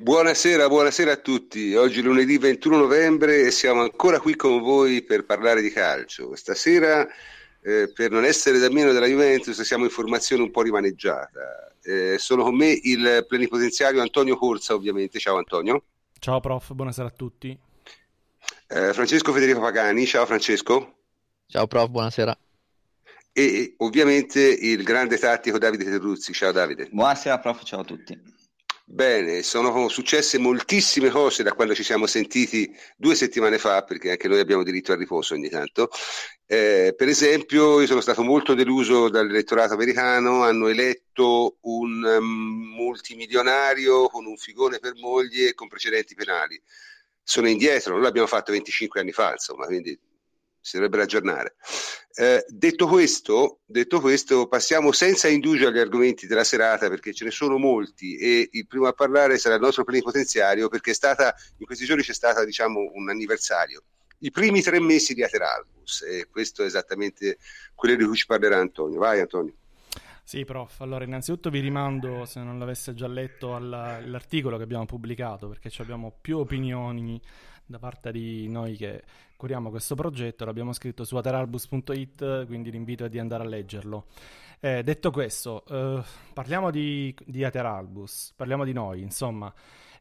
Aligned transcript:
Buonasera, 0.00 0.68
buonasera 0.68 1.10
a 1.10 1.16
tutti. 1.16 1.74
Oggi 1.74 1.98
è 1.98 2.02
lunedì 2.02 2.38
21 2.38 2.76
novembre 2.76 3.40
e 3.46 3.50
siamo 3.50 3.80
ancora 3.80 4.20
qui 4.20 4.36
con 4.36 4.60
voi 4.60 5.02
per 5.02 5.24
parlare 5.24 5.60
di 5.60 5.70
calcio. 5.70 6.36
Stasera, 6.36 7.04
eh, 7.60 7.90
per 7.92 8.12
non 8.12 8.24
essere 8.24 8.60
da 8.60 8.70
meno 8.70 8.92
della 8.92 9.08
Juventus, 9.08 9.60
siamo 9.62 9.82
in 9.82 9.90
formazione 9.90 10.44
un 10.44 10.52
po' 10.52 10.62
rimaneggiata. 10.62 11.72
Eh, 11.82 12.16
sono 12.16 12.44
con 12.44 12.54
me 12.54 12.78
il 12.80 13.24
plenipotenziario 13.26 14.00
Antonio 14.00 14.36
Corsa, 14.36 14.72
ovviamente. 14.74 15.18
Ciao 15.18 15.36
Antonio. 15.36 15.82
Ciao 16.20 16.38
prof, 16.38 16.72
buonasera 16.74 17.08
a 17.08 17.12
tutti. 17.12 17.58
Eh, 18.68 18.92
Francesco 18.92 19.32
Federico 19.32 19.58
Pagani, 19.58 20.06
ciao 20.06 20.24
Francesco. 20.26 20.98
Ciao 21.48 21.66
prof, 21.66 21.88
buonasera. 21.88 22.38
E 23.32 23.74
ovviamente 23.78 24.40
il 24.40 24.84
grande 24.84 25.18
tattico 25.18 25.58
Davide 25.58 25.82
Terruzzi, 25.82 26.32
ciao 26.32 26.52
Davide. 26.52 26.88
Buonasera 26.88 27.40
prof, 27.40 27.64
ciao 27.64 27.80
a 27.80 27.84
tutti. 27.84 28.36
Bene, 28.90 29.42
sono 29.42 29.88
successe 29.88 30.38
moltissime 30.38 31.10
cose 31.10 31.42
da 31.42 31.52
quando 31.52 31.74
ci 31.74 31.82
siamo 31.82 32.06
sentiti 32.06 32.74
due 32.96 33.14
settimane 33.14 33.58
fa, 33.58 33.82
perché 33.82 34.12
anche 34.12 34.28
noi 34.28 34.40
abbiamo 34.40 34.62
diritto 34.62 34.92
al 34.92 34.98
riposo 34.98 35.34
ogni 35.34 35.50
tanto. 35.50 35.90
Eh, 36.46 36.94
per 36.96 37.06
esempio, 37.08 37.80
io 37.80 37.86
sono 37.86 38.00
stato 38.00 38.22
molto 38.22 38.54
deluso 38.54 39.10
dall'elettorato 39.10 39.74
americano, 39.74 40.42
hanno 40.42 40.68
eletto 40.68 41.58
un 41.62 42.02
um, 42.02 42.72
multimilionario 42.74 44.08
con 44.08 44.24
un 44.24 44.38
figone 44.38 44.78
per 44.78 44.94
moglie 44.96 45.50
e 45.50 45.54
con 45.54 45.68
precedenti 45.68 46.14
penali. 46.14 46.58
Sono 47.22 47.48
indietro, 47.48 47.92
noi 47.92 48.02
l'abbiamo 48.02 48.26
fatto 48.26 48.52
25 48.52 49.00
anni 49.00 49.12
fa, 49.12 49.32
insomma, 49.32 49.66
quindi 49.66 49.96
si 50.68 50.76
dovrebbero 50.76 51.02
aggiornare. 51.02 51.56
Eh, 52.14 52.44
detto, 52.48 52.86
questo, 52.86 53.60
detto 53.64 54.00
questo, 54.00 54.48
passiamo 54.48 54.92
senza 54.92 55.28
indugio 55.28 55.68
agli 55.68 55.78
argomenti 55.78 56.26
della 56.26 56.44
serata 56.44 56.88
perché 56.88 57.14
ce 57.14 57.24
ne 57.24 57.30
sono 57.30 57.56
molti 57.56 58.16
e 58.18 58.48
il 58.52 58.66
primo 58.66 58.86
a 58.86 58.92
parlare 58.92 59.38
sarà 59.38 59.54
il 59.54 59.60
nostro 59.62 59.84
plenipotenziario 59.84 60.68
perché 60.68 60.90
è 60.90 60.94
stata, 60.94 61.34
in 61.58 61.66
questi 61.66 61.86
giorni 61.86 62.02
c'è 62.02 62.12
stato 62.12 62.44
diciamo, 62.44 62.90
un 62.92 63.08
anniversario. 63.08 63.82
I 64.18 64.30
primi 64.30 64.60
tre 64.60 64.80
mesi 64.80 65.14
di 65.14 65.22
Ateralbus 65.22 66.02
e 66.02 66.26
questo 66.30 66.62
è 66.62 66.66
esattamente 66.66 67.38
quello 67.74 67.96
di 67.96 68.04
cui 68.04 68.16
ci 68.16 68.26
parlerà 68.26 68.58
Antonio. 68.58 68.98
Vai 68.98 69.20
Antonio. 69.20 69.54
Sì, 70.24 70.44
prof. 70.44 70.82
Allora, 70.82 71.04
innanzitutto 71.04 71.48
vi 71.48 71.60
rimando, 71.60 72.26
se 72.26 72.42
non 72.42 72.58
l'avesse 72.58 72.92
già 72.92 73.06
letto, 73.06 73.54
all'articolo 73.54 74.58
che 74.58 74.64
abbiamo 74.64 74.84
pubblicato, 74.84 75.48
perché 75.48 75.70
abbiamo 75.80 76.14
più 76.20 76.36
opinioni 76.36 77.18
da 77.68 77.78
parte 77.78 78.10
di 78.10 78.48
noi 78.48 78.76
che 78.76 79.02
curiamo 79.36 79.68
questo 79.70 79.94
progetto. 79.94 80.44
L'abbiamo 80.44 80.72
scritto 80.72 81.04
su 81.04 81.16
ateralbus.it, 81.16 82.46
quindi 82.46 82.70
l'invito 82.70 83.04
è 83.04 83.08
di 83.08 83.18
andare 83.18 83.44
a 83.44 83.46
leggerlo. 83.46 84.06
Eh, 84.58 84.82
detto 84.82 85.10
questo, 85.10 85.64
eh, 85.66 86.02
parliamo 86.32 86.70
di, 86.70 87.14
di 87.24 87.44
Ateralbus, 87.44 88.32
parliamo 88.34 88.64
di 88.64 88.72
noi, 88.72 89.02
insomma. 89.02 89.52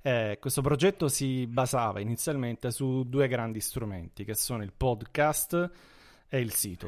Eh, 0.02 0.38
questo 0.40 0.62
progetto 0.62 1.09
si 1.09 1.46
basava 1.46 2.00
inizialmente 2.00 2.72
su 2.72 3.04
due 3.04 3.28
grandi 3.28 3.59
strumenti, 3.59 4.24
che 4.24 4.34
sono 4.34 4.64
il 4.64 4.72
podcast 4.76 5.72
e 6.30 6.40
il 6.40 6.54
sito. 6.54 6.88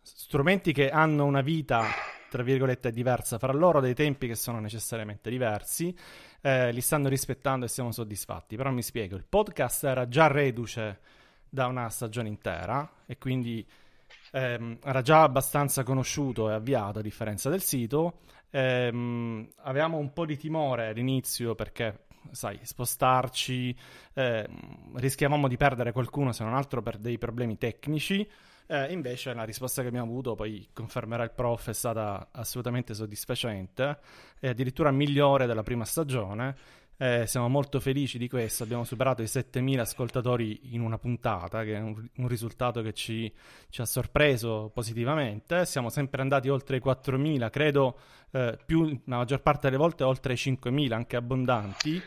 Strumenti 0.00 0.72
che 0.72 0.88
hanno 0.88 1.24
una 1.24 1.42
vita 1.42 1.84
tra 2.32 2.42
virgolette, 2.42 2.90
diversa 2.92 3.36
fra 3.36 3.52
loro, 3.52 3.80
dei 3.80 3.92
tempi 3.92 4.26
che 4.26 4.36
sono 4.36 4.58
necessariamente 4.58 5.28
diversi, 5.28 5.94
eh, 6.42 6.72
li 6.72 6.80
stanno 6.80 7.08
rispettando 7.08 7.64
e 7.64 7.68
siamo 7.68 7.92
soddisfatti. 7.92 8.56
Però 8.56 8.70
mi 8.70 8.82
spiego, 8.82 9.16
il 9.16 9.24
podcast 9.24 9.84
era 9.84 10.06
già 10.08 10.26
reduce 10.26 10.98
da 11.48 11.66
una 11.66 11.88
stagione 11.88 12.28
intera 12.28 12.88
e 13.06 13.16
quindi 13.16 13.66
ehm, 14.32 14.78
era 14.82 15.02
già 15.02 15.22
abbastanza 15.22 15.82
conosciuto 15.82 16.50
e 16.50 16.54
avviato 16.54 16.98
a 16.98 17.02
differenza 17.02 17.48
del 17.48 17.62
sito. 17.62 18.20
Ehm, 18.50 19.48
avevamo 19.62 19.96
un 19.98 20.12
po' 20.12 20.26
di 20.26 20.36
timore 20.36 20.88
all'inizio 20.88 21.54
perché 21.54 22.06
sai, 22.30 22.58
spostarci, 22.62 23.76
eh, 24.14 24.48
rischiavamo 24.94 25.48
di 25.48 25.56
perdere 25.56 25.92
qualcuno 25.92 26.32
se 26.32 26.44
non 26.44 26.54
altro 26.54 26.82
per 26.82 26.98
dei 26.98 27.18
problemi 27.18 27.58
tecnici. 27.58 28.28
Eh, 28.72 28.90
invece 28.90 29.34
la 29.34 29.44
risposta 29.44 29.82
che 29.82 29.88
abbiamo 29.88 30.06
avuto, 30.06 30.34
poi 30.34 30.66
confermerà 30.72 31.24
il 31.24 31.32
prof, 31.32 31.68
è 31.68 31.74
stata 31.74 32.28
assolutamente 32.32 32.94
soddisfacente 32.94 33.98
e 34.40 34.48
addirittura 34.48 34.90
migliore 34.90 35.44
della 35.44 35.62
prima 35.62 35.84
stagione. 35.84 36.56
Eh, 36.96 37.26
siamo 37.26 37.48
molto 37.48 37.80
felici 37.80 38.16
di 38.16 38.28
questo, 38.30 38.62
abbiamo 38.62 38.84
superato 38.84 39.20
i 39.20 39.26
7.000 39.26 39.78
ascoltatori 39.80 40.74
in 40.74 40.80
una 40.80 40.96
puntata, 40.96 41.64
che 41.64 41.74
è 41.74 41.80
un, 41.80 42.02
un 42.16 42.28
risultato 42.28 42.80
che 42.80 42.94
ci, 42.94 43.30
ci, 43.68 43.82
ha 43.82 43.84
sorpreso 43.84 44.70
positivamente. 44.72 45.66
Siamo 45.66 45.90
sempre 45.90 46.22
andati 46.22 46.48
oltre 46.48 46.78
i 46.78 46.82
4.000, 46.82 47.50
credo 47.50 47.98
eh, 48.30 48.56
più, 48.64 48.88
la 49.04 49.18
maggior 49.18 49.42
parte 49.42 49.66
delle 49.68 49.76
volte 49.76 50.02
oltre 50.02 50.32
i 50.32 50.36
5.000, 50.36 50.92
anche 50.92 51.16
abbondanti. 51.16 52.02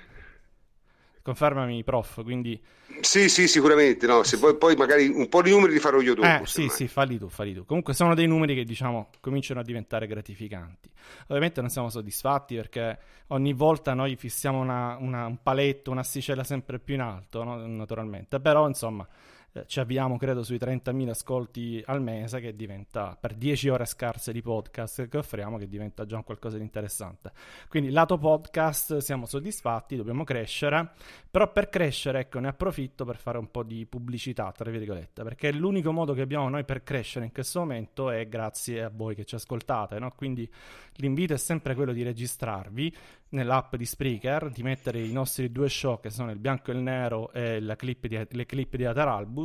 Confermami, 1.25 1.83
prof, 1.83 2.21
quindi... 2.21 2.61
Sì, 2.99 3.29
sì, 3.29 3.47
sicuramente, 3.47 4.05
no, 4.05 4.21
se 4.21 4.37
poi, 4.37 4.55
poi 4.57 4.75
magari 4.75 5.07
un 5.07 5.27
po' 5.27 5.41
di 5.41 5.49
numeri 5.49 5.73
li 5.73 5.79
farò 5.79 5.99
io 5.99 6.13
dopo. 6.13 6.27
Eh, 6.27 6.41
sì, 6.45 6.69
sì, 6.69 6.87
falli 6.87 7.17
tu, 7.17 7.29
falli 7.29 7.51
tu. 7.51 7.65
Comunque 7.65 7.95
sono 7.95 8.13
dei 8.13 8.27
numeri 8.27 8.53
che, 8.53 8.63
diciamo, 8.63 9.09
cominciano 9.21 9.59
a 9.59 9.63
diventare 9.63 10.05
gratificanti. 10.05 10.87
Ovviamente 11.23 11.61
non 11.61 11.71
siamo 11.71 11.89
soddisfatti 11.89 12.53
perché 12.53 12.99
ogni 13.29 13.53
volta 13.53 13.95
noi 13.95 14.15
fissiamo 14.15 14.59
una, 14.59 14.97
una, 14.99 15.25
un 15.25 15.41
paletto, 15.41 15.89
un'asticella 15.89 16.43
sempre 16.43 16.77
più 16.77 16.93
in 16.93 17.01
alto, 17.01 17.43
no? 17.43 17.65
naturalmente, 17.65 18.39
però, 18.39 18.67
insomma 18.67 19.07
eh, 19.55 19.63
ci 19.67 19.79
avviamo 19.79 20.17
credo 20.17 20.43
sui 20.43 20.57
30.000 20.57 21.09
ascolti 21.09 21.81
al 21.85 22.01
mese 22.01 22.41
che 22.41 22.55
diventa 22.57 23.17
per 23.17 23.35
10 23.35 23.69
ore 23.69 23.85
scarse 23.85 24.33
di 24.33 24.41
podcast 24.41 25.07
che 25.07 25.17
offriamo 25.17 25.57
che 25.57 25.69
diventa 25.69 26.05
già 26.05 26.21
qualcosa 26.23 26.57
di 26.57 26.63
interessante 26.63 27.31
quindi 27.69 27.89
lato 27.89 28.17
podcast 28.17 28.97
siamo 28.97 29.25
soddisfatti 29.25 29.95
dobbiamo 29.95 30.25
crescere 30.25 30.91
però 31.31 31.49
per 31.53 31.69
crescere 31.69 32.19
ecco 32.19 32.39
ne 32.39 32.49
approfitto 32.49 33.05
per 33.05 33.15
fare 33.15 33.37
un 33.37 33.49
po' 33.49 33.63
di 33.63 33.85
pubblicità 33.85 34.51
tra 34.51 34.69
virgolette 34.69 35.23
perché 35.23 35.53
l'unico 35.53 35.93
modo 35.93 36.13
che 36.13 36.21
abbiamo 36.21 36.49
noi 36.49 36.65
per 36.65 36.83
crescere 36.83 37.23
in 37.23 37.31
questo 37.31 37.59
momento 37.59 38.09
è 38.09 38.27
grazie 38.27 38.83
a 38.83 38.91
voi 38.93 39.15
che 39.15 39.23
ci 39.23 39.35
ascoltate 39.35 39.99
no? 39.99 40.11
quindi 40.15 40.49
l'invito 40.95 41.33
è 41.33 41.37
sempre 41.37 41.75
quello 41.75 41.93
di 41.93 42.03
registrarvi 42.03 42.93
nell'app 43.29 43.75
di 43.75 43.85
Spreaker, 43.85 44.49
di 44.49 44.63
mettere 44.63 45.01
i 45.01 45.11
nostri 45.11 45.51
due 45.51 45.69
show 45.69 45.99
che 45.99 46.09
sono 46.09 46.31
il 46.31 46.39
bianco 46.39 46.71
e 46.71 46.73
il 46.73 46.79
nero 46.79 47.31
e 47.33 47.59
clip 47.75 48.07
di, 48.07 48.25
le 48.29 48.45
clip 48.45 48.75
di 48.75 48.85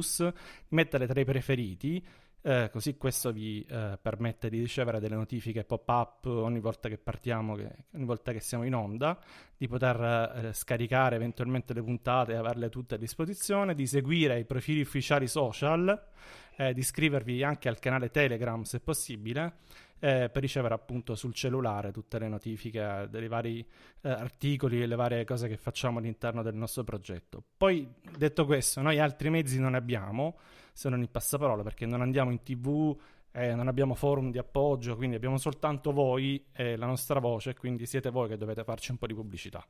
Ataralbus, 0.01 0.33
mettere 0.69 1.07
tra 1.07 1.21
i 1.21 1.25
preferiti, 1.25 2.05
eh, 2.43 2.71
così 2.73 2.97
questo 2.97 3.33
vi 3.33 3.65
eh, 3.69 3.99
permette 4.01 4.49
di 4.49 4.59
ricevere 4.59 4.99
delle 4.99 5.15
notifiche 5.15 5.63
pop-up 5.63 6.25
ogni 6.25 6.61
volta 6.61 6.89
che 6.89 6.97
partiamo, 6.97 7.55
che, 7.55 7.69
ogni 7.93 8.07
volta 8.07 8.33
che 8.33 8.41
siamo 8.41 8.65
in 8.65 8.75
onda, 8.75 9.19
di 9.57 9.69
poter 9.69 10.47
eh, 10.47 10.53
scaricare 10.55 11.17
eventualmente 11.17 11.75
le 11.75 11.83
puntate 11.83 12.33
e 12.33 12.37
averle 12.37 12.71
tutte 12.71 12.95
a 12.95 12.99
disposizione, 12.99 13.75
di 13.75 13.87
seguire 13.87 14.39
i 14.39 14.47
profili 14.47 14.81
ufficiali 14.81 15.29
social, 15.29 16.07
eh, 16.57 16.73
di 16.73 16.81
iscrivervi 16.81 17.43
anche 17.43 17.69
al 17.69 17.79
canale 17.79 18.11
Telegram 18.11 18.63
se 18.63 18.81
possibile 18.81 19.59
eh, 20.01 20.31
per 20.31 20.43
ricevere 20.43 20.75
appunto 20.75 21.15
sul 21.15 21.35
cellulare 21.35 21.93
tutte 21.93 22.19
le 22.19 22.29
notifiche 22.29 23.07
dei 23.11 23.29
vari 23.29 23.65
eh, 24.01 24.09
articoli 24.09 24.83
e 24.83 24.87
le 24.87 24.97
varie 24.97 25.25
cose 25.25 25.47
che 25.47 25.57
facciamo 25.57 25.99
all'interno 25.99 26.43
del 26.43 26.55
nostro 26.55 26.83
progetto. 26.83 27.43
Poi 27.57 27.87
detto 28.17 28.47
questo, 28.47 28.81
noi 28.81 28.99
altri 28.99 29.31
mezzi 29.31 29.61
non 29.61 29.75
abbiamo, 29.75 30.39
se 30.73 30.89
non 30.89 31.01
il 31.01 31.11
passaparola, 31.11 31.63
perché 31.63 31.87
non 31.87 32.01
andiamo 32.01 32.31
in 32.31 32.43
tv, 32.43 32.99
eh, 33.33 33.55
non 33.55 33.69
abbiamo 33.69 33.95
forum 33.95 34.31
di 34.31 34.39
appoggio, 34.39 34.97
quindi 34.97 35.17
abbiamo 35.17 35.37
soltanto 35.37 35.93
voi 35.93 36.47
e 36.53 36.77
la 36.77 36.87
nostra 36.87 37.21
voce, 37.21 37.55
quindi 37.55 37.87
siete 37.87 38.11
voi 38.11 38.29
che 38.29 38.37
dovete 38.37 38.65
farci 38.65 38.91
un 38.91 38.97
po' 38.97 39.07
di 39.07 39.15
pubblicità. 39.15 39.65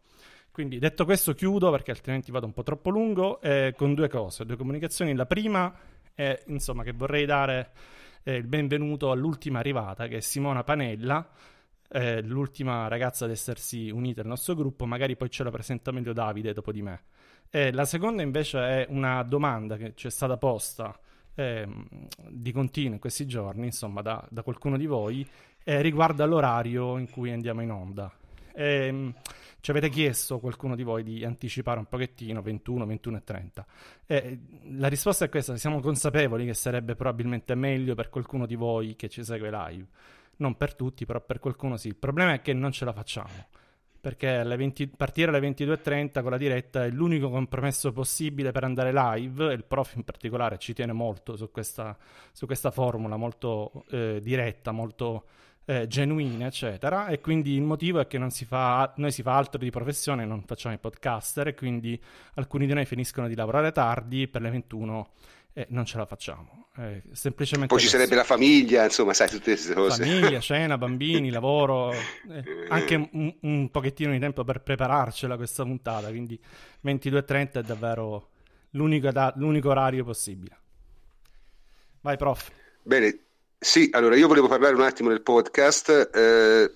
Quindi 0.51 0.79
detto 0.79 1.05
questo 1.05 1.35
chiudo 1.35 1.71
perché 1.71 1.91
altrimenti 1.91 2.31
vado 2.31 2.47
un 2.47 2.53
po' 2.53 2.63
troppo 2.63 2.91
lungo, 2.91 3.41
eh, 3.41 3.75
con 3.77 3.95
due 3.95 4.09
cose, 4.09 4.47
due 4.47 4.57
comunicazioni. 4.57 5.15
La 5.15 5.27
prima 5.27 5.75
è 6.15 6.43
insomma 6.47 6.83
che 6.83 6.93
vorrei 6.93 7.27
dare 7.27 7.71
eh, 8.23 8.35
il 8.35 8.47
benvenuto 8.47 9.11
all'ultima 9.11 9.59
arrivata 9.59 10.07
che 10.07 10.19
è 10.19 10.21
Simona 10.21 10.65
Panella, 10.65 11.29
eh, 11.89 12.23
l'ultima 12.23 12.89
ragazza 12.89 13.25
ad 13.25 13.31
essersi 13.31 13.91
unita 13.91 14.21
al 14.21 14.27
nostro 14.27 14.55
gruppo, 14.55 14.87
magari 14.87 15.17
poi 15.17 15.31
ce 15.31 15.43
la 15.43 15.51
presenta 15.51 15.91
meglio 15.91 16.13
Davide 16.13 16.53
dopo 16.53 16.73
di 16.73 16.83
me. 16.83 17.03
Eh, 17.51 17.73
la 17.73 17.85
seconda 17.85 18.23
invece 18.23 18.59
è 18.59 18.87
una 18.91 19.23
domanda 19.23 19.77
che 19.77 19.95
ci 19.97 20.07
è 20.07 20.11
stata 20.11 20.37
posta 20.37 20.97
eh, 21.35 21.67
di 22.29 22.53
continuo 22.53 22.93
in 22.95 23.01
questi 23.01 23.27
giorni, 23.27 23.67
insomma, 23.67 24.03
da, 24.03 24.25
da 24.31 24.43
qualcuno 24.43 24.77
di 24.77 24.87
voi, 24.87 25.27
eh, 25.65 25.83
riguarda 25.83 26.25
l'orario 26.27 26.97
in 26.99 27.11
cui 27.11 27.33
andiamo 27.33 27.63
in 27.63 27.71
onda. 27.71 28.13
Eh, 28.61 29.15
ci 29.61 29.71
avete 29.71 29.89
chiesto 29.89 30.39
qualcuno 30.39 30.75
di 30.75 30.83
voi 30.83 31.03
di 31.03 31.25
anticipare 31.25 31.79
un 31.79 31.87
pochettino 31.87 32.43
21, 32.43 32.85
21 32.85 33.17
e 33.17 33.25
30. 33.25 33.67
Eh, 34.07 34.39
la 34.73 34.89
risposta 34.89 35.25
è 35.25 35.29
questa: 35.31 35.57
siamo 35.57 35.81
consapevoli 35.81 36.45
che 36.45 36.53
sarebbe 36.53 36.95
probabilmente 36.95 37.55
meglio 37.55 37.95
per 37.95 38.11
qualcuno 38.11 38.45
di 38.45 38.57
voi 38.57 38.97
che 38.97 39.09
ci 39.09 39.25
segue 39.25 39.51
live. 39.51 39.87
Non 40.37 40.57
per 40.57 40.75
tutti, 40.75 41.07
però 41.07 41.21
per 41.21 41.39
qualcuno 41.39 41.79
sì. 41.79 41.89
Il 41.89 41.97
problema 41.97 42.35
è 42.35 42.43
che 42.43 42.53
non 42.53 42.71
ce 42.71 42.85
la 42.85 42.93
facciamo. 42.93 43.49
Perché 43.99 44.29
alle 44.29 44.57
20, 44.57 44.89
partire 44.89 45.31
alle 45.31 45.47
22.30 45.47 46.23
con 46.23 46.31
la 46.31 46.39
diretta 46.39 46.85
è 46.85 46.91
l'unico 46.91 47.29
compromesso 47.29 47.93
possibile 47.93 48.51
per 48.51 48.65
andare 48.65 48.93
live. 48.93 49.51
E 49.51 49.55
il 49.55 49.65
prof 49.65 49.95
in 49.95 50.05
particolare 50.05 50.59
ci 50.59 50.73
tiene 50.75 50.93
molto 50.93 51.37
su 51.37 51.51
questa, 51.51 51.97
su 52.33 52.47
questa 52.47 52.71
formula, 52.71 53.17
molto 53.17 53.85
eh, 53.91 54.21
diretta, 54.23 54.73
molto 54.73 55.25
eh, 55.71 55.87
genuine, 55.87 56.47
eccetera. 56.47 57.07
E 57.07 57.21
quindi 57.21 57.55
il 57.55 57.63
motivo 57.63 58.01
è 58.01 58.09
che 58.09 58.19
non 58.19 58.31
si 58.31 58.45
fa, 58.45 58.93
noi 58.97 59.13
si 59.13 59.23
fa 59.23 59.37
altro 59.37 59.61
di 59.61 59.71
professione, 59.71 60.25
non 60.25 60.43
facciamo 60.45 60.75
i 60.75 60.79
podcaster, 60.79 61.47
e 61.47 61.55
quindi 61.55 62.01
alcuni 62.35 62.67
di 62.67 62.75
noi 62.75 62.85
finiscono 62.87 63.29
di 63.29 63.37
lavorare 63.37 63.71
tardi 63.71 64.27
per 64.27 64.43
le 64.43 64.51
21 64.51 65.11
e 65.53 65.67
non 65.71 65.85
ce 65.85 65.99
la 65.99 66.07
facciamo. 66.07 66.71
Eh, 66.77 67.03
semplicemente 67.13 67.73
Poi 67.73 67.79
ci 67.81 67.89
questo. 67.89 67.99
sarebbe 67.99 68.17
la 68.17 68.25
famiglia, 68.25 68.83
insomma, 68.83 69.15
sai, 69.15 69.29
tutte 69.29 69.53
queste 69.53 69.75
cose. 69.75 70.05
Famiglia, 70.05 70.41
cena, 70.41 70.77
bambini, 70.79 71.31
lavoro, 71.31 71.93
eh, 71.93 72.67
anche 72.69 73.09
un, 73.13 73.33
un, 73.41 73.71
pochettino 73.71 74.11
di 74.11 74.19
tempo 74.19 74.43
per 74.43 74.63
prepararcela 74.63 75.37
questa 75.37 75.63
puntata, 75.63 76.09
quindi 76.09 76.37
22.30 76.85 77.53
è 77.53 77.63
davvero 77.63 78.31
l'unico, 78.71 79.13
da, 79.13 79.33
l'unico 79.37 79.69
orario 79.69 80.03
possibile. 80.05 80.59
Vai, 82.01 82.17
prof. 82.17 82.51
Bene, 82.83 83.19
sì, 83.63 83.91
allora 83.93 84.17
io 84.17 84.27
volevo 84.27 84.49
parlare 84.49 84.75
un 84.75 84.81
attimo 84.81 85.11
del 85.11 85.21
podcast, 85.21 86.11
eh, 86.15 86.73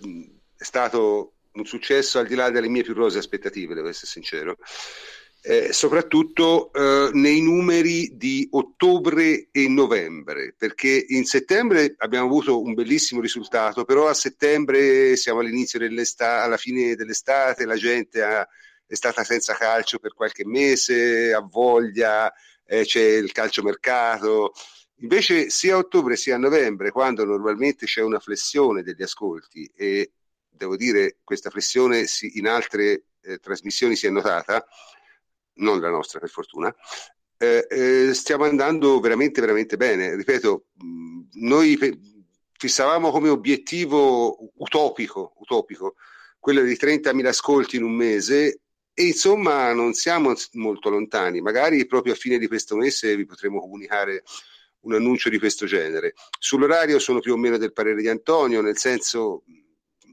è 0.55 0.63
stato 0.63 1.33
un 1.53 1.65
successo 1.65 2.19
al 2.19 2.27
di 2.27 2.35
là 2.35 2.51
delle 2.51 2.69
mie 2.69 2.83
più 2.83 2.93
rose 2.93 3.17
aspettative, 3.17 3.75
devo 3.75 3.89
essere 3.89 4.07
sincero. 4.07 4.59
Eh, 5.41 5.73
soprattutto 5.73 6.71
eh, 6.73 7.09
nei 7.15 7.41
numeri 7.41 8.17
di 8.17 8.47
ottobre 8.51 9.49
e 9.51 9.67
novembre, 9.67 10.55
perché 10.57 11.07
in 11.09 11.25
settembre 11.25 11.95
abbiamo 11.99 12.27
avuto 12.27 12.61
un 12.61 12.75
bellissimo 12.75 13.23
risultato, 13.23 13.85
però 13.85 14.09
a 14.09 14.15
settembre 14.15 15.17
siamo 15.17 15.41
all'inizio 15.41 15.79
dell'estate, 15.79 16.45
alla 16.45 16.59
fine 16.59 16.95
dell'estate, 16.97 17.65
la 17.65 17.77
gente 17.77 18.23
ha, 18.23 18.47
è 18.87 18.95
stata 18.95 19.25
senza 19.25 19.55
calcio 19.55 19.99
per 19.99 20.13
qualche 20.13 20.45
mese, 20.45 21.33
ha 21.33 21.41
voglia, 21.41 22.31
eh, 22.67 22.85
c'è 22.85 23.03
il 23.03 23.33
calciomercato. 23.33 24.53
Invece 24.99 25.51
sia 25.51 25.75
a 25.75 25.79
ottobre 25.79 26.17
sia 26.17 26.37
a 26.37 26.39
novembre, 26.39 26.91
quando 26.91 27.25
normalmente 27.25 27.87
c'è 27.87 28.01
una 28.01 28.21
flessione 28.21 28.83
degli 28.83 29.03
ascolti 29.03 29.71
e 29.75 30.13
devo 30.49 30.77
dire 30.77 31.19
questa 31.25 31.51
flessione 31.51 32.07
si, 32.07 32.39
in 32.39 32.47
altre 32.47 33.05
eh, 33.23 33.39
trasmissioni 33.39 33.97
si 33.97 34.07
è 34.07 34.11
notata, 34.11 34.65
non 35.55 35.81
la 35.81 35.91
nostra 35.91 36.21
per 36.21 36.31
fortuna, 36.31 36.75
eh, 37.37 37.67
eh, 37.69 38.15
stiamo 38.15 38.45
andando 38.45 39.01
veramente 39.01 39.41
veramente 39.41 39.77
bene. 39.77 40.15
Ripeto, 40.15 40.67
noi 41.35 41.77
pe- 41.77 41.99
fissavamo 42.53 43.11
come 43.11 43.29
obiettivo 43.29 44.53
utopico, 44.57 45.35
utopico 45.39 45.97
quello 46.39 46.63
di 46.63 46.77
30.000 46.77 47.27
ascolti 47.27 47.77
in 47.77 47.85
un 47.85 47.95
mese 47.95 48.61
e 48.93 49.07
insomma 49.07 49.73
non 49.73 49.93
siamo 49.95 50.33
molto 50.53 50.89
lontani, 50.89 51.41
magari 51.41 51.85
proprio 51.87 52.13
a 52.13 52.17
fine 52.17 52.39
di 52.39 52.47
questo 52.47 52.77
mese 52.77 53.17
vi 53.17 53.25
potremo 53.25 53.61
comunicare 53.61 54.23
un 54.85 54.95
annuncio 54.95 55.29
di 55.29 55.39
questo 55.39 55.67
genere. 55.67 56.15
Sull'orario 56.39 56.99
sono 56.99 57.21
più 57.21 57.33
o 57.35 57.37
meno 57.37 57.59
del 57.59 57.73
parere 57.73 58.01
di 58.01 58.09
Antonio, 58.09 58.61
nel 58.61 58.79
senso 58.79 59.45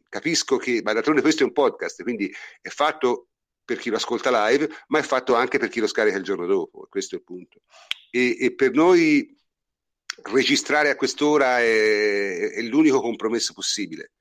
capisco 0.09 0.57
che, 0.57 0.81
ma 0.83 0.93
d'altronde 0.93 1.21
questo 1.21 1.43
è 1.43 1.45
un 1.45 1.53
podcast, 1.53 2.03
quindi 2.03 2.33
è 2.61 2.69
fatto 2.69 3.27
per 3.63 3.77
chi 3.77 3.89
lo 3.89 3.95
ascolta 3.95 4.49
live, 4.49 4.69
ma 4.87 4.99
è 4.99 5.03
fatto 5.03 5.35
anche 5.35 5.57
per 5.57 5.69
chi 5.69 5.79
lo 5.79 5.87
scarica 5.87 6.17
il 6.17 6.23
giorno 6.23 6.45
dopo, 6.45 6.87
questo 6.89 7.15
è 7.15 7.19
il 7.19 7.23
punto. 7.23 7.61
E, 8.09 8.37
e 8.39 8.53
per 8.53 8.73
noi 8.73 9.33
registrare 10.23 10.89
a 10.89 10.95
quest'ora 10.95 11.59
è, 11.59 12.51
è 12.51 12.61
l'unico 12.63 12.99
compromesso 12.99 13.53
possibile, 13.53 14.11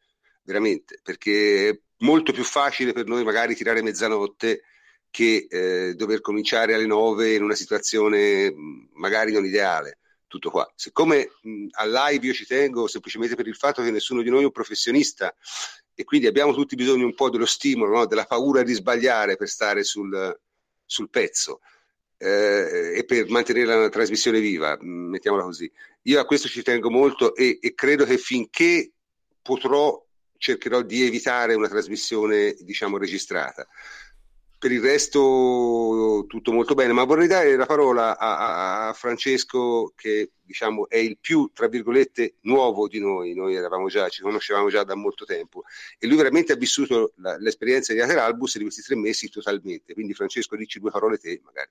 veramente, 0.42 1.00
perché 1.02 1.68
è 1.68 1.80
molto 1.98 2.32
più 2.32 2.44
facile 2.44 2.92
per 2.92 3.06
noi 3.06 3.24
magari 3.24 3.56
tirare 3.56 3.82
mezzanotte 3.82 4.62
che 5.10 5.48
eh, 5.50 5.94
dover 5.94 6.20
cominciare 6.20 6.74
alle 6.74 6.86
nove 6.86 7.34
in 7.34 7.42
una 7.42 7.56
situazione 7.56 8.54
magari 8.92 9.32
non 9.32 9.44
ideale 9.44 9.99
tutto 10.30 10.50
qua. 10.50 10.72
Siccome 10.76 11.32
mh, 11.42 11.66
live 11.86 12.26
io 12.26 12.32
ci 12.32 12.46
tengo 12.46 12.86
semplicemente 12.86 13.34
per 13.34 13.48
il 13.48 13.56
fatto 13.56 13.82
che 13.82 13.90
nessuno 13.90 14.22
di 14.22 14.30
noi 14.30 14.42
è 14.42 14.44
un 14.44 14.52
professionista 14.52 15.34
e 15.92 16.04
quindi 16.04 16.28
abbiamo 16.28 16.54
tutti 16.54 16.76
bisogno 16.76 17.04
un 17.04 17.14
po' 17.14 17.30
dello 17.30 17.46
stimolo, 17.46 17.98
no? 17.98 18.06
della 18.06 18.26
paura 18.26 18.62
di 18.62 18.72
sbagliare 18.72 19.36
per 19.36 19.48
stare 19.48 19.82
sul, 19.82 20.40
sul 20.86 21.10
pezzo 21.10 21.60
eh, 22.16 22.92
e 22.94 23.04
per 23.04 23.28
mantenere 23.28 23.74
la 23.74 23.88
trasmissione 23.88 24.38
viva, 24.38 24.78
mettiamola 24.80 25.42
così. 25.42 25.70
Io 26.02 26.20
a 26.20 26.24
questo 26.24 26.46
ci 26.46 26.62
tengo 26.62 26.90
molto 26.90 27.34
e, 27.34 27.58
e 27.60 27.74
credo 27.74 28.04
che 28.04 28.16
finché 28.16 28.92
potrò 29.42 30.00
cercherò 30.38 30.80
di 30.80 31.04
evitare 31.04 31.54
una 31.54 31.68
trasmissione 31.68 32.54
diciamo 32.60 32.96
registrata 32.96 33.66
per 34.60 34.72
il 34.72 34.82
resto 34.82 36.26
tutto 36.28 36.52
molto 36.52 36.74
bene, 36.74 36.92
ma 36.92 37.04
vorrei 37.04 37.26
dare 37.26 37.56
la 37.56 37.64
parola 37.64 38.18
a, 38.18 38.88
a, 38.88 38.92
Francesco 38.92 39.94
che 39.96 40.32
diciamo 40.42 40.86
è 40.90 40.98
il 40.98 41.16
più, 41.18 41.50
tra 41.54 41.66
virgolette, 41.66 42.34
nuovo 42.42 42.86
di 42.86 43.00
noi, 43.00 43.32
noi 43.32 43.58
già, 43.88 44.10
ci 44.10 44.20
conoscevamo 44.20 44.68
già 44.68 44.84
da 44.84 44.94
molto 44.94 45.24
tempo. 45.24 45.62
E 45.98 46.06
lui 46.06 46.18
veramente 46.18 46.52
ha 46.52 46.56
vissuto 46.56 47.14
la, 47.16 47.38
l'esperienza 47.38 47.94
di 47.94 48.02
Ateralbus 48.02 48.58
di 48.58 48.64
questi 48.64 48.82
tre 48.82 48.96
mesi 48.96 49.30
totalmente, 49.30 49.94
quindi 49.94 50.12
Francesco 50.12 50.56
dici 50.56 50.78
due 50.78 50.90
parole 50.90 51.16
te 51.16 51.40
magari. 51.42 51.70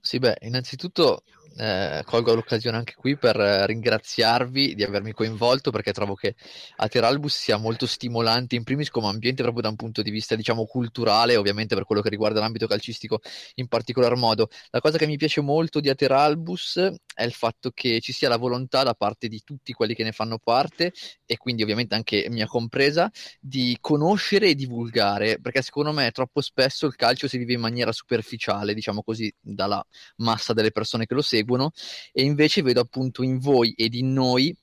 Sì, 0.00 0.18
beh, 0.18 0.38
innanzitutto 0.40 1.22
eh, 1.60 2.02
colgo 2.06 2.32
l'occasione 2.34 2.78
anche 2.78 2.94
qui 2.96 3.18
per 3.18 3.36
ringraziarvi 3.36 4.74
di 4.74 4.82
avermi 4.82 5.12
coinvolto 5.12 5.70
perché 5.70 5.92
trovo 5.92 6.14
che 6.14 6.34
Ateralbus 6.76 7.36
sia 7.36 7.58
molto 7.58 7.86
stimolante 7.86 8.56
in 8.56 8.64
primis 8.64 8.88
come 8.88 9.08
ambiente 9.08 9.42
proprio 9.42 9.60
da 9.64 9.68
un 9.68 9.76
punto 9.76 10.00
di 10.00 10.10
vista 10.10 10.34
diciamo 10.36 10.64
culturale 10.64 11.36
ovviamente 11.36 11.74
per 11.74 11.84
quello 11.84 12.00
che 12.00 12.08
riguarda 12.08 12.40
l'ambito 12.40 12.66
calcistico 12.66 13.20
in 13.56 13.68
particolar 13.68 14.16
modo. 14.16 14.48
La 14.70 14.80
cosa 14.80 14.96
che 14.96 15.06
mi 15.06 15.18
piace 15.18 15.42
molto 15.42 15.80
di 15.80 15.90
Ateralbus 15.90 16.92
è 17.14 17.24
il 17.24 17.32
fatto 17.32 17.70
che 17.74 18.00
ci 18.00 18.12
sia 18.12 18.30
la 18.30 18.38
volontà 18.38 18.82
da 18.82 18.94
parte 18.94 19.28
di 19.28 19.42
tutti 19.44 19.74
quelli 19.74 19.94
che 19.94 20.02
ne 20.04 20.12
fanno 20.12 20.38
parte 20.38 20.94
e 21.26 21.36
quindi 21.36 21.62
ovviamente 21.62 21.94
anche 21.94 22.26
mia 22.30 22.46
compresa 22.46 23.10
di 23.38 23.76
conoscere 23.82 24.48
e 24.48 24.54
divulgare 24.54 25.38
perché 25.38 25.60
secondo 25.60 25.92
me 25.92 26.10
troppo 26.10 26.40
spesso 26.40 26.86
il 26.86 26.96
calcio 26.96 27.28
si 27.28 27.36
vive 27.36 27.52
in 27.52 27.60
maniera 27.60 27.92
superficiale 27.92 28.72
diciamo 28.72 29.02
così 29.02 29.30
dalla 29.38 29.84
massa 30.16 30.54
delle 30.54 30.70
persone 30.70 31.04
che 31.04 31.12
lo 31.12 31.20
seguono 31.20 31.48
seguono 31.50 31.72
e 32.12 32.22
invece 32.22 32.62
vedo 32.62 32.80
appunto 32.80 33.22
in 33.22 33.38
voi 33.38 33.72
ed 33.76 33.94
in 33.94 34.12
noi 34.12 34.56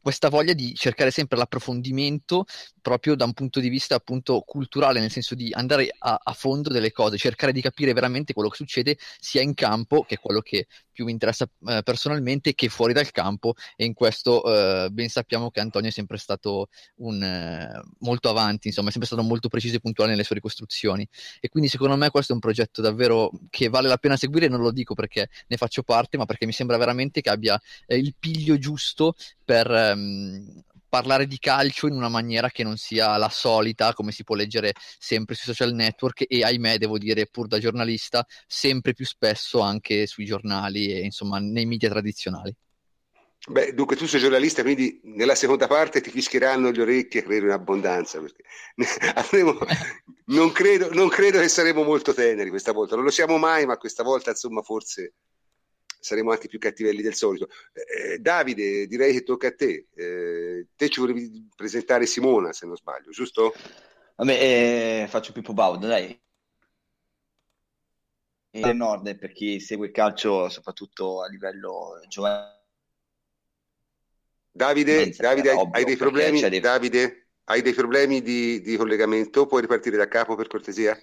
questa 0.00 0.28
voglia 0.28 0.52
di 0.52 0.72
cercare 0.74 1.10
sempre 1.10 1.36
l'approfondimento 1.36 2.44
proprio 2.80 3.16
da 3.16 3.24
un 3.24 3.32
punto 3.32 3.58
di 3.58 3.68
vista 3.68 3.96
appunto 3.96 4.40
culturale, 4.46 5.00
nel 5.00 5.10
senso 5.10 5.34
di 5.34 5.52
andare 5.52 5.88
a, 5.98 6.20
a, 6.22 6.32
fondo 6.32 6.68
delle 6.68 6.92
cose, 6.92 7.16
cercare 7.16 7.50
di 7.52 7.60
capire 7.60 7.92
veramente 7.92 8.32
quello 8.32 8.48
che 8.48 8.54
succede 8.54 8.96
sia 9.18 9.42
in 9.42 9.52
campo, 9.54 10.02
che 10.02 10.14
è 10.14 10.18
quello 10.20 10.40
che 10.42 10.68
più 10.96 11.04
mi 11.04 11.12
interessa 11.12 11.46
eh, 11.66 11.82
personalmente, 11.84 12.54
che 12.54 12.70
fuori 12.70 12.94
dal 12.94 13.10
campo 13.10 13.52
e 13.76 13.84
in 13.84 13.92
questo 13.92 14.42
eh, 14.44 14.88
ben 14.90 15.10
sappiamo 15.10 15.50
che 15.50 15.60
Antonio 15.60 15.90
è 15.90 15.92
sempre 15.92 16.16
stato 16.16 16.68
un, 16.96 17.22
eh, 17.22 17.82
molto 17.98 18.30
avanti, 18.30 18.68
insomma 18.68 18.88
è 18.88 18.90
sempre 18.90 19.10
stato 19.10 19.22
molto 19.22 19.48
preciso 19.48 19.76
e 19.76 19.80
puntuale 19.80 20.12
nelle 20.12 20.24
sue 20.24 20.36
ricostruzioni. 20.36 21.06
E 21.38 21.50
quindi 21.50 21.68
secondo 21.68 21.96
me 21.96 22.08
questo 22.08 22.32
è 22.32 22.34
un 22.34 22.40
progetto 22.40 22.80
davvero 22.80 23.30
che 23.50 23.68
vale 23.68 23.88
la 23.88 23.98
pena 23.98 24.16
seguire, 24.16 24.48
non 24.48 24.62
lo 24.62 24.72
dico 24.72 24.94
perché 24.94 25.28
ne 25.48 25.56
faccio 25.58 25.82
parte, 25.82 26.16
ma 26.16 26.24
perché 26.24 26.46
mi 26.46 26.52
sembra 26.52 26.78
veramente 26.78 27.20
che 27.20 27.28
abbia 27.28 27.60
eh, 27.86 27.98
il 27.98 28.14
piglio 28.18 28.56
giusto 28.56 29.14
per 29.44 29.70
ehm, 29.70 30.62
parlare 30.96 31.26
di 31.26 31.38
calcio 31.38 31.88
in 31.88 31.92
una 31.92 32.08
maniera 32.08 32.48
che 32.48 32.64
non 32.64 32.78
sia 32.78 33.18
la 33.18 33.28
solita, 33.28 33.92
come 33.92 34.12
si 34.12 34.24
può 34.24 34.34
leggere 34.34 34.72
sempre 34.98 35.34
sui 35.34 35.52
social 35.52 35.74
network 35.74 36.24
e 36.26 36.42
ahimè, 36.42 36.78
devo 36.78 36.96
dire, 36.96 37.26
pur 37.26 37.48
da 37.48 37.58
giornalista, 37.58 38.24
sempre 38.46 38.94
più 38.94 39.04
spesso 39.04 39.60
anche 39.60 40.06
sui 40.06 40.24
giornali 40.24 40.90
e 40.90 41.00
insomma 41.00 41.38
nei 41.38 41.66
media 41.66 41.90
tradizionali. 41.90 42.56
Beh, 43.48 43.74
dunque 43.74 43.94
tu 43.94 44.06
sei 44.06 44.20
giornalista, 44.20 44.62
quindi 44.62 44.98
nella 45.04 45.34
seconda 45.34 45.66
parte 45.66 46.00
ti 46.00 46.10
fischieranno 46.10 46.70
le 46.70 46.80
orecchie, 46.80 47.22
credo 47.22 47.44
in 47.44 47.52
abbondanza, 47.52 48.18
perché 48.18 48.42
avremo, 49.14 49.58
non, 50.32 50.50
credo, 50.50 50.88
non 50.94 51.08
credo 51.08 51.38
che 51.40 51.48
saremo 51.48 51.82
molto 51.84 52.14
teneri 52.14 52.48
questa 52.48 52.72
volta, 52.72 52.96
non 52.96 53.04
lo 53.04 53.10
siamo 53.10 53.36
mai, 53.36 53.66
ma 53.66 53.76
questa 53.76 54.02
volta 54.02 54.30
insomma 54.30 54.62
forse 54.62 55.12
saremo 56.06 56.30
anche 56.30 56.46
più 56.46 56.60
cattivelli 56.60 57.02
del 57.02 57.14
solito. 57.14 57.48
Eh, 57.72 58.18
Davide, 58.18 58.86
direi 58.86 59.12
che 59.12 59.24
tocca 59.24 59.48
a 59.48 59.54
te. 59.54 59.88
Eh, 59.92 60.68
te 60.76 60.88
ci 60.88 61.00
volevi 61.00 61.48
presentare 61.54 62.06
Simona, 62.06 62.52
se 62.52 62.64
non 62.64 62.76
sbaglio, 62.76 63.10
giusto? 63.10 63.52
Vabbè, 64.14 64.32
eh, 64.32 65.06
faccio 65.08 65.32
Pippo 65.32 65.52
Baudo, 65.52 65.88
dai. 65.88 66.18
E 68.50 68.60
del 68.60 68.76
nord, 68.76 69.18
per 69.18 69.32
chi 69.32 69.58
segue 69.58 69.86
il 69.86 69.92
calcio, 69.92 70.48
soprattutto 70.48 71.22
a 71.22 71.28
livello 71.28 72.00
giovanile. 72.08 72.54
Davide, 74.52 75.10
Davide 75.10 75.50
hai, 75.50 75.68
hai, 75.72 75.84
dei 75.84 75.96
problemi? 75.96 76.40
Dei... 76.48 76.60
Davide, 76.60 77.30
hai 77.44 77.60
dei 77.60 77.74
problemi 77.74 78.22
di, 78.22 78.62
di 78.62 78.76
collegamento? 78.76 79.44
Puoi 79.46 79.60
ripartire 79.60 79.96
da 79.96 80.08
capo 80.08 80.36
per 80.36 80.46
cortesia? 80.46 80.96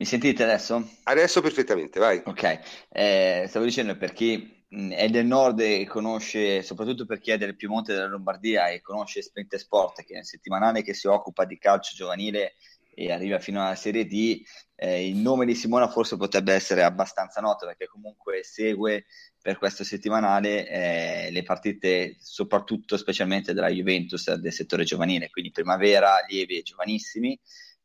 Mi 0.00 0.06
sentite 0.06 0.44
adesso? 0.44 0.88
Adesso 1.02 1.40
perfettamente, 1.40 1.98
vai. 1.98 2.22
Ok, 2.24 2.60
eh, 2.88 3.46
stavo 3.48 3.64
dicendo 3.64 3.96
per 3.96 4.12
chi 4.12 4.64
è 4.68 5.08
del 5.08 5.26
nord 5.26 5.58
e 5.58 5.86
conosce, 5.88 6.62
soprattutto 6.62 7.04
per 7.04 7.18
chi 7.18 7.32
è 7.32 7.36
del 7.36 7.56
Piemonte 7.56 7.94
della 7.94 8.06
Lombardia 8.06 8.68
e 8.68 8.80
conosce 8.80 9.22
Sprint 9.22 9.56
Sport, 9.56 10.04
che 10.04 10.14
è 10.14 10.18
un 10.18 10.22
settimanale 10.22 10.82
che 10.82 10.94
si 10.94 11.08
occupa 11.08 11.44
di 11.44 11.58
calcio 11.58 11.96
giovanile 11.96 12.54
e 12.94 13.10
arriva 13.10 13.40
fino 13.40 13.60
alla 13.60 13.74
Serie 13.74 14.06
D, 14.06 14.40
eh, 14.76 15.08
il 15.08 15.16
nome 15.16 15.46
di 15.46 15.56
Simona 15.56 15.88
forse 15.88 16.16
potrebbe 16.16 16.52
essere 16.52 16.84
abbastanza 16.84 17.40
noto 17.40 17.66
perché 17.66 17.88
comunque 17.88 18.44
segue 18.44 19.06
per 19.40 19.58
questo 19.58 19.82
settimanale 19.82 20.68
eh, 20.68 21.30
le 21.32 21.42
partite 21.42 22.16
soprattutto 22.20 22.96
specialmente 22.96 23.52
della 23.52 23.68
Juventus 23.68 24.32
del 24.34 24.52
settore 24.52 24.84
giovanile, 24.84 25.28
quindi 25.30 25.50
primavera, 25.50 26.22
allievi 26.22 26.58
e 26.58 26.62
giovanissimi, 26.62 27.38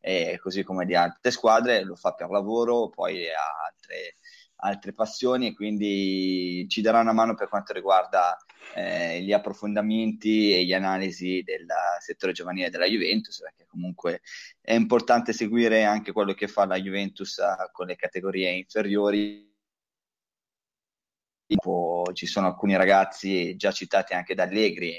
eh, 0.06 0.38
così 0.42 0.64
come 0.64 0.86
di 0.86 0.96
altre 0.96 1.32
squadre, 1.32 1.84
lo 1.86 1.96
fa 1.96 2.14
per 2.14 2.30
lavoro, 2.30 2.90
poi 2.90 3.26
ha 3.30 3.66
altre, 3.66 4.18
altre 4.58 4.92
passioni 4.92 5.48
e 5.48 5.54
quindi 5.54 6.68
ci 6.68 6.82
darà 6.82 7.00
una 7.00 7.14
mano 7.14 7.36
per 7.36 7.48
quanto 7.48 7.72
riguarda 7.72 8.38
eh, 8.76 9.22
gli 9.22 9.32
approfondimenti 9.32 10.54
e 10.54 10.66
gli 10.66 10.74
analisi 10.74 11.42
del 11.44 11.66
settore 12.02 12.34
giovanile 12.34 12.70
della 12.70 12.86
Juventus, 12.86 13.40
perché 13.40 13.66
comunque 13.66 14.22
è 14.60 14.74
importante 14.74 15.32
seguire 15.32 15.86
anche 15.86 16.12
quello 16.12 16.34
che 16.34 16.50
fa 16.50 16.66
la 16.66 16.76
Juventus 16.78 17.38
eh, 17.40 17.70
con 17.72 17.88
le 17.88 17.96
categorie 17.96 18.52
inferiori. 18.52 19.52
Ci 22.14 22.26
sono 22.26 22.48
alcuni 22.48 22.76
ragazzi 22.76 23.56
già 23.56 23.72
citati 23.72 24.14
anche 24.14 24.34
da 24.36 24.44
Allegri 24.44 24.96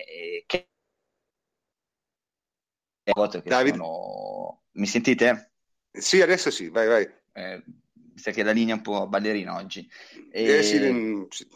e 3.05 3.13
che 3.13 3.69
sono... 3.69 4.63
Mi 4.73 4.87
sentite? 4.87 5.53
Sì, 5.93 6.21
adesso 6.21 6.51
sì, 6.51 6.69
vai, 6.69 6.89
vai. 6.89 7.09
Eh, 7.33 7.63
mi 7.95 8.19
sa 8.19 8.33
che 8.33 8.43
la 8.43 8.51
linea 8.51 8.75
è 8.75 8.79
un 8.79 8.83
po' 8.83 9.07
ballerina 9.07 9.55
oggi. 9.55 9.89
E... 10.33 10.45
Eh, 10.45 10.63
sì, 10.63 10.79
sì 11.29 11.47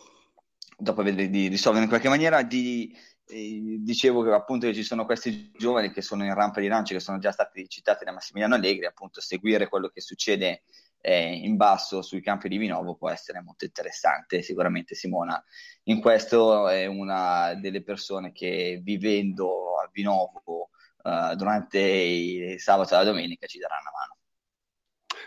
dopo 0.80 1.02
vedere 1.02 1.28
di 1.28 1.48
risolvere 1.48 1.84
in 1.84 1.90
qualche 1.90 2.08
maniera, 2.08 2.42
di, 2.42 2.96
eh, 3.26 3.78
dicevo 3.80 4.22
che 4.22 4.30
appunto 4.30 4.66
che 4.66 4.74
ci 4.74 4.84
sono 4.84 5.04
questi 5.04 5.50
giovani 5.56 5.90
che 5.90 6.02
sono 6.02 6.24
in 6.24 6.32
rampa 6.32 6.60
di 6.60 6.68
lancio, 6.68 6.94
che 6.94 7.00
sono 7.00 7.18
già 7.18 7.32
stati 7.32 7.68
citati 7.68 8.04
da 8.04 8.12
Massimiliano 8.12 8.54
Allegri, 8.54 8.86
appunto 8.86 9.20
seguire 9.20 9.68
quello 9.68 9.88
che 9.88 10.00
succede 10.00 10.62
eh, 11.00 11.32
in 11.32 11.56
basso 11.56 12.00
sui 12.00 12.20
campi 12.20 12.48
di 12.48 12.58
Vinovo 12.58 12.94
può 12.94 13.10
essere 13.10 13.40
molto 13.40 13.64
interessante. 13.64 14.42
Sicuramente 14.42 14.94
Simona 14.94 15.42
in 15.84 16.00
questo 16.00 16.68
è 16.68 16.86
una 16.86 17.54
delle 17.54 17.82
persone 17.82 18.30
che 18.30 18.80
vivendo 18.80 19.80
a 19.80 19.90
Vinovo 19.92 20.70
eh, 21.08 21.36
durante 21.36 21.78
il 21.78 22.60
sabato 22.60 22.94
e 22.94 22.96
la 22.98 23.04
domenica 23.04 23.46
ci 23.46 23.58
darà 23.58 23.76
una 23.80 23.90
mano. 23.90 24.16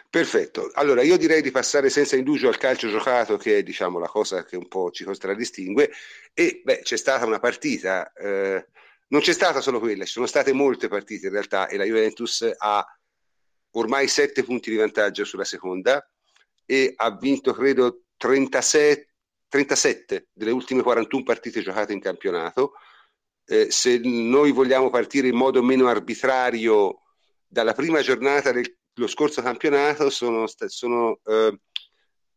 Perfetto, 0.10 0.70
allora 0.74 1.02
io 1.04 1.18
direi 1.18 1.42
di 1.42 1.52
passare 1.52 1.90
senza 1.90 2.18
indugio 2.18 2.50
al 2.50 2.58
calcio 2.58 2.90
giocato 2.90 3.38
che 3.38 3.60
è 3.60 3.64
diciamo 3.64 3.98
la 3.98 4.08
cosa 4.08 4.44
che 4.44 4.58
un 4.58 4.68
po' 4.68 4.92
ci 4.92 5.06
contraddistingue 5.06 5.90
e 6.34 6.62
beh 6.64 6.82
c'è 6.82 6.98
stata 6.98 7.26
una 7.26 7.40
partita, 7.40 8.12
eh, 8.12 8.68
non 9.08 9.22
c'è 9.22 9.32
stata 9.32 9.62
solo 9.62 9.80
quella, 9.80 10.04
ci 10.04 10.12
sono 10.12 10.26
state 10.26 10.52
molte 10.52 10.90
partite 10.90 11.28
in 11.28 11.32
realtà 11.32 11.68
e 11.68 11.78
la 11.78 11.86
Juventus 11.86 12.46
ha 12.58 12.86
ormai 13.72 14.08
sette 14.08 14.44
punti 14.44 14.70
di 14.70 14.76
vantaggio 14.76 15.24
sulla 15.24 15.46
seconda 15.46 16.06
e 16.66 16.94
ha 16.96 17.18
vinto 17.18 17.54
credo 17.54 18.04
36, 18.18 19.08
37 19.48 20.28
delle 20.34 20.52
ultime 20.52 20.82
41 20.82 21.24
partite 21.24 21.62
giocate 21.62 21.94
in 21.94 22.02
campionato. 22.02 22.74
Eh, 23.46 23.72
se 23.72 24.00
noi 24.04 24.52
vogliamo 24.52 24.90
partire 24.90 25.28
in 25.28 25.36
modo 25.36 25.62
meno 25.62 25.88
arbitrario 25.88 27.02
dalla 27.48 27.74
prima 27.74 28.02
giornata 28.02 28.52
del 28.52 28.80
lo 28.96 29.08
scorso 29.08 29.42
campionato 29.42 30.10
sono, 30.10 30.46
sono 30.48 31.20
eh, 31.24 31.60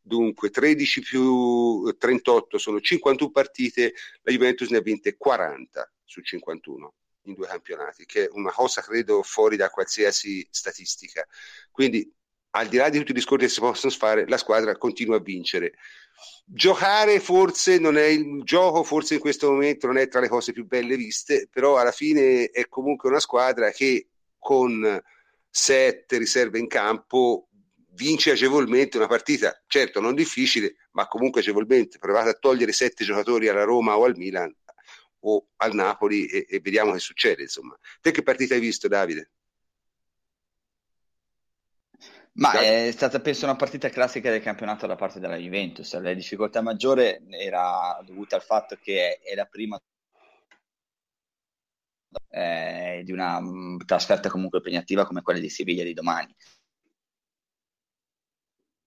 dunque 0.01 0.51
13 0.51 1.01
più 1.01 1.95
38 1.97 2.59
sono 2.59 2.81
51 2.81 3.31
partite, 3.31 3.95
la 4.23 4.33
Juventus 4.33 4.71
ne 4.71 4.79
ha 4.79 4.83
vinte 4.83 5.17
40 5.17 5.93
su 6.05 6.21
51 6.21 6.95
in 7.27 7.35
due 7.35 7.47
campionati, 7.47 8.05
che 8.05 8.25
è 8.25 8.29
una 8.33 8.53
cosa 8.53 8.83
credo 8.83 9.23
fuori 9.23 9.57
da 9.57 9.71
qualsiasi 9.71 10.47
statistica. 10.51 11.27
Quindi 11.71 12.11
al 12.57 12.69
di 12.69 12.77
là 12.77 12.89
di 12.89 12.99
tutti 12.99 13.11
i 13.11 13.15
discorsi 13.15 13.47
che 13.47 13.53
si 13.53 13.61
possono 13.61 13.93
fare, 13.93 14.29
la 14.29 14.37
squadra 14.37 14.77
continua 14.77 15.17
a 15.17 15.21
vincere. 15.21 15.75
Giocare 16.47 17.19
forse 17.19 17.79
non 17.79 17.97
è 17.97 18.05
il 18.05 18.43
gioco, 18.45 18.85
forse 18.85 19.15
in 19.15 19.21
questo 19.21 19.51
momento 19.51 19.87
non 19.87 19.97
è 19.97 20.07
tra 20.09 20.21
le 20.21 20.29
cose 20.29 20.53
più 20.53 20.67
belle 20.67 20.97
viste, 20.97 21.49
però 21.51 21.77
alla 21.77 21.91
fine 21.91 22.51
è 22.51 22.69
comunque 22.69 23.09
una 23.09 23.19
squadra 23.19 23.71
che 23.71 24.09
con 24.39 25.03
sette 25.51 26.19
riserve 26.19 26.59
in 26.59 26.69
campo, 26.69 27.49
vince 27.95 28.33
agevolmente 28.33 28.97
una 28.97 29.07
partita, 29.07 29.63
certo 29.67 30.01
non 30.01 30.15
difficile, 30.15 30.77
ma 30.93 31.07
comunque 31.07 31.41
agevolmente. 31.41 31.99
Provate 31.99 32.31
a 32.31 32.35
togliere 32.35 32.73
sette 32.73 33.05
giocatori 33.05 33.49
alla 33.49 33.65
Roma 33.65 33.97
o 33.97 34.05
al 34.05 34.17
Milan 34.17 34.55
o 35.21 35.47
al 35.57 35.75
Napoli 35.75 36.27
e, 36.27 36.47
e 36.49 36.61
vediamo 36.61 36.93
che 36.93 36.99
succede. 36.99 37.43
Insomma. 37.43 37.77
Te 38.01 38.11
che 38.11 38.23
partita 38.23 38.55
hai 38.55 38.61
visto, 38.61 38.87
Davide? 38.87 39.31
Ma 42.37 42.53
è 42.61 42.91
stata 42.91 43.21
penso 43.21 43.45
una 43.45 43.55
partita 43.55 43.89
classica 43.89 44.29
del 44.31 44.43
campionato 44.43 44.87
da 44.89 44.97
parte 44.97 45.21
della 45.21 45.37
Juventus. 45.37 45.99
La 46.01 46.15
difficoltà 46.15 46.63
maggiore 46.63 47.23
era 47.29 48.01
dovuta 48.05 48.35
al 48.35 48.43
fatto 48.43 48.77
che 48.77 49.21
è 49.21 49.35
la 49.37 49.45
prima 49.47 49.81
eh, 52.31 53.03
di 53.05 53.13
una 53.13 53.41
mh, 53.41 53.75
mm, 53.75 53.79
trasferta 53.87 54.29
comunque 54.29 54.59
impegnativa 54.59 55.07
come 55.07 55.23
quella 55.23 55.39
di 55.39 55.49
Siviglia 55.49 55.85
di 55.85 55.95
domani. 55.95 56.35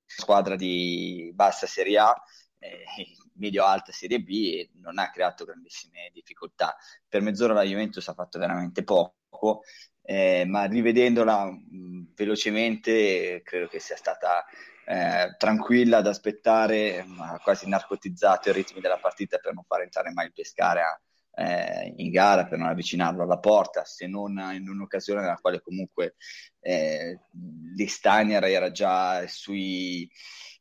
Squadra 0.05 0.55
di 0.55 1.31
bassa 1.33 1.67
Serie 1.67 1.99
A, 1.99 2.23
eh, 2.59 2.83
medio-alta 3.35 3.91
Serie 3.91 4.19
B 4.19 4.69
non 4.75 4.97
ha 4.97 5.09
creato 5.09 5.45
grandissime 5.45 6.09
difficoltà. 6.13 6.75
Per 7.07 7.21
mezz'ora 7.21 7.53
la 7.53 7.63
Juventus 7.63 8.07
ha 8.07 8.13
fatto 8.13 8.39
veramente 8.39 8.83
poco, 8.83 9.61
eh, 10.09 10.45
ma 10.45 10.63
rivedendola 10.63 11.43
mh, 11.45 11.75
mm, 11.75 12.03
velocemente 12.15 13.41
credo 13.43 13.67
che 13.67 13.79
sia 13.79 13.97
stata 13.97 14.45
eh, 14.85 15.35
tranquilla 15.37 15.97
ad 15.97 16.07
aspettare, 16.07 17.03
ma 17.05 17.37
quasi 17.43 17.67
narcotizzato 17.67 18.49
i 18.49 18.53
ritmi 18.53 18.79
della 18.79 18.99
partita 18.99 19.37
per 19.37 19.53
non 19.53 19.65
far 19.65 19.81
entrare 19.81 20.11
mai 20.11 20.27
il 20.27 20.33
Pescara 20.33 20.97
eh, 21.33 21.93
in 21.97 22.09
gara 22.09 22.45
per 22.45 22.57
non 22.57 22.69
avvicinarlo 22.69 23.21
alla 23.23 23.37
porta, 23.37 23.83
se 23.83 24.07
non 24.07 24.39
in 24.53 24.69
un'occasione 24.69 25.19
nella 25.19 25.39
quale 25.41 25.59
comunque 25.59 26.15
eh, 26.61 27.19
Listagner 27.75 28.45
era 28.45 28.71
già 28.71 29.27
sui, 29.27 30.09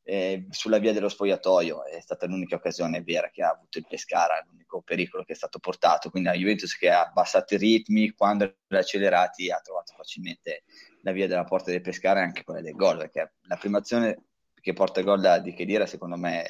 eh, 0.09 0.47
sulla 0.51 0.79
via 0.79 0.93
dello 0.93 1.09
spogliatoio, 1.09 1.85
è 1.85 2.01
stata 2.01 2.27
l'unica 2.27 2.55
occasione 2.55 3.03
vera 3.03 3.29
che 3.29 3.43
ha 3.43 3.51
avuto 3.51 3.79
il 3.79 3.87
Pescara, 3.89 4.41
l'unico 4.49 4.81
pericolo 4.81 5.25
che 5.25 5.33
è 5.33 5.37
stato 5.37 5.59
portato, 5.59 6.11
quindi 6.11 6.29
la 6.29 6.37
Juventus 6.37 6.77
che 6.77 6.89
ha 6.89 7.01
abbassato 7.01 7.55
i 7.55 7.59
ritmi, 7.59 8.13
quando 8.13 8.45
ha 8.45 8.79
accelerati 8.79 9.51
ha 9.51 9.59
trovato 9.61 9.95
facilmente 9.97 10.63
la 11.03 11.11
via 11.11 11.27
della 11.27 11.43
porta 11.43 11.73
del 11.73 11.81
Pescara 11.81 12.21
e 12.21 12.23
anche 12.23 12.45
quella 12.45 12.61
del 12.61 12.77
gol, 12.77 12.99
perché 12.99 13.33
la 13.49 13.57
prima 13.57 13.79
azione 13.79 14.27
che 14.55 14.73
porta 14.73 15.01
il 15.01 15.07
gol 15.07 15.41
di 15.43 15.53
Chedira 15.53 15.87
secondo 15.87 16.17
me 16.17 16.45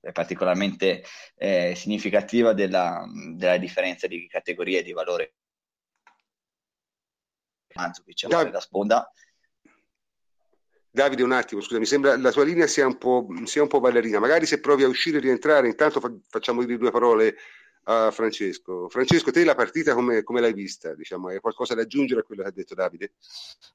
è 0.00 0.12
particolarmente 0.12 1.02
eh, 1.36 1.74
significativa 1.74 2.52
della, 2.52 3.06
della, 3.36 3.56
differenza 3.56 4.06
di 4.06 4.26
categoria 4.26 4.80
e 4.80 4.82
di 4.82 4.92
valore. 4.92 5.34
Mandzukic 7.74 8.26
da, 8.26 8.44
da 8.44 8.60
sponda. 8.60 9.10
Davide, 10.92 11.22
un 11.22 11.32
attimo, 11.32 11.60
scusa, 11.60 11.78
mi 11.78 11.86
sembra 11.86 12.16
la 12.16 12.32
tua 12.32 12.44
linea 12.44 12.66
sia 12.66 12.84
un 12.84 12.98
po', 12.98 13.28
sia 13.44 13.62
un 13.62 13.68
po 13.68 13.78
ballerina. 13.78 14.18
Magari 14.18 14.44
se 14.44 14.58
provi 14.58 14.82
a 14.82 14.88
uscire 14.88 15.18
e 15.18 15.20
rientrare, 15.20 15.68
intanto 15.68 16.00
fa, 16.00 16.12
facciamo 16.28 16.64
dire 16.64 16.78
due 16.78 16.90
parole 16.90 17.36
a 17.84 18.10
Francesco. 18.10 18.88
Francesco, 18.88 19.30
te 19.30 19.44
la 19.44 19.54
partita 19.54 19.94
come, 19.94 20.22
come, 20.22 20.40
l'hai 20.40 20.52
vista? 20.52 20.94
Diciamo, 20.94 21.28
hai 21.28 21.40
qualcosa 21.40 21.74
da 21.74 21.82
aggiungere 21.82 22.20
a 22.20 22.22
quello 22.22 22.42
che 22.42 22.48
ha 22.48 22.52
detto 22.52 22.74
Davide? 22.74 23.12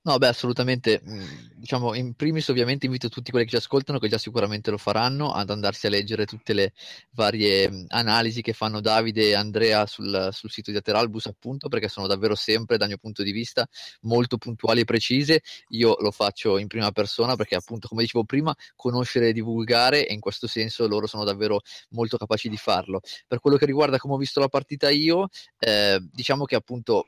No, 0.03 0.17
beh, 0.17 0.27
assolutamente. 0.27 1.01
Mm, 1.03 1.23
diciamo, 1.55 1.93
in 1.95 2.13
primis 2.13 2.47
ovviamente 2.49 2.85
invito 2.85 3.09
tutti 3.09 3.31
quelli 3.31 3.45
che 3.45 3.51
ci 3.51 3.57
ascoltano, 3.57 3.99
che 3.99 4.07
già 4.07 4.17
sicuramente 4.17 4.69
lo 4.69 4.77
faranno, 4.77 5.33
ad 5.33 5.49
andarsi 5.49 5.87
a 5.87 5.89
leggere 5.89 6.25
tutte 6.25 6.53
le 6.53 6.73
varie 7.11 7.69
mm, 7.69 7.85
analisi 7.89 8.41
che 8.41 8.53
fanno 8.53 8.79
Davide 8.79 9.29
e 9.29 9.33
Andrea 9.33 9.85
sul, 9.85 10.29
sul 10.31 10.51
sito 10.51 10.71
di 10.71 10.77
Ateralbus, 10.77 11.25
appunto, 11.25 11.67
perché 11.67 11.87
sono 11.87 12.07
davvero 12.07 12.35
sempre, 12.35 12.77
dal 12.77 12.87
mio 12.87 12.97
punto 12.97 13.23
di 13.23 13.31
vista, 13.31 13.67
molto 14.01 14.37
puntuali 14.37 14.81
e 14.81 14.85
precise. 14.85 15.41
Io 15.69 15.97
lo 15.99 16.11
faccio 16.11 16.57
in 16.57 16.67
prima 16.67 16.91
persona 16.91 17.35
perché, 17.35 17.55
appunto, 17.55 17.87
come 17.87 18.03
dicevo 18.03 18.23
prima, 18.23 18.55
conoscere 18.75 19.29
e 19.29 19.33
divulgare 19.33 20.07
e 20.07 20.13
in 20.13 20.19
questo 20.19 20.47
senso 20.47 20.87
loro 20.87 21.07
sono 21.07 21.23
davvero 21.23 21.61
molto 21.89 22.17
capaci 22.17 22.49
di 22.49 22.57
farlo. 22.57 23.01
Per 23.27 23.39
quello 23.39 23.57
che 23.57 23.65
riguarda 23.65 23.94
come 23.97 24.15
ho 24.15 24.17
visto 24.17 24.39
la 24.39 24.47
partita 24.47 24.89
io, 24.89 25.27
eh, 25.59 25.99
diciamo 26.11 26.45
che 26.45 26.55
appunto 26.55 27.07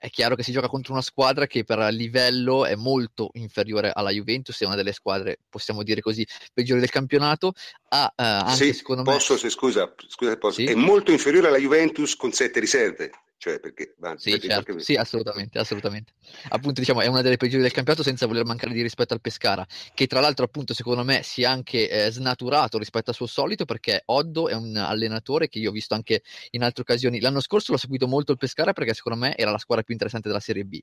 è 0.00 0.08
chiaro 0.08 0.34
che 0.34 0.42
si 0.42 0.50
gioca 0.50 0.66
contro 0.66 0.94
una 0.94 1.02
squadra 1.02 1.46
che 1.46 1.62
per 1.62 1.78
livello 1.92 2.64
è 2.64 2.74
molto 2.74 3.28
inferiore 3.34 3.90
alla 3.94 4.08
Juventus, 4.08 4.58
è 4.58 4.64
una 4.64 4.74
delle 4.74 4.94
squadre, 4.94 5.40
possiamo 5.46 5.82
dire 5.82 6.00
così, 6.00 6.26
peggiori 6.54 6.80
del 6.80 6.88
campionato. 6.88 7.52
Ha 7.90 8.10
eh, 8.16 8.22
anche 8.22 8.64
sì, 8.64 8.72
secondo 8.72 9.02
posso, 9.02 9.34
me. 9.34 9.38
Se, 9.40 9.50
scusa, 9.50 9.92
scusa 10.08 10.38
posso, 10.38 10.60
sì? 10.60 10.64
è 10.64 10.74
molto 10.74 11.10
inferiore 11.10 11.48
alla 11.48 11.58
Juventus 11.58 12.16
con 12.16 12.32
sette 12.32 12.60
riserve. 12.60 13.10
Cioè, 13.40 13.58
perché, 13.58 13.94
sì, 14.16 14.38
certo. 14.38 14.78
sì, 14.80 14.96
assolutamente, 14.96 15.58
assolutamente. 15.58 16.12
Appunto, 16.50 16.80
diciamo, 16.80 17.00
è 17.00 17.06
una 17.06 17.22
delle 17.22 17.38
peggiori 17.38 17.62
del 17.62 17.72
campionato 17.72 18.04
senza 18.04 18.26
voler 18.26 18.44
mancare 18.44 18.74
di 18.74 18.82
rispetto 18.82 19.14
al 19.14 19.22
Pescara, 19.22 19.66
che 19.94 20.06
tra 20.06 20.20
l'altro, 20.20 20.44
appunto, 20.44 20.74
secondo 20.74 21.04
me 21.04 21.22
si 21.22 21.40
è 21.40 21.46
anche 21.46 21.88
eh, 21.88 22.10
snaturato 22.10 22.76
rispetto 22.76 23.08
al 23.08 23.16
suo 23.16 23.24
solito, 23.24 23.64
perché 23.64 24.02
Oddo 24.04 24.48
è 24.48 24.52
un 24.52 24.76
allenatore 24.76 25.48
che 25.48 25.58
io 25.58 25.70
ho 25.70 25.72
visto 25.72 25.94
anche 25.94 26.22
in 26.50 26.62
altre 26.62 26.82
occasioni. 26.82 27.18
L'anno 27.18 27.40
scorso 27.40 27.72
l'ho 27.72 27.78
seguito 27.78 28.06
molto 28.06 28.32
il 28.32 28.36
Pescara 28.36 28.74
perché 28.74 28.92
secondo 28.92 29.18
me 29.18 29.34
era 29.34 29.50
la 29.50 29.56
squadra 29.56 29.84
più 29.84 29.94
interessante 29.94 30.28
della 30.28 30.40
Serie 30.40 30.64
B. 30.64 30.78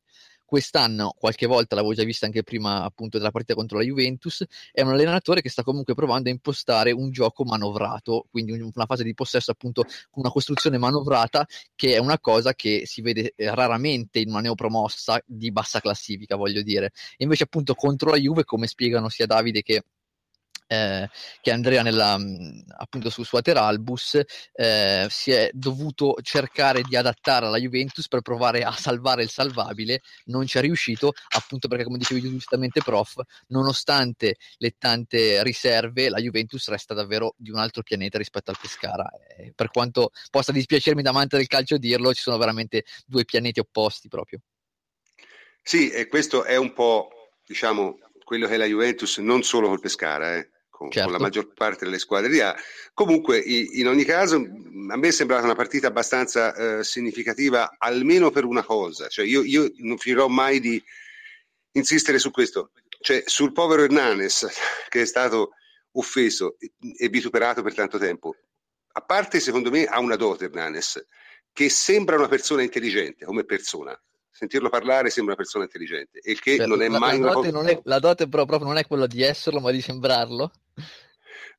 quest'anno 0.47 1.13
qualche 1.19 1.45
volta 1.45 1.75
l'avevo 1.75 1.93
già 1.93 2.05
vista 2.05 2.25
anche 2.25 2.41
prima 2.41 2.83
appunto 2.83 3.17
della 3.17 3.31
partita 3.31 3.53
contro 3.53 3.77
la 3.77 3.83
Juventus, 3.83 4.45
è 4.71 4.81
un 4.81 4.91
allenatore 4.91 5.41
che 5.41 5.49
sta 5.49 5.61
comunque 5.61 5.93
provando 5.93 6.29
a 6.29 6.31
impostare 6.31 6.91
un 6.91 7.11
gioco 7.11 7.43
manovrato, 7.43 8.27
quindi 8.31 8.53
una 8.53 8.85
fase 8.85 9.03
di 9.03 9.13
possesso 9.13 9.51
appunto 9.51 9.83
con 9.83 10.23
una 10.23 10.31
costruzione 10.31 10.77
manovrata 10.77 11.45
che 11.75 11.95
è 11.95 11.97
una 11.97 12.17
cosa 12.19 12.53
che 12.53 12.83
si 12.85 13.01
vede 13.01 13.33
eh, 13.35 13.53
raramente 13.53 14.19
in 14.19 14.29
una 14.29 14.39
neopromossa 14.39 15.21
di 15.25 15.51
bassa 15.51 15.81
classifica, 15.81 16.37
voglio 16.37 16.61
dire. 16.61 16.91
E 17.17 17.23
invece 17.25 17.43
appunto 17.43 17.75
contro 17.75 18.09
la 18.09 18.17
Juve, 18.17 18.45
come 18.45 18.67
spiegano 18.67 19.09
sia 19.09 19.25
Davide 19.25 19.61
che 19.61 19.83
eh, 20.67 21.09
che 21.41 21.51
Andrea 21.51 21.81
nella, 21.81 22.17
appunto 22.77 23.09
su, 23.09 23.23
su 23.23 23.35
Ateralbus 23.35 24.19
eh, 24.53 25.07
si 25.09 25.31
è 25.31 25.49
dovuto 25.53 26.15
cercare 26.21 26.81
di 26.81 26.95
adattare 26.95 27.45
alla 27.45 27.57
Juventus 27.57 28.07
per 28.07 28.21
provare 28.21 28.63
a 28.63 28.71
salvare 28.71 29.23
il 29.23 29.29
salvabile, 29.29 30.01
non 30.25 30.45
ci 30.45 30.57
è 30.57 30.61
riuscito 30.61 31.13
appunto 31.35 31.67
perché 31.67 31.83
come 31.83 31.97
dicevi 31.97 32.21
giustamente 32.21 32.81
prof, 32.81 33.15
nonostante 33.47 34.37
le 34.57 34.75
tante 34.77 35.43
riserve 35.43 36.09
la 36.09 36.19
Juventus 36.19 36.67
resta 36.69 36.93
davvero 36.93 37.33
di 37.37 37.49
un 37.51 37.57
altro 37.57 37.83
pianeta 37.83 38.17
rispetto 38.17 38.51
al 38.51 38.57
Pescara, 38.59 39.09
eh, 39.37 39.53
per 39.55 39.69
quanto 39.69 40.11
possa 40.29 40.51
dispiacermi 40.51 41.01
da 41.01 41.09
amante 41.09 41.37
del 41.37 41.47
calcio 41.47 41.77
dirlo, 41.77 42.13
ci 42.13 42.21
sono 42.21 42.37
veramente 42.37 42.83
due 43.05 43.25
pianeti 43.25 43.59
opposti 43.59 44.07
proprio. 44.07 44.39
Sì, 45.61 45.89
e 45.89 46.07
questo 46.07 46.45
è 46.45 46.55
un 46.55 46.73
po' 46.73 47.09
diciamo 47.45 47.97
quello 48.27 48.45
che 48.45 48.55
è 48.55 48.57
la 48.57 48.65
Juventus 48.65 49.19
non 49.19 49.41
solo 49.41 49.69
col 49.69 49.79
Pescara, 49.79 50.35
eh 50.35 50.49
con, 50.69 50.91
certo. 50.91 51.09
con, 51.09 51.17
la 51.17 51.23
maggior 51.23 51.53
parte 51.53 51.85
delle 51.85 51.97
squadre 51.97 52.29
di 52.29 52.41
A. 52.41 52.53
Comunque, 52.93 53.39
in 53.39 53.87
ogni 53.87 54.03
caso, 54.03 54.35
a 54.35 54.97
me 54.97 55.07
è 55.07 55.11
sembrata 55.11 55.45
una 55.45 55.55
partita 55.55 55.87
abbastanza 55.87 56.53
eh, 56.53 56.83
significativa, 56.83 57.77
almeno 57.77 58.29
per 58.29 58.43
una 58.43 58.65
cosa. 58.65 59.07
Cioè, 59.07 59.25
io, 59.25 59.43
io, 59.43 59.71
non 59.77 59.97
finirò 59.97 60.27
mai 60.27 60.59
di 60.59 60.83
insistere 61.71 62.19
su 62.19 62.29
questo. 62.29 62.71
Cioè, 62.99 63.23
sul 63.25 63.53
povero 63.53 63.83
Hernanes, 63.83 64.45
che 64.89 65.03
è 65.03 65.05
stato 65.05 65.51
offeso 65.93 66.57
e 66.97 67.07
vituperato 67.07 67.63
per 67.63 67.73
tanto 67.73 67.97
tempo. 67.97 68.35
A 68.91 69.01
parte, 69.03 69.39
secondo 69.39 69.71
me, 69.71 69.85
ha 69.85 69.99
una 69.99 70.17
dote 70.17 70.43
Hernanes, 70.43 71.05
che 71.53 71.69
sembra 71.69 72.17
una 72.17 72.27
persona 72.27 72.61
intelligente 72.61 73.23
come 73.23 73.45
persona 73.45 73.97
sentirlo 74.37 74.69
parlare 74.69 75.09
sembra 75.09 75.33
una 75.33 75.41
persona 75.41 75.63
intelligente, 75.63 76.19
il 76.23 76.39
che 76.39 76.57
certo, 76.57 76.69
non 76.69 76.83
è 76.83 76.89
la, 76.89 76.99
mai 76.99 77.19
la 77.19 77.31
dote, 77.31 77.47
una... 77.47 77.69
è, 77.69 77.79
la 77.85 77.97
dote 77.97 78.27
però 78.27 78.45
proprio 78.45 78.67
non 78.67 78.77
è 78.77 78.85
quello 78.85 79.07
di 79.07 79.23
esserlo, 79.23 79.59
ma 79.59 79.71
di 79.71 79.81
sembrarlo. 79.81 80.51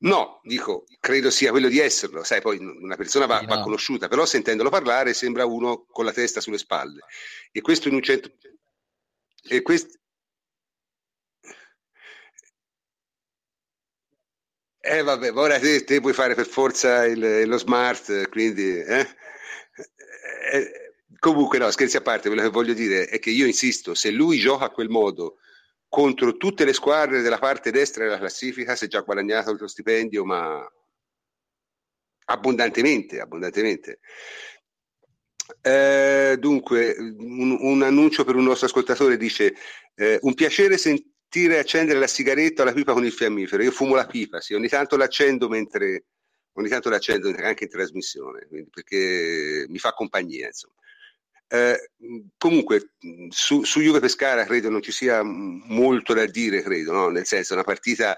No, 0.01 0.39
dico, 0.45 0.85
credo 1.01 1.29
sia 1.29 1.51
quello 1.51 1.67
di 1.67 1.81
esserlo, 1.81 2.23
sai, 2.23 2.41
poi 2.41 2.59
una 2.59 2.95
persona 2.95 3.27
va, 3.27 3.41
no. 3.41 3.49
va 3.49 3.63
conosciuta, 3.63 4.07
però 4.07 4.25
sentendolo 4.25 4.71
parlare 4.71 5.13
sembra 5.13 5.45
uno 5.45 5.87
con 5.91 6.05
la 6.05 6.13
testa 6.13 6.41
sulle 6.41 6.59
spalle. 6.59 7.01
E 7.51 7.61
questo 7.61 7.89
in 7.89 7.95
un 7.95 8.03
centro... 8.03 8.31
E 9.43 9.61
questo... 9.63 9.99
Eh 14.81 15.03
vabbè, 15.03 15.33
ora 15.33 15.59
te, 15.59 15.83
te 15.83 16.01
puoi 16.01 16.13
fare 16.13 16.37
per 16.37 16.47
forza 16.47 17.05
il, 17.05 17.49
lo 17.49 17.59
smart, 17.59 18.29
quindi... 18.29 18.79
Eh? 18.79 19.07
Eh, 20.53 20.88
Comunque, 21.19 21.59
no, 21.59 21.71
scherzi 21.71 21.97
a 21.97 22.03
parte, 22.03 22.29
quello 22.29 22.43
che 22.43 22.51
voglio 22.51 22.75
dire 22.75 23.07
è 23.07 23.19
che 23.19 23.31
io 23.31 23.47
insisto, 23.47 23.95
se 23.95 24.11
lui 24.11 24.39
gioca 24.39 24.67
a 24.67 24.71
quel 24.71 24.89
modo 24.89 25.39
contro 25.89 26.37
tutte 26.37 26.65
le 26.65 26.75
squadre 26.75 27.23
della 27.23 27.39
parte 27.39 27.71
destra 27.71 28.05
della 28.05 28.19
classifica, 28.19 28.77
si 28.77 28.85
è 28.85 28.89
già 28.89 29.01
guadagnato 29.01 29.51
il 29.51 29.59
tuo 29.59 29.67
stipendio, 29.67 30.25
ma 30.25 30.65
abbondantemente, 32.27 33.21
abbondantemente. 33.21 34.01
Eh, 35.63 36.37
dunque, 36.39 36.95
un, 36.99 37.57
un, 37.59 37.83
annuncio 37.83 38.25
per 38.25 38.37
un 38.37 38.45
nostro 38.45 38.67
ascoltatore 38.67 39.17
dice: 39.17 39.55
eh, 39.95 40.19
Un 40.23 40.35
piacere 40.35 40.77
sentire 40.77 41.59
accendere 41.59 41.99
la 41.99 42.07
sigaretta 42.07 42.63
o 42.63 42.65
la 42.67 42.73
pipa 42.73 42.93
con 42.93 43.05
il 43.05 43.13
fiammifero. 43.13 43.63
Io 43.63 43.71
fumo 43.71 43.95
la 43.95 44.07
pipa, 44.07 44.41
sì, 44.41 44.55
ogni 44.55 44.69
tanto 44.69 44.97
l'accendo 44.97 45.49
mentre 45.49 46.05
ogni 46.53 46.69
tanto 46.69 46.91
l'accendo 46.91 47.29
anche 47.29 47.65
in 47.65 47.71
trasmissione, 47.71 48.47
perché 48.71 49.65
mi 49.69 49.79
fa 49.79 49.93
compagnia, 49.93 50.47
insomma. 50.47 50.75
Eh, 51.51 51.91
comunque 52.37 52.93
su, 53.31 53.65
su, 53.65 53.81
Juve 53.81 54.01
Pescara 54.01 54.45
credo 54.45 54.69
non 54.69 54.83
ci 54.83 54.93
sia 54.93 55.23
molto 55.23 56.13
da 56.13 56.27
dire, 56.27 56.63
credo, 56.63 56.93
no? 56.93 57.09
nel 57.09 57.25
senso 57.25 57.55
una 57.55 57.65
partita 57.65 58.17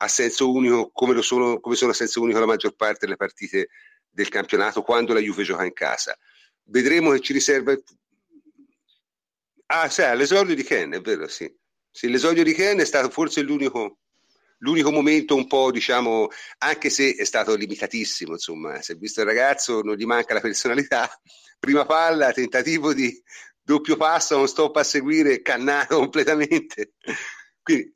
a 0.00 0.08
senso 0.08 0.52
unico 0.52 0.90
come, 0.92 1.14
lo 1.14 1.22
sono, 1.22 1.60
come 1.60 1.76
sono 1.76 1.92
a 1.92 1.94
senso 1.94 2.20
unico 2.20 2.38
la 2.38 2.46
maggior 2.46 2.74
parte 2.76 3.06
delle 3.06 3.16
partite 3.16 3.68
del 4.10 4.28
campionato 4.28 4.82
quando 4.82 5.12
la 5.12 5.20
Juve 5.20 5.44
gioca 5.44 5.64
in 5.64 5.72
casa. 5.72 6.16
Vedremo 6.64 7.10
che 7.12 7.20
ci 7.20 7.32
riserva... 7.32 7.74
Ah, 9.70 9.88
sai, 9.88 10.16
l'esordio 10.16 10.54
di 10.54 10.62
Ken, 10.62 10.92
è 10.92 11.00
vero, 11.00 11.26
sì. 11.28 11.52
sì. 11.90 12.08
L'esordio 12.08 12.42
di 12.42 12.52
Ken 12.52 12.78
è 12.78 12.84
stato 12.84 13.10
forse 13.10 13.42
l'unico, 13.42 13.98
l'unico 14.58 14.90
momento 14.90 15.34
un 15.34 15.46
po', 15.46 15.70
diciamo, 15.70 16.28
anche 16.58 16.90
se 16.90 17.14
è 17.14 17.24
stato 17.24 17.54
limitatissimo, 17.54 18.32
insomma, 18.32 18.80
se 18.82 18.94
visto 18.94 19.20
il 19.20 19.26
ragazzo 19.26 19.82
non 19.82 19.96
gli 19.96 20.04
manca 20.04 20.34
la 20.34 20.40
personalità, 20.40 21.08
prima 21.58 21.84
palla, 21.84 22.32
tentativo 22.32 22.92
di 22.92 23.22
doppio 23.62 23.96
passo, 23.96 24.36
non 24.36 24.48
stop 24.48 24.76
a 24.76 24.84
seguire, 24.84 25.42
cannato 25.42 25.96
completamente. 25.98 26.92
Quindi, 27.62 27.92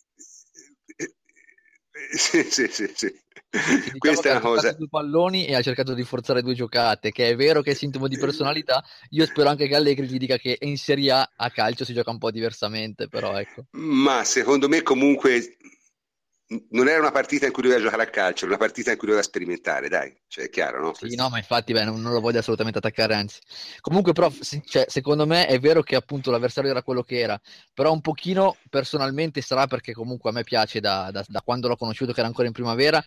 sì, 2.15 2.43
sì, 2.51 2.69
sì, 2.69 2.91
sì. 2.95 3.21
Diciamo 3.53 3.99
Questa 3.99 4.29
è 4.29 4.31
una 4.33 4.41
cosa. 4.41 4.73
due 4.73 4.89
palloni 4.89 5.47
e 5.47 5.55
ha 5.55 5.61
cercato 5.61 5.93
di 5.93 6.05
forzare 6.05 6.41
due 6.41 6.55
giocate, 6.55 7.11
che 7.11 7.29
è 7.29 7.37
vero 7.37 7.61
che 7.61 7.73
è 7.73 7.75
sintomo 7.75 8.09
di 8.09 8.17
personalità. 8.17 8.83
Io 9.11 9.27
spero 9.27 9.51
anche 9.51 9.69
che 9.69 9.75
Allegri 9.75 10.07
ti 10.07 10.17
dica 10.17 10.39
che 10.39 10.57
in 10.61 10.79
Serie 10.79 11.11
A 11.11 11.31
a 11.37 11.51
calcio 11.51 11.85
si 11.85 11.93
gioca 11.93 12.11
un 12.11 12.19
po' 12.19 12.31
diversamente, 12.31 13.09
però 13.09 13.39
ecco. 13.39 13.67
Ma 13.73 14.25
secondo 14.25 14.69
me 14.69 14.83
comunque 14.83 15.57
non 16.71 16.89
era 16.89 16.99
una 16.99 17.11
partita 17.11 17.47
in 17.47 17.53
cui 17.53 17.63
doveva 17.63 17.81
giocare 17.81 18.03
a 18.03 18.07
calcio, 18.07 18.45
era 18.45 18.55
una 18.55 18.65
partita 18.65 18.91
in 18.91 18.97
cui 18.97 19.07
doveva 19.07 19.25
sperimentare, 19.25 19.89
dai, 19.89 20.15
cioè 20.29 20.45
è 20.45 20.51
chiaro, 20.51 20.81
no? 20.81 20.95
Sì, 20.95 21.15
no, 21.15 21.29
ma 21.29 21.39
infatti 21.39 21.73
beh, 21.73 21.85
non, 21.85 22.01
non, 22.01 22.13
lo 22.13 22.21
voglio 22.21 22.39
assolutamente 22.39 22.79
attaccare, 22.79 23.15
anzi. 23.15 23.41
Comunque, 23.81 24.13
però, 24.13 24.31
cioè, 24.65 24.87
secondo 24.89 25.27
me 25.27 25.47
è 25.47 25.59
vero 25.59 25.83
che 25.83 25.97
appunto 25.97 26.31
l'avversario 26.31 26.71
era 26.71 26.83
quello 26.83 27.03
che 27.03 27.21
era, 27.21 27.41
però 27.73 27.93
un 27.93 28.01
pochino 28.01 28.57
personalmente 28.69 29.41
sarà 29.41 29.67
perché 29.67 29.93
comunque 29.93 30.31
a 30.31 30.33
me 30.33 30.43
piace 30.43 30.81
da, 30.81 31.11
da, 31.11 31.25
da 31.27 31.41
quando 31.43 31.69
l'ho 31.69 31.77
conosciuto 31.77 32.13
che 32.13 32.19
era 32.19 32.29
ancora 32.29 32.47
in 32.47 32.53
primavera, 32.55 33.03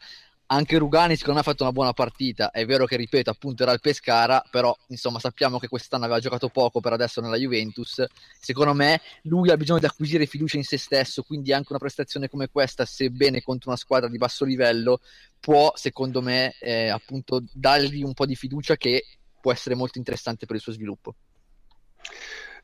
anche 0.47 0.77
Rugani 0.77 1.15
secondo 1.15 1.35
me 1.35 1.39
ha 1.39 1.43
fatto 1.43 1.63
una 1.63 1.71
buona 1.71 1.93
partita. 1.93 2.51
È 2.51 2.65
vero 2.65 2.85
che 2.85 2.95
ripeto 2.95 3.29
appunto 3.29 3.63
era 3.63 3.71
il 3.71 3.79
Pescara 3.79 4.43
però 4.49 4.75
insomma 4.87 5.19
sappiamo 5.19 5.57
che 5.59 5.67
quest'anno 5.67 6.05
aveva 6.05 6.19
giocato 6.19 6.49
poco 6.49 6.79
per 6.79 6.93
adesso 6.93 7.21
nella 7.21 7.37
Juventus. 7.37 8.03
Secondo 8.39 8.73
me 8.73 9.01
lui 9.23 9.49
ha 9.49 9.57
bisogno 9.57 9.79
di 9.79 9.85
acquisire 9.85 10.25
fiducia 10.25 10.57
in 10.57 10.63
se 10.63 10.77
stesso 10.77 11.23
quindi 11.23 11.53
anche 11.53 11.67
una 11.69 11.79
prestazione 11.79 12.29
come 12.29 12.49
questa 12.49 12.85
sebbene 12.85 13.41
contro 13.41 13.69
una 13.69 13.79
squadra 13.79 14.09
di 14.09 14.17
basso 14.17 14.45
livello 14.45 14.99
può 15.39 15.71
secondo 15.75 16.21
me 16.21 16.55
eh, 16.59 16.89
appunto 16.89 17.43
dargli 17.51 18.03
un 18.03 18.13
po' 18.13 18.25
di 18.25 18.35
fiducia 18.35 18.75
che 18.75 19.03
può 19.41 19.51
essere 19.51 19.75
molto 19.75 19.97
interessante 19.97 20.45
per 20.45 20.55
il 20.55 20.61
suo 20.61 20.71
sviluppo. 20.71 21.15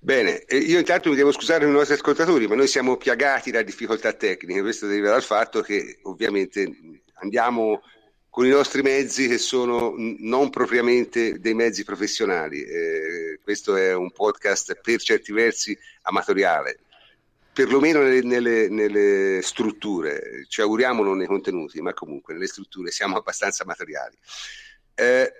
Bene, 0.03 0.43
io 0.49 0.79
intanto 0.79 1.09
mi 1.09 1.15
devo 1.15 1.31
scusare 1.31 1.63
i 1.63 1.69
nostri 1.69 1.93
ascoltatori, 1.93 2.47
ma 2.47 2.55
noi 2.55 2.65
siamo 2.65 2.97
piagati 2.97 3.51
da 3.51 3.61
difficoltà 3.61 4.13
tecniche, 4.13 4.61
questo 4.61 4.87
deriva 4.87 5.11
dal 5.11 5.21
fatto 5.21 5.61
che 5.61 5.99
ovviamente 6.03 6.67
andiamo 7.21 7.81
con 8.29 8.45
i 8.45 8.49
nostri 8.49 8.81
mezzi 8.81 9.27
che 9.27 9.37
sono 9.37 9.93
non 9.97 10.49
propriamente 10.49 11.39
dei 11.39 11.53
mezzi 11.53 11.83
professionali. 11.83 12.63
Eh, 12.63 13.39
questo 13.43 13.75
è 13.75 13.93
un 13.93 14.11
podcast 14.11 14.79
per 14.81 15.01
certi 15.01 15.33
versi 15.33 15.77
amatoriale, 16.03 16.79
perlomeno 17.51 18.01
nelle, 18.01 18.21
nelle, 18.21 18.69
nelle, 18.69 19.41
strutture, 19.41 20.45
ci 20.47 20.61
auguriamo 20.61 21.03
non 21.03 21.17
nei 21.17 21.27
contenuti, 21.27 21.81
ma 21.81 21.93
comunque 21.93 22.33
nelle 22.33 22.47
strutture 22.47 22.91
siamo 22.91 23.17
abbastanza 23.17 23.63
amatoriali. 23.63 24.17
Eh, 24.95 25.33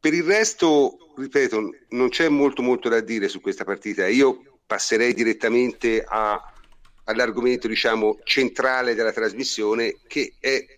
per 0.00 0.12
il 0.12 0.24
resto, 0.24 1.12
ripeto, 1.16 1.70
non 1.90 2.08
c'è 2.08 2.28
molto 2.28 2.62
molto 2.62 2.88
da 2.88 3.00
dire 3.00 3.28
su 3.28 3.40
questa 3.40 3.64
partita. 3.64 4.06
Io 4.06 4.58
passerei 4.66 5.14
direttamente 5.14 6.04
a 6.06 6.52
all'argomento 7.06 7.68
diciamo 7.68 8.18
centrale 8.24 8.94
della 8.94 9.12
trasmissione 9.12 9.96
che 10.06 10.34
è 10.38 10.48
eh, 10.48 10.76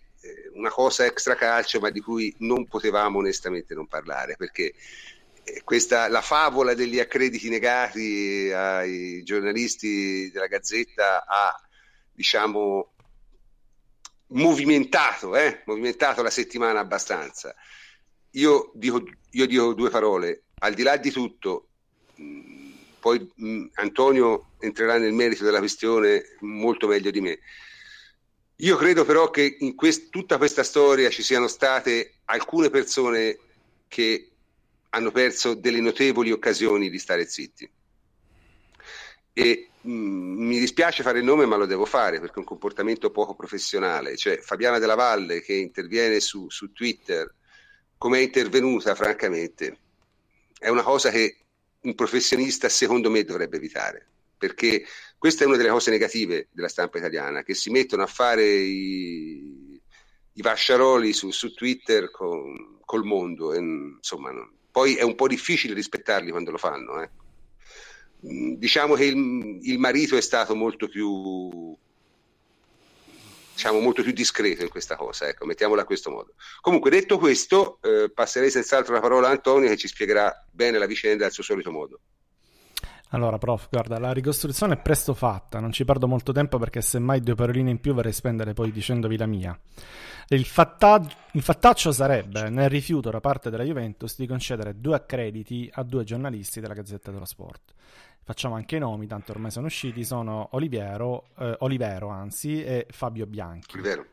una 0.53 0.69
cosa 0.69 1.05
extra 1.05 1.35
calcio 1.35 1.79
ma 1.79 1.89
di 1.89 1.99
cui 1.99 2.33
non 2.39 2.67
potevamo 2.67 3.19
onestamente 3.19 3.73
non 3.73 3.87
parlare 3.87 4.35
perché 4.35 4.73
eh, 5.43 5.61
questa, 5.63 6.07
la 6.07 6.21
favola 6.21 6.73
degli 6.73 6.99
accrediti 6.99 7.49
negati 7.49 8.51
ai 8.53 9.23
giornalisti 9.23 10.29
della 10.31 10.47
Gazzetta 10.47 11.25
ha 11.25 11.59
diciamo 12.11 12.93
movimentato, 14.29 15.35
eh, 15.35 15.63
movimentato 15.65 16.21
la 16.21 16.29
settimana 16.29 16.79
abbastanza. 16.79 17.55
Io 18.31 18.71
dico, 18.75 19.03
io 19.31 19.45
dico 19.47 19.73
due 19.73 19.89
parole, 19.89 20.43
al 20.59 20.73
di 20.73 20.83
là 20.83 20.97
di 20.97 21.11
tutto, 21.11 21.69
poi 22.99 23.29
mh, 23.35 23.65
Antonio 23.75 24.51
entrerà 24.59 24.97
nel 24.97 25.13
merito 25.13 25.43
della 25.43 25.59
questione 25.59 26.35
molto 26.41 26.87
meglio 26.87 27.11
di 27.11 27.21
me. 27.21 27.39
Io 28.57 28.75
credo 28.75 29.05
però 29.05 29.29
che 29.29 29.57
in 29.59 29.75
quest- 29.75 30.09
tutta 30.09 30.37
questa 30.37 30.63
storia 30.63 31.09
ci 31.09 31.23
siano 31.23 31.47
state 31.47 32.15
alcune 32.25 32.69
persone 32.69 33.37
che 33.87 34.31
hanno 34.89 35.11
perso 35.11 35.53
delle 35.53 35.79
notevoli 35.79 36.31
occasioni 36.31 36.89
di 36.89 36.99
stare 36.99 37.25
zitti. 37.27 37.69
e 39.33 39.69
mh, 39.81 39.91
mm, 39.91 40.47
mi 40.47 40.59
dispiace 40.59 41.03
fare 41.03 41.19
il 41.19 41.23
nome 41.23 41.45
ma 41.45 41.55
lo 41.55 41.65
devo 41.65 41.85
fare 41.85 42.19
perché 42.19 42.35
è 42.35 42.39
un 42.39 42.45
comportamento 42.45 43.11
poco 43.11 43.35
professionale, 43.35 44.17
cioè 44.17 44.39
Fabiana 44.39 44.79
Della 44.79 44.95
Valle 44.95 45.41
che 45.41 45.53
interviene 45.53 46.19
su, 46.19 46.49
su 46.49 46.71
Twitter 46.73 47.33
come 47.97 48.17
è 48.19 48.21
intervenuta 48.21 48.95
francamente 48.95 49.77
è 50.59 50.67
una 50.67 50.83
cosa 50.83 51.09
che 51.09 51.37
un 51.81 51.95
professionista 51.95 52.69
secondo 52.69 53.09
me 53.09 53.23
dovrebbe 53.23 53.57
evitare 53.57 54.07
perché 54.37 54.85
questa 55.17 55.43
è 55.43 55.47
una 55.47 55.57
delle 55.57 55.69
cose 55.69 55.91
negative 55.91 56.47
della 56.51 56.69
stampa 56.69 56.97
italiana 56.97 57.43
che 57.43 57.53
si 57.53 57.69
mettono 57.69 58.03
a 58.03 58.07
fare 58.07 58.45
i, 58.45 59.79
i 60.33 60.41
vasciaroli 60.41 61.11
su, 61.11 61.29
su 61.31 61.53
Twitter 61.53 62.09
con, 62.09 62.79
col 62.85 63.03
mondo 63.03 63.53
e, 63.53 63.59
insomma 63.59 64.31
non, 64.31 64.49
poi 64.71 64.95
è 64.95 65.03
un 65.03 65.15
po' 65.15 65.27
difficile 65.27 65.73
rispettarli 65.73 66.31
quando 66.31 66.51
lo 66.51 66.57
fanno 66.57 67.01
eh. 67.01 67.09
Diciamo 68.21 68.95
che 68.95 69.05
il, 69.05 69.59
il, 69.61 69.79
marito 69.79 70.17
è 70.17 70.21
stato 70.21 70.53
molto 70.53 70.89
più 70.89 71.73
diciamo 73.59 73.81
molto 73.81 74.03
più 74.03 74.13
discreto 74.13 74.63
in 74.63 74.69
questa 74.69 74.95
cosa, 74.95 75.27
ecco, 75.27 75.45
mettiamola 75.45 75.81
a 75.81 75.85
questo 75.85 76.09
modo. 76.09 76.35
Comunque, 76.61 76.89
detto 76.89 77.17
questo, 77.17 77.79
eh, 77.81 78.09
passerei 78.09 78.49
senz'altro 78.49 78.93
la 78.93 79.01
parola 79.01 79.27
a 79.27 79.31
Antonio 79.31 79.67
che 79.67 79.75
ci 79.75 79.89
spiegherà 79.89 80.45
bene 80.49 80.77
la 80.77 80.85
vicenda 80.85 81.25
al 81.25 81.33
suo 81.33 81.43
solito 81.43 81.69
modo. 81.69 81.99
Allora, 83.09 83.37
prof, 83.37 83.67
guarda, 83.69 83.99
la 83.99 84.13
ricostruzione 84.13 84.75
è 84.75 84.77
presto 84.77 85.13
fatta, 85.13 85.59
non 85.59 85.73
ci 85.73 85.83
perdo 85.83 86.07
molto 86.07 86.31
tempo 86.31 86.57
perché 86.57 86.79
semmai 86.79 87.19
due 87.19 87.35
paroline 87.35 87.71
in 87.71 87.81
più 87.81 87.93
vorrei 87.93 88.13
spendere 88.13 88.53
poi 88.53 88.71
dicendovi 88.71 89.17
la 89.17 89.25
mia. 89.25 89.59
Il, 90.29 90.45
fattaggio, 90.45 91.13
il 91.33 91.41
fattaccio 91.41 91.91
sarebbe 91.91 92.49
nel 92.49 92.69
rifiuto 92.69 93.09
da 93.09 93.19
parte 93.19 93.49
della 93.49 93.63
Juventus 93.63 94.15
di 94.15 94.27
concedere 94.27 94.79
due 94.79 94.95
accrediti 94.95 95.69
a 95.73 95.83
due 95.83 96.05
giornalisti 96.05 96.61
della 96.61 96.75
Gazzetta 96.75 97.11
dello 97.11 97.25
Sport 97.25 97.73
facciamo 98.29 98.53
anche 98.53 98.75
i 98.75 98.79
nomi, 98.79 99.07
tanto 99.07 99.31
ormai 99.31 99.49
sono 99.49 99.65
usciti, 99.65 100.05
sono 100.05 100.49
Oliviero, 100.51 101.29
eh, 101.39 101.55
Olivero 101.61 102.09
anzi, 102.09 102.63
e 102.63 102.85
Fabio 102.87 103.25
Bianchi. 103.25 103.73
Olivero. 103.73 104.05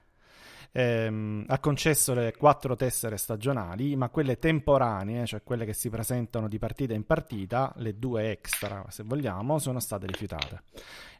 Ehm, 0.72 1.44
ha 1.46 1.58
concesso 1.58 2.14
le 2.14 2.32
quattro 2.34 2.74
tessere 2.76 3.18
stagionali, 3.18 3.94
ma 3.94 4.08
quelle 4.08 4.38
temporanee, 4.38 5.26
cioè 5.26 5.42
quelle 5.42 5.66
che 5.66 5.74
si 5.74 5.90
presentano 5.90 6.48
di 6.48 6.58
partita 6.58 6.94
in 6.94 7.04
partita, 7.04 7.74
le 7.76 7.98
due 7.98 8.30
extra 8.30 8.86
se 8.88 9.02
vogliamo, 9.02 9.58
sono 9.58 9.80
state 9.80 10.06
rifiutate. 10.06 10.62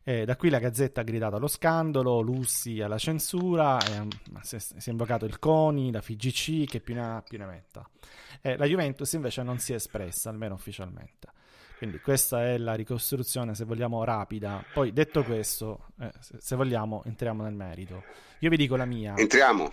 E 0.02 0.24
da 0.24 0.35
qui 0.37 0.48
la 0.48 0.59
Gazzetta 0.59 1.02
ha 1.02 1.04
gridato 1.04 1.37
allo 1.37 1.48
scandalo, 1.48 2.20
Lussi 2.20 2.80
alla 2.80 2.96
censura, 2.96 3.78
e, 3.78 4.09
si, 4.40 4.56
è, 4.56 4.59
si, 4.59 4.88
è, 4.88 4.90
invocato 4.90 5.26
il 5.26 5.38
CONI, 5.38 5.92
la 5.92 6.00
FIGC, 6.00 6.64
che 6.64 6.80
più 6.80 6.94
ne 6.94 7.04
ha 7.04 7.22
più 7.26 7.37
ne 7.37 7.44
metta. 7.44 7.87
La 8.40 8.64
Juventus 8.64 9.12
invece 9.12 9.42
non 9.42 9.59
si 9.59 9.72
è 9.72 9.74
espressa, 9.74 10.30
almeno 10.30 10.54
ufficialmente. 10.54 11.35
Quindi 11.76 12.00
questa 12.00 12.44
è 12.44 12.58
la 12.58 12.74
ricostruzione, 12.74 13.54
se 13.54 13.64
vogliamo, 13.64 14.02
rapida. 14.02 14.64
Poi 14.72 14.92
detto 14.92 15.22
questo, 15.22 15.88
eh, 16.00 16.10
se, 16.20 16.56
vogliamo, 16.56 17.02
entriamo 17.04 17.42
nel 17.42 17.54
merito. 17.54 18.02
Io 18.40 18.50
vi 18.50 18.56
dico 18.56 18.76
la 18.76 18.86
mia. 18.86 19.14
Entriamo. 19.16 19.70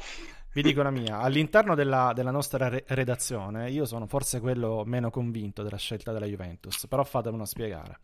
Vi 0.52 0.62
dico 0.62 0.82
la 0.84 0.92
mia. 0.92 1.20
All'interno 1.20 1.76
della, 1.76 2.12
della 2.14 2.32
nostra 2.32 2.68
re- 2.68 2.84
redazione, 2.88 3.72
io 3.72 3.86
sono 3.86 4.06
forse 4.06 4.40
quello 4.40 4.84
meno 4.86 5.10
convinto 5.10 5.64
della 5.64 5.78
scelta 5.78 6.12
della 6.12 6.26
Juventus, 6.26 6.86
però 6.88 7.04
fatemelo 7.04 7.46
spiegare 7.46 8.00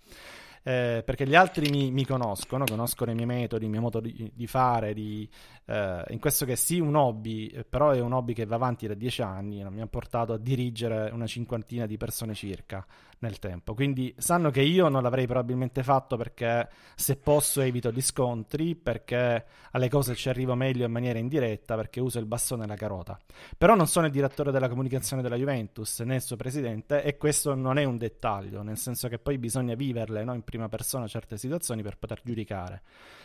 eh, 0.64 1.04
perché 1.06 1.26
gli 1.26 1.36
altri 1.36 1.70
mi, 1.70 1.92
mi, 1.92 2.06
conoscono, 2.06 2.66
conoscono 2.66 3.12
i 3.12 3.14
miei 3.14 3.28
metodi, 3.28 3.66
il 3.66 3.72
mio 3.72 3.82
modo 3.82 4.00
di, 4.00 4.32
di 4.34 4.48
fare, 4.48 4.94
di, 4.94 5.28
eh, 5.66 6.04
in 6.10 6.20
questo 6.20 6.46
che 6.46 6.56
sì 6.56 6.80
un 6.80 6.96
hobby, 6.96 7.48
eh, 7.48 7.64
però 7.64 7.92
è 7.92 8.00
un 8.00 8.14
hobby 8.14 8.34
che 8.34 8.46
va 8.46 8.56
avanti 8.56 8.88
da 8.88 8.94
dieci 8.94 9.22
anni, 9.22 9.64
mi 9.70 9.82
ha 9.82 9.88
portato 9.88 10.34
a 10.34 10.38
dirigere 10.38 11.10
una 11.12 11.28
cinquantina 11.28 11.86
di 11.86 11.98
persone 11.98 12.34
circa 12.34 12.86
nel 13.20 13.40
tempo, 13.40 13.74
quindi 13.74 14.14
sanno 14.18 14.50
che 14.50 14.62
io 14.62 14.88
non 14.88 15.04
l'avrei 15.04 15.26
probabilmente 15.26 15.84
fatto 15.84 16.18
perché 16.18 16.70
se 16.96 17.18
posso 17.18 17.62
evito 17.62 17.92
gli 17.92 18.02
scontri, 18.02 18.76
perché 18.76 19.46
alle 19.72 19.90
cose 19.90 20.16
ci 20.16 20.30
arrivo 20.30 20.56
meglio 20.56 20.86
in 20.86 20.92
maniera 20.92 21.20
indiretta, 21.20 21.76
perché 21.76 22.00
uso 22.00 22.20
il 22.20 22.26
bastone 22.26 22.64
e 22.64 22.68
la 22.68 22.76
carota. 22.76 23.20
Però 23.58 23.76
non 23.76 23.88
sono 23.88 24.06
il 24.06 24.12
direttore 24.12 24.52
della 24.52 24.70
comunicazione 24.70 25.22
della 25.22 25.36
Juventus 25.36 26.00
né 26.00 26.16
il 26.16 26.22
suo 26.22 26.36
presidente 26.36 27.04
e 27.04 27.18
questo 27.18 27.54
non 27.56 27.78
è 27.78 27.84
un 27.84 27.98
dettaglio, 27.98 28.62
nel 28.62 28.78
senso 28.78 29.08
che 29.08 29.20
poi 29.20 29.38
bisogna 29.38 29.76
viverle 29.76 30.24
no? 30.24 30.34
in 30.34 30.44
prima 30.44 30.70
persona 30.70 31.08
certe 31.08 31.38
situazioni 31.38 31.82
per 31.82 31.98
poter 31.98 32.22
giudicare 32.24 32.82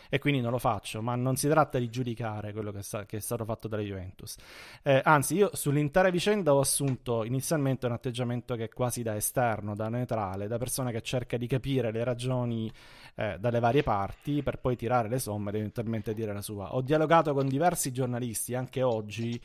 e 0.09 0.19
quindi 0.19 0.41
non 0.41 0.51
lo 0.51 0.59
faccio, 0.59 1.01
ma 1.01 1.15
non 1.15 1.35
si 1.35 1.47
tratta 1.47 1.79
di 1.79 1.89
giudicare 1.89 2.53
quello 2.53 2.71
che, 2.71 2.81
sta, 2.81 3.05
che 3.05 3.17
è 3.17 3.19
stato 3.19 3.45
fatto 3.45 3.67
dalla 3.67 3.81
Juventus. 3.81 4.35
Eh, 4.83 5.01
anzi, 5.03 5.35
io 5.35 5.49
sull'intera 5.53 6.09
vicenda 6.09 6.53
ho 6.53 6.59
assunto 6.59 7.23
inizialmente 7.23 7.85
un 7.85 7.93
atteggiamento 7.93 8.55
che 8.55 8.65
è 8.65 8.69
quasi 8.69 9.01
da 9.03 9.15
esterno, 9.15 9.75
da 9.75 9.84
neutrale, 9.89 10.47
da 10.47 10.57
persona 10.57 10.91
che 10.91 11.01
cerca 11.01 11.37
di 11.37 11.47
capire 11.47 11.91
le 11.91 12.03
ragioni 12.03 12.71
eh, 13.15 13.37
dalle 13.39 13.59
varie 13.59 13.83
parti 13.83 14.43
per 14.43 14.59
poi 14.59 14.75
tirare 14.75 15.09
le 15.09 15.19
somme 15.19 15.49
ed 15.49 15.55
eventualmente 15.55 16.13
dire 16.13 16.33
la 16.33 16.41
sua. 16.41 16.75
Ho 16.75 16.81
dialogato 16.81 17.33
con 17.33 17.47
diversi 17.47 17.91
giornalisti 17.91 18.55
anche 18.55 18.81
oggi 18.81 19.39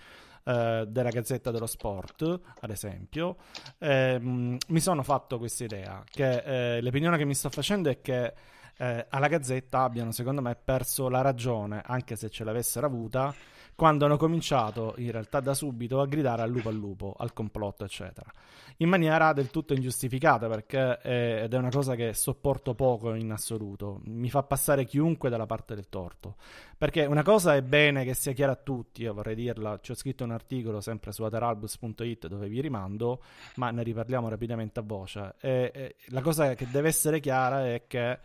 eh, 0.44 0.86
della 0.88 1.10
Gazzetta 1.10 1.50
dello 1.50 1.66
Sport, 1.66 2.40
ad 2.60 2.70
esempio, 2.70 3.36
ehm, 3.78 4.56
mi 4.68 4.80
sono 4.80 5.02
fatto 5.02 5.38
questa 5.38 5.64
idea, 5.64 6.02
che 6.08 6.76
eh, 6.76 6.80
l'opinione 6.80 7.18
che 7.18 7.24
mi 7.24 7.34
sto 7.34 7.50
facendo 7.50 7.90
è 7.90 8.00
che 8.00 8.32
eh, 8.78 9.06
alla 9.10 9.28
Gazzetta 9.28 9.82
abbiano, 9.82 10.10
secondo 10.12 10.40
me, 10.40 10.56
perso 10.56 11.08
la 11.08 11.20
ragione, 11.20 11.82
anche 11.84 12.16
se 12.16 12.30
ce 12.30 12.44
l'avessero 12.44 12.86
avuta, 12.86 13.34
quando 13.80 14.04
hanno 14.04 14.18
cominciato, 14.18 14.92
in 14.98 15.10
realtà 15.10 15.40
da 15.40 15.54
subito, 15.54 16.02
a 16.02 16.06
gridare 16.06 16.42
al 16.42 16.50
lupo 16.50 16.68
al 16.68 16.74
lupo, 16.74 17.14
al 17.16 17.32
complotto, 17.32 17.82
eccetera. 17.82 18.30
In 18.76 18.90
maniera 18.90 19.32
del 19.32 19.48
tutto 19.48 19.72
ingiustificata, 19.72 20.48
perché 20.48 20.98
è, 20.98 21.44
ed 21.44 21.54
è 21.54 21.56
una 21.56 21.70
cosa 21.70 21.94
che 21.94 22.12
sopporto 22.12 22.74
poco 22.74 23.14
in 23.14 23.32
assoluto. 23.32 24.02
Mi 24.04 24.28
fa 24.28 24.42
passare 24.42 24.84
chiunque 24.84 25.30
dalla 25.30 25.46
parte 25.46 25.74
del 25.74 25.88
torto. 25.88 26.36
Perché 26.76 27.06
una 27.06 27.22
cosa 27.22 27.54
è 27.56 27.62
bene 27.62 28.04
che 28.04 28.12
sia 28.12 28.32
chiara 28.32 28.52
a 28.52 28.60
tutti, 28.62 29.00
io 29.00 29.14
vorrei 29.14 29.34
dirla, 29.34 29.78
ci 29.80 29.92
ho 29.92 29.94
scritto 29.94 30.24
un 30.24 30.32
articolo 30.32 30.82
sempre 30.82 31.12
su 31.12 31.22
ateralbus.it 31.22 32.26
dove 32.26 32.48
vi 32.50 32.60
rimando, 32.60 33.22
ma 33.54 33.70
ne 33.70 33.82
riparliamo 33.82 34.28
rapidamente 34.28 34.80
a 34.80 34.82
voce. 34.82 35.36
E, 35.40 35.70
e, 35.72 35.94
la 36.08 36.20
cosa 36.20 36.52
che 36.52 36.68
deve 36.70 36.88
essere 36.88 37.18
chiara 37.18 37.66
è 37.66 37.84
che 37.86 38.18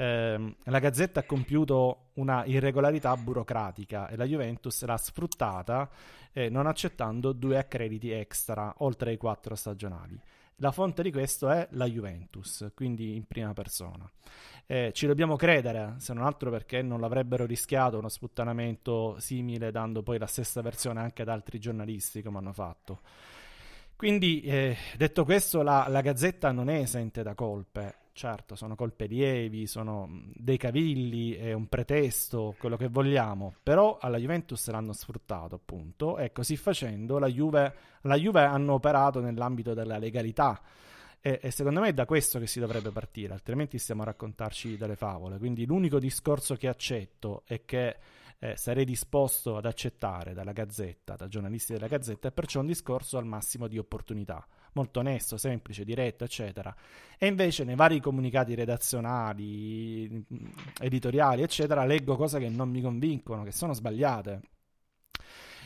eh, 0.00 0.54
la 0.62 0.78
Gazzetta 0.78 1.20
ha 1.20 1.24
compiuto 1.24 2.10
una 2.14 2.44
irregolarità 2.44 3.16
burocratica 3.16 4.08
e 4.08 4.14
la 4.14 4.26
Juventus 4.26 4.84
l'ha 4.84 4.96
sfruttata 4.96 5.90
eh, 6.32 6.48
non 6.48 6.68
accettando 6.68 7.32
due 7.32 7.58
accrediti 7.58 8.12
extra 8.12 8.72
oltre 8.78 9.10
ai 9.10 9.16
quattro 9.16 9.56
stagionali. 9.56 10.16
La 10.60 10.70
fonte 10.70 11.02
di 11.02 11.10
questo 11.10 11.50
è 11.50 11.66
la 11.72 11.86
Juventus, 11.86 12.70
quindi 12.74 13.16
in 13.16 13.24
prima 13.24 13.52
persona. 13.54 14.08
Eh, 14.66 14.92
ci 14.94 15.08
dobbiamo 15.08 15.34
credere, 15.34 15.94
se 15.98 16.14
non 16.14 16.24
altro 16.24 16.50
perché 16.50 16.80
non 16.80 17.00
l'avrebbero 17.00 17.44
rischiato 17.44 17.98
uno 17.98 18.08
sputtanamento 18.08 19.16
simile, 19.18 19.72
dando 19.72 20.04
poi 20.04 20.18
la 20.18 20.26
stessa 20.26 20.62
versione 20.62 21.00
anche 21.00 21.22
ad 21.22 21.28
altri 21.28 21.58
giornalisti 21.58 22.22
come 22.22 22.38
hanno 22.38 22.52
fatto. 22.52 23.00
Quindi, 23.96 24.42
eh, 24.42 24.76
detto 24.96 25.24
questo, 25.24 25.62
la, 25.62 25.86
la 25.88 26.02
Gazzetta 26.02 26.52
non 26.52 26.70
è 26.70 26.78
esente 26.78 27.24
da 27.24 27.34
colpe 27.34 27.97
certo, 28.18 28.56
sono 28.56 28.74
colpe 28.74 29.06
lievi, 29.06 29.68
sono 29.68 30.08
dei 30.34 30.56
cavilli, 30.56 31.34
è 31.34 31.52
un 31.52 31.68
pretesto, 31.68 32.56
quello 32.58 32.76
che 32.76 32.88
vogliamo, 32.88 33.54
però 33.62 33.96
alla 34.00 34.18
Juventus 34.18 34.68
l'hanno 34.70 34.92
sfruttato 34.92 35.54
appunto 35.54 36.18
e 36.18 36.32
così 36.32 36.56
facendo 36.56 37.20
la 37.20 37.28
Juve, 37.28 37.74
la 38.02 38.16
Juve 38.16 38.42
hanno 38.42 38.72
operato 38.72 39.20
nell'ambito 39.20 39.72
della 39.72 39.98
legalità. 39.98 40.60
E, 41.20 41.38
e, 41.40 41.50
secondo 41.52 41.78
me 41.78 41.90
è 41.90 41.92
da 41.92 42.06
questo 42.06 42.40
che 42.40 42.48
si 42.48 42.58
dovrebbe 42.58 42.90
partire, 42.90 43.34
altrimenti 43.34 43.78
stiamo 43.78 44.02
a 44.02 44.06
raccontarci 44.06 44.76
delle 44.76 44.96
favole, 44.96 45.38
quindi 45.38 45.64
l'unico 45.64 46.00
discorso 46.00 46.56
che 46.56 46.66
accetto 46.66 47.42
è 47.46 47.64
che 47.64 47.98
eh, 48.40 48.56
sarei 48.56 48.84
disposto 48.84 49.56
ad 49.56 49.64
accettare 49.64 50.34
dalla 50.34 50.52
Gazzetta, 50.52 51.14
da 51.14 51.28
giornalisti 51.28 51.72
della 51.72 51.86
Gazzetta, 51.86 52.28
è 52.28 52.32
perciò 52.32 52.58
un 52.60 52.66
discorso 52.66 53.16
al 53.16 53.26
massimo 53.26 53.68
di 53.68 53.78
opportunità 53.78 54.44
molto 54.72 55.00
onesto, 55.00 55.36
semplice, 55.36 55.84
diretto, 55.84 56.24
eccetera. 56.24 56.74
E 57.18 57.26
invece 57.26 57.64
nei 57.64 57.74
vari 57.74 58.00
comunicati 58.00 58.54
redazionali, 58.54 60.24
editoriali, 60.80 61.42
eccetera, 61.42 61.84
leggo 61.84 62.16
cose 62.16 62.38
che 62.38 62.48
non 62.48 62.68
mi 62.70 62.80
convincono, 62.80 63.42
che 63.42 63.52
sono 63.52 63.72
sbagliate. 63.72 64.40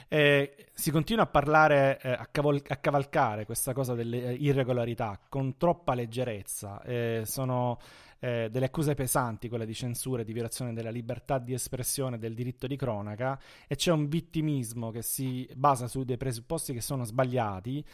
E 0.08 0.66
si 0.74 0.90
continua 0.90 1.24
a 1.24 1.26
parlare, 1.26 1.98
eh, 2.02 2.10
a, 2.10 2.28
cavol- 2.30 2.62
a, 2.66 2.76
cavalcare 2.76 3.46
questa 3.46 3.72
cosa 3.72 3.94
delle 3.94 4.34
irregolarità 4.34 5.18
con 5.28 5.56
troppa 5.56 5.94
leggerezza. 5.94 6.82
Eh, 6.82 7.22
sono 7.24 7.78
eh, 8.24 8.48
delle 8.52 8.66
accuse 8.66 8.94
pesanti, 8.94 9.48
quelle 9.48 9.66
di 9.66 9.74
censura 9.74 10.22
e 10.22 10.24
di 10.24 10.32
violazione 10.32 10.72
della 10.72 10.90
libertà 10.90 11.38
di 11.38 11.54
espressione 11.54 12.18
del 12.18 12.34
diritto 12.34 12.68
di 12.68 12.76
cronaca, 12.76 13.36
e 13.66 13.74
c'è 13.74 13.90
un 13.90 14.06
vittimismo 14.06 14.90
che 14.90 15.02
si 15.02 15.48
basa 15.54 15.88
su 15.88 16.04
dei 16.04 16.16
presupposti 16.16 16.72
che 16.72 16.80
sono 16.80 17.02
sbagliati 17.02 17.84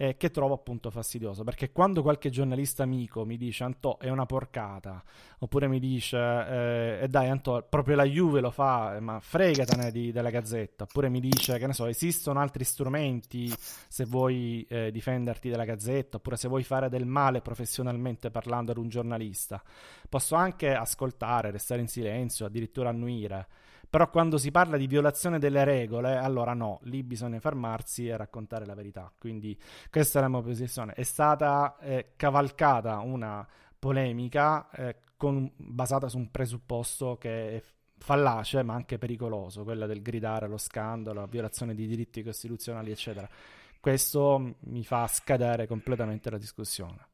eh, 0.00 0.16
che 0.16 0.30
trovo 0.30 0.54
appunto 0.54 0.90
fastidioso 0.90 1.42
perché 1.44 1.72
quando 1.72 2.02
qualche 2.02 2.30
giornalista 2.30 2.84
amico 2.84 3.24
mi 3.24 3.36
dice 3.36 3.64
Antò 3.64 3.98
è 3.98 4.08
una 4.08 4.24
porcata 4.24 5.02
oppure 5.40 5.66
mi 5.66 5.80
dice 5.80 6.16
eh, 6.16 6.98
eh 7.02 7.08
dai 7.08 7.28
Antò 7.28 7.62
proprio 7.68 7.96
la 7.96 8.04
Juve 8.04 8.40
lo 8.40 8.50
fa 8.50 8.98
ma 9.00 9.18
fregatene 9.20 9.90
di, 9.90 10.12
della 10.12 10.30
gazzetta 10.30 10.84
oppure 10.84 11.08
mi 11.08 11.20
dice 11.20 11.58
che 11.58 11.66
ne 11.66 11.72
so 11.72 11.86
esistono 11.86 12.40
altri 12.40 12.62
strumenti 12.62 13.52
se 13.88 14.04
vuoi 14.04 14.64
eh, 14.68 14.90
difenderti 14.92 15.50
della 15.50 15.64
gazzetta 15.64 16.18
oppure 16.18 16.36
se 16.36 16.46
vuoi 16.46 16.62
fare 16.62 16.88
del 16.88 17.04
male 17.04 17.40
professionalmente 17.40 18.30
parlando 18.30 18.70
ad 18.70 18.78
un 18.78 18.88
giornalista 18.88 19.60
Posso 20.08 20.36
anche 20.36 20.72
ascoltare, 20.74 21.50
restare 21.50 21.82
in 21.82 21.88
silenzio, 21.88 22.46
addirittura 22.46 22.88
annuire. 22.88 23.46
Però 23.90 24.10
quando 24.10 24.36
si 24.36 24.50
parla 24.50 24.76
di 24.76 24.86
violazione 24.86 25.38
delle 25.38 25.64
regole, 25.64 26.16
allora 26.16 26.52
no, 26.52 26.80
lì 26.82 27.02
bisogna 27.02 27.40
fermarsi 27.40 28.06
e 28.06 28.16
raccontare 28.16 28.66
la 28.66 28.74
verità. 28.74 29.10
Quindi 29.18 29.58
questa 29.90 30.18
è 30.18 30.22
la 30.22 30.28
mia 30.28 30.42
posizione. 30.42 30.92
È 30.92 31.02
stata 31.02 31.76
eh, 31.80 32.12
cavalcata 32.16 32.98
una 32.98 33.46
polemica 33.78 34.68
eh, 34.70 34.96
con, 35.16 35.50
basata 35.56 36.08
su 36.08 36.18
un 36.18 36.30
presupposto 36.30 37.16
che 37.16 37.56
è 37.56 37.62
fallace 37.98 38.62
ma 38.62 38.74
anche 38.74 38.96
pericoloso, 38.98 39.64
quella 39.64 39.86
del 39.86 40.02
gridare 40.02 40.46
lo 40.48 40.56
scandalo, 40.56 41.20
la 41.20 41.26
violazione 41.26 41.74
di 41.74 41.86
diritti 41.86 42.22
costituzionali, 42.22 42.90
eccetera. 42.90 43.28
Questo 43.80 44.56
mi 44.60 44.84
fa 44.84 45.06
scadere 45.06 45.66
completamente 45.66 46.30
la 46.30 46.38
discussione. 46.38 47.06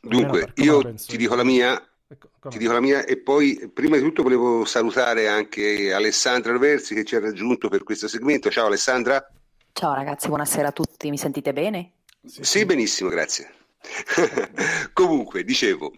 Dunque, 0.00 0.52
io 0.56 0.94
ti 0.94 1.16
dico 1.16 1.34
la 1.34 1.44
mia, 1.44 1.80
Ecco, 2.10 2.30
Ti 2.48 2.56
dico 2.56 2.72
la 2.72 2.80
mia 2.80 3.04
e 3.04 3.18
poi 3.18 3.70
prima 3.70 3.96
di 3.96 4.02
tutto 4.02 4.22
volevo 4.22 4.64
salutare 4.64 5.28
anche 5.28 5.92
Alessandra 5.92 6.52
Roversi 6.52 6.94
che 6.94 7.04
ci 7.04 7.16
ha 7.16 7.20
raggiunto 7.20 7.68
per 7.68 7.82
questo 7.82 8.08
segmento. 8.08 8.50
Ciao 8.50 8.64
Alessandra. 8.64 9.30
Ciao 9.74 9.92
ragazzi, 9.92 10.28
buonasera 10.28 10.68
a 10.68 10.72
tutti, 10.72 11.10
mi 11.10 11.18
sentite 11.18 11.52
bene? 11.52 11.92
Sì, 12.24 12.42
sì 12.44 12.64
benissimo, 12.64 13.10
grazie. 13.10 13.52
Comunque, 14.94 15.44
dicevo, 15.44 15.92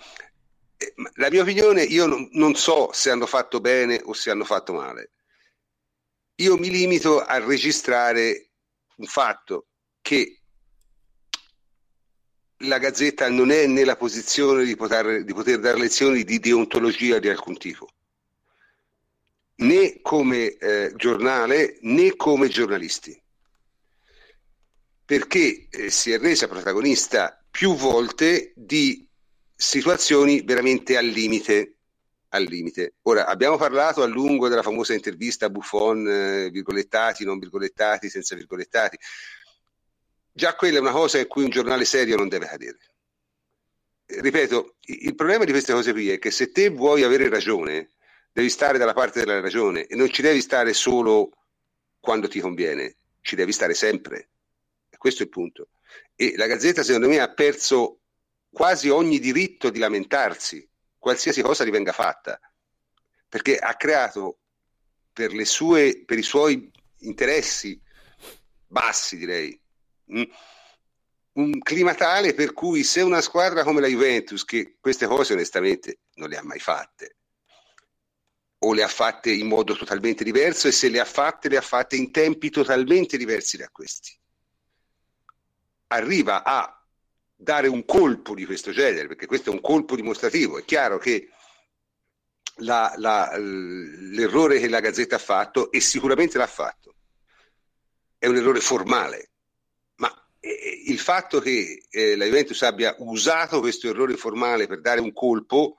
eh, 0.76 0.94
la 1.14 1.30
mia 1.30 1.42
opinione, 1.42 1.84
io 1.84 2.06
non, 2.06 2.28
non 2.32 2.56
so 2.56 2.90
se 2.92 3.10
hanno 3.10 3.26
fatto 3.26 3.60
bene 3.60 4.00
o 4.04 4.12
se 4.12 4.30
hanno 4.30 4.44
fatto 4.44 4.72
male. 4.72 5.12
Io 6.40 6.56
mi 6.56 6.70
limito 6.70 7.20
a 7.20 7.38
registrare 7.38 8.50
un 8.96 9.06
fatto 9.06 9.68
che 10.00 10.39
la 12.64 12.78
Gazzetta 12.78 13.28
non 13.30 13.50
è 13.50 13.66
nella 13.66 13.96
posizione 13.96 14.64
di 14.64 14.76
poter, 14.76 15.24
di 15.24 15.32
poter 15.32 15.58
dare 15.60 15.78
lezioni 15.78 16.24
di 16.24 16.38
deontologia 16.38 17.18
di 17.18 17.28
alcun 17.28 17.56
tipo, 17.56 17.88
né 19.56 20.00
come 20.02 20.56
eh, 20.56 20.92
giornale 20.96 21.78
né 21.82 22.16
come 22.16 22.48
giornalisti, 22.48 23.18
perché 25.04 25.68
eh, 25.70 25.90
si 25.90 26.12
è 26.12 26.18
resa 26.18 26.48
protagonista 26.48 27.42
più 27.50 27.74
volte 27.74 28.52
di 28.54 29.08
situazioni 29.54 30.42
veramente 30.42 30.96
al 30.96 31.06
limite. 31.06 31.74
Al 32.32 32.44
limite. 32.44 32.94
Ora, 33.02 33.26
abbiamo 33.26 33.56
parlato 33.56 34.04
a 34.04 34.06
lungo 34.06 34.46
della 34.46 34.62
famosa 34.62 34.94
intervista 34.94 35.50
Buffon, 35.50 36.06
eh, 36.06 36.48
virgolettati, 36.50 37.24
non 37.24 37.40
virgolettati, 37.40 38.08
senza 38.08 38.36
virgolettati. 38.36 38.96
Già 40.40 40.54
quella 40.54 40.78
è 40.78 40.80
una 40.80 40.90
cosa 40.90 41.18
in 41.18 41.26
cui 41.26 41.44
un 41.44 41.50
giornale 41.50 41.84
serio 41.84 42.16
non 42.16 42.30
deve 42.30 42.46
cadere. 42.46 42.78
Ripeto, 44.06 44.76
il 44.86 45.14
problema 45.14 45.44
di 45.44 45.50
queste 45.50 45.74
cose 45.74 45.92
qui 45.92 46.08
è 46.08 46.18
che 46.18 46.30
se 46.30 46.50
te 46.50 46.70
vuoi 46.70 47.02
avere 47.02 47.28
ragione, 47.28 47.90
devi 48.32 48.48
stare 48.48 48.78
dalla 48.78 48.94
parte 48.94 49.20
della 49.20 49.38
ragione 49.38 49.84
e 49.84 49.94
non 49.96 50.08
ci 50.08 50.22
devi 50.22 50.40
stare 50.40 50.72
solo 50.72 51.32
quando 52.00 52.26
ti 52.26 52.40
conviene, 52.40 52.96
ci 53.20 53.36
devi 53.36 53.52
stare 53.52 53.74
sempre. 53.74 54.30
Questo 54.96 55.20
è 55.20 55.26
il 55.26 55.30
punto. 55.30 55.68
E 56.16 56.32
la 56.38 56.46
Gazzetta, 56.46 56.82
secondo 56.82 57.08
me, 57.08 57.20
ha 57.20 57.30
perso 57.34 57.98
quasi 58.50 58.88
ogni 58.88 59.18
diritto 59.18 59.68
di 59.68 59.78
lamentarsi, 59.78 60.66
qualsiasi 60.96 61.42
cosa 61.42 61.66
gli 61.66 61.70
venga 61.70 61.92
fatta, 61.92 62.40
perché 63.28 63.58
ha 63.58 63.76
creato 63.76 64.38
per, 65.12 65.32
sue, 65.46 66.02
per 66.06 66.16
i 66.16 66.22
suoi 66.22 66.72
interessi 67.00 67.78
bassi, 68.66 69.18
direi, 69.18 69.59
un 71.32 71.58
clima 71.60 71.94
tale 71.94 72.34
per 72.34 72.52
cui 72.52 72.82
se 72.82 73.00
una 73.00 73.20
squadra 73.20 73.62
come 73.62 73.80
la 73.80 73.86
Juventus, 73.86 74.44
che 74.44 74.76
queste 74.80 75.06
cose 75.06 75.32
onestamente 75.32 76.00
non 76.14 76.28
le 76.28 76.36
ha 76.36 76.42
mai 76.42 76.58
fatte, 76.58 77.16
o 78.62 78.74
le 78.74 78.82
ha 78.82 78.88
fatte 78.88 79.30
in 79.30 79.46
modo 79.46 79.74
totalmente 79.74 80.24
diverso 80.24 80.68
e 80.68 80.72
se 80.72 80.88
le 80.88 81.00
ha 81.00 81.04
fatte, 81.04 81.48
le 81.48 81.56
ha 81.56 81.62
fatte 81.62 81.96
in 81.96 82.10
tempi 82.10 82.50
totalmente 82.50 83.16
diversi 83.16 83.56
da 83.56 83.68
questi, 83.70 84.18
arriva 85.88 86.44
a 86.44 86.74
dare 87.34 87.68
un 87.68 87.84
colpo 87.86 88.34
di 88.34 88.44
questo 88.44 88.70
genere, 88.70 89.08
perché 89.08 89.26
questo 89.26 89.50
è 89.50 89.54
un 89.54 89.62
colpo 89.62 89.96
dimostrativo, 89.96 90.58
è 90.58 90.64
chiaro 90.64 90.98
che 90.98 91.30
la, 92.56 92.92
la, 92.96 93.34
l'errore 93.38 94.58
che 94.58 94.68
la 94.68 94.80
Gazzetta 94.80 95.16
ha 95.16 95.20
fatto, 95.20 95.70
e 95.72 95.80
sicuramente 95.80 96.36
l'ha 96.36 96.46
fatto, 96.46 96.96
è 98.18 98.26
un 98.26 98.36
errore 98.36 98.60
formale, 98.60 99.29
il 100.40 100.98
fatto 100.98 101.38
che 101.40 101.84
eh, 101.90 102.16
la 102.16 102.24
Juventus 102.24 102.62
abbia 102.62 102.94
usato 102.98 103.60
questo 103.60 103.88
errore 103.88 104.16
formale 104.16 104.66
per 104.66 104.80
dare 104.80 105.00
un 105.00 105.12
colpo, 105.12 105.76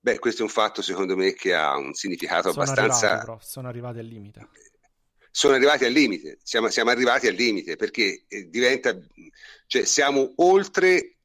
beh, 0.00 0.18
questo 0.18 0.42
è 0.42 0.44
un 0.44 0.50
fatto 0.50 0.82
secondo 0.82 1.16
me 1.16 1.34
che 1.34 1.54
ha 1.54 1.76
un 1.76 1.94
significato 1.94 2.50
sono 2.50 2.62
abbastanza... 2.62 3.18
Arrivati, 3.18 3.44
sono 3.46 3.68
arrivati 3.68 3.98
al 3.98 4.06
limite. 4.06 4.48
Sono 5.30 5.54
arrivati 5.54 5.84
al 5.84 5.92
limite, 5.92 6.38
siamo, 6.42 6.68
siamo 6.68 6.90
arrivati 6.90 7.26
al 7.26 7.34
limite 7.34 7.76
perché 7.76 8.24
eh, 8.28 8.50
diventa, 8.50 8.94
cioè 9.66 9.84
siamo 9.84 10.34
oltre, 10.36 11.16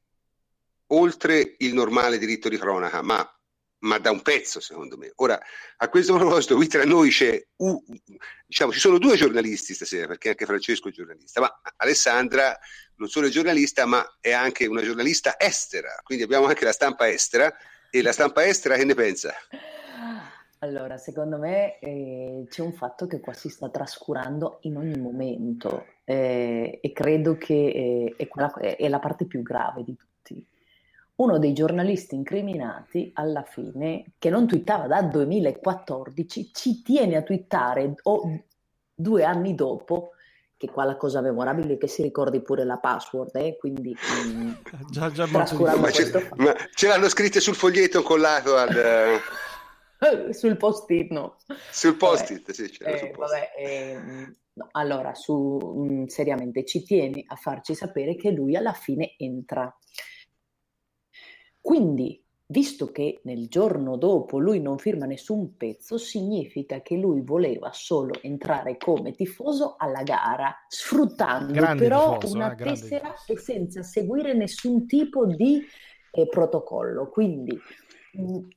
oltre 0.86 1.56
il 1.58 1.74
normale 1.74 2.16
diritto 2.16 2.48
di 2.48 2.56
cronaca, 2.56 3.02
ma 3.02 3.37
ma 3.80 3.98
da 3.98 4.10
un 4.10 4.22
pezzo 4.22 4.60
secondo 4.60 4.96
me. 4.96 5.12
Ora, 5.16 5.38
a 5.76 5.88
questo 5.88 6.14
proposito, 6.16 6.56
qui 6.56 6.66
tra 6.66 6.84
noi 6.84 7.10
c'è, 7.10 7.40
uh, 7.56 7.84
diciamo, 8.46 8.72
ci 8.72 8.80
sono 8.80 8.98
due 8.98 9.16
giornalisti 9.16 9.74
stasera, 9.74 10.06
perché 10.06 10.30
anche 10.30 10.46
Francesco 10.46 10.88
è 10.88 10.92
giornalista, 10.92 11.40
ma 11.40 11.60
Alessandra 11.76 12.58
non 12.96 13.08
solo 13.08 13.26
è 13.26 13.30
giornalista, 13.30 13.86
ma 13.86 14.04
è 14.20 14.32
anche 14.32 14.66
una 14.66 14.82
giornalista 14.82 15.38
estera, 15.38 16.00
quindi 16.02 16.24
abbiamo 16.24 16.46
anche 16.46 16.64
la 16.64 16.72
stampa 16.72 17.08
estera, 17.08 17.54
e 17.90 18.02
la 18.02 18.12
stampa 18.12 18.44
estera 18.44 18.76
che 18.76 18.84
ne 18.84 18.94
pensa? 18.94 19.32
Allora, 20.60 20.98
secondo 20.98 21.38
me 21.38 21.78
eh, 21.78 22.44
c'è 22.48 22.62
un 22.62 22.72
fatto 22.72 23.06
che 23.06 23.20
qua 23.20 23.32
si 23.32 23.48
sta 23.48 23.70
trascurando 23.70 24.58
in 24.62 24.76
ogni 24.76 24.98
momento 24.98 25.86
eh, 26.04 26.80
e 26.82 26.92
credo 26.92 27.36
che 27.36 27.54
eh, 27.54 28.14
è, 28.16 28.26
quella, 28.26 28.52
è 28.54 28.88
la 28.88 28.98
parte 28.98 29.26
più 29.26 29.42
grave 29.42 29.84
di 29.84 29.94
tutti 29.94 30.07
uno 31.18 31.38
dei 31.38 31.52
giornalisti 31.52 32.14
incriminati 32.14 33.10
alla 33.14 33.42
fine, 33.42 34.12
che 34.18 34.30
non 34.30 34.46
twittava 34.46 34.86
da 34.86 35.02
2014, 35.02 36.50
ci 36.52 36.82
tiene 36.82 37.16
a 37.16 37.22
twittare 37.22 37.94
o 38.02 38.44
due 38.94 39.24
anni 39.24 39.54
dopo, 39.54 40.12
che 40.56 40.68
qua 40.68 40.84
la 40.84 40.96
cosa 40.96 41.20
memorabile 41.20 41.74
è 41.74 41.78
che 41.78 41.88
si 41.88 42.02
ricordi 42.02 42.40
pure 42.40 42.64
la 42.64 42.78
password, 42.78 43.34
eh? 43.34 43.56
quindi 43.56 43.96
mm, 44.26 44.50
già, 44.90 45.10
già 45.10 45.26
ma, 45.26 45.44
ce, 45.44 46.30
ma 46.36 46.54
ce 46.72 46.86
l'hanno 46.86 47.08
scritte 47.08 47.40
sul 47.40 47.54
foglietto 47.54 48.02
collato 48.02 48.56
al... 48.56 49.20
sul 50.30 50.56
post-it, 50.56 51.10
no. 51.10 51.36
Sul 51.70 51.96
post-it, 51.96 52.46
vabbè, 52.46 52.52
sì, 52.52 52.62
eh, 52.62 52.98
sul 52.98 53.10
post-it. 53.10 53.16
Vabbè, 53.16 53.50
eh, 53.56 54.36
no, 54.52 54.68
allora, 54.72 55.14
su, 55.14 55.58
mh, 55.58 55.92
mm, 55.92 56.04
seriamente, 56.06 56.64
ci 56.64 56.84
tiene 56.84 57.24
a 57.26 57.34
farci 57.34 57.74
sapere 57.74 58.14
che 58.14 58.30
lui 58.30 58.54
alla 58.54 58.72
fine 58.72 59.14
entra 59.16 59.76
quindi, 61.68 62.18
visto 62.46 62.86
che 62.86 63.20
nel 63.24 63.48
giorno 63.48 63.98
dopo 63.98 64.38
lui 64.38 64.58
non 64.58 64.78
firma 64.78 65.04
nessun 65.04 65.54
pezzo, 65.54 65.98
significa 65.98 66.80
che 66.80 66.96
lui 66.96 67.20
voleva 67.20 67.72
solo 67.74 68.14
entrare 68.22 68.78
come 68.78 69.12
tifoso 69.12 69.74
alla 69.76 70.02
gara, 70.02 70.56
sfruttando 70.66 71.52
grande 71.52 71.82
però 71.82 72.16
tifoso, 72.16 72.36
una 72.36 72.54
eh, 72.54 72.56
tessera 72.56 73.12
e 73.26 73.36
senza 73.36 73.82
seguire 73.82 74.32
nessun 74.32 74.86
tipo 74.86 75.26
di 75.26 75.62
eh, 76.10 76.26
protocollo. 76.26 77.10
Quindi, 77.10 77.54
mh, 78.14 78.22
mm, 78.22 78.48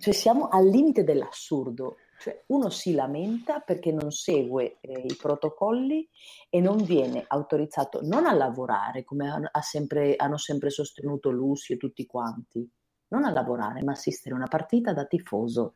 cioè 0.00 0.12
siamo 0.12 0.48
al 0.48 0.66
limite 0.66 1.04
dell'assurdo. 1.04 1.98
Cioè, 2.18 2.44
uno 2.46 2.70
si 2.70 2.94
lamenta 2.94 3.60
perché 3.60 3.92
non 3.92 4.10
segue 4.10 4.78
eh, 4.80 5.04
i 5.06 5.16
protocolli 5.16 6.08
e 6.48 6.60
non 6.60 6.82
viene 6.82 7.24
autorizzato 7.26 8.00
non 8.02 8.26
a 8.26 8.32
lavorare, 8.32 9.04
come 9.04 9.30
ha, 9.30 9.40
ha 9.50 9.62
sempre, 9.62 10.16
hanno 10.16 10.38
sempre 10.38 10.70
sostenuto 10.70 11.30
Lucy 11.30 11.74
e 11.74 11.76
tutti 11.76 12.06
quanti, 12.06 12.68
non 13.08 13.24
a 13.24 13.30
lavorare, 13.30 13.82
ma 13.82 13.92
assistere 13.92 14.34
a 14.34 14.38
una 14.38 14.48
partita 14.48 14.92
da 14.92 15.04
tifoso. 15.04 15.74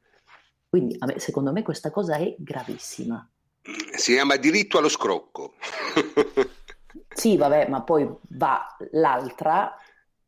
Quindi, 0.69 0.97
me, 1.05 1.19
secondo 1.19 1.53
me, 1.53 1.63
questa 1.63 1.91
cosa 1.91 2.17
è 2.17 2.35
gravissima. 2.39 3.29
Si 3.95 4.13
chiama 4.13 4.37
diritto 4.37 4.79
allo 4.79 4.89
scrocco. 4.89 5.55
sì, 7.09 7.37
vabbè, 7.37 7.69
ma 7.69 7.83
poi 7.83 8.09
va 8.31 8.77
l'altra 8.93 9.77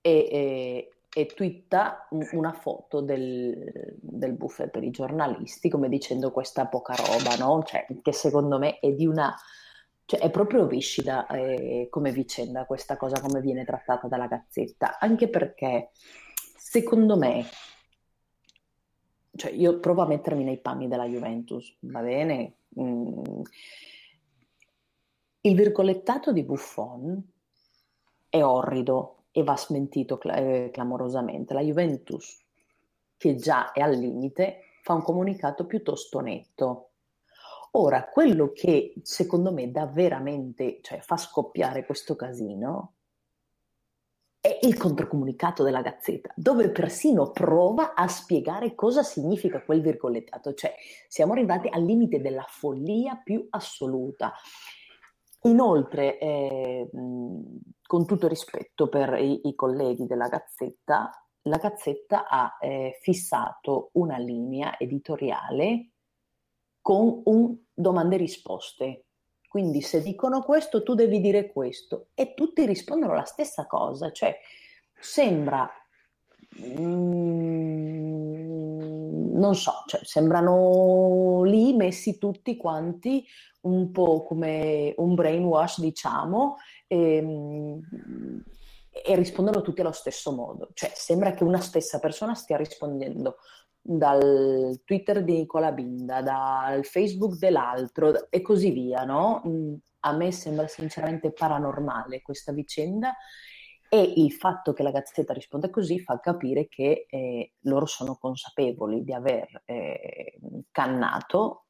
e, 0.01 0.11
e, 0.11 0.92
e 1.15 1.27
twitta 1.27 2.09
una 2.33 2.53
foto 2.53 3.03
del, 3.03 3.71
del, 4.01 4.33
buffet 4.33 4.71
per 4.71 4.83
i 4.83 4.91
giornalisti 4.91 5.69
come 5.69 5.91
dicendo 5.91 6.33
questa 6.33 6.67
poca 6.67 6.95
roba, 6.95 7.37
no? 7.37 7.63
Cioè, 7.65 7.87
che 8.01 8.13
secondo 8.13 8.59
me 8.59 8.79
è 8.79 8.93
di 8.93 9.07
una... 9.07 9.35
Cioè, 10.05 10.21
è 10.21 10.31
proprio 10.31 10.67
viscida 10.67 11.27
eh, 11.27 11.89
come 11.91 12.13
vicenda 12.13 12.65
questa 12.65 12.97
cosa, 12.97 13.21
come 13.21 13.41
viene 13.41 13.65
trattata 13.65 14.09
dalla 14.09 14.27
Gazzetta, 14.27 14.99
anche 14.99 15.29
perché 15.29 15.91
secondo 16.57 17.19
me, 17.19 17.45
cioè 19.37 19.53
io 19.53 19.79
provo 19.81 20.03
a 20.03 20.07
mettermi 20.07 20.45
nei 20.45 20.59
panni 20.59 20.89
della 20.89 21.07
Juventus, 21.07 21.77
va 21.81 22.01
bene? 22.01 22.55
Mm. 22.81 23.43
Il 25.43 25.55
virgolettato 25.55 26.33
di 26.33 26.43
Buffon 26.43 27.23
è 28.31 28.43
orrido, 28.43 29.22
e 29.33 29.43
va 29.43 29.57
smentito 29.57 30.19
cl- 30.19 30.37
eh, 30.37 30.71
clamorosamente. 30.73 31.55
La 31.55 31.63
Juventus, 31.63 32.39
che 33.17 33.35
già 33.37 33.73
è 33.73 33.81
al 33.81 33.95
limite, 33.97 34.61
fa 34.83 34.93
un 34.93 35.03
comunicato 35.03 35.67
piuttosto 35.67 36.21
netto. 36.21 36.91
Ora, 37.73 38.09
quello 38.09 38.53
che 38.53 38.93
secondo 39.03 39.51
me 39.51 39.71
dà 39.71 39.87
veramente, 39.87 40.81
cioè 40.83 41.01
fa 41.01 41.17
scoppiare 41.17 41.87
questo 41.87 42.15
casino, 42.15 42.93
è 44.43 44.59
il 44.63 44.77
controcomunicato 44.77 45.63
della 45.63 45.83
Gazzetta, 45.83 46.33
dove 46.35 46.71
persino 46.71 47.31
prova 47.31 47.95
a 47.95 48.09
spiegare 48.09 48.75
cosa 48.75 49.05
significa 49.05 49.63
quel 49.63 49.81
virgolettato, 49.81 50.53
cioè 50.53 50.75
siamo 51.07 51.33
arrivati 51.33 51.69
al 51.71 51.85
limite 51.85 52.21
della 52.21 52.45
follia 52.49 53.15
più 53.23 53.47
assoluta. 53.51 54.35
Inoltre, 55.43 56.19
eh, 56.19 56.91
con 57.93 58.07
tutto 58.07 58.27
rispetto 58.27 58.89
per 58.89 59.19
i, 59.19 59.49
i, 59.49 59.55
colleghi 59.55 60.07
della 60.07 60.29
Gazzetta, 60.29 61.11
la 61.43 61.59
Gazzetta 61.59 62.27
ha 62.27 62.57
eh, 62.59 62.97
fissato 63.03 63.91
una 63.93 64.17
linea 64.17 64.79
editoriale 64.79 65.91
con 66.81 67.21
un 67.27 67.55
domande 67.71 68.15
e 68.15 68.19
risposte 68.19 69.05
quindi 69.47 69.83
se 69.83 70.01
dicono 70.01 70.41
questo, 70.41 70.83
tu 70.83 70.95
devi 70.95 71.21
dire 71.21 71.53
questo. 71.53 72.09
E 72.15 72.33
tutti 72.33 72.65
rispondono 72.65 73.13
la 73.13 73.27
stessa 73.27 73.67
cosa, 73.67 74.11
cioè 74.11 74.35
sembra... 74.99 75.71
Mm, 76.59 78.02
non 79.33 79.55
so, 79.55 79.85
cioè, 79.87 80.01
sembrano 80.05 81.43
lì 81.45 81.75
messi 81.75 82.19
tutti 82.19 82.57
quanti 82.57 83.25
un 83.63 83.91
po' 83.93 84.25
come 84.25 84.95
un 84.97 85.15
brainwash, 85.15 85.81
diciamo, 85.81 86.57
e, 86.87 87.23
mm, 87.23 87.79
e 88.91 89.17
rispondono 89.17 89.63
tutti 89.63 89.81
allo 89.81 89.93
stesso 89.93 90.33
modo. 90.33 90.71
Cioè 90.75 90.91
sembra 90.95 91.33
che 91.33 91.45
una 91.45 91.61
stessa 91.61 91.99
persona 91.99 92.35
stia 92.35 92.57
rispondendo 92.57 93.37
dal 93.81 94.81
Twitter 94.85 95.25
di 95.25 95.33
Nicola 95.39 95.73
Binda, 95.73 96.23
dal 96.23 96.85
Facebook 96.85 97.37
dell'altro 97.37 98.31
e 98.31 98.41
così 98.43 98.71
via, 98.71 99.05
no? 99.05 99.43
Mm, 99.47 99.75
a 100.01 100.13
me 100.13 100.33
sembra 100.33 100.67
sinceramente 100.67 101.33
paranormale 101.33 102.23
questa 102.23 102.53
vicenda 102.53 103.15
e 103.95 104.15
il 104.17 104.33
fatto 104.33 104.73
che 104.73 104.83
la 104.83 104.91
Gazzetta 104.91 105.35
risponda 105.35 105.69
così 105.69 106.01
fa 106.01 106.19
capire 106.19 106.67
che 106.67 107.05
eh, 107.11 107.53
loro 107.65 107.85
sono 107.85 108.17
consapevoli 108.17 109.05
di 109.05 109.13
aver 109.13 109.65
eh, 109.67 110.39
cannato 110.71 111.67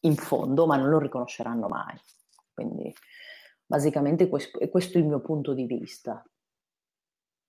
in 0.00 0.14
fondo, 0.14 0.66
ma 0.66 0.76
non 0.76 0.90
lo 0.90 0.98
riconosceranno 0.98 1.66
mai. 1.68 1.98
Quindi 2.52 2.94
basicamente 3.64 4.28
questo, 4.28 4.58
questo 4.68 4.98
è 4.98 5.00
il 5.00 5.06
mio 5.06 5.22
punto 5.22 5.54
di 5.54 5.64
vista. 5.64 6.22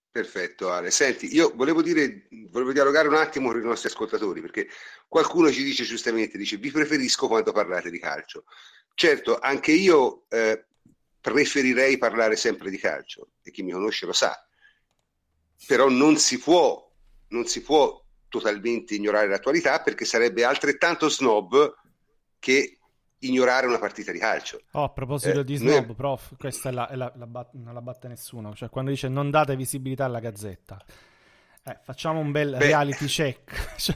Perfetto 0.09 0.71
Ale. 0.71 0.91
Senti, 0.91 1.35
io 1.35 1.51
volevo 1.53 1.81
dire, 1.81 2.29
volevo 2.51 2.71
dialogare 2.71 3.09
un 3.09 3.15
attimo 3.15 3.51
con 3.51 3.59
i 3.59 3.65
nostri 3.65 3.89
ascoltatori, 3.89 4.39
perché 4.39 4.69
qualcuno 5.09 5.51
ci 5.51 5.61
dice 5.61 5.83
giustamente, 5.83 6.37
dice 6.37 6.55
vi 6.55 6.71
preferisco 6.71 7.27
quando 7.27 7.51
parlate 7.51 7.89
di 7.89 7.99
calcio. 7.99 8.45
Certo, 8.93 9.39
anche 9.39 9.73
io 9.73 10.23
eh, 10.29 10.67
preferirei 11.25 11.97
parlare 11.97 12.35
sempre 12.35 12.69
di 12.69 12.77
calcio, 12.77 13.29
e 13.41 13.49
chi 13.49 13.63
mi 13.63 13.71
conosce 13.71 14.05
lo 14.05 14.13
sa, 14.13 14.47
però 15.65 15.89
non 15.89 16.17
si 16.17 16.37
può, 16.37 16.87
non 17.29 17.47
si 17.47 17.63
può 17.63 17.99
totalmente 18.27 18.93
ignorare 18.93 19.27
l'attualità 19.27 19.81
perché 19.81 20.05
sarebbe 20.05 20.43
altrettanto 20.43 21.09
snob 21.09 21.73
che 22.37 22.77
ignorare 23.19 23.65
una 23.65 23.79
partita 23.79 24.11
di 24.11 24.19
calcio. 24.19 24.61
Oh, 24.73 24.83
a 24.83 24.89
proposito 24.89 25.39
eh, 25.39 25.43
di 25.43 25.55
snob, 25.55 25.87
noi... 25.87 25.95
prof, 25.95 26.35
questa 26.37 26.69
è 26.69 26.71
la, 26.71 26.87
è 26.89 26.95
la, 26.95 27.11
la 27.15 27.25
bat- 27.25 27.53
non 27.53 27.73
la 27.73 27.81
batte 27.81 28.07
nessuno, 28.07 28.53
cioè 28.53 28.69
quando 28.69 28.91
dice 28.91 29.07
non 29.07 29.31
date 29.31 29.55
visibilità 29.55 30.05
alla 30.05 30.19
gazzetta. 30.19 30.79
Eh, 31.63 31.79
facciamo 31.81 32.19
un 32.19 32.31
bel 32.31 32.51
Beh, 32.51 32.67
reality 32.67 33.07
check. 33.07 33.73
cioè, 33.81 33.95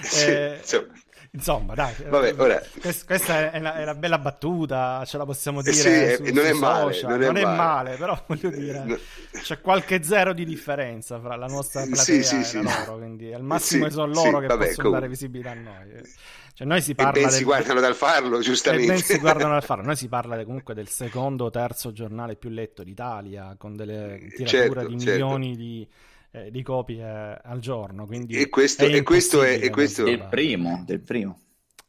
sì, 0.00 0.30
eh, 0.30 0.56
insomma. 0.58 0.92
Insomma. 1.32 1.74
dai, 1.74 1.94
Vabbè, 2.08 2.34
ora... 2.36 2.62
questa 3.04 3.50
è 3.50 3.58
una, 3.58 3.74
è 3.76 3.82
una, 3.82 3.94
bella 3.94 4.18
battuta, 4.18 5.02
ce 5.04 5.16
la 5.18 5.24
possiamo 5.24 5.60
eh, 5.60 5.70
dire. 5.70 6.16
Sì, 6.16 6.26
su, 6.26 6.32
non, 6.32 6.46
è 6.46 6.52
male, 6.52 7.00
non, 7.02 7.22
è, 7.22 7.26
non 7.26 7.34
male. 7.34 7.40
è 7.40 7.56
male, 7.56 7.96
però 7.96 8.22
voglio 8.26 8.50
dire, 8.50 8.84
no. 8.84 8.98
c'è 9.32 9.60
qualche 9.60 10.02
zero 10.02 10.32
di 10.32 10.44
differenza 10.44 11.20
fra 11.20 11.36
la 11.36 11.46
nostra 11.46 11.84
platea 11.84 12.22
sì, 12.22 12.44
sì, 12.44 12.56
e 12.58 12.62
la 12.62 12.84
loro, 12.86 12.98
quindi 12.98 13.32
al 13.32 13.42
massimo 13.42 13.88
sono 13.90 14.12
loro 14.12 14.38
che 14.38 14.46
vabbè, 14.46 14.66
possono 14.66 14.88
comunque. 14.88 14.90
dare 14.90 15.08
visibilità 15.08 15.50
a 15.50 15.54
noi. 15.54 16.02
Cioè, 16.54 16.66
noi 16.66 16.82
si 16.82 16.94
parla 16.94 17.10
e 17.12 17.14
ben 17.14 17.28
del... 17.28 17.32
si 17.32 17.44
guardano 17.44 17.80
dal 17.80 17.94
farlo, 17.94 18.40
giustamente. 18.40 18.92
E 18.92 18.94
ben 18.94 19.02
si 19.02 19.18
guardano 19.18 19.52
dal 19.52 19.64
farlo. 19.64 19.84
Noi 19.86 19.96
si 19.96 20.08
parla 20.08 20.44
comunque 20.44 20.74
del 20.74 20.88
secondo 20.88 21.46
o 21.46 21.50
terzo 21.50 21.92
giornale 21.92 22.36
più 22.36 22.50
letto 22.50 22.84
d'Italia, 22.84 23.54
con 23.58 23.74
delle 23.74 24.18
tirature 24.34 24.46
certo, 24.46 24.86
di 24.86 24.98
certo. 24.98 25.10
milioni 25.10 25.56
di, 25.56 25.88
eh, 26.32 26.50
di, 26.50 26.62
copie 26.62 27.40
al 27.42 27.60
giorno. 27.60 28.06
Quindi 28.06 28.36
e 28.36 28.48
questo, 28.48 28.84
è, 28.84 28.94
e 28.94 29.02
questo 29.02 29.42
è... 29.42 29.58
E 29.62 29.70
questo... 29.70 30.02
Del 30.02 30.26
primo, 30.28 30.82
del 30.84 31.00
primo. 31.00 31.38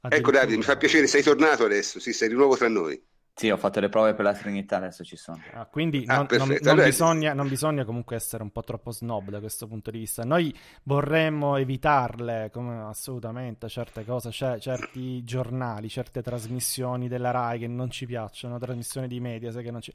Ecco 0.01 0.31
Davide, 0.31 0.57
mi 0.57 0.63
fa 0.63 0.75
piacere, 0.75 1.07
sei 1.07 1.23
tornato 1.23 1.63
adesso, 1.63 1.99
sì, 1.99 2.11
sei 2.11 2.27
di 2.27 2.35
nuovo 2.35 2.57
tra 2.57 2.67
noi. 2.67 3.01
Sì, 3.35 3.49
ho 3.49 3.57
fatto 3.57 3.79
le 3.79 3.89
prove 3.89 4.13
per 4.13 4.25
la 4.25 4.33
Trinità, 4.33 4.77
adesso 4.77 5.03
ci 5.03 5.15
sono. 5.15 5.41
Ah, 5.53 5.65
quindi 5.65 6.03
ah, 6.05 6.17
non, 6.17 6.27
non, 6.29 6.47
non, 6.49 6.57
allora... 6.65 6.85
bisogna, 6.85 7.33
non, 7.33 7.47
bisogna, 7.47 7.83
comunque 7.83 8.15
essere 8.15 8.43
un 8.43 8.51
po' 8.51 8.61
troppo 8.61 8.91
snob 8.91 9.31
da 9.31 9.39
questo 9.39 9.65
punto 9.65 9.89
di 9.89 9.99
vista. 9.99 10.23
Noi 10.23 10.55
vorremmo 10.83 11.55
evitarle 11.55 12.51
come, 12.53 12.83
assolutamente 12.83 13.67
certe 13.69 14.05
cose, 14.05 14.29
cioè, 14.29 14.59
certi 14.59 15.23
giornali, 15.23 15.89
certe 15.89 16.21
trasmissioni 16.21 17.07
della 17.07 17.31
RAI 17.31 17.59
che 17.59 17.67
non 17.67 17.89
ci 17.89 18.05
piacciono, 18.05 18.59
trasmissioni 18.59 19.07
di 19.07 19.19
media, 19.19 19.51
che 19.51 19.71
non 19.71 19.81
ci... 19.81 19.91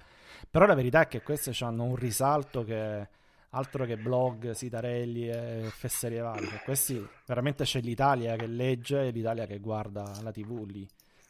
Però 0.51 0.67
la 0.67 0.75
verità 0.75 1.03
è 1.03 1.07
che 1.07 1.23
queste 1.23 1.53
hanno 1.61 1.85
un 1.85 1.95
risalto 1.95 2.65
che 2.65 3.07
altro 3.51 3.85
che 3.85 3.97
blog, 3.97 4.51
sitarelli 4.51 5.29
e 5.29 5.69
fesserie 5.71 6.21
varie. 6.21 6.61
Questi 6.65 7.07
veramente 7.27 7.65
c'è 7.65 7.81
l'Italia 7.81 8.37
che 8.37 8.47
legge 8.47 9.07
e 9.07 9.11
l'Italia 9.11 9.47
che 9.47 9.59
guarda 9.59 10.11
la 10.23 10.31
TV 10.31 10.65
lì. 10.67 10.87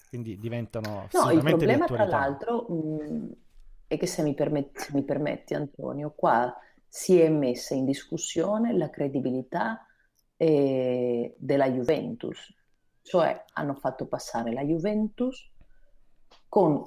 Quindi 0.09 0.38
diventano 0.38 1.09
no, 1.12 1.31
il 1.31 1.42
problema 1.42 1.85
tra 1.85 2.07
l'altro 2.07 2.62
mh, 2.62 3.31
è 3.87 3.98
che 3.98 4.07
se 4.07 4.22
mi, 4.22 4.35
permetti, 4.35 4.81
se 4.81 4.90
mi 4.94 5.02
permetti 5.02 5.54
Antonio, 5.54 6.12
qua 6.16 6.54
si 6.87 7.20
è 7.20 7.28
messa 7.28 7.74
in 7.74 7.85
discussione 7.85 8.74
la 8.76 8.88
credibilità 8.88 9.87
eh, 10.37 11.35
della 11.37 11.70
Juventus, 11.70 12.54
cioè 13.02 13.44
hanno 13.52 13.74
fatto 13.74 14.07
passare 14.07 14.52
la 14.52 14.64
Juventus 14.64 15.50
con 16.48 16.83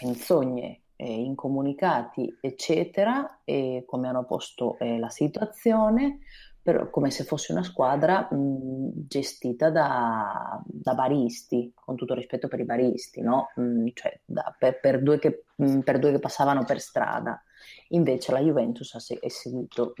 menzogne 0.00 0.83
eh, 0.96 1.12
incomunicati, 1.12 2.38
eccetera, 2.40 3.40
e 3.44 3.84
come 3.86 4.08
hanno 4.08 4.24
posto 4.24 4.78
eh, 4.78 4.98
la 4.98 5.08
situazione, 5.08 6.20
però 6.62 6.88
come 6.88 7.10
se 7.10 7.24
fosse 7.24 7.52
una 7.52 7.62
squadra 7.62 8.26
mh, 8.30 9.06
gestita 9.06 9.70
da, 9.70 10.62
da, 10.64 10.94
baristi, 10.94 11.72
con 11.74 11.94
tutto 11.94 12.14
rispetto 12.14 12.48
per 12.48 12.60
i 12.60 12.64
baristi, 12.64 13.20
no? 13.20 13.50
mh, 13.54 13.88
cioè 13.92 14.18
da, 14.24 14.54
per, 14.58 14.80
per, 14.80 15.02
due 15.02 15.18
che, 15.18 15.44
mh, 15.56 15.80
per, 15.80 15.98
due 15.98 16.12
che, 16.12 16.18
passavano 16.20 16.64
per 16.64 16.80
strada. 16.80 17.42
Invece 17.88 18.32
la 18.32 18.40
Juventus 18.40 18.94
ha 18.94 18.98
se- 18.98 19.20
seguito 19.26 19.94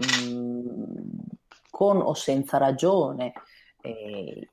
con 1.70 2.00
o 2.00 2.14
senza 2.14 2.56
ragione 2.56 3.32
eh, 3.82 4.48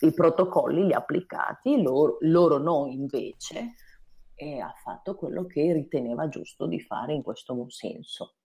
i 0.00 0.12
protocolli 0.12 0.86
li 0.86 0.92
applicati, 0.92 1.80
loro, 1.80 2.18
loro 2.20 2.58
no 2.58 2.86
invece, 2.86 3.74
e 4.38 4.60
ha 4.60 4.72
fatto 4.82 5.16
quello 5.16 5.46
che 5.46 5.72
riteneva 5.72 6.28
giusto 6.28 6.66
di 6.66 6.80
fare 6.80 7.12
in 7.12 7.22
questo 7.22 7.66
senso 7.68 8.36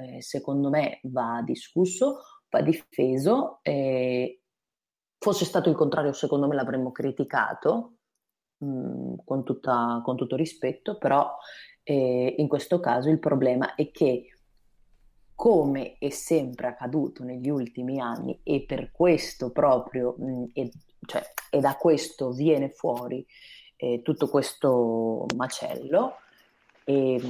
eh, 0.00 0.22
secondo 0.22 0.70
me 0.70 1.00
va 1.04 1.42
discusso, 1.44 2.20
va 2.50 2.60
difeso. 2.62 3.60
Eh, 3.62 4.40
fosse 5.18 5.44
stato 5.44 5.70
il 5.70 5.76
contrario, 5.76 6.12
secondo 6.12 6.46
me 6.46 6.54
l'avremmo 6.54 6.92
criticato 6.92 7.96
mh, 8.58 8.66
mm, 8.66 9.14
con, 9.24 9.44
tutta, 9.44 10.00
con, 10.04 10.16
tutto 10.16 10.36
rispetto, 10.36 10.98
però 10.98 11.36
eh, 11.82 12.34
in 12.38 12.48
questo 12.48 12.80
caso 12.80 13.08
il 13.10 13.18
problema 13.18 13.74
è 13.74 13.90
che 13.90 14.28
come 15.34 15.96
è 15.98 16.10
sempre 16.10 16.68
accaduto 16.68 17.24
negli 17.24 17.48
ultimi 17.48 18.00
anni 18.00 18.40
e 18.44 18.64
per 18.64 18.92
questo 18.92 19.50
proprio, 19.50 20.14
mh, 20.16 20.24
mm, 20.24 20.44
e, 20.52 20.70
cioè, 21.06 21.22
e, 21.50 21.60
da 21.60 21.76
questo 21.76 22.30
viene 22.32 22.70
fuori 22.70 23.24
eh, 23.76 24.00
tutto 24.02 24.28
questo 24.28 25.26
macello, 25.36 26.16
e 26.84 27.20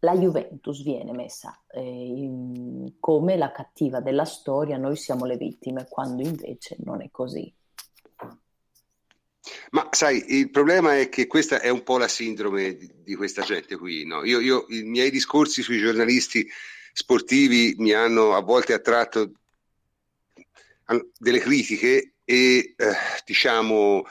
la 0.00 0.16
Juventus 0.16 0.82
viene 0.82 1.12
messa 1.12 1.60
eh, 1.72 1.80
in, 1.80 2.94
come 3.00 3.36
la 3.36 3.50
cattiva 3.50 4.00
della 4.00 4.24
storia, 4.24 4.76
noi 4.76 4.96
siamo 4.96 5.24
le 5.24 5.36
vittime, 5.36 5.86
quando 5.88 6.22
invece 6.22 6.76
non 6.80 7.02
è 7.02 7.08
così. 7.10 7.52
Ma 9.70 9.88
sai, 9.90 10.36
il 10.36 10.50
problema 10.50 10.98
è 10.98 11.08
che 11.08 11.26
questa 11.26 11.60
è 11.60 11.68
un 11.68 11.82
po' 11.82 11.98
la 11.98 12.08
sindrome 12.08 12.76
di, 12.76 12.90
di 13.02 13.14
questa 13.14 13.42
gente 13.42 13.76
qui. 13.76 14.04
No? 14.04 14.24
Io, 14.24 14.40
io, 14.40 14.66
I 14.68 14.82
miei 14.82 15.10
discorsi 15.10 15.62
sui 15.62 15.78
giornalisti 15.78 16.46
sportivi 16.92 17.74
mi 17.78 17.92
hanno 17.92 18.34
a 18.34 18.40
volte 18.40 18.72
attratto 18.72 19.32
delle 21.18 21.38
critiche 21.38 22.14
e 22.24 22.74
eh, 22.76 22.94
diciamo 23.24 24.04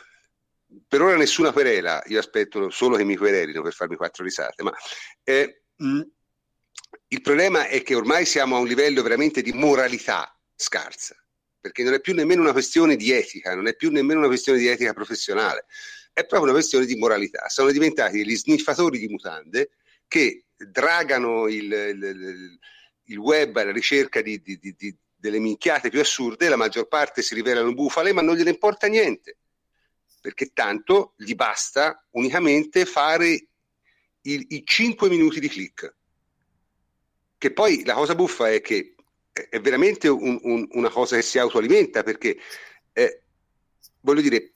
per 0.88 1.02
ora 1.02 1.16
nessuna 1.16 1.52
querela, 1.52 2.02
io 2.08 2.20
aspetto 2.20 2.70
solo 2.70 2.96
che 2.98 3.04
mi 3.04 3.16
querelino 3.16 3.62
per 3.62 3.74
farmi 3.74 3.96
quattro 3.96 4.24
risate, 4.24 4.64
ma 4.64 4.74
eh, 5.24 5.62
il 7.10 7.22
problema 7.22 7.68
è 7.68 7.82
che 7.84 7.96
ormai 7.96 8.26
siamo 8.26 8.56
a 8.56 8.60
un 8.60 8.68
livello 8.68 9.02
veramente 9.02 9.42
di 9.42 9.54
moralità 9.54 10.38
scarsa, 10.56 11.16
perché 11.60 11.84
non 11.84 11.94
è 11.94 12.02
più 12.02 12.14
nemmeno 12.14 12.42
una 12.42 12.52
questione 12.52 12.96
di 12.96 13.12
etica, 13.12 13.56
non 13.56 13.68
è 13.68 13.76
più 13.76 13.92
nemmeno 13.92 14.20
una 14.20 14.28
questione 14.28 14.60
di 14.60 14.68
etica 14.68 14.94
professionale, 14.94 15.66
è 16.14 16.22
proprio 16.22 16.44
una 16.44 16.54
questione 16.54 16.86
di 16.86 16.96
moralità. 16.96 17.48
Sono 17.48 17.72
diventati 17.72 18.18
degli 18.18 18.36
sniffatori 18.36 18.98
di 18.98 19.08
mutande 19.08 19.72
che 20.08 20.46
dragano 20.56 21.48
il, 21.48 21.72
il, 21.72 22.60
il 23.04 23.18
web 23.18 23.56
alla 23.58 23.72
ricerca 23.72 24.22
di, 24.22 24.42
di, 24.42 24.58
di, 24.60 24.98
delle 25.16 25.40
minchiate 25.40 25.90
più 25.90 26.00
assurde, 26.00 26.50
la 26.50 26.56
maggior 26.56 26.88
parte 26.88 27.22
si 27.22 27.36
rivelano 27.36 27.74
bufale, 27.74 28.14
ma 28.14 28.22
non 28.22 28.36
gliene 28.36 28.52
importa 28.52 28.88
niente, 28.88 29.38
perché 30.28 30.52
tanto 30.52 31.14
gli 31.16 31.36
basta 31.36 32.06
unicamente 32.12 32.84
fare 32.84 33.48
i, 34.24 34.46
i 34.50 34.64
5 34.66 35.08
minuti 35.08 35.40
di 35.40 35.48
click. 35.48 35.96
Che 37.38 37.54
poi 37.54 37.86
la 37.86 37.94
cosa 37.94 38.14
buffa 38.14 38.52
è 38.52 38.60
che 38.60 38.96
è 39.32 39.62
veramente 39.62 40.10
un, 40.10 40.38
un, 40.42 40.68
una 40.72 40.90
cosa 40.90 41.16
che 41.16 41.22
si 41.22 41.40
autoalimenta, 41.40 42.04
perché 42.04 42.38
eh, 42.92 43.22
voglio 44.02 44.20
dire, 44.20 44.52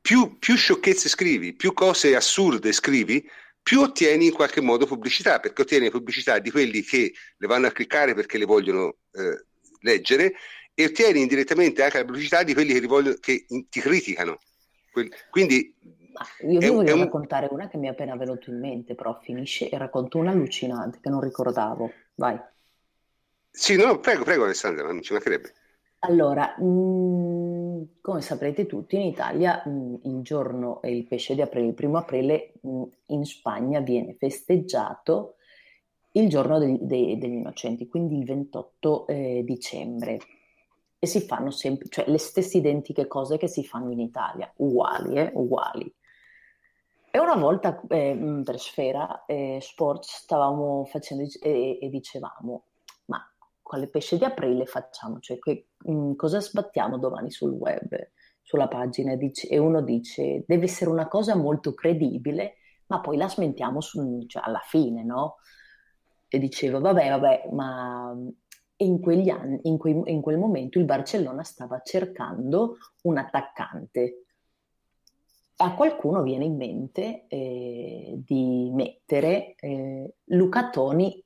più, 0.00 0.36
più 0.40 0.56
sciocchezze 0.56 1.08
scrivi, 1.08 1.54
più 1.54 1.72
cose 1.74 2.16
assurde 2.16 2.72
scrivi, 2.72 3.24
più 3.62 3.82
ottieni 3.82 4.26
in 4.26 4.32
qualche 4.32 4.60
modo 4.60 4.84
pubblicità, 4.84 5.38
perché 5.38 5.62
ottieni 5.62 5.90
pubblicità 5.90 6.40
di 6.40 6.50
quelli 6.50 6.82
che 6.82 7.14
le 7.36 7.46
vanno 7.46 7.68
a 7.68 7.70
cliccare 7.70 8.14
perché 8.14 8.36
le 8.36 8.46
vogliono 8.46 8.96
eh, 9.12 9.44
leggere 9.82 10.34
e 10.74 10.86
ottieni 10.86 11.20
indirettamente 11.20 11.84
anche 11.84 11.98
la 11.98 12.04
pubblicità 12.04 12.42
di 12.42 12.52
quelli 12.52 12.72
che, 12.72 12.84
vogliono, 12.88 13.14
che 13.20 13.46
ti 13.46 13.78
criticano. 13.78 14.40
Quindi 15.30 15.74
io 16.48 16.60
vi 16.60 16.68
voglio 16.68 16.94
un... 16.94 17.00
raccontare 17.00 17.48
una 17.50 17.68
che 17.68 17.76
mi 17.76 17.86
è 17.86 17.90
appena 17.90 18.16
venuto 18.16 18.50
in 18.50 18.60
mente, 18.60 18.94
però 18.94 19.18
finisce 19.20 19.68
e 19.68 19.76
racconto 19.76 20.18
una 20.18 20.30
allucinante 20.30 20.98
che 21.00 21.10
non 21.10 21.20
ricordavo. 21.20 21.90
Vai. 22.14 22.38
Sì, 23.50 23.76
no, 23.76 23.98
prego, 23.98 24.24
prego 24.24 24.44
Alessandra, 24.44 24.86
non 24.86 25.02
ci 25.02 25.12
mancherebbe. 25.12 25.52
Allora, 26.00 26.54
mh, 26.58 26.64
mm, 26.64 27.82
come 28.00 28.20
saprete 28.20 28.66
tutti, 28.66 28.96
in 28.96 29.02
Italia 29.02 29.62
mh, 29.64 29.70
mm, 29.70 29.94
il 30.04 30.22
giorno, 30.22 30.80
il 30.84 31.04
pesce 31.06 31.34
di 31.34 31.40
aprile, 31.40 31.68
il 31.68 31.74
primo 31.74 31.96
aprile, 31.98 32.52
mh, 32.60 32.68
mm, 32.68 32.82
in 33.06 33.24
Spagna 33.24 33.80
viene 33.80 34.14
festeggiato 34.14 35.36
il 36.12 36.28
giorno 36.28 36.58
degli, 36.58 36.78
dei, 36.80 37.18
degli 37.18 37.32
innocenti, 37.32 37.88
quindi 37.88 38.18
il 38.18 38.24
28 38.24 39.06
eh, 39.06 39.42
dicembre. 39.44 40.18
E 41.04 41.06
si 41.06 41.20
fanno 41.20 41.50
sempre, 41.50 41.86
cioè 41.90 42.08
le 42.08 42.16
stesse 42.16 42.56
identiche 42.56 43.06
cose 43.06 43.36
che 43.36 43.46
si 43.46 43.62
fanno 43.62 43.90
in 43.90 44.00
Italia, 44.00 44.50
uguali, 44.56 45.16
eh, 45.16 45.30
uguali. 45.34 45.94
E 47.10 47.18
una 47.18 47.36
volta 47.36 47.78
eh, 47.88 48.40
per 48.42 48.58
Sfera 48.58 49.26
eh, 49.26 49.58
Sports 49.60 50.22
stavamo 50.22 50.86
facendo 50.86 51.24
e, 51.42 51.78
e 51.78 51.88
dicevamo, 51.90 52.64
ma 53.04 53.22
quale 53.60 53.88
pesce 53.88 54.16
di 54.16 54.24
aprile 54.24 54.64
facciamo? 54.64 55.18
Cioè, 55.20 55.38
che, 55.38 55.66
mh, 55.76 55.92
mm, 55.92 56.14
cosa 56.14 56.40
sbattiamo 56.40 56.96
domani 56.96 57.30
sul 57.30 57.50
web, 57.50 58.10
sulla 58.40 58.68
pagina? 58.68 59.14
Dice, 59.14 59.46
e 59.48 59.58
uno 59.58 59.82
dice, 59.82 60.42
deve 60.46 60.64
essere 60.64 60.88
una 60.88 61.06
cosa 61.06 61.36
molto 61.36 61.74
credibile, 61.74 62.54
ma 62.86 63.00
poi 63.00 63.18
la 63.18 63.28
smentiamo 63.28 63.82
su, 63.82 64.24
cioè, 64.26 64.42
alla 64.42 64.62
fine, 64.64 65.04
no? 65.04 65.36
e 66.34 66.38
diceva 66.40 66.80
vabbè 66.80 67.10
vabbè 67.10 67.48
ma 67.52 68.12
in 68.76 69.00
quegli 69.00 69.28
anni, 69.28 69.60
in, 69.62 69.78
quei, 69.78 70.00
in 70.06 70.20
quel 70.20 70.38
momento 70.38 70.78
il 70.78 70.84
Barcellona 70.84 71.42
stava 71.42 71.80
cercando 71.82 72.76
un 73.02 73.18
attaccante 73.18 74.24
a 75.56 75.74
qualcuno 75.74 76.22
viene 76.22 76.44
in 76.44 76.56
mente 76.56 77.26
eh, 77.28 78.14
di 78.16 78.70
mettere 78.72 79.54
eh, 79.56 80.14
Luca 80.24 80.68
Toni 80.70 81.22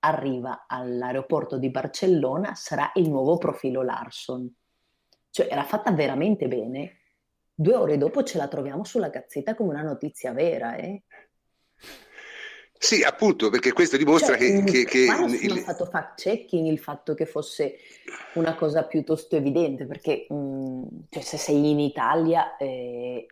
arriva 0.00 0.64
all'aeroporto 0.66 1.58
di 1.58 1.70
Barcellona, 1.70 2.54
sarà 2.54 2.90
il 2.94 3.08
nuovo 3.08 3.38
profilo 3.38 3.82
Larson. 3.82 4.52
Cioè 5.30 5.46
era 5.48 5.62
fatta 5.62 5.92
veramente 5.92 6.48
bene. 6.48 6.98
Due 7.54 7.76
ore 7.76 7.98
dopo 7.98 8.24
ce 8.24 8.36
la 8.36 8.48
troviamo 8.48 8.82
sulla 8.82 9.10
gazzetta 9.10 9.54
come 9.54 9.70
una 9.70 9.82
notizia 9.82 10.32
vera. 10.32 10.74
Eh? 10.74 11.04
Sì, 12.82 13.04
appunto, 13.04 13.48
perché 13.48 13.72
questo 13.72 13.96
dimostra 13.96 14.36
cioè, 14.36 14.64
che... 14.64 14.64
che, 14.64 14.84
che 14.84 15.06
il... 15.40 15.58
fatto 15.60 15.84
fact 15.84 16.20
checking 16.20 16.66
il 16.66 16.80
fatto 16.80 17.14
che 17.14 17.26
fosse 17.26 17.76
una 18.34 18.56
cosa 18.56 18.82
piuttosto 18.82 19.36
evidente, 19.36 19.86
perché 19.86 20.26
mh, 20.28 20.86
cioè, 21.10 21.22
se 21.22 21.36
sei 21.36 21.70
in 21.70 21.78
Italia 21.78 22.56
eh, 22.56 23.28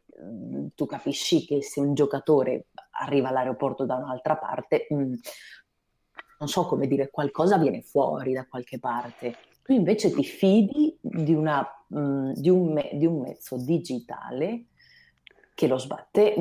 tu 0.76 0.86
capisci 0.86 1.44
che 1.46 1.64
se 1.64 1.80
un 1.80 1.94
giocatore 1.94 2.66
arriva 3.00 3.30
all'aeroporto 3.30 3.84
da 3.84 3.96
un'altra 3.96 4.36
parte, 4.36 4.86
mh, 4.88 5.14
non 6.38 6.48
so 6.48 6.66
come 6.66 6.86
dire, 6.86 7.10
qualcosa 7.10 7.58
viene 7.58 7.82
fuori 7.82 8.32
da 8.32 8.46
qualche 8.46 8.78
parte. 8.78 9.34
Tu 9.64 9.72
invece 9.72 10.12
ti 10.12 10.22
fidi 10.22 10.96
di, 11.00 11.34
una, 11.34 11.66
mh, 11.88 12.34
di, 12.34 12.50
un, 12.50 12.72
me- 12.72 12.90
di 12.92 13.04
un 13.04 13.18
mezzo 13.18 13.56
digitale 13.56 14.66
che 15.54 15.66
lo 15.66 15.76
sbatte 15.76 16.36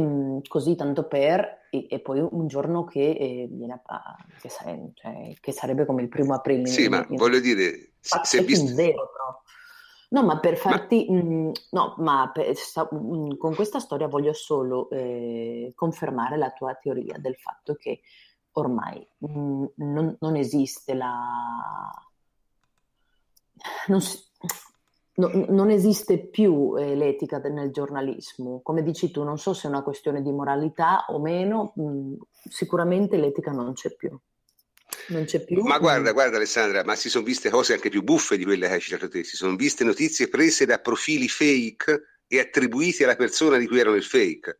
così 0.47 0.75
tanto 0.75 1.07
per 1.07 1.57
e, 1.69 1.87
e, 1.89 1.99
poi 1.99 2.19
un 2.19 2.47
giorno 2.47 2.83
che, 2.83 3.11
eh, 3.11 3.47
viene 3.49 3.81
a, 3.85 4.15
che, 4.39 4.49
sare, 4.49 4.91
cioè, 4.95 5.33
che, 5.39 5.51
sarebbe 5.51 5.85
come 5.85 6.01
il 6.01 6.09
primo 6.09 6.33
aprile. 6.33 6.67
Sì, 6.67 6.85
in, 6.85 6.91
ma 6.91 7.05
in, 7.07 7.15
voglio 7.15 7.39
dire, 7.39 7.93
se 7.99 8.41
visto... 8.43 8.67
Zero, 8.67 9.09
però. 9.11 9.41
No, 10.09 10.23
ma 10.23 10.39
per 10.39 10.57
farti... 10.57 11.05
Ma... 11.09 11.21
Mh, 11.21 11.51
no, 11.71 11.95
ma 11.97 12.29
per, 12.33 12.55
sta, 12.55 12.87
mh, 12.91 13.37
con 13.37 13.53
questa 13.55 13.79
storia 13.79 14.07
voglio 14.07 14.33
solo 14.33 14.89
eh, 14.89 15.71
confermare 15.75 16.37
la 16.37 16.51
tua 16.51 16.73
teoria 16.75 17.17
del 17.19 17.35
fatto 17.35 17.75
che 17.75 18.01
ormai 18.53 19.05
mh, 19.17 19.65
non, 19.75 20.17
non, 20.19 20.35
esiste 20.35 20.93
la... 20.93 21.91
Non 23.87 24.01
si, 24.01 24.17
no, 25.19 25.45
non 25.49 25.69
esiste 25.69 26.17
più 26.17 26.75
eh, 26.77 26.95
l'etica 26.95 27.37
nel 27.37 27.71
giornalismo. 27.71 28.61
Come 28.63 28.81
dici 28.81 29.11
tu, 29.11 29.23
non 29.23 29.37
so 29.37 29.53
se 29.53 29.67
è 29.67 29.69
una 29.69 29.83
questione 29.83 30.21
di 30.21 30.31
moralità 30.31 31.05
o 31.09 31.19
meno, 31.19 31.73
mh, 31.75 31.83
mm, 31.83 32.13
sicuramente 32.49 33.17
l'etica 33.17 33.51
non 33.51 33.73
c'è 33.73 33.93
più. 33.95 34.17
Non 35.09 35.25
c'è 35.25 35.43
più. 35.43 35.61
Ma 35.63 35.77
guarda, 35.77 36.13
guarda 36.13 36.37
Alessandra, 36.37 36.83
ma 36.83 36.95
si 36.95 37.09
sono 37.09 37.25
viste 37.25 37.49
cose 37.49 37.73
anche 37.73 37.89
più 37.89 38.01
buffe 38.01 38.37
di 38.37 38.43
quelle 38.43 38.67
che 38.67 38.73
hai 38.73 38.79
citato 38.79 39.07
te. 39.07 39.23
Si 39.23 39.35
sono 39.35 39.55
viste 39.55 39.83
notizie 39.83 40.29
prese 40.29 40.65
da 40.65 40.79
profili 40.79 41.27
fake 41.27 42.01
e 42.27 42.39
attribuite 42.39 43.03
alla 43.03 43.15
persona 43.15 43.57
di 43.57 43.67
cui 43.67 43.79
erano 43.79 43.95
il 43.95 44.03
fake. 44.03 44.59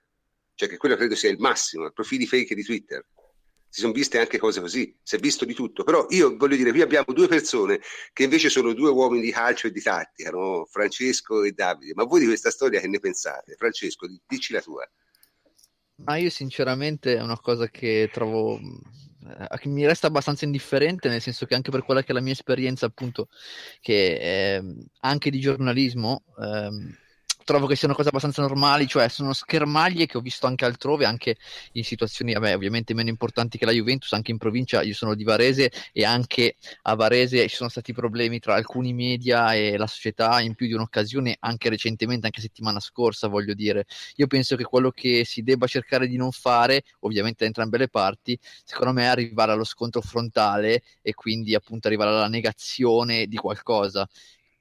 Cioè 0.54 0.68
che 0.68 0.78
quello 0.78 0.96
credo 0.96 1.16
sia 1.16 1.30
il 1.30 1.40
massimo, 1.40 1.90
profili 1.92 2.28
fake 2.28 2.54
di 2.54 2.64
Twitter 2.64 3.06
si 3.70 3.82
sono 3.82 3.94
viste 3.94 4.20
anche 4.20 4.38
cose 4.38 4.60
così, 4.62 4.98
si 5.02 5.16
è 5.16 5.20
visto 5.20 5.46
di 5.46 5.54
tutto, 5.54 5.84
però 5.84 6.08
io 6.10 6.36
voglio 6.36 6.56
dire, 6.56 6.72
qui 6.72 6.82
abbiamo 6.82 7.14
due 7.14 7.28
persone 7.28 7.80
che 8.12 8.24
invece 8.24 8.50
sono 8.50 8.74
due 8.74 8.90
uomini 8.90 9.22
di 9.22 9.32
calcio 9.32 9.68
e 9.68 9.72
di 9.72 9.82
tattica, 9.82 10.32
no? 10.32 10.66
Francesco 10.66 11.44
e 11.44 11.52
Davide, 11.52 11.94
ma 11.94 12.04
voi 12.04 12.22
di 12.22 12.26
questa 12.26 12.50
storia 12.50 12.80
che 12.80 12.88
ne 12.88 13.00
pensate? 13.00 13.56
Francesco, 13.56 14.08
dici 14.28 14.54
la 14.54 14.62
tua. 14.62 14.90
Ma 16.02 16.18
io 16.18 16.30
sinceramente 16.30 17.16
è 17.18 17.22
una 17.22 17.40
cosa 17.40 17.68
che 17.68 18.10
trovo 18.12 18.58
eh, 18.58 19.68
mi 19.68 19.86
resta 19.86 20.08
abbastanza 20.08 20.46
indifferente, 20.46 21.10
nel 21.10 21.22
senso 21.22 21.46
che 21.46 21.56
anche 21.56 21.72
per 21.72 21.84
quella 21.84 22.02
che 22.02 22.12
è 22.12 22.14
la 22.14 22.22
mia 22.22 22.32
esperienza, 22.32 22.86
appunto, 22.86 23.28
che 23.82 24.18
è 24.20 24.62
anche 25.02 25.30
di 25.30 25.40
giornalismo, 25.40 26.24
ehm, 26.42 26.98
trovo 27.50 27.66
che 27.66 27.76
siano 27.76 27.96
cose 27.96 28.10
abbastanza 28.10 28.44
normali, 28.44 28.86
cioè 28.86 29.10
sono 29.10 29.34
schermaglie 29.34 30.06
che 30.06 30.18
ho 30.18 30.22
visto 30.22 30.46
anche 30.46 30.66
altrove, 30.66 31.06
anche 31.06 31.38
in 31.72 31.84
situazioni 31.84 32.34
vabbè, 32.34 32.54
ovviamente 32.54 32.94
meno 32.94 33.10
importanti 33.10 33.58
che 33.58 33.66
la 33.66 33.72
Juventus, 33.72 34.14
anche 34.14 34.30
in 34.30 34.38
provincia, 34.38 34.84
io 34.84 34.94
sono 34.94 35.16
di 35.16 35.24
Varese 35.24 35.72
e 35.92 36.06
anche 36.06 36.58
a 36.84 36.94
Varese 36.94 37.48
ci 37.48 37.56
sono 37.56 37.70
stati 37.70 37.92
problemi 37.92 38.38
tra 38.38 38.54
alcuni 38.54 38.94
media 38.94 39.56
e 39.56 39.78
la 39.78 39.88
società 39.88 40.42
in 40.42 40.54
più 40.54 40.68
di 40.68 40.74
un'occasione, 40.74 41.38
anche 41.40 41.70
recentemente, 41.70 42.28
anche 42.28 42.40
settimana 42.40 42.80
scorsa, 42.80 43.28
voglio 43.28 43.56
dire. 43.56 43.88
Io 44.18 44.28
penso 44.28 44.56
che 44.56 44.64
quello 44.64 44.92
che 44.92 45.26
si 45.26 45.42
debba 45.42 45.66
cercare 45.66 46.08
di 46.08 46.18
non 46.18 46.32
fare, 46.32 46.84
ovviamente 47.00 47.38
da 47.40 47.46
entrambe 47.48 47.80
le 47.80 47.88
parti, 47.88 48.38
secondo 48.64 48.94
me 48.94 49.06
è 49.06 49.08
arrivare 49.08 49.54
allo 49.54 49.64
scontro 49.64 50.02
frontale 50.02 50.84
e 51.02 51.16
quindi 51.16 51.56
appunto 51.56 51.88
arrivare 51.88 52.12
alla 52.12 52.28
negazione 52.28 53.26
di 53.26 53.38
qualcosa 53.38 54.08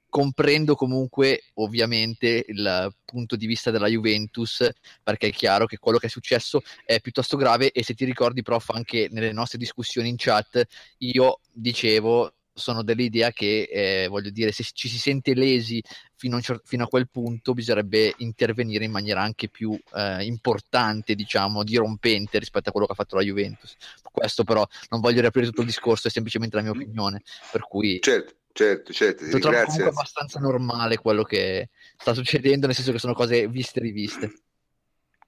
comprendo 0.09 0.75
comunque 0.75 1.43
ovviamente 1.55 2.43
il 2.47 2.93
punto 3.05 3.35
di 3.35 3.45
vista 3.45 3.71
della 3.71 3.87
Juventus 3.87 4.67
perché 5.03 5.27
è 5.27 5.31
chiaro 5.31 5.65
che 5.65 5.77
quello 5.77 5.99
che 5.99 6.07
è 6.07 6.09
successo 6.09 6.61
è 6.83 6.99
piuttosto 6.99 7.37
grave 7.37 7.71
e 7.71 7.83
se 7.83 7.93
ti 7.93 8.05
ricordi 8.05 8.41
prof 8.41 8.69
anche 8.71 9.07
nelle 9.11 9.31
nostre 9.31 9.57
discussioni 9.57 10.09
in 10.09 10.15
chat 10.17 10.65
io 10.99 11.39
dicevo 11.51 12.33
sono 12.59 12.83
dell'idea 12.83 13.31
che 13.31 13.69
eh, 13.71 14.07
voglio 14.07 14.29
dire 14.29 14.51
se 14.51 14.63
ci 14.73 14.89
si 14.89 14.99
sente 14.99 15.33
lesi 15.33 15.81
fino 16.15 16.37
a, 16.37 16.41
fino 16.63 16.83
a, 16.83 16.87
quel 16.87 17.07
punto 17.09 17.53
bisognerebbe 17.53 18.13
intervenire 18.17 18.83
in 18.83 18.91
maniera 18.91 19.21
anche 19.21 19.47
più 19.47 19.79
eh, 19.95 20.25
importante 20.25 21.15
diciamo 21.15 21.63
dirompente 21.63 22.37
rispetto 22.37 22.69
a 22.69 22.71
quello 22.71 22.85
che 22.85 22.91
ha 22.91 22.95
fatto 22.95 23.15
la 23.15 23.23
Juventus. 23.23 23.75
Questo 24.11 24.43
però 24.43 24.67
non 24.89 24.99
voglio 24.99 25.21
riaprire 25.21 25.47
tutto 25.47 25.61
il 25.61 25.67
discorso 25.67 26.09
è 26.09 26.11
semplicemente 26.11 26.57
la 26.57 26.63
mia 26.63 26.71
opinione 26.71 27.21
per 27.51 27.61
cui 27.61 27.99
certo 28.01 28.38
certo, 28.51 28.93
certo. 28.93 29.25
Lo 29.25 29.39
trovo 29.39 29.63
comunque 29.63 29.89
abbastanza 29.89 30.39
normale 30.39 30.97
quello 30.97 31.23
che 31.23 31.69
sta 31.97 32.13
succedendo, 32.13 32.65
nel 32.65 32.75
senso 32.75 32.91
che 32.91 32.99
sono 32.99 33.13
cose 33.13 33.47
viste 33.47 33.79
e 33.79 33.83
riviste. 33.83 34.33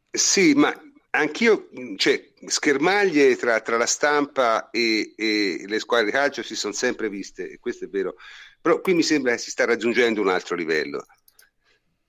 Sì, 0.10 0.54
ma 0.54 0.74
anch'io, 1.12 1.70
cioè, 1.96 2.32
schermaglie 2.48 3.36
tra, 3.36 3.62
tra 3.62 3.78
la 3.78 3.86
stampa 3.86 4.70
e, 4.70 5.14
e, 5.16 5.64
le 5.66 5.80
squadre 5.80 6.08
di 6.08 6.12
calcio 6.12 6.44
si 6.44 6.56
sono 6.56 6.74
sempre 6.74 7.10
viste, 7.10 7.50
e 7.50 7.60
questo 7.60 7.86
è 7.86 7.88
vero, 7.88 8.16
però 8.60 8.82
qui 8.82 8.94
mi 8.94 9.04
sembra 9.04 9.32
che 9.32 9.38
si 9.38 9.52
sta 9.52 9.66
raggiungendo 9.66 10.22
un 10.22 10.30
altro 10.30 10.56
livello, 10.56 11.06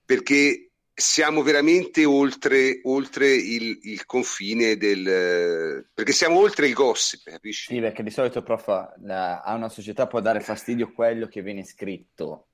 perché 0.04 0.71
siamo 1.02 1.42
veramente 1.42 2.04
oltre, 2.04 2.80
oltre 2.84 3.26
il, 3.34 3.80
il, 3.82 4.06
confine 4.06 4.76
del... 4.76 5.84
perché 5.92 6.12
siamo 6.12 6.38
oltre 6.38 6.68
il 6.68 6.74
gossip, 6.74 7.28
capisci? 7.28 7.74
Sì, 7.74 7.80
perché 7.80 8.04
di 8.04 8.10
solito, 8.10 8.42
prof, 8.42 8.68
a 8.68 9.54
una 9.54 9.68
società 9.68 10.06
può 10.06 10.20
dare 10.20 10.40
fastidio 10.40 10.92
quello 10.92 11.26
che 11.26 11.42
viene 11.42 11.64
scritto, 11.64 12.46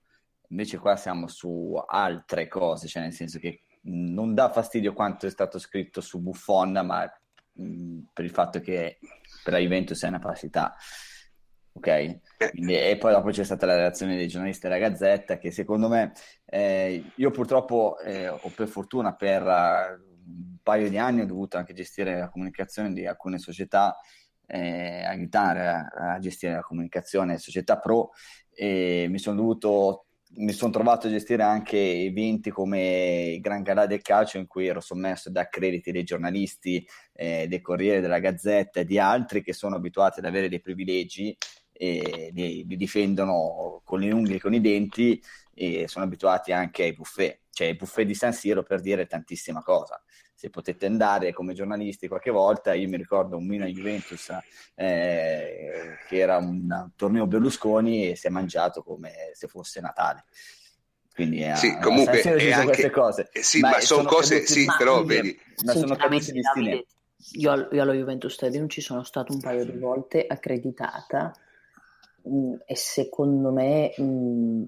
invece 0.48 0.78
qua 0.78 0.96
siamo 0.96 1.28
su 1.28 1.74
altre 1.86 2.48
cose, 2.48 2.88
cioè 2.88 3.02
nel 3.02 3.12
senso 3.12 3.38
che 3.38 3.64
non 3.82 4.34
dà 4.34 4.50
fastidio 4.50 4.94
quanto 4.94 5.26
è 5.26 5.30
stato 5.30 5.58
scritto 5.58 6.00
su 6.00 6.18
Buffon, 6.18 6.80
ma 6.84 7.04
mh, 7.52 7.98
per 8.14 8.24
il 8.24 8.30
fatto 8.30 8.60
che 8.60 8.98
per 9.44 9.52
la 9.52 9.58
Juventus 9.58 10.02
è 10.02 10.08
una 10.08 10.20
passità. 10.20 10.74
Ok? 11.72 12.20
Quindi, 12.50 12.74
e 12.76 12.96
poi 12.98 13.12
dopo 13.12 13.30
c'è 13.30 13.44
stata 13.44 13.66
la 13.66 13.76
reazione 13.76 14.16
dei 14.16 14.26
giornalisti 14.26 14.66
della 14.66 14.78
Gazzetta 14.78 15.38
che 15.38 15.50
secondo 15.50 15.88
me, 15.88 16.12
eh, 16.44 17.12
io 17.14 17.30
purtroppo, 17.30 17.98
eh, 18.00 18.28
o 18.28 18.52
per 18.54 18.68
fortuna, 18.68 19.14
per 19.14 19.42
uh, 19.42 20.06
un 20.28 20.56
paio 20.62 20.88
di 20.88 20.98
anni 20.98 21.20
ho 21.20 21.26
dovuto 21.26 21.56
anche 21.56 21.74
gestire 21.74 22.18
la 22.18 22.28
comunicazione 22.28 22.92
di 22.92 23.06
alcune 23.06 23.38
società, 23.38 23.96
eh, 24.46 25.04
aiutare 25.04 25.68
a, 25.68 26.14
a, 26.14 26.18
gestire 26.18 26.54
la 26.54 26.62
comunicazione 26.62 27.38
società 27.38 27.78
pro 27.78 28.10
e 28.50 29.06
mi 29.08 29.18
sono 29.18 29.36
dovuto 29.36 30.07
mi 30.36 30.52
sono 30.52 30.70
trovato 30.70 31.06
a 31.06 31.10
gestire 31.10 31.42
anche 31.42 31.78
eventi 31.78 32.50
come 32.50 33.32
il 33.34 33.40
Gran 33.40 33.62
Galà 33.62 33.86
del 33.86 34.02
Calcio 34.02 34.38
in 34.38 34.46
cui 34.46 34.66
ero 34.66 34.80
sommerso 34.80 35.30
da 35.30 35.48
crediti 35.48 35.90
dei 35.90 36.04
giornalisti, 36.04 36.86
eh, 37.12 37.46
del 37.48 37.60
Corriere 37.60 38.00
della 38.00 38.18
Gazzetta 38.18 38.80
e 38.80 38.84
di 38.84 38.98
altri 38.98 39.42
che 39.42 39.52
sono 39.52 39.76
abituati 39.76 40.20
ad 40.20 40.26
avere 40.26 40.48
dei 40.48 40.60
privilegi 40.60 41.36
e 41.72 42.30
li, 42.34 42.66
li 42.66 42.76
difendono 42.76 43.80
con 43.84 44.00
le 44.00 44.12
unghie 44.12 44.36
e 44.36 44.40
con 44.40 44.52
i 44.52 44.60
denti 44.60 45.20
e 45.54 45.88
sono 45.88 46.04
abituati 46.04 46.52
anche 46.52 46.84
ai 46.84 46.92
buffet, 46.92 47.40
cioè 47.50 47.68
i 47.68 47.76
buffet 47.76 48.06
di 48.06 48.14
San 48.14 48.32
Siro 48.32 48.62
per 48.62 48.80
dire 48.80 49.06
tantissima 49.06 49.62
cosa. 49.62 50.00
Se 50.38 50.50
potete 50.50 50.86
andare 50.86 51.32
come 51.32 51.52
giornalisti 51.52 52.06
qualche 52.06 52.30
volta, 52.30 52.72
io 52.72 52.88
mi 52.88 52.96
ricordo 52.96 53.36
un 53.36 53.44
Milan 53.44 53.70
Juventus 53.70 54.30
eh, 54.76 55.96
che 56.06 56.16
era 56.16 56.36
un 56.36 56.90
torneo 56.94 57.26
Berlusconi 57.26 58.10
e 58.10 58.14
si 58.14 58.28
è 58.28 58.30
mangiato 58.30 58.84
come 58.84 59.32
se 59.32 59.48
fosse 59.48 59.80
Natale. 59.80 60.26
Quindi 61.12 61.40
è, 61.40 61.56
sì, 61.56 61.76
comunque 61.80 62.20
è 62.20 62.52
anche, 62.52 62.66
queste 62.66 62.90
cose. 62.90 63.28
Eh, 63.32 63.42
sì, 63.42 63.58
ma, 63.58 63.70
ma 63.70 63.80
sono, 63.80 64.02
sono 64.02 64.14
cose, 64.14 64.46
sì, 64.46 64.64
ma, 64.64 64.76
però 64.76 65.02
vedi. 65.02 65.36
Ma 65.64 65.72
sono 65.72 65.96
caduti 65.96 66.30
io, 67.32 67.68
io 67.72 67.82
allo 67.82 67.92
Juventus 67.92 68.32
Stadium 68.32 68.68
ci 68.68 68.80
sono 68.80 69.02
stato 69.02 69.32
un 69.32 69.40
paio 69.40 69.64
di 69.64 69.76
volte 69.76 70.24
accreditata 70.24 71.34
mh, 72.22 72.30
mm, 72.30 72.54
e 72.64 72.76
secondo 72.76 73.50
me 73.50 73.92
mh, 73.96 74.02
mm, 74.04 74.62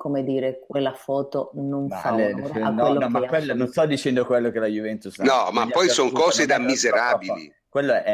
come 0.00 0.24
dire, 0.24 0.64
quella 0.66 0.94
foto 0.94 1.50
non 1.56 1.86
vale, 1.86 2.30
fa 2.34 2.68
onore 2.68 2.92
no, 2.94 2.98
no, 3.00 3.08
ma 3.10 3.20
quella, 3.26 3.52
non 3.52 3.68
sto 3.68 3.84
dicendo 3.84 4.24
quello 4.24 4.50
che 4.50 4.58
la 4.58 4.66
Juventus 4.66 5.18
ha. 5.18 5.24
No, 5.24 5.50
ma 5.52 5.66
poi 5.66 5.90
sono 5.90 6.10
cose 6.10 6.46
da 6.46 6.58
miserabili. 6.58 7.52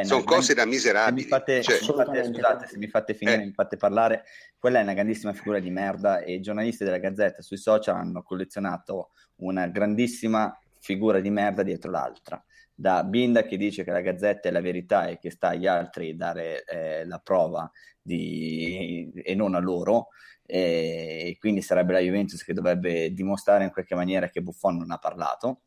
sono 0.02 0.24
cose 0.24 0.52
da 0.52 0.64
miserabili. 0.64 1.20
Se 1.20 1.26
mi 1.26 1.30
fate, 1.30 1.62
cioè, 1.62 1.76
se 1.76 1.86
mi 1.86 1.94
fate, 1.94 2.24
scusate, 2.24 2.66
se 2.66 2.78
mi 2.78 2.88
fate 2.88 3.14
finire, 3.14 3.42
eh. 3.42 3.44
mi 3.44 3.52
fate 3.52 3.76
parlare, 3.76 4.24
quella 4.58 4.80
è 4.80 4.82
una 4.82 4.94
grandissima 4.94 5.32
figura 5.32 5.60
di 5.60 5.70
merda 5.70 6.18
e 6.18 6.34
i 6.34 6.40
giornalisti 6.40 6.82
della 6.82 6.98
Gazzetta 6.98 7.40
sui 7.40 7.56
social 7.56 7.94
hanno 7.94 8.24
collezionato 8.24 9.10
una 9.36 9.68
grandissima 9.68 10.58
figura 10.80 11.20
di 11.20 11.30
merda 11.30 11.62
dietro 11.62 11.92
l'altra 11.92 12.44
da 12.78 13.02
Binda 13.04 13.42
che 13.42 13.56
dice 13.56 13.82
che 13.82 13.90
la 13.90 14.02
Gazzetta 14.02 14.48
è 14.48 14.52
la 14.52 14.60
verità 14.60 15.06
e 15.06 15.18
che 15.18 15.30
sta 15.30 15.48
agli 15.48 15.66
altri 15.66 16.14
dare 16.14 16.62
eh, 16.64 17.06
la 17.06 17.18
prova 17.18 17.70
di... 18.00 19.10
e 19.14 19.34
non 19.34 19.54
a 19.54 19.58
loro, 19.58 20.08
e 20.44 21.36
quindi 21.40 21.62
sarebbe 21.62 21.94
la 21.94 21.98
Juventus 21.98 22.44
che 22.44 22.52
dovrebbe 22.52 23.12
dimostrare 23.12 23.64
in 23.64 23.72
qualche 23.72 23.96
maniera 23.96 24.28
che 24.28 24.42
Buffon 24.42 24.76
non 24.76 24.92
ha 24.92 24.98
parlato 24.98 25.62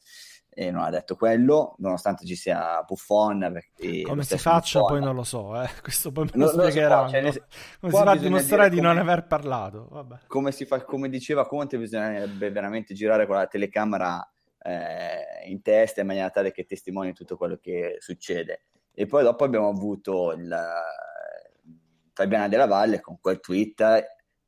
e 0.50 0.72
non 0.72 0.84
ha 0.84 0.90
detto 0.90 1.16
quello, 1.16 1.76
nonostante 1.80 2.26
ci 2.26 2.36
sia 2.36 2.84
Buffon. 2.86 3.62
Come 4.04 4.24
si 4.24 4.38
faccia 4.38 4.80
Buffon. 4.80 4.98
poi 4.98 5.06
non 5.06 5.16
lo 5.16 5.24
so, 5.24 5.62
eh. 5.62 5.70
questo 5.82 6.12
poi 6.12 6.26
me 6.26 6.32
lo, 6.34 6.52
lo 6.52 6.62
spiegheranno. 6.62 7.10
Cioè, 7.10 7.22
nel... 7.22 7.44
Come 7.80 7.92
si 7.92 8.04
fa 8.04 8.12
a 8.12 8.16
dimostrare 8.16 8.70
di 8.70 8.82
non 8.82 8.98
aver 8.98 9.26
parlato? 9.26 9.88
Come, 10.28 10.52
fa, 10.52 10.84
come, 10.84 11.10
diceva 11.10 11.46
Conte, 11.46 11.78
bisognerebbe 11.78 12.52
veramente 12.52 12.94
girare 12.94 13.26
con 13.26 13.36
la 13.36 13.48
telecamera 13.48 14.34
eh, 14.62 15.48
in 15.50 15.62
testa 15.62 16.02
in 16.02 16.08
maniera 16.08 16.30
tale 16.30 16.52
che 16.52 16.66
testimoni 16.66 17.14
tutto 17.14 17.38
quello 17.38 17.58
che 17.58 17.98
succede. 18.00 18.66
E 18.94 19.06
poi 19.06 19.24
dopo 19.24 19.44
abbiamo 19.44 19.70
avuto 19.70 20.32
il, 20.34 20.54
Fabiana 22.20 22.50
della 22.50 22.66
Valle 22.66 23.00
con 23.00 23.18
quel 23.22 23.40
tweet 23.40 23.82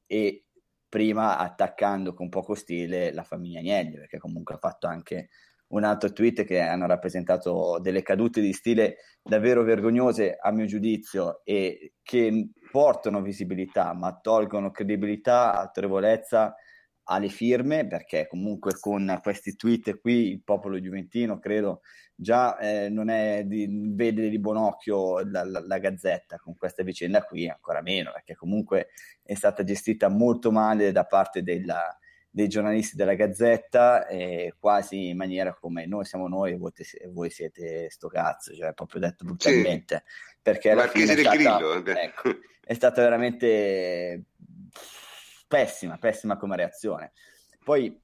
e 0.05 0.45
prima 0.89 1.37
attaccando 1.37 2.13
con 2.13 2.27
poco 2.27 2.53
stile 2.53 3.13
la 3.13 3.23
famiglia 3.23 3.59
Agnelli, 3.59 3.95
perché 3.95 4.17
comunque 4.17 4.55
ha 4.55 4.57
fatto 4.57 4.87
anche 4.87 5.29
un 5.67 5.85
altro 5.85 6.11
tweet 6.11 6.43
che 6.43 6.59
hanno 6.59 6.85
rappresentato 6.85 7.79
delle 7.79 8.01
cadute 8.01 8.41
di 8.41 8.51
stile 8.51 8.97
davvero 9.23 9.63
vergognose 9.63 10.35
a 10.37 10.51
mio 10.51 10.65
giudizio 10.65 11.45
e 11.45 11.93
che 12.03 12.49
portano 12.69 13.21
visibilità 13.21 13.93
ma 13.93 14.19
tolgono 14.19 14.71
credibilità, 14.71 15.57
autorevolezza 15.57 16.53
alle 17.05 17.29
firme 17.29 17.87
perché 17.87 18.27
comunque 18.27 18.77
con 18.79 19.19
questi 19.21 19.55
tweet 19.55 19.99
qui 19.99 20.31
il 20.31 20.41
popolo 20.43 20.79
giuventino 20.79 21.39
credo 21.39 21.81
già 22.15 22.57
eh, 22.59 22.89
non 22.89 23.09
è 23.09 23.43
di, 23.45 23.67
vede 23.93 24.29
di 24.29 24.39
buon 24.39 24.57
occhio 24.57 25.19
la, 25.25 25.43
la, 25.43 25.63
la, 25.65 25.77
Gazzetta 25.79 26.37
con 26.37 26.55
questa 26.55 26.83
vicenda 26.83 27.23
qui 27.23 27.49
ancora 27.49 27.81
meno 27.81 28.11
perché 28.11 28.35
comunque 28.35 28.89
è 29.23 29.33
stata 29.33 29.63
gestita 29.63 30.07
molto 30.07 30.51
male 30.51 30.91
da 30.91 31.05
parte 31.05 31.41
della, 31.41 31.97
dei 32.29 32.47
giornalisti 32.47 32.95
della 32.95 33.15
Gazzetta 33.15 34.05
eh, 34.07 34.53
quasi 34.59 35.09
in 35.09 35.17
maniera 35.17 35.55
come 35.55 35.87
noi 35.87 36.05
siamo 36.05 36.27
noi 36.27 36.51
e 36.51 36.57
voi, 36.57 36.71
voi 37.11 37.31
siete 37.31 37.89
sto 37.89 38.07
cazzo 38.07 38.53
cioè 38.53 38.73
proprio 38.73 39.01
detto 39.01 39.25
brutalmente 39.25 40.03
sì. 40.05 40.37
perché 40.43 40.75
fine 40.89 41.13
è 41.13 41.17
stata, 41.17 41.35
grillo, 41.35 41.85
ecco, 41.85 42.29
è 42.63 42.73
stata 42.75 43.01
veramente 43.01 44.25
pessima, 45.51 45.97
pessima 45.97 46.37
come 46.37 46.55
reazione. 46.55 47.11
Poi 47.61 47.99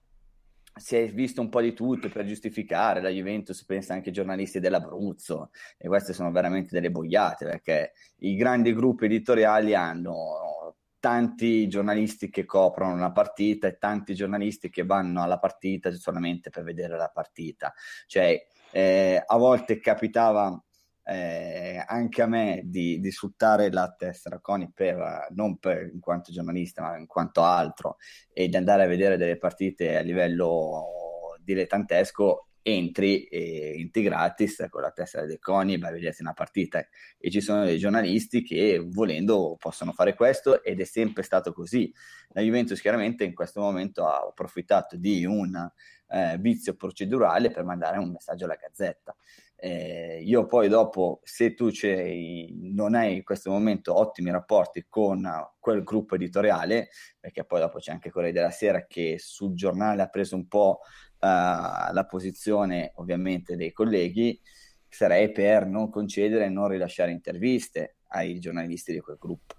si 0.76 0.98
è 0.98 1.14
visto 1.14 1.40
un 1.40 1.48
po' 1.48 1.62
di 1.62 1.74
tutto 1.74 2.10
per 2.10 2.26
giustificare 2.26 3.02
la 3.02 3.08
Juventus, 3.08 3.64
pensa 3.64 3.94
anche 3.94 4.10
ai 4.10 4.14
giornalisti 4.14 4.60
dell'Abruzzo, 4.60 5.52
e 5.78 5.88
queste 5.88 6.12
sono 6.12 6.30
veramente 6.30 6.70
delle 6.74 6.92
boiate, 6.92 7.46
perché 7.46 7.94
i 8.18 8.36
grandi 8.36 8.74
gruppi 8.74 9.06
editoriali 9.06 9.74
hanno 9.74 10.76
tanti 11.00 11.70
giornalisti 11.70 12.30
che 12.30 12.44
coprono 12.44 12.94
una 12.94 13.14
partita 13.14 13.68
e 13.68 13.78
tanti 13.78 14.14
giornalisti 14.14 14.70
che 14.70 14.84
vanno 14.84 15.24
alla 15.24 15.40
partita 15.40 15.90
solamente 15.94 16.50
per 16.50 16.64
vedere 16.64 16.98
la 16.98 17.10
partita. 17.14 17.74
Cioè, 18.06 18.46
eh, 18.72 19.24
a 19.26 19.38
volte 19.38 19.80
capitava 19.80 20.62
eh, 21.10 21.82
anche 21.86 22.22
a 22.22 22.28
me 22.28 22.62
di, 22.66 23.00
di 23.00 23.12
sfruttare 23.12 23.72
la 23.72 23.94
tessera 23.98 24.40
Coni 24.40 24.70
per, 24.74 25.28
non 25.32 25.58
per, 25.58 25.90
in 25.94 26.02
quanto 26.02 26.34
giornalista, 26.34 26.82
ma 26.82 26.98
in 26.98 27.08
quanto 27.08 27.44
altro, 27.44 27.98
e 28.34 28.50
di 28.50 28.56
andare 28.58 28.84
a 28.84 28.88
vedere 28.88 29.16
delle 29.16 29.38
partite 29.38 29.98
a 29.98 30.02
livello 30.02 31.38
dilettantesco, 31.40 32.48
entri 32.62 33.24
e 33.24 33.76
entri 33.78 34.02
gratis 34.04 34.66
con 34.70 34.82
la 34.82 34.92
tessera 34.92 35.26
dei 35.26 35.40
Coni 35.40 35.76
e 35.76 35.78
vai 35.78 35.92
a 35.92 35.94
vederti 35.94 36.22
una 36.22 36.34
partita. 36.34 36.86
E 37.18 37.32
ci 37.32 37.40
sono 37.40 37.64
dei 37.64 37.78
giornalisti 37.78 38.44
che 38.44 38.84
volendo 38.86 39.56
possono 39.58 39.94
fare 39.94 40.14
questo 40.14 40.62
ed 40.62 40.82
è 40.82 40.84
sempre 40.84 41.24
stato 41.24 41.54
così. 41.54 41.90
La 42.30 42.42
Juventus 42.42 42.82
chiaramente 42.82 43.24
in 43.24 43.34
questo 43.34 43.62
momento 43.62 44.06
ha 44.06 44.20
approfittato 44.28 44.98
di 44.98 45.24
un 45.24 45.56
eh, 46.10 46.38
vizio 46.40 46.76
procedurale 46.76 47.50
per 47.50 47.64
mandare 47.64 47.98
un 47.98 48.12
messaggio 48.12 48.44
alla 48.44 48.56
Gazzetta. 48.56 49.16
Eh, 49.60 50.22
io 50.24 50.46
poi 50.46 50.68
dopo, 50.68 51.20
se 51.24 51.56
tu 51.56 51.70
non 52.62 52.94
hai 52.94 53.16
in 53.16 53.24
questo 53.24 53.50
momento 53.50 53.98
ottimi 53.98 54.30
rapporti 54.30 54.86
con 54.88 55.28
quel 55.60 55.84
gruppo 55.84 56.16
editoriale, 56.16 56.90
perché 57.20 57.44
poi 57.44 57.62
dopo 57.62 57.80
c'è 57.80 57.92
anche 57.92 58.12
Corriere 58.12 58.36
della 58.36 58.52
Sera 58.52 58.86
che 58.86 59.16
sul 59.18 59.56
giornale 59.56 60.04
ha 60.04 60.10
preso 60.10 60.36
un 60.36 60.48
po' 60.48 60.80
uh, 61.20 61.92
la 61.92 62.06
posizione 62.08 62.92
ovviamente 62.96 63.56
dei 63.56 63.72
colleghi, 63.72 64.40
sarei 64.88 65.32
per 65.32 65.66
non 65.66 65.90
concedere 65.90 66.46
e 66.46 66.50
non 66.50 66.68
rilasciare 66.68 67.12
interviste 67.12 67.98
ai 68.10 68.40
giornalisti 68.40 68.94
di 68.94 69.00
quel 69.00 69.18
gruppo. 69.20 69.56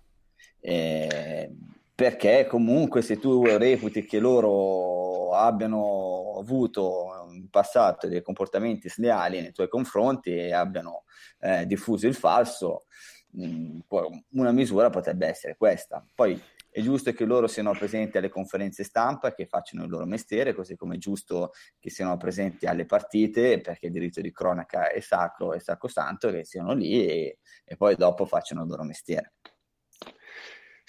Eh, 0.60 1.50
perché 1.98 2.46
comunque 2.46 3.02
se 3.02 3.18
tu 3.18 3.42
reputi 3.42 4.04
che 4.04 4.20
loro 4.20 5.34
abbiano 5.34 6.36
avuto 6.38 7.26
in 7.32 7.50
passato 7.50 8.06
dei 8.06 8.22
comportamenti 8.22 8.88
sleali 8.88 9.40
nei 9.40 9.50
tuoi 9.50 9.66
confronti 9.66 10.32
e 10.32 10.52
abbiano 10.52 11.02
eh, 11.40 11.66
diffuso 11.66 12.06
il 12.06 12.14
falso, 12.14 12.84
mh, 13.30 13.44
mm, 13.44 13.80
una 14.34 14.52
misura 14.52 14.90
potrebbe 14.90 15.26
essere 15.26 15.56
questa. 15.56 16.06
Poi 16.14 16.40
è 16.70 16.80
giusto 16.80 17.10
che 17.12 17.24
loro 17.24 17.48
siano 17.48 17.72
presenti 17.72 18.16
alle 18.16 18.28
conferenze 18.28 18.84
stampa, 18.84 19.34
che 19.34 19.46
facciano 19.46 19.82
il 19.82 19.90
loro 19.90 20.06
mestiere, 20.06 20.54
così 20.54 20.76
come 20.76 20.94
è 20.94 20.98
giusto 20.98 21.50
che 21.80 21.90
siano 21.90 22.16
presenti 22.16 22.66
alle 22.66 22.86
partite, 22.86 23.60
perché 23.60 23.86
il 23.86 23.92
diritto 23.92 24.20
di 24.20 24.30
cronaca 24.30 24.88
è 24.92 25.00
sacro, 25.00 25.52
è 25.52 25.58
sacrosanto, 25.58 26.30
che 26.30 26.44
siano 26.44 26.74
lì 26.74 27.04
e, 27.08 27.38
e 27.64 27.76
poi 27.76 27.96
dopo 27.96 28.24
facciano 28.24 28.62
il 28.62 28.68
loro 28.68 28.84
mestiere. 28.84 29.32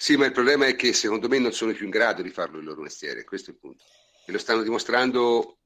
Sì, 0.02 0.16
ma 0.16 0.24
il 0.24 0.32
problema 0.32 0.64
è 0.64 0.76
che 0.76 0.94
secondo 0.94 1.28
me 1.28 1.38
non 1.38 1.52
sono 1.52 1.74
più 1.74 1.84
in 1.84 1.90
grado 1.90 2.22
di 2.22 2.30
farlo 2.30 2.56
il 2.56 2.64
loro 2.64 2.80
mestiere, 2.80 3.22
questo 3.22 3.50
è 3.50 3.52
il 3.52 3.58
punto. 3.60 3.84
E 4.24 4.32
lo 4.32 4.38
stanno 4.38 4.62
dimostrando 4.62 5.58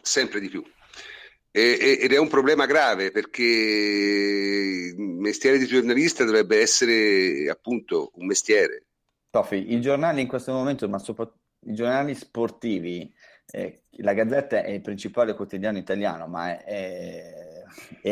sempre 0.00 0.40
di 0.40 0.48
più. 0.48 0.64
E, 1.50 1.98
ed 2.00 2.10
è 2.10 2.16
un 2.16 2.28
problema 2.28 2.64
grave 2.64 3.10
perché 3.10 3.42
il 3.42 4.96
mestiere 4.96 5.58
di 5.58 5.66
giornalista 5.66 6.24
dovrebbe 6.24 6.58
essere 6.58 7.50
appunto 7.50 8.12
un 8.14 8.24
mestiere. 8.24 8.86
Toffi, 9.28 9.74
i 9.74 9.80
giornali 9.82 10.22
in 10.22 10.26
questo 10.26 10.52
momento, 10.52 10.88
ma 10.88 10.98
soprattutto 10.98 11.40
i 11.66 11.74
giornali 11.74 12.14
sportivi, 12.14 13.14
eh, 13.50 13.82
la 13.98 14.14
Gazzetta 14.14 14.62
è 14.62 14.70
il 14.70 14.80
principale 14.80 15.34
quotidiano 15.34 15.76
italiano, 15.76 16.26
ma 16.28 16.56
è, 16.56 16.64
è 16.64 17.51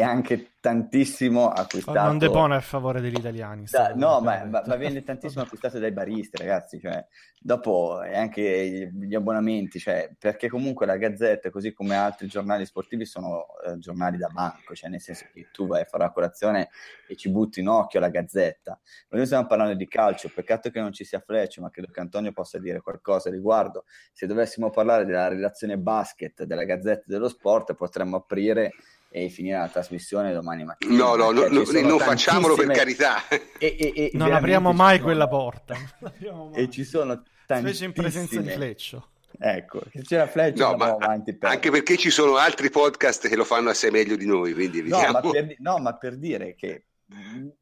anche 0.03 0.51
tantissimo 0.61 1.49
acquistato. 1.49 1.99
Non 1.99 2.19
depone 2.19 2.55
a 2.55 2.61
favore 2.61 3.01
degli 3.01 3.17
italiani. 3.17 3.65
Da, 3.71 3.95
no, 3.95 4.21
ma, 4.21 4.45
ma, 4.45 4.63
ma, 4.67 4.77
viene 4.77 5.03
tantissimo 5.03 5.43
acquistato 5.43 5.79
dai 5.79 5.91
baristi, 5.91 6.37
ragazzi. 6.37 6.79
Cioè, 6.79 7.05
dopo 7.39 7.99
anche 7.99 8.91
gli 8.93 9.15
abbonamenti, 9.15 9.79
cioè, 9.79 10.11
perché 10.19 10.49
comunque 10.49 10.85
la 10.85 10.99
Gazzetta, 10.99 11.51
così 11.51 11.73
come 11.73 11.97
altri 11.97 12.29
giornali 12.29 12.67
sportivi, 12.67 13.07
sono 13.07 13.47
eh, 13.67 13.79
giornali 13.79 14.19
da 14.19 14.29
banco, 14.29 14.75
cioè 14.75 14.91
nel 14.91 15.01
senso 15.01 15.25
che 15.33 15.49
tu 15.51 15.67
vai 15.67 15.81
a 15.81 15.85
fare 15.85 16.05
la 16.05 16.11
colazione 16.11 16.69
e 17.09 17.17
ci 17.17 17.31
butti 17.31 17.61
in 17.61 17.69
occhio 17.69 17.99
la 17.99 18.11
Gazzetta. 18.11 18.79
Noi 19.09 19.25
stiamo 19.25 19.47
parlando 19.47 19.75
di 19.75 19.89
calcio, 19.89 20.31
peccato 20.33 20.69
che 20.69 20.81
non 20.81 20.93
ci 20.93 21.05
sia 21.05 21.21
Fleccio, 21.21 21.63
ma 21.63 21.71
credo 21.71 21.91
che 21.91 22.01
Antonio 22.01 22.33
possa 22.33 22.59
dire 22.59 22.83
qualcosa 22.83 23.31
riguardo. 23.31 23.85
Se 24.13 24.27
dovessimo 24.27 24.69
parlare 24.69 25.07
della 25.07 25.29
relazione 25.29 25.79
basket 25.79 26.45
della 26.45 26.65
Gazzetta 26.65 27.05
dello 27.07 27.29
Sport, 27.29 27.75
potremmo 27.75 28.17
aprire 28.17 28.73
e 29.13 29.29
finire 29.29 29.59
la 29.59 29.69
trasmissione 29.69 30.33
domani 30.33 30.65
mattina. 30.65 30.95
No, 30.95 31.17
no, 31.17 31.33
no, 31.33 31.49
no 31.49 31.63
non 31.83 31.99
facciamolo 31.99 32.55
per 32.55 32.69
carità. 32.69 33.27
E, 33.29 33.77
e, 33.79 33.93
e 33.95 34.11
non 34.15 34.33
apriamo 34.33 34.73
mai 34.73 34.95
sono... 34.95 35.07
quella 35.07 35.29
porta. 35.29 35.75
Mai. 36.01 36.53
E 36.55 36.71
ci 36.71 36.85
sono 36.85 37.23
tantissime... 37.47 37.73
Specie 37.73 37.85
in 37.85 37.93
presenza 37.93 38.41
di 38.41 38.49
Fleccio. 38.49 39.09
Ecco, 39.39 39.81
se 39.93 40.03
c'era 40.03 40.27
Fleccio 40.27 40.71
no, 40.71 40.77
ma 40.77 40.91
avanti 40.91 41.37
per... 41.37 41.51
Anche 41.51 41.71
perché 41.71 41.97
ci 41.97 42.11
sono 42.11 42.37
altri 42.37 42.71
podcast 42.71 43.29
che 43.29 43.37
lo 43.37 43.45
fanno 43.45 43.71
assai 43.71 43.91
meglio 43.91 44.17
di 44.17 44.27
noi, 44.27 44.53
quindi 44.53 44.83
no 44.87 45.01
ma, 45.11 45.21
per, 45.21 45.57
no, 45.59 45.79
ma 45.79 45.97
per 45.97 46.17
dire 46.17 46.55
che 46.55 46.85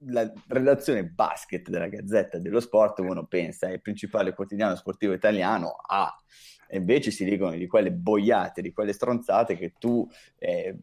la 0.07 0.31
redazione 0.49 1.05
basket 1.05 1.69
della 1.71 1.89
Gazzetta 1.89 2.39
dello 2.39 2.61
Sport, 2.61 2.99
uno 2.99 3.27
pensa, 3.27 3.69
è 3.69 3.73
il 3.73 3.81
principale 3.81 4.35
quotidiano 4.35 4.77
sportivo 4.77 5.13
italiano, 5.15 5.77
ha 5.87 6.15
e 6.71 6.77
invece 6.77 7.11
si 7.11 7.25
dicono 7.25 7.53
di 7.53 7.67
quelle 7.67 7.91
boiate, 7.91 8.61
di 8.61 8.73
quelle 8.73 8.93
stronzate 8.93 9.57
che 9.57 9.73
tu 9.79 10.07
eh, 10.39 10.77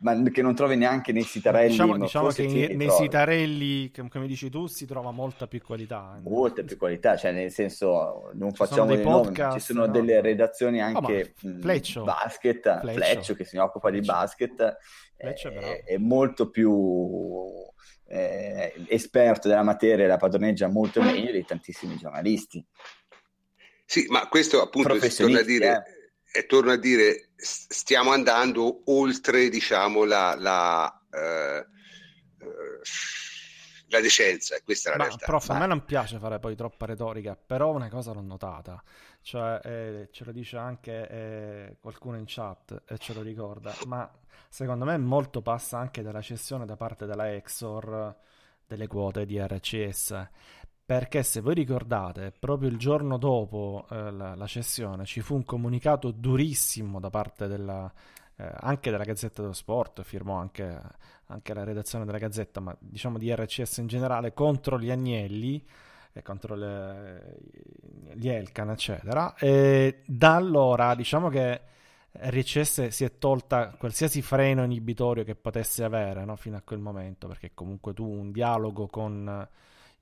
ma 0.00 0.22
che 0.30 0.42
non 0.42 0.54
trovi 0.54 0.76
neanche 0.76 1.12
nei 1.12 1.22
sitarelli. 1.22 1.70
Diciamo, 1.70 1.96
diciamo 1.96 2.28
che 2.28 2.46
nei, 2.46 2.76
nei 2.76 2.90
sitarelli, 2.90 3.90
come 4.10 4.26
dici 4.26 4.50
tu, 4.50 4.66
si 4.66 4.84
trova 4.84 5.10
molta 5.10 5.46
più 5.46 5.62
qualità. 5.62 6.18
Eh. 6.18 6.28
Molta 6.28 6.62
più 6.62 6.76
qualità, 6.76 7.16
cioè 7.16 7.32
nel 7.32 7.50
senso 7.50 8.30
non 8.34 8.50
ci 8.50 8.56
facciamo 8.56 8.94
dei 8.94 9.02
podcast, 9.02 9.38
nomi, 9.38 9.60
ci 9.60 9.60
sono 9.60 9.86
no? 9.86 9.92
delle 9.92 10.20
redazioni 10.20 10.82
anche 10.82 11.34
oh, 11.42 11.58
Fleccio. 11.60 12.04
basket, 12.04 12.80
Fleccio. 12.80 13.00
Fleccio. 13.00 13.34
che 13.34 13.44
si 13.44 13.56
occupa 13.56 13.88
Fleccio. 13.88 14.02
di 14.02 14.06
basket, 14.06 14.76
Fleccio, 15.16 15.48
è, 15.48 15.84
è 15.84 15.96
molto 15.96 16.50
più 16.50 17.72
eh, 18.06 18.72
esperto 18.88 19.48
della 19.48 19.62
materia, 19.62 20.06
la 20.06 20.18
padroneggia 20.18 20.68
molto 20.68 21.02
meglio 21.02 21.32
di 21.32 21.44
tantissimi 21.44 21.96
giornalisti. 21.96 22.64
Sì, 23.84 24.06
ma 24.08 24.28
questo 24.28 24.62
appunto 24.62 24.98
torna 24.98 25.40
a 25.40 25.42
dire, 25.42 25.84
eh. 26.32 26.40
e 26.40 26.46
torno 26.46 26.72
a 26.72 26.76
dire, 26.76 27.30
stiamo 27.36 28.12
andando 28.12 28.82
oltre, 28.86 29.48
diciamo, 29.48 30.04
la, 30.04 30.34
la, 30.38 31.00
eh, 31.10 31.66
la 33.88 34.00
decenza, 34.00 34.56
questa 34.64 34.88
è 34.88 34.92
la 34.92 34.98
ma, 34.98 35.04
realtà. 35.04 35.26
Prof, 35.26 35.48
ma... 35.48 35.56
a 35.56 35.58
me 35.60 35.66
non 35.66 35.84
piace 35.84 36.18
fare 36.18 36.38
poi 36.38 36.56
troppa 36.56 36.86
retorica, 36.86 37.36
però 37.36 37.70
una 37.72 37.88
cosa 37.88 38.12
l'ho 38.12 38.20
notata, 38.20 38.82
cioè 39.22 39.60
eh, 39.62 40.08
ce 40.10 40.24
lo 40.24 40.32
dice 40.32 40.56
anche 40.56 41.08
eh, 41.08 41.76
qualcuno 41.80 42.16
in 42.16 42.24
chat 42.26 42.82
e 42.86 42.98
ce 42.98 43.12
lo 43.12 43.22
ricorda, 43.22 43.74
ma 43.86 44.10
secondo 44.48 44.84
me 44.84 44.96
molto 44.98 45.42
passa 45.42 45.78
anche 45.78 46.02
dalla 46.02 46.22
cessione 46.22 46.64
da 46.64 46.76
parte 46.76 47.06
della 47.06 47.32
Exor 47.34 48.16
delle 48.66 48.86
quote 48.86 49.26
di 49.26 49.38
RCS 49.38 50.28
perché 50.84 51.22
se 51.22 51.40
voi 51.40 51.54
ricordate, 51.54 52.32
proprio 52.38 52.68
il 52.68 52.76
giorno 52.76 53.16
dopo 53.16 53.86
eh, 53.90 54.10
la, 54.10 54.34
la, 54.34 54.46
cessione 54.46 55.06
ci 55.06 55.22
fu 55.22 55.34
un 55.34 55.44
comunicato 55.44 56.10
durissimo 56.10 57.00
da 57.00 57.08
parte 57.08 57.46
della, 57.46 57.90
eh, 58.36 58.52
anche 58.56 58.90
della 58.90 59.04
Gazzetta 59.04 59.40
dello 59.40 59.54
Sport, 59.54 60.02
firmò 60.02 60.36
anche, 60.36 60.78
anche, 61.26 61.54
la 61.54 61.64
redazione 61.64 62.04
della 62.04 62.18
Gazzetta, 62.18 62.60
ma 62.60 62.76
diciamo 62.78 63.16
di 63.16 63.34
RCS 63.34 63.78
in 63.78 63.86
generale, 63.86 64.34
contro 64.34 64.78
gli 64.78 64.90
Agnelli 64.90 65.64
e 66.12 66.22
contro 66.22 66.54
le, 66.54 67.38
gli 68.12 68.28
Elkan, 68.28 68.70
eccetera. 68.70 69.34
E 69.36 70.02
da 70.04 70.34
allora 70.34 70.94
diciamo 70.94 71.30
che 71.30 71.62
RCS 72.12 72.88
si 72.88 73.04
è 73.04 73.16
tolta 73.16 73.70
qualsiasi 73.70 74.20
freno 74.20 74.62
inibitorio 74.64 75.24
che 75.24 75.34
potesse 75.34 75.82
avere 75.82 76.26
no? 76.26 76.36
fino 76.36 76.56
a 76.58 76.62
quel 76.62 76.78
momento, 76.78 77.26
perché 77.26 77.52
comunque 77.54 77.94
tu 77.94 78.06
un 78.06 78.32
dialogo 78.32 78.86
con 78.86 79.48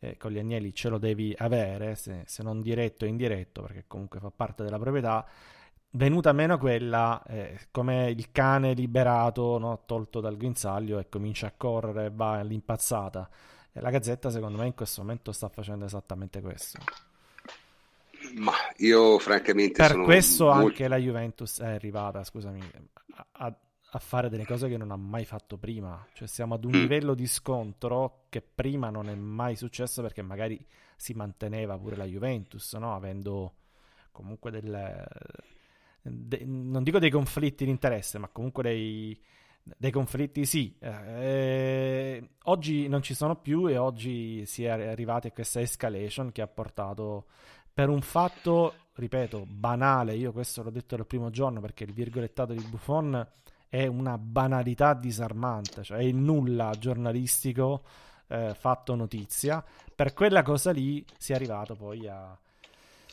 eh, 0.02 0.16
con 0.16 0.32
gli 0.32 0.38
agnelli 0.38 0.74
ce 0.74 0.88
lo 0.88 0.98
devi 0.98 1.32
avere, 1.38 1.94
se, 1.94 2.24
se, 2.26 2.42
non 2.42 2.60
diretto 2.60 3.04
o 3.04 3.08
indiretto, 3.08 3.62
perché 3.62 3.84
comunque 3.86 4.18
fa 4.18 4.32
parte 4.34 4.64
della 4.64 4.78
proprietà. 4.78 5.24
Venuta 5.90 6.32
meno 6.32 6.58
quella, 6.58 7.22
eh, 7.24 7.68
come 7.70 8.10
il 8.10 8.32
cane 8.32 8.72
liberato, 8.72 9.58
no, 9.58 9.82
tolto 9.86 10.20
dal 10.20 10.36
guinzaglio 10.36 10.98
e 10.98 11.08
comincia 11.08 11.46
a 11.46 11.52
correre, 11.56 12.10
va 12.12 12.32
all'impazzata. 12.32 13.28
E 13.72 13.80
la 13.80 13.90
Gazzetta, 13.90 14.28
secondo 14.28 14.58
me, 14.58 14.66
in 14.66 14.74
questo 14.74 15.02
momento 15.02 15.30
sta 15.30 15.48
facendo 15.48 15.84
esattamente 15.84 16.40
questo. 16.40 16.80
Ma 18.34 18.54
io, 18.78 19.20
francamente, 19.20 19.86
per 19.86 20.00
questo 20.00 20.46
molto... 20.46 20.66
anche 20.66 20.88
la 20.88 20.96
Juventus 20.96 21.60
è 21.60 21.74
arrivata, 21.74 22.24
scusami, 22.24 22.60
a, 23.14 23.26
a 23.32 23.56
a 23.94 23.98
fare 23.98 24.30
delle 24.30 24.46
cose 24.46 24.68
che 24.68 24.78
non 24.78 24.90
ha 24.90 24.96
mai 24.96 25.24
fatto 25.24 25.58
prima. 25.58 26.06
Cioè 26.14 26.26
siamo 26.26 26.54
ad 26.54 26.64
un 26.64 26.72
mm. 26.72 26.80
livello 26.80 27.14
di 27.14 27.26
scontro 27.26 28.24
che 28.30 28.40
prima 28.40 28.88
non 28.88 29.08
è 29.08 29.14
mai 29.14 29.54
successo 29.54 30.00
perché 30.00 30.22
magari 30.22 30.64
si 30.96 31.12
manteneva 31.12 31.76
pure 31.76 31.96
la 31.96 32.04
Juventus, 32.04 32.72
no? 32.74 32.94
avendo 32.94 33.54
comunque 34.10 34.50
delle... 34.50 35.06
De... 36.00 36.42
non 36.44 36.82
dico 36.82 36.98
dei 36.98 37.10
conflitti 37.10 37.64
di 37.64 37.70
interesse, 37.70 38.18
ma 38.18 38.28
comunque 38.28 38.62
dei, 38.62 39.20
dei 39.62 39.90
conflitti 39.90 40.46
sì. 40.46 40.74
Eh, 40.80 42.30
oggi 42.44 42.88
non 42.88 43.02
ci 43.02 43.12
sono 43.12 43.36
più 43.36 43.68
e 43.68 43.76
oggi 43.76 44.46
si 44.46 44.64
è 44.64 44.68
arrivati 44.70 45.26
a 45.26 45.32
questa 45.32 45.60
escalation 45.60 46.32
che 46.32 46.40
ha 46.40 46.48
portato 46.48 47.26
per 47.74 47.90
un 47.90 48.00
fatto, 48.00 48.74
ripeto, 48.94 49.44
banale, 49.46 50.14
io 50.14 50.32
questo 50.32 50.62
l'ho 50.62 50.70
detto 50.70 50.96
dal 50.96 51.06
primo 51.06 51.28
giorno 51.28 51.60
perché 51.60 51.84
il 51.84 51.92
virgolettato 51.92 52.54
di 52.54 52.62
Buffon 52.62 53.26
è 53.72 53.86
una 53.86 54.18
banalità 54.18 54.92
disarmante, 54.92 55.82
cioè 55.82 55.96
è 55.96 56.02
il 56.02 56.14
nulla 56.14 56.72
giornalistico 56.78 57.82
eh, 58.26 58.54
fatto 58.54 58.94
notizia. 58.94 59.64
Per 59.94 60.12
quella 60.12 60.42
cosa 60.42 60.72
lì 60.72 61.02
si 61.16 61.32
è 61.32 61.36
arrivato 61.36 61.74
poi 61.74 62.06
a, 62.06 62.36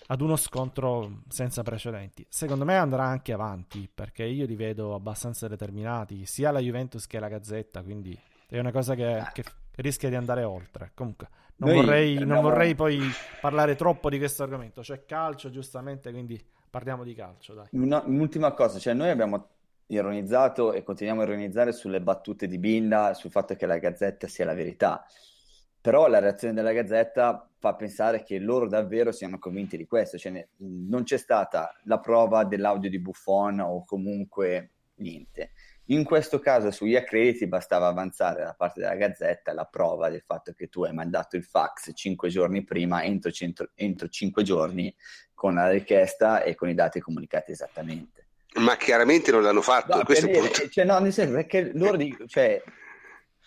ad 0.07 0.19
uno 0.19 0.35
scontro 0.35 1.21
senza 1.29 1.63
precedenti. 1.63 2.25
Secondo 2.27 2.65
me 2.65 2.75
andrà 2.75 3.05
anche 3.05 3.31
avanti, 3.31 3.89
perché 3.93 4.25
io 4.25 4.45
li 4.45 4.57
vedo 4.57 4.95
abbastanza 4.95 5.47
determinati, 5.47 6.25
sia 6.25 6.51
la 6.51 6.59
Juventus 6.59 7.07
che 7.07 7.19
la 7.19 7.29
Gazzetta, 7.29 7.81
quindi 7.81 8.19
è 8.45 8.59
una 8.59 8.73
cosa 8.73 8.95
che, 8.95 9.23
che 9.31 9.45
rischia 9.75 10.09
di 10.09 10.15
andare 10.15 10.43
oltre. 10.43 10.91
Comunque, 10.93 11.29
non, 11.55 11.73
vorrei, 11.73 12.17
andiamo... 12.17 12.33
non 12.33 12.41
vorrei 12.41 12.75
poi 12.75 12.99
parlare 13.39 13.75
troppo 13.75 14.09
di 14.09 14.17
questo 14.17 14.43
argomento. 14.43 14.81
C'è 14.81 15.05
calcio, 15.05 15.49
giustamente, 15.51 16.11
quindi 16.11 16.37
parliamo 16.69 17.05
di 17.05 17.13
calcio. 17.13 17.53
Dai. 17.53 17.67
Una, 17.71 18.03
un'ultima 18.05 18.51
cosa, 18.51 18.77
cioè 18.77 18.93
noi 18.93 19.09
abbiamo 19.09 19.51
ironizzato 19.89 20.73
e 20.73 20.83
continuiamo 20.83 21.21
a 21.21 21.25
ironizzare 21.25 21.71
sulle 21.71 22.01
battute 22.01 22.47
di 22.47 22.57
Binda, 22.57 23.13
sul 23.13 23.31
fatto 23.31 23.55
che 23.55 23.65
la 23.65 23.77
Gazzetta 23.77 24.27
sia 24.27 24.45
la 24.45 24.53
verità. 24.53 25.05
Però 25.81 26.07
la 26.07 26.19
reazione 26.19 26.53
della 26.53 26.73
Gazzetta 26.73 27.49
fa 27.57 27.75
pensare 27.75 28.23
che 28.23 28.37
loro 28.39 28.67
davvero 28.67 29.11
siano 29.11 29.39
convinti 29.39 29.77
di 29.77 29.87
questo, 29.87 30.17
cioè 30.17 30.31
ne, 30.31 30.49
non 30.57 31.03
c'è 31.03 31.17
stata 31.17 31.73
la 31.83 31.99
prova 31.99 32.43
dell'audio 32.43 32.89
di 32.89 32.99
Buffon 32.99 33.59
o 33.61 33.85
comunque 33.85 34.71
niente. 34.95 35.51
In 35.85 36.03
questo 36.03 36.39
caso 36.39 36.69
sugli 36.69 36.95
accrediti 36.95 37.47
bastava 37.47 37.87
avanzare 37.87 38.43
da 38.43 38.53
parte 38.53 38.81
della 38.81 38.95
Gazzetta 38.95 39.53
la 39.53 39.65
prova 39.65 40.09
del 40.09 40.21
fatto 40.21 40.53
che 40.53 40.67
tu 40.67 40.83
hai 40.83 40.93
mandato 40.93 41.35
il 41.35 41.43
fax 41.43 41.91
cinque 41.95 42.29
giorni 42.29 42.63
prima, 42.63 43.03
entro, 43.03 43.31
centro, 43.31 43.71
entro 43.73 44.07
cinque 44.07 44.43
giorni, 44.43 44.93
con 45.33 45.55
la 45.55 45.69
richiesta 45.69 46.43
e 46.43 46.53
con 46.53 46.69
i 46.69 46.75
dati 46.75 46.99
comunicati 46.99 47.51
esattamente. 47.51 48.28
Ma 48.55 48.75
chiaramente 48.77 49.31
non 49.31 49.43
l'hanno 49.43 49.61
fatto. 49.61 49.95
No, 49.95 50.03
questo 50.03 50.25
dire, 50.25 50.69
cioè, 50.69 50.83
no, 50.83 50.97
nel 50.99 51.13
senso 51.13 51.33
perché 51.33 51.71
loro 51.73 51.97
dicono, 51.97 52.27
cioè, 52.27 52.61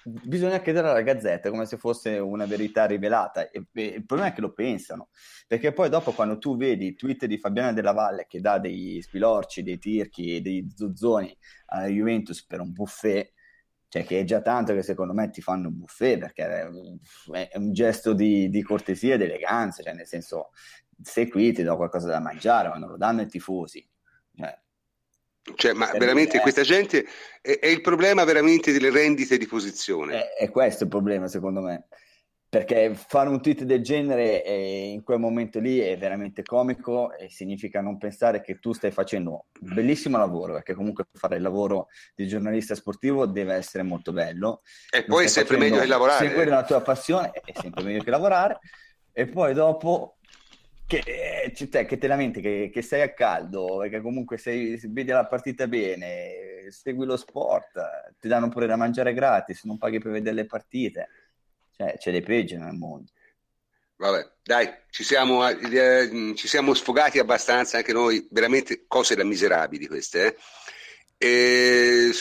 bisogna 0.05 0.61
chiedere 0.61 0.89
alla 0.89 1.03
Gazzetta 1.03 1.51
come 1.51 1.67
se 1.67 1.77
fosse 1.77 2.19
una 2.19 2.47
verità 2.47 2.87
rivelata 2.87 3.51
e, 3.51 3.67
e, 3.73 3.85
il 3.85 4.05
problema 4.05 4.31
è 4.31 4.35
che 4.35 4.41
lo 4.41 4.53
pensano 4.53 5.09
perché 5.47 5.73
poi 5.73 5.89
dopo 5.89 6.13
quando 6.13 6.39
tu 6.39 6.57
vedi 6.57 6.87
i 6.87 6.95
tweet 6.95 7.27
di 7.27 7.39
Fabiana 7.39 7.73
Della 7.73 7.93
Valle 7.93 8.27
che 8.29 8.41
dà 8.41 8.59
dei 8.59 9.01
spilorci, 9.01 9.63
dei 9.63 9.79
tirchi, 9.79 10.41
dei 10.41 10.67
zuzzoni 10.75 11.37
alla 11.67 11.87
Juventus 11.87 12.45
per 12.45 12.61
un 12.61 12.73
buffet 12.73 13.33
cioè 13.89 14.05
che 14.05 14.21
è 14.21 14.25
già 14.25 14.41
tanto 14.41 14.73
che 14.73 14.83
secondo 14.83 15.13
me 15.13 15.31
ti 15.31 15.43
fanno 15.43 15.69
un 15.69 15.79
buffet 15.79 16.19
perché 16.19 16.45
è 17.51 17.57
un 17.59 17.73
gesto 17.73 18.13
di, 18.13 18.49
di 18.49 18.63
cortesia 18.63 19.15
ed 19.15 19.23
eleganza 19.23 19.83
cioè 19.83 19.93
nel 19.93 20.07
senso 20.07 20.51
sei 21.01 21.29
qui 21.29 21.53
ti 21.53 21.63
do 21.63 21.77
qualcosa 21.77 22.09
da 22.09 22.21
mangiare 22.21 22.69
ma 22.69 22.79
non 22.79 22.91
lo 22.91 22.97
danno 22.97 23.21
ai 23.21 23.29
tifosi 23.29 23.87
cioè, 25.57 25.73
ma 25.73 25.91
veramente 25.99 26.39
questa 26.41 26.63
gente 26.63 27.05
è, 27.41 27.59
è, 27.59 27.67
il 27.67 27.81
problema 27.81 28.25
veramente 28.25 28.71
delle 28.71 28.91
rendite 28.91 29.37
di 29.39 29.47
posizione. 29.47 30.29
È, 30.35 30.45
è, 30.45 30.51
questo 30.51 30.85
il 30.85 30.89
problema, 30.89 31.27
secondo 31.27 31.61
me. 31.61 31.87
Perché 32.49 32.95
fare 32.95 33.31
un 33.31 33.41
tweet 33.41 33.63
del 33.63 33.83
genere 33.83 34.45
eh, 34.45 34.91
in 34.93 35.03
quel 35.03 35.19
momento 35.19 35.59
lì 35.59 35.79
è 35.79 35.97
veramente 35.97 36.43
comico 36.43 37.17
e 37.17 37.31
significa 37.31 37.81
non 37.81 37.97
pensare 37.97 38.43
che 38.43 38.59
tu 38.59 38.75
stai 38.75 38.91
facendo 38.91 39.47
un 39.61 39.75
bellissimo 39.75 40.19
lavoro, 40.19 40.53
perché 40.53 40.75
comunque 40.75 41.07
fare 41.15 41.37
il 41.37 41.43
lavoro 41.43 41.89
di 42.15 42.29
giornalista 42.29 42.75
sportivo 42.75 43.27
deve 43.27 43.55
essere 43.55 43.83
molto 43.83 44.13
bello. 44.13 44.61
E 44.91 45.05
poi 45.05 45.25
è 45.25 45.29
sempre 45.29 45.57
meglio 45.57 45.81
che 45.81 45.87
lavorare. 45.87 46.29
Se 46.29 46.35
quella 46.35 46.53
è 46.53 46.55
la 46.61 46.65
tua 46.65 46.83
passione, 46.83 47.31
è 47.33 47.53
sempre 47.59 47.83
meglio 47.85 48.03
che 48.03 48.11
lavorare. 48.11 48.59
E 49.15 49.27
poi 49.27 49.55
dopo 49.55 50.19
che, 50.87 51.69
te, 51.71 51.85
che 51.85 51.99
te 51.99 52.07
lamenti, 52.07 52.41
che, 52.41 52.71
che, 52.73 52.83
sei 52.83 53.03
a 53.03 53.13
caldo, 53.13 53.79
che 53.89 54.01
comunque 54.01 54.39
sei, 54.39 54.79
vedi 54.89 55.11
la 55.11 55.27
partita 55.27 55.67
bene, 55.67 56.67
segui 56.69 57.07
lo 57.07 57.17
sport, 57.17 58.15
ti 58.21 58.29
danno 58.29 58.49
pure 58.49 58.67
da 58.67 58.77
mangiare 58.77 59.15
gratis, 59.15 59.65
non 59.65 59.79
paghi 59.79 59.99
per 59.99 60.13
vedere 60.13 60.35
le 60.35 60.47
partite. 60.47 61.09
Cioè, 61.77 61.97
c'è 61.97 62.11
dei 62.11 62.23
peggio 62.23 62.59
nel 62.59 62.75
mondo. 62.75 63.11
Vabbè, 63.97 64.31
dai, 64.43 64.69
ci 64.91 65.05
siamo, 65.05 65.49
eh, 65.49 66.35
ci 66.35 66.49
siamo, 66.49 66.75
sfogati 66.75 67.19
abbastanza 67.19 67.77
anche 67.77 67.93
noi, 67.93 68.27
veramente 68.31 68.85
cose 68.87 69.15
da 69.15 69.25
miserabili 69.25 69.87
queste. 69.87 70.37
Eh? 71.17 72.13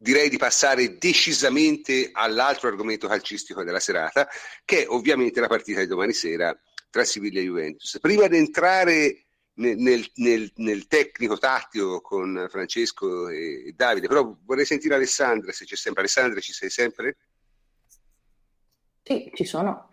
Direi 0.00 0.28
di 0.28 0.36
passare 0.36 0.96
decisamente 0.96 2.10
all'altro 2.12 2.68
argomento 2.68 3.08
calcistico 3.08 3.64
della 3.64 3.80
serata, 3.80 4.28
che 4.64 4.84
è 4.84 4.88
ovviamente 4.88 5.40
la 5.40 5.48
partita 5.48 5.80
di 5.80 5.88
domani 5.88 6.12
sera 6.12 6.56
tra 6.90 7.04
Siviglia 7.04 7.40
e 7.40 7.44
Juventus. 7.44 7.98
Prima 8.00 8.26
di 8.26 8.36
entrare 8.36 9.24
nel, 9.54 10.10
nel, 10.14 10.52
nel, 10.56 10.86
tecnico 10.86 11.36
tattico 11.38 12.00
con 12.00 12.46
Francesco 12.48 13.28
e 13.28 13.72
Davide, 13.74 14.06
però 14.06 14.36
vorrei 14.44 14.64
sentire 14.64 14.94
Alessandra, 14.94 15.52
se 15.52 15.64
c'è 15.64 15.76
sempre. 15.76 16.02
Alessandra, 16.02 16.40
ci 16.40 16.52
sei 16.52 16.70
sempre? 16.70 17.16
Sì, 19.02 19.30
ci 19.34 19.44
sono. 19.44 19.90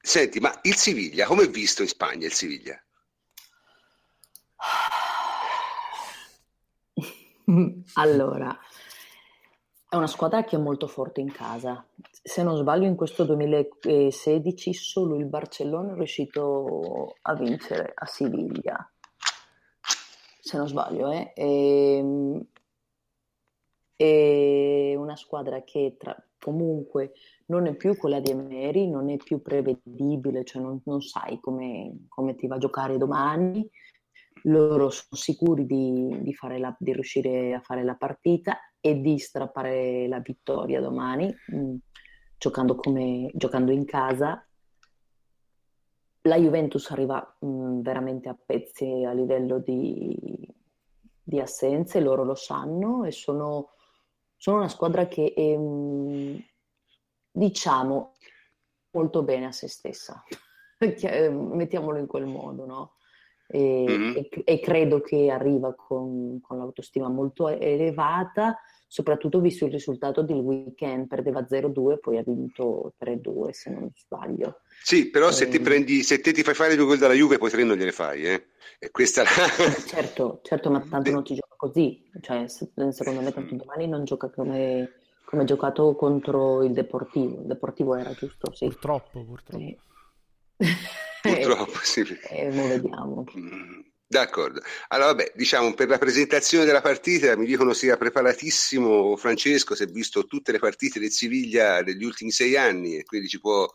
Senti, 0.00 0.40
ma 0.40 0.58
il 0.62 0.76
Siviglia, 0.76 1.26
come 1.26 1.44
è 1.44 1.48
visto 1.48 1.82
in 1.82 1.88
Spagna 1.88 2.26
il 2.26 2.32
Siviglia? 2.32 2.80
allora, 7.94 8.58
è 9.88 9.96
una 9.96 10.06
squadra 10.06 10.44
che 10.44 10.56
è 10.56 10.58
molto 10.58 10.88
forte 10.88 11.20
in 11.20 11.32
casa. 11.32 11.86
Se 12.28 12.42
non 12.42 12.56
sbaglio, 12.56 12.86
in 12.86 12.96
questo 12.96 13.22
2016 13.22 14.74
solo 14.74 15.14
il 15.14 15.26
Barcellona 15.26 15.92
è 15.92 15.94
riuscito 15.94 17.14
a 17.22 17.34
vincere 17.36 17.92
a 17.94 18.04
Siviglia. 18.04 18.92
Se 20.40 20.56
non 20.56 20.66
sbaglio, 20.66 21.08
eh. 21.12 21.32
E, 21.36 21.96
ehm, 21.98 22.46
è 23.94 24.94
una 24.96 25.14
squadra 25.14 25.62
che 25.62 25.94
tra, 25.96 26.16
comunque 26.40 27.12
non 27.46 27.68
è 27.68 27.76
più 27.76 27.96
quella 27.96 28.18
di 28.18 28.32
Emery, 28.32 28.90
non 28.90 29.08
è 29.08 29.18
più 29.18 29.40
prevedibile, 29.40 30.44
cioè 30.44 30.60
non, 30.60 30.80
non 30.84 31.00
sai 31.02 31.38
come, 31.38 32.06
come, 32.08 32.34
ti 32.34 32.48
va 32.48 32.56
a 32.56 32.58
giocare 32.58 32.98
domani. 32.98 33.70
Loro 34.42 34.90
sono 34.90 35.12
sicuri 35.12 35.64
di, 35.64 36.18
di, 36.22 36.36
la, 36.58 36.76
di 36.76 36.92
riuscire 36.92 37.54
a 37.54 37.60
fare 37.60 37.84
la 37.84 37.94
partita 37.94 38.58
e 38.80 39.00
di 39.00 39.16
strappare 39.18 40.06
la 40.08 40.18
vittoria 40.18 40.80
domani, 40.80 41.32
mm, 41.54 41.76
giocando, 42.38 42.74
come, 42.76 43.30
giocando, 43.34 43.72
in 43.72 43.84
casa. 43.84 44.44
La 46.22 46.36
Juventus 46.36 46.90
arriva 46.90 47.36
mh, 47.40 47.46
mm, 47.46 47.80
veramente 47.80 48.28
a 48.28 48.36
pezzi 48.36 49.04
a 49.04 49.12
livello 49.12 49.58
di, 49.58 50.48
di, 51.22 51.40
assenze, 51.40 52.00
loro 52.00 52.24
lo 52.24 52.34
sanno 52.34 53.04
e 53.04 53.12
sono, 53.12 53.70
sono 54.36 54.58
una 54.58 54.68
squadra 54.68 55.06
che 55.06 55.32
è, 55.34 55.56
mh, 55.56 55.62
mm, 55.62 56.36
diciamo, 57.30 58.14
molto 58.90 59.22
bene 59.22 59.46
a 59.46 59.52
se 59.52 59.68
stessa. 59.68 60.22
Mettiamolo 60.78 61.98
in 61.98 62.06
quel 62.06 62.26
modo, 62.26 62.66
no? 62.66 62.94
E, 63.48 63.84
mm-hmm. 63.88 64.16
e, 64.16 64.42
e, 64.44 64.60
credo 64.60 65.00
che 65.00 65.30
arriva 65.30 65.72
con, 65.74 66.40
con, 66.40 66.58
l'autostima 66.58 67.08
molto 67.08 67.46
elevata 67.46 68.58
soprattutto 68.86 69.40
visto 69.40 69.64
il 69.64 69.72
risultato 69.72 70.22
del 70.22 70.38
weekend, 70.38 71.06
perdeva 71.06 71.46
0-2, 71.48 71.98
poi 71.98 72.18
ha 72.18 72.22
vinto 72.24 72.94
3-2 73.00 73.50
se 73.50 73.70
non 73.70 73.90
sbaglio. 73.94 74.60
Sì, 74.82 75.10
però 75.10 75.30
se, 75.30 75.48
ti 75.48 75.56
ehm. 75.56 75.62
prendi, 75.62 76.02
se 76.02 76.20
te 76.20 76.32
ti 76.32 76.42
fai 76.42 76.54
fare 76.54 76.76
due 76.76 76.86
gol 76.86 76.98
dalla 76.98 77.14
Juve, 77.14 77.38
poi 77.38 77.50
tre 77.50 77.64
non 77.64 77.76
gliene 77.76 77.92
fai, 77.92 78.24
eh? 78.24 78.46
E 78.78 78.90
questa 78.90 79.22
la... 79.22 79.30
certo, 79.86 80.40
certo, 80.42 80.70
ma 80.70 80.80
tanto 80.80 81.10
non 81.10 81.24
ci 81.24 81.34
gioca 81.34 81.54
così, 81.56 82.08
cioè 82.20 82.46
secondo 82.46 83.20
me 83.20 83.32
tanto 83.32 83.54
domani 83.54 83.88
non 83.88 84.04
gioca 84.04 84.28
come, 84.30 84.92
come 85.24 85.44
giocato 85.44 85.94
contro 85.94 86.62
il 86.62 86.72
Deportivo, 86.72 87.40
il 87.40 87.46
Deportivo 87.46 87.96
era 87.96 88.12
giusto, 88.12 88.52
sì. 88.54 88.66
Purtroppo, 88.66 89.24
purtroppo. 89.24 89.64
Eh. 89.64 89.78
Purtroppo, 91.22 91.78
sì. 91.82 92.00
E 92.00 92.46
eh, 92.46 92.50
vediamo. 92.50 93.24
Mm. 93.36 93.80
D'accordo. 94.08 94.60
Allora, 94.88 95.08
vabbè, 95.08 95.32
diciamo 95.34 95.74
per 95.74 95.88
la 95.88 95.98
presentazione 95.98 96.64
della 96.64 96.80
partita 96.80 97.36
mi 97.36 97.44
dicono 97.44 97.72
sia 97.72 97.96
preparatissimo 97.96 99.16
Francesco, 99.16 99.74
si 99.74 99.82
è 99.82 99.86
visto 99.86 100.26
tutte 100.26 100.52
le 100.52 100.60
partite 100.60 101.00
del 101.00 101.10
Siviglia 101.10 101.82
degli 101.82 102.04
ultimi 102.04 102.30
sei 102.30 102.56
anni 102.56 102.96
e 102.96 103.04
quindi 103.04 103.26
ci 103.26 103.40
può 103.40 103.66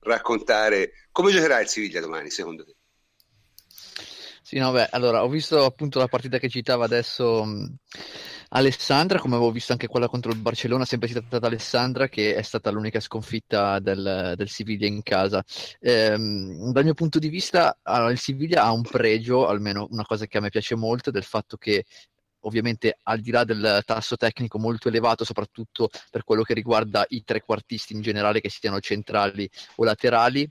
raccontare 0.00 0.92
come 1.10 1.32
giocherà 1.32 1.60
il 1.60 1.66
Siviglia 1.66 2.00
domani, 2.00 2.30
secondo 2.30 2.64
te? 2.64 2.76
Sì, 4.40 4.58
no, 4.58 4.70
beh, 4.70 4.90
allora 4.92 5.24
ho 5.24 5.28
visto 5.28 5.64
appunto 5.64 5.98
la 5.98 6.06
partita 6.06 6.38
che 6.38 6.48
citava 6.48 6.84
adesso 6.84 7.44
Alessandra, 8.50 9.18
come 9.18 9.34
avevo 9.34 9.50
visto 9.50 9.72
anche 9.72 9.88
quella 9.88 10.08
contro 10.08 10.30
il 10.30 10.38
Barcellona, 10.38 10.84
sempre 10.84 11.08
citata 11.08 11.46
Alessandra, 11.46 12.08
che 12.08 12.34
è 12.34 12.42
stata 12.42 12.70
l'unica 12.70 13.00
sconfitta 13.00 13.78
del, 13.80 14.34
del 14.36 14.48
Siviglia 14.48 14.86
in 14.86 15.02
casa. 15.02 15.44
Ehm, 15.80 16.72
dal 16.72 16.84
mio 16.84 16.94
punto 16.94 17.18
di 17.18 17.28
vista, 17.28 17.78
allora, 17.82 18.12
il 18.12 18.18
Siviglia 18.18 18.62
ha 18.62 18.72
un 18.72 18.82
pregio, 18.82 19.46
almeno 19.46 19.86
una 19.90 20.04
cosa 20.04 20.26
che 20.26 20.38
a 20.38 20.40
me 20.40 20.50
piace 20.50 20.74
molto, 20.76 21.10
del 21.10 21.24
fatto 21.24 21.56
che 21.56 21.84
ovviamente 22.40 22.98
al 23.02 23.20
di 23.20 23.30
là 23.30 23.44
del 23.44 23.82
tasso 23.84 24.16
tecnico 24.16 24.58
molto 24.58 24.88
elevato, 24.88 25.24
soprattutto 25.24 25.88
per 26.10 26.22
quello 26.24 26.42
che 26.42 26.54
riguarda 26.54 27.04
i 27.08 27.24
trequartisti 27.24 27.92
in 27.94 28.00
generale, 28.00 28.40
che 28.40 28.48
siano 28.48 28.78
centrali 28.80 29.48
o 29.76 29.84
laterali, 29.84 30.48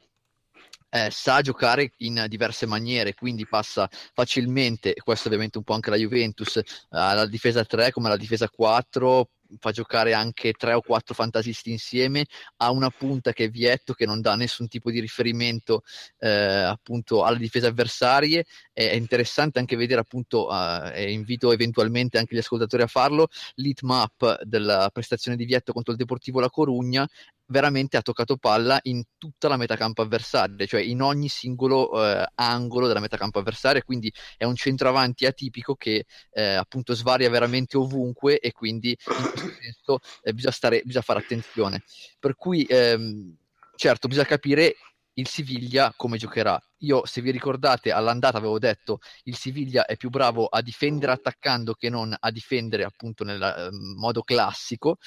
eh, 0.95 1.09
sa 1.11 1.41
giocare 1.41 1.91
in 1.97 2.25
diverse 2.29 2.65
maniere, 2.65 3.13
quindi 3.13 3.45
passa 3.45 3.89
facilmente, 4.13 4.93
questo 5.03 5.27
ovviamente 5.27 5.57
un 5.57 5.65
po' 5.65 5.73
anche 5.73 5.89
la 5.89 5.97
Juventus, 5.97 6.61
alla 6.89 7.25
difesa 7.27 7.65
3 7.65 7.91
come 7.91 8.07
alla 8.07 8.15
difesa 8.15 8.47
4, 8.49 9.29
fa 9.59 9.71
giocare 9.71 10.13
anche 10.13 10.53
tre 10.53 10.73
o 10.73 10.81
quattro 10.81 11.13
fantasisti 11.13 11.69
insieme, 11.69 12.25
ha 12.57 12.71
una 12.71 12.89
punta 12.89 13.33
che 13.33 13.45
è 13.45 13.49
Vietto 13.49 13.93
che 13.93 14.05
non 14.05 14.21
dà 14.21 14.35
nessun 14.35 14.67
tipo 14.67 14.89
di 14.89 14.99
riferimento 14.99 15.83
eh, 16.19 16.29
appunto 16.29 17.23
alle 17.23 17.37
difese 17.37 17.67
avversarie, 17.67 18.45
è, 18.71 18.93
interessante 18.93 19.59
anche 19.59 19.75
vedere 19.75 20.01
appunto, 20.01 20.47
uh, 20.47 20.89
e 20.93 21.11
invito 21.11 21.51
eventualmente 21.51 22.17
anche 22.17 22.35
gli 22.35 22.39
ascoltatori 22.39 22.83
a 22.83 22.87
farlo, 22.87 23.27
l'hitmap 23.55 24.43
della 24.43 24.89
prestazione 24.91 25.37
di 25.37 25.45
Vietto 25.45 25.73
contro 25.73 25.91
il 25.91 25.97
Deportivo 25.97 26.39
La 26.39 26.49
Corugna 26.49 27.07
veramente 27.47 27.97
ha 27.97 28.01
toccato 28.01 28.37
palla 28.37 28.79
in 28.83 29.03
tutta 29.17 29.47
la 29.47 29.57
metacampo 29.57 30.01
avversaria, 30.01 30.65
cioè 30.65 30.81
in 30.81 31.01
ogni 31.01 31.29
singolo 31.29 32.03
eh, 32.03 32.25
angolo 32.35 32.87
della 32.87 32.99
metacampo 32.99 33.39
avversaria, 33.39 33.83
quindi 33.83 34.11
è 34.37 34.45
un 34.45 34.55
centroavanti 34.55 35.25
atipico 35.25 35.75
che 35.75 36.05
eh, 36.31 36.53
appunto 36.53 36.93
svaria 36.93 37.29
veramente 37.29 37.77
ovunque 37.77 38.39
e 38.39 38.51
quindi 38.51 38.89
in 38.89 39.29
questo 39.31 39.51
senso 39.61 39.99
eh, 40.23 40.33
bisogna, 40.33 40.53
stare, 40.53 40.81
bisogna 40.83 41.03
fare 41.03 41.19
attenzione. 41.19 41.83
Per 42.19 42.35
cui 42.35 42.63
ehm, 42.63 43.35
certo 43.75 44.07
bisogna 44.07 44.27
capire 44.27 44.75
il 45.15 45.27
Siviglia 45.27 45.93
come 45.95 46.17
giocherà. 46.17 46.59
Io, 46.79 47.05
se 47.05 47.21
vi 47.21 47.31
ricordate, 47.31 47.91
all'andata 47.91 48.37
avevo 48.37 48.59
detto 48.59 48.99
il 49.23 49.35
Siviglia 49.35 49.85
è 49.85 49.95
più 49.97 50.09
bravo 50.09 50.45
a 50.45 50.61
difendere 50.61 51.11
attaccando 51.11 51.73
che 51.73 51.89
non 51.89 52.15
a 52.17 52.31
difendere 52.31 52.83
appunto 52.83 53.23
nel 53.23 53.41
eh, 53.41 53.69
modo 53.71 54.21
classico. 54.23 54.97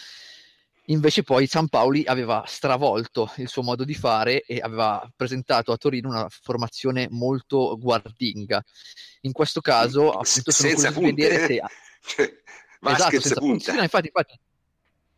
Invece 0.90 1.22
poi 1.22 1.46
San 1.46 1.68
Paoli 1.68 2.04
aveva 2.06 2.44
stravolto 2.46 3.30
il 3.36 3.48
suo 3.48 3.62
modo 3.62 3.84
di 3.84 3.94
fare 3.94 4.42
e 4.42 4.58
aveva 4.58 5.06
presentato 5.14 5.72
a 5.72 5.76
Torino 5.76 6.08
una 6.08 6.26
formazione 6.28 7.08
molto 7.10 7.76
guardinga. 7.78 8.62
In 9.22 9.32
questo 9.32 9.60
caso, 9.60 10.10
appunto, 10.10 10.50
sono 10.50 10.68
senza 10.68 10.92
punte, 10.92 11.12
vedere 11.12 11.46
se... 11.46 11.62
Cioè, 12.80 12.92
esatto, 12.92 13.20
senza 13.20 13.40
punte. 13.40 13.70
Sì, 13.70 13.76
no, 13.76 13.82
infatti, 13.82 14.06
infatti, 14.06 14.40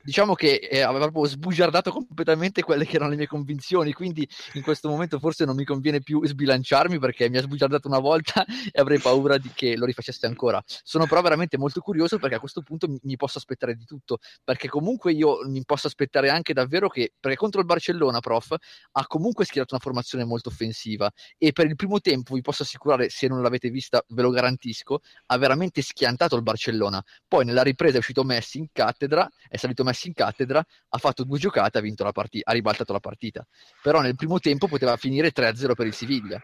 diciamo 0.03 0.35
che 0.35 0.55
eh, 0.57 0.81
aveva 0.81 1.09
proprio 1.09 1.31
sbugiardato 1.31 1.91
completamente 1.91 2.63
quelle 2.63 2.87
che 2.87 2.97
erano 2.97 3.11
le 3.11 3.17
mie 3.17 3.27
convinzioni, 3.27 3.93
quindi 3.93 4.29
in 4.55 4.63
questo 4.63 4.89
momento 4.89 5.19
forse 5.19 5.45
non 5.45 5.55
mi 5.57 5.65
conviene 5.65 6.01
più 6.01 6.25
sbilanciarmi 6.25 6.99
perché 6.99 7.29
mi 7.29 7.37
ha 7.37 7.43
sbugiardato 7.43 7.89
una 7.89 7.99
volta 7.99 8.45
e 8.73 8.81
avrei 8.81 8.99
paura 8.99 9.39
di 9.39 9.51
che 9.55 9.77
lo 9.77 9.85
rifacesse 9.85 10.27
ancora. 10.27 10.63
Sono 10.67 11.07
però 11.07 11.21
veramente 11.21 11.59
molto 11.59 11.81
curioso 11.81 12.19
perché 12.19 12.37
a 12.37 12.41
questo 12.41 12.63
punto 12.63 12.89
mi, 12.89 12.99
mi 13.03 13.17
posso 13.17 13.39
aspettare 13.39 13.75
di 13.75 13.85
tutto, 13.85 14.19
perché 14.43 14.69
comunque 14.69 15.13
io 15.13 15.47
mi 15.49 15.63
posso 15.65 15.87
aspettare 15.87 16.31
anche 16.31 16.53
davvero 16.53 16.89
che, 16.89 17.13
perché 17.19 17.37
contro 17.37 17.61
il 17.61 17.67
Barcellona, 17.67 18.21
prof, 18.21 18.55
ha 18.93 19.07
comunque 19.07 19.45
schierato 19.45 19.75
una 19.75 19.83
formazione 19.83 20.25
molto 20.25 20.49
offensiva 20.49 21.11
e 21.37 21.53
per 21.53 21.67
il 21.67 21.77
primo 21.77 22.01
tempo 22.01 22.35
vi 22.35 22.41
posso 22.41 22.63
assicurare, 22.63 23.09
se 23.11 23.29
non 23.29 23.43
l'avete 23.43 23.71
vista 23.71 24.03
ve 24.09 24.23
lo 24.23 24.31
garantisco, 24.31 25.01
ha 25.27 25.39
veramente 25.39 25.83
schiantato 25.83 26.37
il 26.37 26.43
Barcellona. 26.43 27.03
Poi 27.27 27.45
nella 27.45 27.63
ripresa 27.63 27.97
è 27.97 27.99
uscito 27.99 28.25
Messi 28.25 28.59
in 28.59 28.67
cattedra, 28.73 29.29
è 29.49 29.57
salito 29.57 29.85
Messi 29.85 29.90
in 30.07 30.15
cattedra, 30.15 30.65
ha 30.89 30.99
fatto 30.99 31.25
due 31.25 31.39
giocate, 31.39 31.79
ha 31.79 31.81
vinto 31.81 32.05
la 32.05 32.13
partita, 32.13 32.51
ha 32.51 32.55
ribaltato 32.55 32.93
la 32.93 33.01
partita. 33.01 33.47
Però 33.83 34.01
nel 34.01 34.17
primo 34.17 34.39
tempo 34.39 34.69
poteva 34.69 34.97
finire 34.97 35.33
3-0 35.33 35.75
per 35.75 35.87
il 35.87 35.95
Siviglia. 35.95 36.41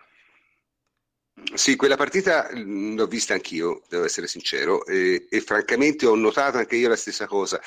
Sì, 1.53 1.77
quella 1.77 1.97
partita 1.97 2.49
mm, 2.55 2.97
l'ho 2.97 3.07
vista 3.07 3.35
anch'io, 3.35 3.83
devo 3.89 4.05
essere 4.05 4.27
sincero, 4.27 4.87
e, 4.87 5.27
e, 5.29 5.41
francamente 5.43 6.07
ho 6.07 6.15
notato 6.15 6.57
anche 6.57 6.77
io 6.77 6.89
la 6.89 6.97
stessa 6.97 7.27
cosa. 7.27 7.61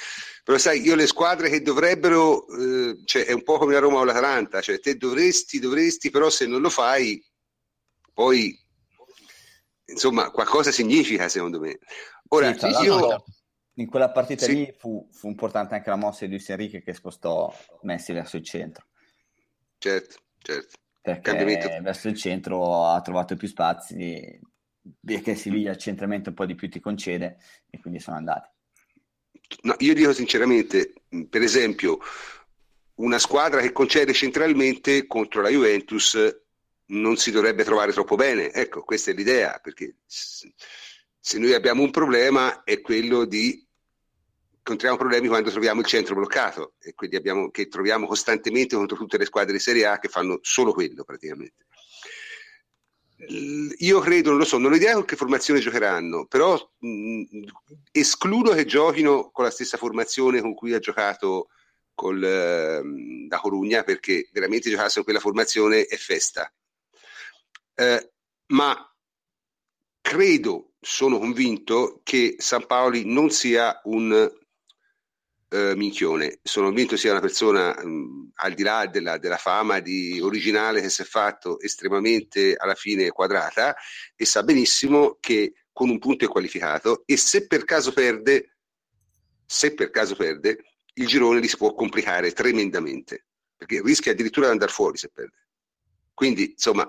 Però 0.44 0.58
sai, 0.58 0.82
io 0.82 0.96
le 0.96 1.06
squadre 1.06 1.50
che 1.50 1.62
dovrebbero, 1.62 2.48
eh, 2.48 3.00
cioè 3.06 3.26
è 3.26 3.32
un 3.32 3.44
po' 3.44 3.58
come 3.60 3.74
la 3.74 3.80
Roma 3.80 4.00
o 4.00 4.04
l'Atalanta, 4.04 4.62
cioè 4.62 4.80
te 4.80 4.96
dovresti, 4.98 5.60
dovresti, 5.60 6.10
però 6.10 6.30
se 6.30 6.48
non 6.48 6.62
lo 6.62 6.70
fai, 6.70 7.24
poi 8.14 8.58
insomma 9.86 10.30
qualcosa 10.32 10.72
significa 10.72 11.30
secondo 11.30 11.60
me. 11.60 11.80
Ora, 12.30 12.56
sì, 12.58 12.68
io 12.84 13.24
in 13.80 13.88
quella 13.88 14.12
partita 14.12 14.46
sì. 14.46 14.56
lì 14.56 14.74
fu, 14.78 15.08
fu, 15.12 15.28
importante 15.28 15.74
anche 15.76 15.90
la 15.90 15.96
mossa 15.96 16.26
di 16.26 16.32
Luis 16.32 16.50
Enrique 16.50 16.82
che 16.82 16.94
spostò 16.94 17.54
Messi 17.84 18.12
verso 18.14 18.38
il 18.38 18.44
centro. 18.44 18.88
Certo, 19.78 20.18
certo. 20.38 20.78
Perché 21.02 21.80
verso 21.82 22.10
il 22.10 22.16
centro 22.16 22.86
ha 22.86 23.02
trovato 23.02 23.36
più 23.36 23.48
spazi 23.48 24.40
perché 25.02 25.36
Siviglia 25.36 25.76
centramento 25.76 26.30
un 26.30 26.36
po' 26.36 26.46
di 26.46 26.56
più 26.56 26.70
ti 26.70 26.80
concede 26.80 27.38
e 27.70 27.80
quindi 27.80 28.00
sono 28.00 28.18
andati. 28.18 28.50
No, 29.62 29.76
io 29.80 29.94
dico 29.94 30.14
sinceramente, 30.14 30.94
per 31.30 31.42
esempio, 31.42 32.00
una 32.96 33.18
squadra 33.18 33.62
che 33.62 33.72
concede 33.72 34.14
centralmente 34.14 35.08
contro 35.08 35.42
la 35.42 35.50
Juventus 35.50 36.18
non 36.88 37.18
si 37.18 37.32
dovrebbe 37.32 37.64
trovare 37.64 37.94
troppo 37.94 38.16
bene. 38.16 38.52
Ecco, 38.52 38.84
questa 38.84 39.12
è 39.12 39.14
l'idea, 39.14 39.60
perché 39.62 39.98
se 40.06 41.38
noi 41.38 41.54
abbiamo 41.54 41.82
un 41.82 41.92
problema 41.92 42.64
è 42.64 42.82
quello 42.82 43.26
di 43.26 43.68
incontriamo 44.60 44.98
problemi 44.98 45.28
quando 45.28 45.50
troviamo 45.50 45.82
il 45.82 45.88
centro 45.88 46.16
bloccato 46.16 46.74
e 46.80 46.94
quindi 46.94 47.16
abbiamo, 47.16 47.50
che 47.50 47.68
troviamo 47.68 48.06
costantemente 48.06 48.76
contro 48.76 48.98
tutte 48.98 49.18
le 49.18 49.26
squadre 49.26 49.54
di 49.54 49.60
Serie 49.60 49.86
A 49.86 50.00
che 50.00 50.10
fanno 50.10 50.40
solo 50.42 50.74
quello 50.74 51.04
praticamente. 51.04 51.66
Io 53.80 54.00
credo, 54.00 54.30
non 54.30 54.40
lo 54.40 54.46
so, 54.46 54.58
non 54.58 54.72
ho 54.72 54.76
idea 54.76 54.94
con 54.94 55.04
che 55.04 55.18
formazione 55.18 55.60
giocheranno, 55.60 56.26
però 56.26 56.56
mh, 56.78 57.24
escludo 57.92 58.54
che 58.54 58.66
giochino 58.66 59.30
con 59.32 59.44
la 59.44 59.52
stessa 59.52 59.76
formazione 59.76 60.40
con 60.40 60.54
cui 60.54 60.74
ha 60.74 60.80
giocato 60.80 61.50
col, 61.94 62.24
eh, 62.24 62.82
da 63.28 63.40
Corugna 63.40 63.84
perché 63.84 64.30
veramente 64.32 64.70
giocasse 64.70 64.96
con 64.96 65.04
quella 65.04 65.20
formazione 65.20 65.86
è 65.86 65.98
festa. 65.98 66.52
Eh, 67.76 68.12
ma 68.48 68.96
credo, 70.00 70.72
sono 70.80 71.20
convinto 71.20 72.00
che 72.04 72.36
San 72.38 72.66
Paoli 72.66 73.04
non 73.06 73.30
sia 73.32 73.82
un 73.84 74.32
eh, 75.50 75.76
minchione. 75.76 76.40
Sono 76.44 76.68
convinto 76.68 76.96
sia 76.96 77.12
una 77.12 77.20
persona, 77.20 77.76
mh, 77.84 78.32
al 78.36 78.54
di 78.54 78.64
là 78.64 78.86
della, 78.88 79.18
della, 79.18 79.38
fama 79.38 79.80
di 79.80 80.20
originale 80.22 80.82
che 80.82 80.90
si 80.90 81.02
è 81.02 81.06
fatto, 81.06 81.60
estremamente 81.60 82.56
alla 82.56 82.76
fine 82.76 83.10
quadrata 83.10 83.76
e 84.16 84.26
sa 84.26 84.44
benissimo 84.44 85.18
che 85.20 85.54
con 85.72 85.90
un 85.90 86.00
punto 86.00 86.26
è 86.26 86.28
qualificato 86.28 87.04
e 87.06 87.18
se 87.18 87.48
per 87.48 87.64
caso 87.64 87.92
perde, 87.94 88.58
se 89.46 89.74
per 89.74 89.90
caso 89.90 90.16
perde, 90.16 90.64
il 90.94 91.08
girone 91.08 91.40
gli 91.40 91.48
si 91.48 91.58
può 91.58 91.74
complicare 91.74 92.32
tremendamente, 92.32 93.26
perché 93.56 93.82
rischia 93.82 94.12
addirittura 94.12 94.48
di 94.48 94.52
andare 94.52 94.72
fuori 94.72 94.98
se 94.98 95.10
perde. 95.10 95.48
Quindi, 96.14 96.52
insomma, 96.52 96.88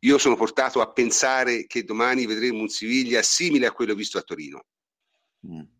io 0.00 0.18
sono 0.18 0.36
portato 0.36 0.80
a 0.82 0.92
pensare 0.92 1.66
che 1.66 1.84
domani 1.84 2.26
vedremo 2.26 2.60
un 2.60 2.68
Siviglia 2.68 3.22
simile 3.22 3.66
a 3.66 3.72
quello 3.72 3.94
visto 3.94 4.18
a 4.18 4.22
Torino. 4.22 4.66
Mm 5.46 5.77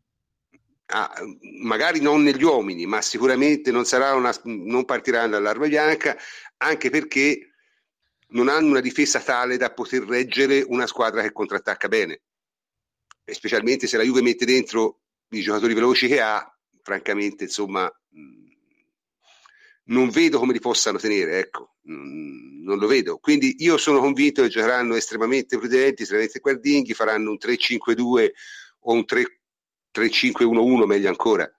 ah, 0.89 1.13
magari 1.61 2.01
non 2.01 2.23
negli 2.23 2.43
uomini, 2.43 2.87
ma 2.87 3.01
sicuramente 3.03 3.71
non, 3.71 3.85
una, 3.91 4.35
non 4.45 4.85
partiranno 4.85 5.33
dall'arma 5.33 5.67
bianca, 5.67 6.17
anche 6.59 6.91
perché 6.91 7.53
non 8.31 8.49
hanno 8.49 8.69
una 8.69 8.81
difesa 8.81 9.21
tale 9.21 9.57
da 9.57 9.73
poter 9.73 10.03
reggere 10.03 10.65
una 10.67 10.87
squadra 10.87 11.23
che 11.23 11.33
contrattacca 11.33 11.89
bene. 11.89 12.23
E 13.25 13.35
specialmente 13.35 13.87
se 13.87 13.97
la 13.97 14.03
Juve 14.03 14.23
mette 14.23 14.45
dentro 14.45 15.01
i 15.31 15.41
giocatori 15.41 15.75
veloci 15.75 16.09
che 16.09 16.21
ha, 16.21 16.59
francamente, 16.83 17.45
insomma, 17.45 17.91
non 19.85 20.11
vedo 20.11 20.39
come 20.39 20.53
li 20.53 20.61
possano 20.61 20.99
tenere, 20.99 21.39
ecco, 21.39 21.77
non 21.83 22.79
lo 22.79 22.87
vedo. 22.87 23.19
Quindi 23.19 23.57
io 23.59 23.77
sono 23.77 24.01
convinto 24.01 24.43
che 24.43 24.49
giocheranno 24.49 24.95
estremamente 24.95 25.59
prudenti, 25.59 26.03
estremamente 26.03 26.41
guardinghi, 26.41 26.95
faranno 26.95 27.31
un 27.31 27.39
3-5-2 27.41 28.31
o 28.81 28.93
un 28.93 29.05
3 29.05 29.38
3-5-1-1 29.95 30.85
meglio 30.85 31.09
ancora, 31.09 31.51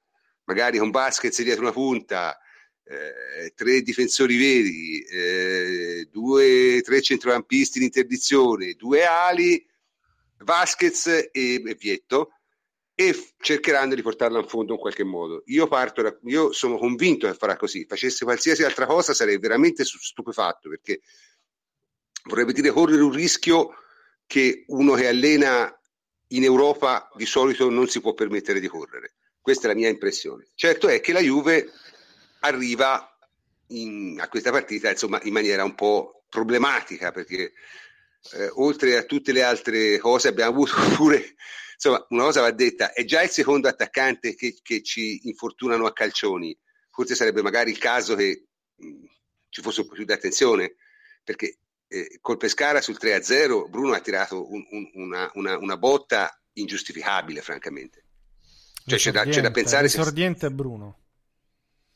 magari 0.45 0.77
con 0.77 0.91
Vasquez 0.91 1.41
dietro 1.41 1.63
una 1.63 1.71
punta, 1.71 2.37
eh, 2.83 3.51
tre 3.55 3.81
difensori 3.81 4.37
veri, 4.37 5.01
eh, 5.01 6.07
due, 6.11 6.81
tre 6.81 7.01
centrocampisti 7.01 7.77
in 7.77 7.85
interdizione, 7.85 8.73
due 8.73 9.05
ali, 9.05 9.63
Vasquez 10.39 11.07
e, 11.07 11.29
e 11.31 11.75
Vietto 11.77 12.31
e 12.95 13.15
cercheranno 13.39 13.95
di 13.95 14.01
portarla 14.01 14.39
in 14.39 14.47
fondo 14.47 14.73
in 14.73 14.79
qualche 14.79 15.05
modo. 15.05 15.43
Io, 15.45 15.67
parto 15.67 16.01
da, 16.01 16.17
io 16.23 16.51
sono 16.51 16.77
convinto 16.77 17.27
che 17.27 17.33
farà 17.33 17.55
così, 17.55 17.85
facesse 17.85 18.25
qualsiasi 18.25 18.63
altra 18.63 18.85
cosa 18.85 19.13
sarei 19.13 19.37
veramente 19.37 19.85
stupefatto 19.85 20.67
perché 20.67 20.99
vorrebbe 22.25 22.51
dire 22.51 22.71
correre 22.71 23.01
un 23.01 23.11
rischio 23.11 23.69
che 24.25 24.65
uno 24.67 24.95
che 24.95 25.07
allena 25.07 25.78
in 26.29 26.43
Europa 26.43 27.09
di 27.15 27.25
solito 27.25 27.69
non 27.69 27.87
si 27.87 28.01
può 28.01 28.13
permettere 28.13 28.59
di 28.59 28.67
correre. 28.67 29.13
Questa 29.41 29.65
è 29.65 29.67
la 29.69 29.75
mia 29.75 29.89
impressione. 29.89 30.47
Certo 30.55 30.87
è 30.87 30.99
che 30.99 31.13
la 31.13 31.21
Juve 31.21 31.71
arriva 32.41 33.09
in, 33.67 34.19
a 34.19 34.27
questa 34.27 34.51
partita 34.51 34.89
insomma, 34.89 35.19
in 35.23 35.33
maniera 35.33 35.63
un 35.63 35.75
po' 35.75 36.23
problematica 36.29 37.11
perché 37.11 37.53
eh, 38.33 38.49
oltre 38.55 38.97
a 38.97 39.03
tutte 39.03 39.31
le 39.31 39.43
altre 39.43 39.97
cose 39.97 40.27
abbiamo 40.27 40.51
avuto 40.51 40.73
pure 40.95 41.35
insomma 41.73 42.05
una 42.09 42.23
cosa 42.23 42.41
va 42.41 42.51
detta 42.51 42.93
è 42.93 43.03
già 43.05 43.21
il 43.21 43.29
secondo 43.29 43.67
attaccante 43.67 44.35
che, 44.35 44.59
che 44.61 44.83
ci 44.83 45.27
infortunano 45.27 45.85
a 45.85 45.93
calcioni 45.93 46.57
forse 46.91 47.15
sarebbe 47.15 47.41
magari 47.41 47.71
il 47.71 47.77
caso 47.77 48.15
che 48.15 48.47
mh, 48.75 49.05
ci 49.49 49.61
fosse 49.61 49.81
un 49.81 49.87
po' 49.87 49.93
più 49.93 50.05
di 50.05 50.11
attenzione 50.11 50.75
perché 51.23 51.59
eh, 51.89 52.19
col 52.21 52.37
Pescara 52.37 52.81
sul 52.81 52.97
3-0 53.01 53.67
Bruno 53.67 53.93
ha 53.93 53.99
tirato 53.99 54.51
un, 54.51 54.65
un, 54.69 54.89
una, 54.93 55.29
una, 55.33 55.57
una, 55.57 55.77
botta 55.77 56.39
ingiustificabile, 56.53 57.41
francamente. 57.41 58.05
Cioè, 58.85 58.97
c'è 58.97 59.11
da, 59.11 59.25
c'è 59.25 59.41
da, 59.41 59.51
pensare... 59.51 59.87
Esordiente 59.87 60.47
se... 60.47 60.53
Bruno. 60.53 60.97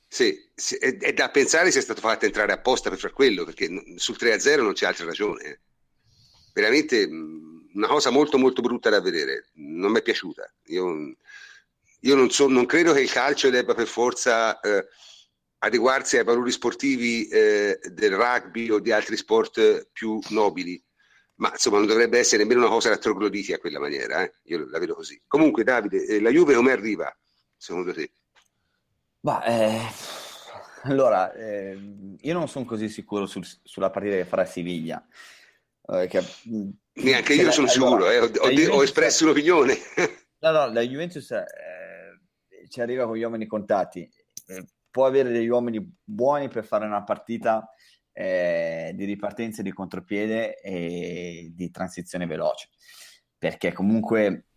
Sì, 0.08 0.36
sì 0.54 0.76
è, 0.76 0.98
è, 0.98 1.14
da 1.14 1.30
pensare 1.30 1.70
è 1.70 1.82
stato 1.82 2.02
fatto 2.02 2.26
entrare 2.26 2.52
apposta 2.52 2.90
per 2.90 3.00
fare 3.00 3.14
quello, 3.14 3.46
perché 3.46 3.70
sul 3.96 4.18
3-0 4.20 4.62
non 4.62 4.74
c'è 4.74 4.88
altra 4.88 5.06
ragione. 5.06 5.44
Eh. 5.44 5.60
Veramente 6.54 7.08
una 7.74 7.88
cosa 7.88 8.10
molto 8.10 8.38
molto 8.38 8.62
brutta 8.62 8.90
da 8.90 9.02
vedere, 9.02 9.50
non 9.54 9.92
mi 9.92 10.00
è 10.00 10.04
piaciuta. 10.04 10.52
Io, 10.66 11.16
io 12.00 12.16
non, 12.16 12.30
so, 12.32 12.48
non, 12.48 12.66
credo 12.66 12.94
che 12.94 13.02
il 13.02 13.12
calcio 13.12 13.50
debba 13.50 13.76
per 13.76 13.88
forza... 13.88 14.60
Eh, 14.60 14.86
adeguarsi 15.64 16.18
ai 16.18 16.24
valori 16.26 16.52
sportivi 16.52 17.28
eh, 17.28 17.80
del 17.92 18.16
rugby 18.16 18.70
o 18.70 18.80
di 18.80 18.92
altri 18.92 19.16
sport 19.16 19.90
più 19.92 20.20
nobili, 20.30 20.82
ma 21.36 21.50
insomma 21.52 21.78
non 21.78 21.88
dovrebbe 21.88 22.20
essere 22.20 22.44
nemmeno 22.44 22.66
una 22.66 22.70
cosa 22.70 22.90
da 22.90 22.98
trogloditi 22.98 23.54
a 23.54 23.60
quella 23.60 23.80
maniera, 23.80 24.24
eh? 24.24 24.34
io 24.44 24.68
la 24.70 24.80
vedo 24.80 24.94
così. 24.94 25.22
Comunque 25.26 25.64
Davide, 25.64 26.06
eh, 26.06 26.20
la 26.20 26.32
Juve 26.32 26.56
come 26.56 26.72
arriva 26.74 27.16
secondo 27.56 27.94
te? 27.94 28.12
Bah, 29.22 29.44
eh, 29.46 29.80
allora, 30.84 31.34
eh, 31.34 31.78
io 32.20 32.34
non 32.34 32.50
sono 32.50 32.66
così 32.66 32.90
sicuro 32.90 33.26
sul, 33.26 33.48
sulla 33.64 33.90
partita 33.90 34.16
che 34.16 34.26
farà 34.26 34.44
Siviglia. 34.44 35.06
Eh, 35.86 36.08
che, 36.08 36.22
Neanche 36.96 37.34
io 37.34 37.46
la, 37.46 37.52
sono 37.52 37.70
allora, 37.72 38.12
sicuro, 38.12 38.44
ho, 38.44 38.72
ho, 38.72 38.78
ho, 38.78 38.84
espresso 38.84 39.24
un'opinione. 39.24 39.78
no, 40.40 40.52
no, 40.52 40.72
la 40.74 40.82
Juventus 40.82 41.34
ci 42.68 42.82
arriva 42.82 43.06
con 43.06 43.16
gli 43.16 43.24
uomini 43.24 43.48
contati 43.48 44.10
può 44.94 45.08
avere 45.08 45.32
degli 45.32 45.48
uomini 45.48 45.84
buoni 46.04 46.50
per 46.50 46.64
fare 46.66 46.86
una 46.86 47.04
partita 47.04 47.68
eh, 48.12 48.92
di 48.94 49.06
ripartenza 49.06 49.64
di 49.64 49.74
contropiede 49.74 50.62
e 50.62 51.52
di 51.52 51.72
transizione 51.72 52.28
veloce, 52.28 52.70
perché 53.36 53.74
comunque 53.74 54.50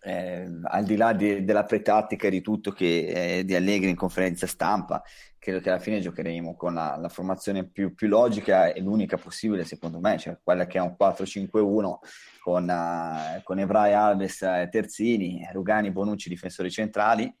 eh, 0.00 0.44
al 0.64 0.84
di 0.84 0.96
là 0.96 1.12
di, 1.12 1.44
della 1.44 1.62
pretattica 1.62 2.26
e 2.26 2.30
di 2.30 2.40
tutto 2.40 2.72
che 2.72 3.38
eh, 3.38 3.44
di 3.44 3.54
Allegri 3.54 3.90
in 3.90 3.94
conferenza 3.94 4.48
stampa, 4.48 5.04
credo 5.38 5.60
che 5.60 5.70
alla 5.70 5.78
fine 5.78 6.00
giocheremo 6.00 6.56
con 6.56 6.74
la, 6.74 6.96
la 6.96 7.08
formazione 7.08 7.64
più, 7.64 7.94
più, 7.94 8.08
logica 8.08 8.72
e 8.72 8.80
l'unica 8.80 9.18
possibile 9.18 9.64
secondo 9.64 10.00
me, 10.00 10.18
cioè 10.18 10.36
quella 10.42 10.66
che 10.66 10.78
è 10.78 10.80
un 10.80 10.96
4-5-1 10.98 11.98
con, 12.42 12.68
uh, 12.68 13.40
con 13.44 13.60
Evrai, 13.60 13.92
Alves, 13.92 14.42
eh, 14.42 14.68
Terzini, 14.68 15.48
Rugani, 15.52 15.92
Bonucci, 15.92 16.28
difensori 16.28 16.72
centrali, 16.72 17.32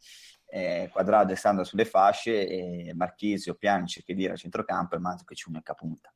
eh, 0.48 0.88
Quadrado 0.90 1.32
e 1.32 1.36
Sandra 1.36 1.64
sulle 1.64 1.84
fasce, 1.84 2.46
e 2.46 2.92
Marchisio, 2.94 3.54
Pianici, 3.54 4.02
che 4.02 4.14
dire 4.14 4.32
a 4.32 4.36
centrocampo 4.36 4.96
e 4.96 4.98
Manzo 4.98 5.24
che 5.24 5.34
ci 5.34 5.48
unica 5.48 5.74
punta. 5.74 6.12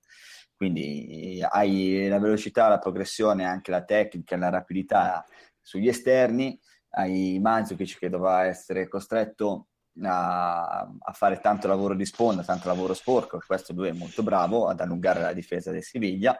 Quindi 0.55 1.45
hai 1.49 2.07
la 2.09 2.18
velocità, 2.18 2.68
la 2.68 2.78
progressione, 2.78 3.45
anche 3.45 3.70
la 3.70 3.83
tecnica, 3.83 4.37
la 4.37 4.49
rapidità 4.49 5.24
sugli 5.61 5.89
esterni, 5.89 6.59
hai 6.91 7.39
Mandzukic 7.41 7.99
che 7.99 8.09
dovrà 8.09 8.45
essere 8.45 8.89
costretto 8.89 9.68
a, 10.03 10.80
a, 10.80 11.12
fare 11.12 11.41
tanto 11.41 11.68
lavoro 11.68 11.95
di 11.95 12.05
sponda, 12.05 12.43
tanto 12.43 12.68
lavoro 12.68 12.95
sporco, 12.95 13.43
questo 13.45 13.72
lui 13.72 13.89
è 13.89 13.93
molto 13.93 14.22
bravo 14.22 14.68
ad 14.68 14.80
allungare 14.80 15.20
la 15.20 15.33
difesa 15.33 15.70
del 15.70 15.83
Siviglia. 15.83 16.39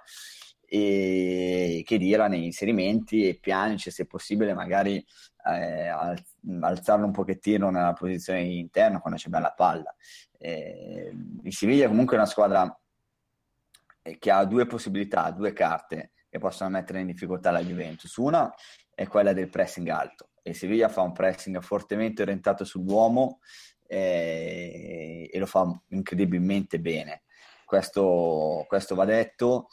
E 0.64 1.82
che 1.84 1.99
dira 1.99 2.28
nei 2.28 2.47
inserimenti 2.47 3.28
e 3.28 3.38
Pjanic 3.38 3.93
se 3.93 4.07
possibile 4.07 4.55
magari 4.55 5.05
eh, 5.45 5.88
alzarlo 6.61 7.07
un 7.07 7.12
pochettino 7.12 7.70
nella 7.70 7.93
posizione 7.93 8.43
interna 8.43 9.01
quando 9.01 9.18
c'è 9.18 9.28
bella 9.28 9.53
palla. 9.53 9.95
Eh, 10.38 11.12
il 11.43 11.53
Siviglia 11.53 11.88
comunque 11.88 12.16
è 12.16 12.18
una 12.18 12.28
squadra 12.28 12.80
eh, 14.03 14.18
che 14.18 14.30
ha 14.30 14.45
due 14.45 14.66
possibilità, 14.66 15.30
due 15.30 15.53
carte 15.53 16.12
che 16.28 16.38
possono 16.38 16.70
mettere 16.70 17.01
in 17.01 17.07
difficoltà 17.07 17.51
la 17.51 17.62
Juventus. 17.62 18.16
Una 18.16 18.53
è 18.95 19.07
quella 19.07 19.32
del 19.32 19.49
pressing 19.49 19.88
alto 19.88 20.30
e 20.43 20.55
Sevilla 20.55 20.88
fa 20.88 21.03
un 21.03 21.12
pressing 21.12 21.61
fortemente 21.61 22.22
orientato 22.22 22.64
sull'uomo 22.64 23.40
eh, 23.86 25.28
e 25.32 25.38
lo 25.38 25.47
fa 25.47 25.66
incredibilmente 25.88 26.80
bene. 26.80 27.22
Questo, 27.64 28.64
questo 28.68 28.95
va 28.95 29.05
detto, 29.05 29.68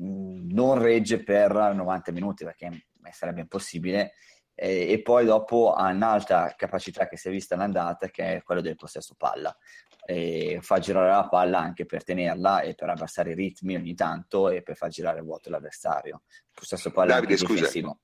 mm, 0.00 0.50
non 0.50 0.78
regge 0.78 1.22
per 1.22 1.52
90 1.52 2.12
minuti 2.12 2.44
perché 2.44 2.86
sarebbe 3.10 3.40
impossibile 3.40 4.12
e 4.58 5.00
poi 5.02 5.24
dopo 5.24 5.72
ha 5.72 5.90
un'alta 5.90 6.54
capacità 6.56 7.06
che 7.06 7.16
si 7.16 7.28
è 7.28 7.30
vista 7.30 7.54
all'andata 7.54 8.08
che 8.08 8.36
è 8.36 8.42
quella 8.42 8.60
del 8.60 8.74
possesso 8.74 9.14
palla 9.16 9.56
e 10.04 10.58
fa 10.62 10.78
girare 10.78 11.10
la 11.10 11.28
palla 11.28 11.58
anche 11.58 11.86
per 11.86 12.02
tenerla 12.02 12.62
e 12.62 12.74
per 12.74 12.88
abbassare 12.88 13.32
i 13.32 13.34
ritmi 13.34 13.76
ogni 13.76 13.94
tanto 13.94 14.48
e 14.48 14.62
per 14.62 14.76
far 14.76 14.88
girare 14.88 15.20
a 15.20 15.22
vuoto 15.22 15.50
l'avversario 15.50 16.22
possesso 16.52 16.90
palla 16.90 17.14
Davide, 17.14 17.36
scusa. 17.36 17.54
difensivo 17.54 17.98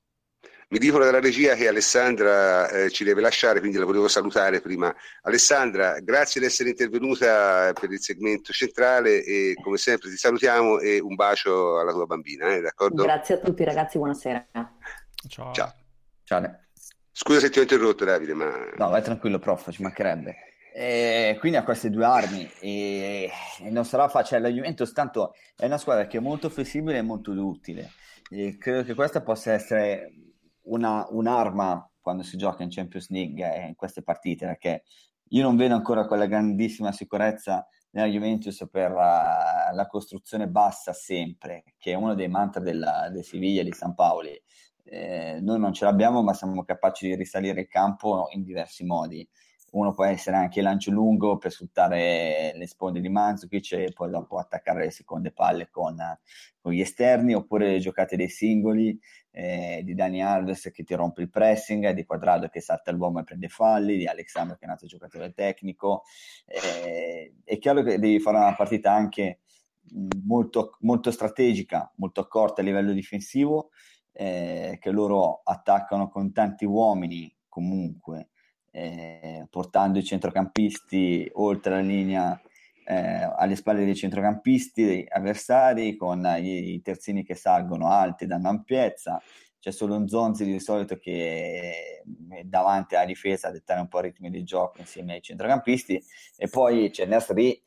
mi 0.68 0.78
dicono 0.78 1.04
dalla 1.04 1.20
regia 1.20 1.54
che 1.54 1.68
Alessandra 1.68 2.68
eh, 2.68 2.90
ci 2.90 3.04
deve 3.04 3.20
lasciare, 3.20 3.60
quindi 3.60 3.76
la 3.76 3.84
volevo 3.84 4.08
salutare 4.08 4.60
prima. 4.60 4.94
Alessandra, 5.22 6.00
grazie 6.00 6.40
di 6.40 6.46
essere 6.46 6.70
intervenuta 6.70 7.72
per 7.78 7.92
il 7.92 8.00
segmento 8.00 8.52
centrale 8.52 9.22
e 9.22 9.54
come 9.62 9.76
sempre 9.76 10.10
ti 10.10 10.16
salutiamo 10.16 10.80
e 10.80 11.00
un 11.00 11.14
bacio 11.14 11.78
alla 11.78 11.92
tua 11.92 12.06
bambina, 12.06 12.54
eh, 12.54 12.60
d'accordo? 12.60 13.02
Grazie 13.04 13.36
a 13.36 13.38
tutti 13.38 13.62
ragazzi, 13.62 13.98
buonasera. 13.98 14.46
Ciao. 15.28 15.52
Ciao. 15.52 15.83
Ciao. 16.24 16.42
Scusa 17.12 17.38
se 17.38 17.50
ti 17.50 17.58
ho 17.58 17.62
interrotto 17.62 18.04
Davide, 18.04 18.32
ma... 18.32 18.50
No, 18.76 18.88
vai 18.88 19.02
tranquillo 19.02 19.38
prof, 19.38 19.70
ci 19.70 19.82
mancherebbe. 19.82 20.36
E 20.74 21.36
quindi 21.38 21.58
ha 21.58 21.62
queste 21.62 21.90
due 21.90 22.04
armi 22.04 22.50
e, 22.58 23.30
e 23.60 23.70
non 23.70 23.84
sarà 23.84 24.08
facile. 24.08 24.40
La 24.40 24.48
Juventus 24.48 24.90
tanto 24.92 25.34
è 25.54 25.66
una 25.66 25.78
squadra 25.78 26.06
che 26.06 26.16
è 26.16 26.20
molto 26.20 26.48
flessibile 26.48 26.98
e 26.98 27.02
molto 27.02 27.30
utile. 27.30 27.90
E 28.30 28.56
credo 28.58 28.82
che 28.82 28.94
questa 28.94 29.22
possa 29.22 29.52
essere 29.52 30.12
una, 30.62 31.06
un'arma 31.10 31.88
quando 32.00 32.22
si 32.22 32.36
gioca 32.36 32.62
in 32.62 32.70
Champions 32.70 33.10
League 33.10 33.54
e 33.54 33.68
in 33.68 33.74
queste 33.76 34.02
partite, 34.02 34.46
perché 34.46 34.82
io 35.28 35.42
non 35.42 35.56
vedo 35.56 35.74
ancora 35.74 36.06
quella 36.06 36.26
grandissima 36.26 36.90
sicurezza 36.90 37.66
nella 37.90 38.08
Juventus 38.08 38.66
per 38.70 38.90
la, 38.90 39.70
la 39.72 39.86
costruzione 39.86 40.48
bassa 40.48 40.92
sempre, 40.92 41.64
che 41.78 41.92
è 41.92 41.94
uno 41.94 42.14
dei 42.14 42.28
mantra 42.28 42.60
della, 42.60 43.08
del 43.10 43.24
Siviglia 43.24 43.60
e 43.60 43.64
di 43.64 43.72
San 43.72 43.94
Paoli. 43.94 44.40
Eh, 44.84 45.38
noi 45.40 45.58
non 45.58 45.72
ce 45.72 45.84
l'abbiamo, 45.84 46.22
ma 46.22 46.34
siamo 46.34 46.62
capaci 46.64 47.08
di 47.08 47.14
risalire 47.16 47.62
il 47.62 47.68
campo 47.68 48.28
in 48.32 48.42
diversi 48.42 48.84
modi 48.84 49.26
uno 49.74 49.92
può 49.92 50.04
essere 50.04 50.36
anche 50.36 50.62
lancio 50.62 50.90
lungo 50.90 51.36
per 51.36 51.52
sfruttare 51.52 52.52
le 52.54 52.66
sponde 52.66 53.00
di 53.00 53.08
Mandzukic 53.08 53.72
e 53.72 53.92
poi 53.92 54.10
dopo 54.10 54.38
attaccare 54.38 54.84
le 54.84 54.90
seconde 54.90 55.32
palle 55.32 55.68
con, 55.70 55.96
con 56.60 56.72
gli 56.72 56.80
esterni, 56.80 57.34
oppure 57.34 57.70
le 57.70 57.78
giocate 57.78 58.16
dei 58.16 58.28
singoli 58.28 58.98
eh, 59.32 59.82
di 59.84 59.94
Dani 59.94 60.22
Alves 60.22 60.70
che 60.72 60.84
ti 60.84 60.94
rompe 60.94 61.22
il 61.22 61.30
pressing, 61.30 61.90
di 61.90 62.04
Quadrado 62.04 62.48
che 62.48 62.60
salta 62.60 62.92
l'uomo 62.92 63.20
e 63.20 63.24
prende 63.24 63.48
falli, 63.48 63.96
di 63.96 64.06
Alexandro 64.06 64.54
che 64.54 64.62
è 64.62 64.66
un 64.66 64.72
altro 64.72 64.86
giocatore 64.86 65.32
tecnico. 65.32 66.04
Eh, 66.46 67.34
è 67.42 67.58
chiaro 67.58 67.82
che 67.82 67.98
devi 67.98 68.20
fare 68.20 68.36
una 68.36 68.54
partita 68.54 68.92
anche 68.92 69.40
molto, 70.24 70.76
molto 70.80 71.10
strategica, 71.10 71.92
molto 71.96 72.20
accorta 72.20 72.60
a 72.60 72.64
livello 72.64 72.92
difensivo, 72.92 73.70
eh, 74.14 74.78
che 74.80 74.90
loro 74.90 75.40
attaccano 75.42 76.08
con 76.08 76.32
tanti 76.32 76.64
uomini 76.64 77.34
comunque 77.48 78.28
eh, 78.70 79.46
portando 79.50 79.98
i 79.98 80.04
centrocampisti 80.04 81.30
oltre 81.34 81.74
la 81.74 81.80
linea 81.80 82.40
eh, 82.86 83.32
alle 83.36 83.56
spalle 83.56 83.84
dei 83.84 83.94
centrocampisti 83.94 85.06
avversari 85.08 85.96
con 85.96 86.24
i, 86.38 86.74
i 86.74 86.82
terzini 86.82 87.24
che 87.24 87.34
salgono 87.34 87.88
alti, 87.88 88.26
danno 88.26 88.48
ampiezza. 88.48 89.20
C'è 89.58 89.70
solo 89.70 89.96
un 89.96 90.06
Zonzi 90.06 90.44
di 90.44 90.60
solito 90.60 90.98
che 90.98 92.02
è 92.28 92.42
davanti 92.44 92.96
alla 92.96 93.06
difesa 93.06 93.48
a 93.48 93.50
dettare 93.50 93.80
un 93.80 93.88
po' 93.88 94.00
i 94.00 94.02
ritmi 94.02 94.28
di 94.28 94.42
gioco 94.44 94.80
insieme 94.80 95.14
ai 95.14 95.22
centrocampisti 95.22 96.02
e 96.36 96.48
poi 96.48 96.90
c'è 96.90 97.06
Nasri, 97.06 97.62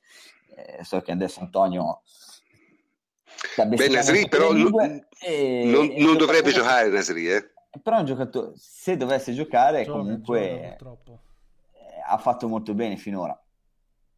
eh, 0.56 0.84
so 0.84 1.02
che 1.02 1.12
adesso 1.12 1.39
Antonio 1.39 2.04
Beh, 3.56 3.88
Nasri 3.90 4.28
però 4.28 4.52
non, 4.52 5.02
e, 5.20 5.64
non, 5.66 5.94
non 5.98 6.18
dovrebbe 6.18 6.52
giocare 6.52 6.90
Nasri, 6.90 7.30
eh? 7.30 7.52
però 7.82 7.98
è 7.98 8.00
un 8.00 8.06
giocatore, 8.06 8.52
se 8.56 8.98
dovesse 8.98 9.34
giocare, 9.34 9.84
gioca, 9.84 9.98
comunque 10.00 10.78
gioca, 10.80 11.12
eh, 11.12 12.02
ha 12.06 12.18
fatto 12.18 12.48
molto 12.48 12.74
bene 12.74 12.98
finora. 12.98 13.40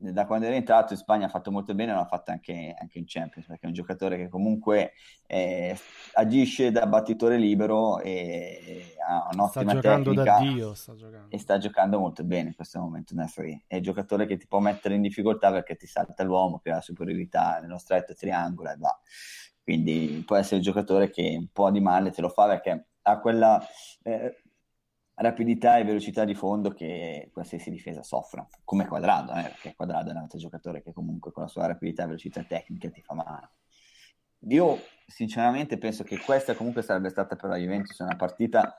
Da 0.02 0.26
quando 0.26 0.45
è 0.45 0.50
rientrato 0.50 0.93
in 0.93 1.00
Spagna 1.00 1.26
ha 1.26 1.30
fatto 1.30 1.52
molto 1.52 1.76
bene, 1.76 1.93
l'ha 1.93 2.06
fatto 2.06 2.32
anche, 2.32 2.74
anche, 2.80 3.00
in 3.00 3.04
Champions, 3.06 3.47
perché 3.47 3.66
è 3.66 3.68
un 3.68 3.74
giocatore 3.74 4.16
che 4.16 4.30
comunque 4.30 4.93
eh, 5.28 5.78
agisce 6.14 6.72
da 6.72 6.88
battitore 6.88 7.38
libero 7.38 8.00
e 8.00 8.95
ha 9.06 9.28
un'ottima 9.34 9.72
sta 9.72 9.82
tecnica. 9.82 10.39
Dio, 10.39 10.74
sta 10.74 10.93
e 11.28 11.38
sta 11.38 11.58
giocando 11.58 12.00
molto 12.00 12.24
bene 12.24 12.50
in 12.50 12.56
questo 12.56 12.80
momento 12.80 13.14
Nasri. 13.14 13.62
È 13.68 13.76
un 13.76 13.82
giocatore 13.82 14.26
che 14.26 14.38
ti 14.38 14.47
può 14.47 14.60
mettere 14.60 14.95
in 14.95 15.02
difficoltà 15.02 15.52
perché 15.52 15.76
ti 15.76 15.86
salta 15.86 16.24
l'uomo, 16.24 16.60
che 16.60 16.72
ha 16.72 16.76
la 16.76 16.82
superiorità 16.82 17.60
nello 17.60 17.78
stretto 17.78 18.16
triangolo 18.16 18.70
e 18.70 18.78
va. 18.78 18.97
Quindi 19.62 20.24
può 20.26 20.38
essere 20.38 20.56
un 20.56 20.62
giocatore 20.62 21.10
che 21.10 21.36
un 21.38 21.50
po' 21.52 21.70
di 21.72 21.82
male 21.82 22.12
te 22.12 22.22
lo 22.22 22.30
fa 22.30 22.47
perché 22.47 22.88
ha 23.02 23.20
quella 23.20 23.62
eh, 24.04 24.43
rapidità 25.20 25.78
e 25.78 25.84
velocità 25.84 26.24
di 26.24 26.34
fondo 26.34 26.72
che 26.72 27.30
qualsiasi 27.34 27.70
difesa 27.70 28.04
soffre, 28.04 28.48
come 28.64 28.88
Quadrado, 28.88 29.34
eh, 29.34 29.44
perché 29.44 29.76
Quadrado 29.76 30.10
è 30.10 30.14
un 30.14 30.20
altro 30.20 30.38
giocatore 30.38 30.82
che 30.82 30.94
comunque 30.94 31.32
con 31.32 31.44
la 31.44 31.50
sua 31.50 31.68
rapidità 31.68 32.04
e 32.04 32.06
velocità 32.08 32.44
tecnica 32.44 32.90
ti 32.90 33.02
fa 33.02 33.14
male. 33.16 33.50
Io 34.48 34.78
sinceramente 35.06 35.78
penso 35.78 36.04
che 36.04 36.18
questa 36.20 36.56
comunque 36.56 36.82
sarebbe 36.82 37.10
stata 37.10 37.36
per 37.36 37.50
la 37.50 37.58
Juventus 37.58 38.00
una 38.00 38.16
partita 38.16 38.76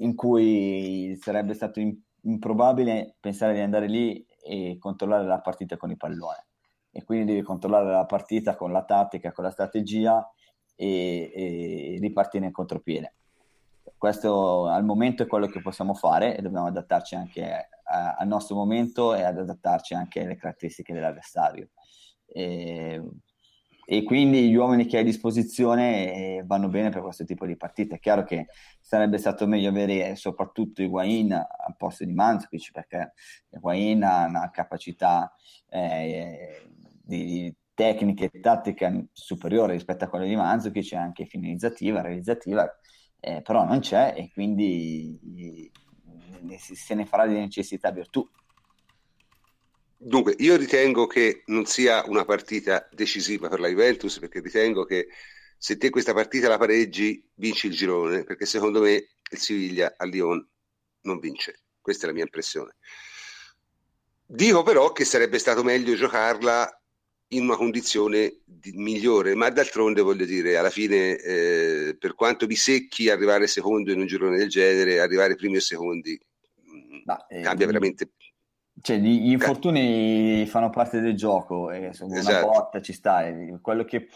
in 0.00 0.14
cui 0.14 1.16
sarebbe 1.20 1.54
stato 1.54 1.80
improbabile 2.22 3.16
pensare 3.18 3.54
di 3.54 3.60
andare 3.60 3.88
lì 3.88 4.24
e 4.44 4.76
controllare 4.78 5.24
la 5.24 5.40
partita 5.40 5.78
con 5.78 5.90
i 5.90 5.96
palloni 5.96 6.44
e 6.90 7.04
quindi 7.04 7.32
devi 7.32 7.42
controllare 7.42 7.90
la 7.90 8.04
partita 8.04 8.54
con 8.54 8.72
la 8.72 8.84
tattica, 8.84 9.32
con 9.32 9.44
la 9.44 9.50
strategia 9.50 10.30
e, 10.76 11.32
e 11.34 11.98
ripartire 12.00 12.44
in 12.44 12.52
contropiede 12.52 13.14
questo 13.96 14.66
al 14.66 14.84
momento 14.84 15.22
è 15.22 15.26
quello 15.26 15.46
che 15.46 15.60
possiamo 15.60 15.94
fare 15.94 16.36
e 16.36 16.42
dobbiamo 16.42 16.66
adattarci 16.66 17.14
anche 17.14 17.68
a, 17.84 18.16
al 18.16 18.26
nostro 18.26 18.56
momento 18.56 19.14
e 19.14 19.22
ad 19.22 19.38
adattarci 19.38 19.94
anche 19.94 20.22
alle 20.22 20.36
caratteristiche 20.36 20.92
dell'avversario. 20.92 21.70
E, 22.26 23.02
e 23.90 24.02
quindi 24.02 24.50
gli 24.50 24.54
uomini 24.54 24.84
che 24.84 24.96
hai 24.96 25.02
a 25.02 25.06
disposizione 25.06 26.12
eh, 26.12 26.42
vanno 26.44 26.68
bene 26.68 26.90
per 26.90 27.00
questo 27.00 27.24
tipo 27.24 27.46
di 27.46 27.56
partite. 27.56 27.96
È 27.96 27.98
chiaro 27.98 28.22
che 28.22 28.48
sarebbe 28.80 29.16
stato 29.16 29.46
meglio 29.46 29.70
avere 29.70 30.14
soprattutto 30.14 30.82
Higuain 30.82 31.32
al 31.32 31.76
posto 31.76 32.04
di 32.04 32.12
Manzukic 32.12 32.70
perché 32.70 33.14
Higuain 33.48 34.02
ha 34.02 34.26
una 34.26 34.50
capacità 34.50 35.34
eh, 35.70 36.68
di 37.02 37.54
tecnica 37.72 38.24
e 38.24 38.40
tattica 38.40 38.92
superiore 39.10 39.72
rispetto 39.72 40.04
a 40.04 40.08
quella 40.08 40.26
di 40.26 40.36
Manzukic, 40.36 40.92
anche 40.92 41.24
finalizzativa, 41.24 42.02
realizzativa 42.02 42.70
eh, 43.20 43.42
però 43.42 43.64
non 43.64 43.80
c'è 43.80 44.14
e 44.16 44.30
quindi 44.32 45.70
eh, 46.48 46.58
se 46.58 46.94
ne 46.94 47.06
farà 47.06 47.26
di 47.26 47.34
necessità 47.34 47.90
virtù. 47.90 48.28
Dunque, 50.00 50.34
io 50.38 50.56
ritengo 50.56 51.06
che 51.06 51.42
non 51.46 51.64
sia 51.66 52.04
una 52.06 52.24
partita 52.24 52.88
decisiva 52.92 53.48
per 53.48 53.58
la 53.58 53.68
Juventus 53.68 54.18
perché 54.20 54.40
ritengo 54.40 54.84
che 54.84 55.08
se 55.56 55.76
te 55.76 55.90
questa 55.90 56.14
partita 56.14 56.46
la 56.48 56.56
pareggi 56.56 57.28
vinci 57.34 57.66
il 57.66 57.74
girone 57.74 58.22
perché 58.22 58.46
secondo 58.46 58.80
me 58.80 58.92
il 58.92 59.38
Siviglia 59.38 59.94
a 59.96 60.04
Lyon 60.04 60.46
non 61.02 61.18
vince. 61.18 61.62
Questa 61.80 62.04
è 62.04 62.08
la 62.08 62.14
mia 62.14 62.22
impressione. 62.22 62.76
Dico 64.24 64.62
però 64.62 64.92
che 64.92 65.04
sarebbe 65.04 65.38
stato 65.38 65.64
meglio 65.64 65.94
giocarla 65.94 66.80
in 67.28 67.42
una 67.42 67.56
condizione 67.56 68.40
di, 68.44 68.72
migliore, 68.72 69.34
ma 69.34 69.50
d'altronde 69.50 70.00
voglio 70.00 70.24
dire, 70.24 70.56
alla 70.56 70.70
fine, 70.70 71.16
eh, 71.16 71.96
per 71.98 72.14
quanto 72.14 72.46
vi 72.46 72.56
secchi 72.56 73.10
arrivare 73.10 73.46
secondo 73.46 73.92
in 73.92 74.00
un 74.00 74.06
girone 74.06 74.38
del 74.38 74.48
genere, 74.48 75.00
arrivare 75.00 75.34
primi 75.34 75.56
o 75.56 75.60
secondi 75.60 76.18
ma, 77.04 77.26
eh, 77.26 77.40
cambia 77.40 77.66
veramente. 77.66 78.12
Cioè, 78.80 78.96
gli 78.96 79.30
infortuni 79.30 80.46
fanno 80.46 80.70
parte 80.70 81.00
del 81.00 81.16
gioco 81.16 81.70
e 81.70 81.90
una 82.00 82.18
esatto. 82.18 82.46
botta 82.46 82.80
ci 82.80 82.92
sta. 82.92 83.24
Quello 83.60 83.84
che 83.84 84.08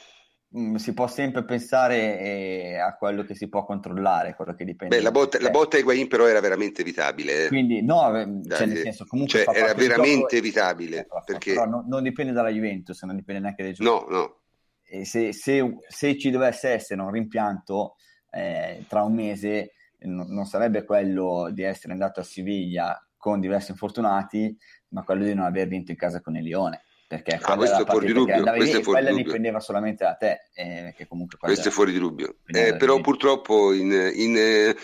mh, 0.53 0.61
mm, 0.61 0.75
si 0.77 0.93
può 0.95 1.07
sempre 1.07 1.45
pensare 1.45 2.19
è 2.19 2.75
a 2.77 2.95
quello 2.97 3.23
che 3.25 3.35
si 3.35 3.49
può 3.49 3.65
controllare, 3.65 4.35
quello 4.35 4.55
che 4.55 4.65
dipende. 4.65 4.97
Beh, 4.97 5.03
la 5.03 5.11
botta, 5.11 5.41
la 5.41 5.51
botta 5.51 5.79
Higuain 5.79 6.09
però 6.09 6.27
era 6.27 6.41
veramente 6.41 6.83
evitabile. 6.83 7.45
Eh. 7.45 7.49
Quindi, 7.49 7.83
no, 7.83 8.01
cioè, 8.49 8.67
nel 8.67 8.79
senso, 8.79 9.07
comunque 9.07 9.45
cioè, 9.45 9.57
era 9.57 9.75
veramente 9.75 10.37
evitabile. 10.37 11.01
Ecco, 11.01 11.23
perché... 11.25 11.55
Però 11.55 11.67
no, 11.67 11.85
non 11.87 12.03
dipende 12.03 12.33
dalla 12.33 12.51
Juventus, 12.51 13.03
non 13.03 13.17
dipende 13.17 13.41
neanche 13.41 13.63
dai 13.63 13.73
giocatori. 13.73 14.13
No, 14.13 14.19
no. 14.19 14.37
E 14.85 15.05
se, 15.05 15.33
se, 15.33 15.79
se 15.89 16.19
ci 16.19 16.31
dovesse 16.31 16.69
essere 16.69 17.01
un 17.01 17.11
rimpianto 17.11 17.97
eh, 18.31 18.85
tra 18.89 19.03
un 19.03 19.15
mese, 19.15 19.73
non, 20.01 20.27
non 20.29 20.45
sarebbe 20.45 20.85
quello 20.85 21.49
di 21.51 21.63
essere 21.63 21.93
andato 21.93 22.21
a 22.21 22.25
Siviglia 22.25 23.07
con 23.17 23.41
diversi 23.41 23.71
infortunati, 23.71 24.55
ma 24.89 25.03
quello 25.03 25.25
di 25.25 25.33
non 25.33 25.47
aver 25.47 25.69
vinto 25.69 25.93
in 25.93 25.97
casa 25.97 26.21
con 26.21 26.37
il 26.37 26.43
Lione 26.43 26.83
perché 27.13 27.39
ah, 27.43 27.57
questo 27.57 27.83
è 27.83 27.85
fuori 27.85 28.07
di 28.07 28.13
dubbio, 28.15 28.43
questo 28.43 28.79
è 28.79 28.83
fuori 28.83 29.03
quella 29.03 29.17
dipendeva 29.17 29.61
solamente 29.61 30.03
da 30.03 30.15
te 30.15 30.41
eh, 30.55 30.95
questo 31.39 31.69
è 31.69 31.71
fuori 31.71 31.93
di 31.93 31.99
dubbio. 31.99 32.37
eh, 32.47 32.75
però 32.77 33.03
purtroppo 33.03 33.75
in, 33.75 33.93
in, 34.15 34.75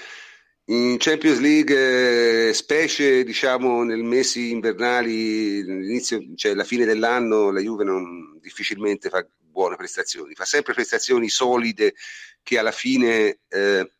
in 0.66 0.96
Champions 0.98 1.38
League 1.38 2.48
eh, 2.48 2.52
specie 2.52 3.24
diciamo 3.24 3.82
nel 3.82 4.02
mesi 4.02 4.50
invernali 4.50 5.64
l'inizio, 5.64 6.20
cioè 6.34 6.52
la 6.52 6.64
fine 6.64 6.84
dell'anno 6.84 7.50
la 7.50 7.60
Juve 7.60 7.84
non, 7.84 8.38
difficilmente 8.42 9.08
fa 9.08 9.26
buone 9.38 9.76
prestazioni 9.76 10.34
fa 10.34 10.44
sempre 10.44 10.74
prestazioni 10.74 11.30
solide 11.30 11.94
che 12.42 12.58
alla 12.58 12.72
fine 12.72 13.38
eh, 13.48 13.90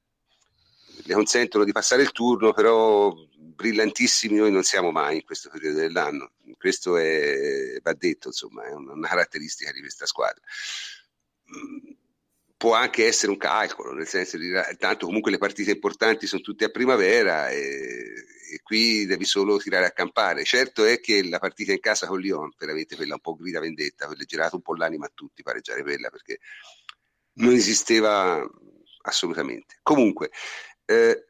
le 1.02 1.14
consentono 1.14 1.64
di 1.64 1.72
passare 1.72 2.02
il 2.02 2.12
turno 2.12 2.52
però 2.52 3.10
brillantissimi 3.58 4.36
noi 4.36 4.52
non 4.52 4.62
siamo 4.62 4.92
mai 4.92 5.16
in 5.16 5.24
questo 5.24 5.50
periodo 5.50 5.80
dell'anno 5.80 6.30
questo 6.58 6.96
è, 6.96 7.78
va 7.82 7.94
detto, 7.94 8.28
insomma, 8.28 8.64
è 8.64 8.72
una 8.72 9.08
caratteristica 9.08 9.72
di 9.72 9.80
questa 9.80 10.06
squadra. 10.06 10.42
Mm, 11.56 11.92
può 12.56 12.74
anche 12.74 13.06
essere 13.06 13.32
un 13.32 13.38
calcolo, 13.38 13.92
nel 13.92 14.06
senso 14.06 14.36
di 14.36 14.50
tanto 14.76 15.06
comunque 15.06 15.30
le 15.30 15.38
partite 15.38 15.70
importanti 15.70 16.26
sono 16.26 16.42
tutte 16.42 16.64
a 16.64 16.70
primavera 16.70 17.48
e, 17.48 17.58
e, 18.52 18.60
qui 18.62 19.06
devi 19.06 19.24
solo 19.24 19.58
tirare 19.58 19.86
a 19.86 19.92
campare. 19.92 20.44
Certo 20.44 20.84
è 20.84 21.00
che 21.00 21.26
la 21.26 21.38
partita 21.38 21.72
in 21.72 21.80
casa 21.80 22.06
con 22.06 22.20
Lyon, 22.20 22.52
veramente 22.58 22.96
quella 22.96 23.14
un 23.14 23.20
po' 23.20 23.36
grida 23.36 23.60
vendetta, 23.60 24.06
quella 24.06 24.24
girato 24.24 24.56
un 24.56 24.62
po' 24.62 24.74
l'anima 24.74 25.06
a 25.06 25.12
tutti 25.14 25.42
pareggiare 25.42 25.82
quella 25.82 26.10
perché 26.10 26.40
non 27.34 27.54
esisteva 27.54 28.44
assolutamente. 29.02 29.78
Comunque, 29.82 30.30
eh, 30.84 31.27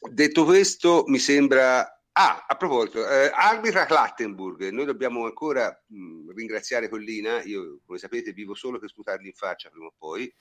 detto 0.00 0.44
questo, 0.44 1.04
mi 1.06 1.18
sembra 1.18 1.98
Ah, 2.20 2.46
a 2.48 2.56
proposito, 2.56 3.08
eh, 3.08 3.30
arbitra 3.32 3.86
Clattenburg, 3.86 4.70
noi 4.70 4.84
dobbiamo 4.84 5.24
ancora 5.24 5.70
mh, 5.86 6.32
ringraziare 6.34 6.88
Collina, 6.88 7.44
io 7.44 7.78
come 7.86 7.96
sapete 7.96 8.32
vivo 8.32 8.56
solo 8.56 8.80
per 8.80 8.88
sputargli 8.88 9.26
in 9.26 9.34
faccia 9.34 9.70
prima 9.70 9.86
o 9.86 9.94
poi 9.96 10.34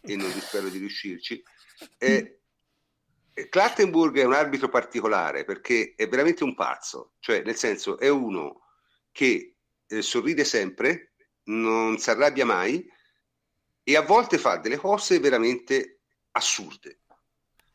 e 0.00 0.14
non 0.14 0.30
spero 0.30 0.68
di 0.68 0.78
riuscirci. 0.78 1.42
Eh, 1.98 2.38
Clattenburg 3.48 4.16
è 4.16 4.22
un 4.22 4.32
arbitro 4.32 4.68
particolare 4.68 5.42
perché 5.42 5.94
è 5.96 6.06
veramente 6.06 6.44
un 6.44 6.54
pazzo, 6.54 7.14
cioè 7.18 7.42
nel 7.42 7.56
senso 7.56 7.98
è 7.98 8.08
uno 8.08 8.68
che 9.10 9.56
eh, 9.88 10.02
sorride 10.02 10.44
sempre, 10.44 11.14
non 11.46 11.98
si 11.98 12.10
arrabbia 12.10 12.44
mai 12.44 12.88
e 13.82 13.96
a 13.96 14.02
volte 14.02 14.38
fa 14.38 14.58
delle 14.58 14.76
cose 14.76 15.18
veramente 15.18 16.02
assurde. 16.30 17.00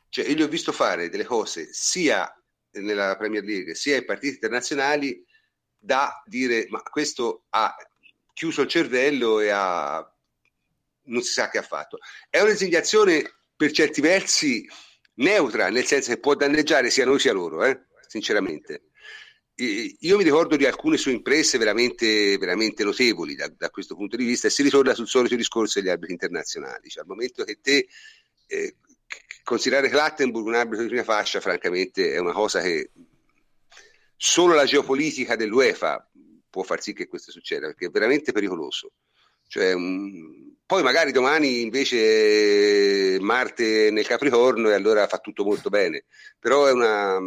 Cioè, 0.09 0.27
io 0.27 0.35
gli 0.35 0.41
ho 0.41 0.47
visto 0.47 0.71
fare 0.71 1.09
delle 1.09 1.25
cose 1.25 1.69
sia 1.71 2.31
nella 2.71 3.15
Premier 3.15 3.43
League 3.43 3.75
sia 3.75 3.97
in 3.97 4.05
partite 4.05 4.33
internazionali 4.35 5.23
da 5.77 6.21
dire 6.25 6.67
ma 6.69 6.81
questo 6.81 7.45
ha 7.49 7.75
chiuso 8.33 8.61
il 8.61 8.67
cervello 8.67 9.39
e 9.39 9.49
ha 9.49 10.13
non 11.09 11.21
si 11.21 11.33
sa 11.33 11.49
che 11.49 11.57
ha 11.57 11.63
fatto. 11.63 11.97
È 12.29 12.39
un'esiliazione 12.39 13.39
per 13.55 13.71
certi 13.71 14.01
versi 14.01 14.67
neutra, 15.15 15.69
nel 15.69 15.85
senso 15.85 16.11
che 16.11 16.19
può 16.19 16.35
danneggiare 16.35 16.89
sia 16.89 17.05
noi 17.05 17.19
sia 17.19 17.33
loro, 17.33 17.63
eh? 17.65 17.85
sinceramente. 18.07 18.83
Io 19.55 20.15
mi 20.15 20.23
ricordo 20.23 20.55
di 20.55 20.65
alcune 20.65 20.95
sue 20.95 21.11
imprese 21.11 21.57
veramente, 21.57 22.37
veramente 22.37 22.85
notevoli 22.85 23.35
da, 23.35 23.51
da, 23.57 23.69
questo 23.69 23.93
punto 23.95 24.15
di 24.15 24.23
vista 24.23 24.47
e 24.47 24.51
si 24.51 24.63
ritorna 24.63 24.93
sul 24.93 25.07
solito 25.07 25.35
discorso 25.35 25.79
degli 25.79 25.89
arbitri 25.89 26.13
internazionali, 26.13 26.87
cioè 26.87 27.01
al 27.01 27.09
momento 27.09 27.43
che 27.43 27.59
te 27.61 27.89
eh, 28.47 28.75
considerare 29.43 29.89
Clattenburg 29.89 30.45
un 30.45 30.55
arbitro 30.55 30.83
di 30.83 30.89
prima 30.89 31.03
fascia, 31.03 31.39
francamente, 31.39 32.13
è 32.13 32.19
una 32.19 32.33
cosa 32.33 32.61
che 32.61 32.91
solo 34.15 34.53
la 34.53 34.65
geopolitica 34.65 35.35
dell'UEFA 35.35 36.09
può 36.49 36.63
far 36.63 36.81
sì 36.81 36.93
che 36.93 37.07
questo 37.07 37.31
succeda, 37.31 37.67
perché 37.67 37.87
è 37.87 37.89
veramente 37.89 38.31
pericoloso. 38.31 38.91
Cioè, 39.47 39.73
um, 39.73 40.57
poi 40.65 40.83
magari 40.83 41.11
domani 41.11 41.61
invece 41.61 43.17
Marte 43.19 43.89
nel 43.89 44.05
Capricorno 44.05 44.69
e 44.69 44.73
allora 44.73 45.07
fa 45.07 45.17
tutto 45.17 45.43
molto 45.43 45.69
bene, 45.69 46.05
però 46.37 46.67
è, 46.67 46.71
una, 46.71 47.17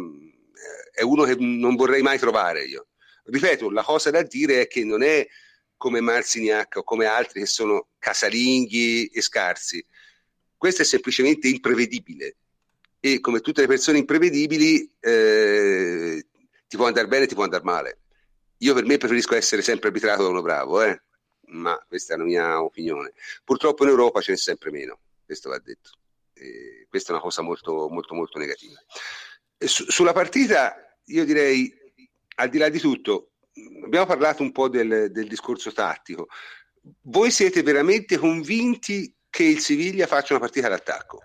è 0.93 1.01
uno 1.01 1.23
che 1.23 1.35
non 1.37 1.75
vorrei 1.75 2.01
mai 2.01 2.17
trovare 2.17 2.63
io. 2.63 2.87
Ripeto, 3.25 3.69
la 3.69 3.83
cosa 3.83 4.11
da 4.11 4.21
dire 4.21 4.61
è 4.61 4.67
che 4.67 4.85
non 4.85 5.03
è 5.03 5.27
come 5.75 5.99
Marsignac 5.99 6.77
o 6.77 6.83
come 6.83 7.05
altri 7.05 7.41
che 7.41 7.45
sono 7.45 7.89
casalinghi 7.99 9.07
e 9.07 9.21
scarsi, 9.21 9.85
questo 10.63 10.83
è 10.83 10.85
semplicemente 10.85 11.49
imprevedibile 11.49 12.37
e 13.01 13.19
come 13.19 13.41
tutte 13.41 13.59
le 13.59 13.67
persone 13.67 13.97
imprevedibili 13.97 14.89
eh, 15.01 16.25
ti 16.69 16.77
può 16.77 16.87
andare 16.87 17.05
bene, 17.07 17.25
ti 17.25 17.33
può 17.33 17.43
andare 17.43 17.65
male. 17.65 17.99
Io 18.59 18.73
per 18.73 18.85
me 18.85 18.95
preferisco 18.95 19.35
essere 19.35 19.61
sempre 19.61 19.89
arbitrato 19.89 20.23
da 20.23 20.29
uno 20.29 20.41
bravo, 20.41 20.81
eh? 20.81 21.01
ma 21.47 21.77
questa 21.85 22.13
è 22.13 22.17
la 22.17 22.23
mia 22.23 22.63
opinione. 22.63 23.11
Purtroppo 23.43 23.83
in 23.83 23.89
Europa 23.89 24.21
ce 24.21 24.31
n'è 24.31 24.37
sempre 24.37 24.71
meno, 24.71 24.99
questo 25.25 25.49
va 25.49 25.59
detto. 25.59 25.89
E 26.33 26.87
questa 26.87 27.09
è 27.09 27.15
una 27.15 27.21
cosa 27.21 27.41
molto, 27.41 27.89
molto, 27.89 28.13
molto 28.13 28.39
negativa. 28.39 28.81
Su, 29.57 29.83
sulla 29.89 30.13
partita, 30.13 30.97
io 31.07 31.25
direi, 31.25 31.75
al 32.35 32.47
di 32.47 32.57
là 32.57 32.69
di 32.69 32.79
tutto, 32.79 33.31
abbiamo 33.83 34.05
parlato 34.05 34.41
un 34.41 34.53
po' 34.53 34.69
del, 34.69 35.11
del 35.11 35.27
discorso 35.27 35.73
tattico. 35.73 36.29
Voi 37.01 37.31
siete 37.31 37.63
veramente 37.63 38.17
convinti 38.17 39.13
che 39.33 39.43
il 39.45 39.57
Siviglia 39.57 40.05
faccia 40.05 40.35
una 40.35 40.43
partita 40.43 40.69
d'attacco. 40.69 41.19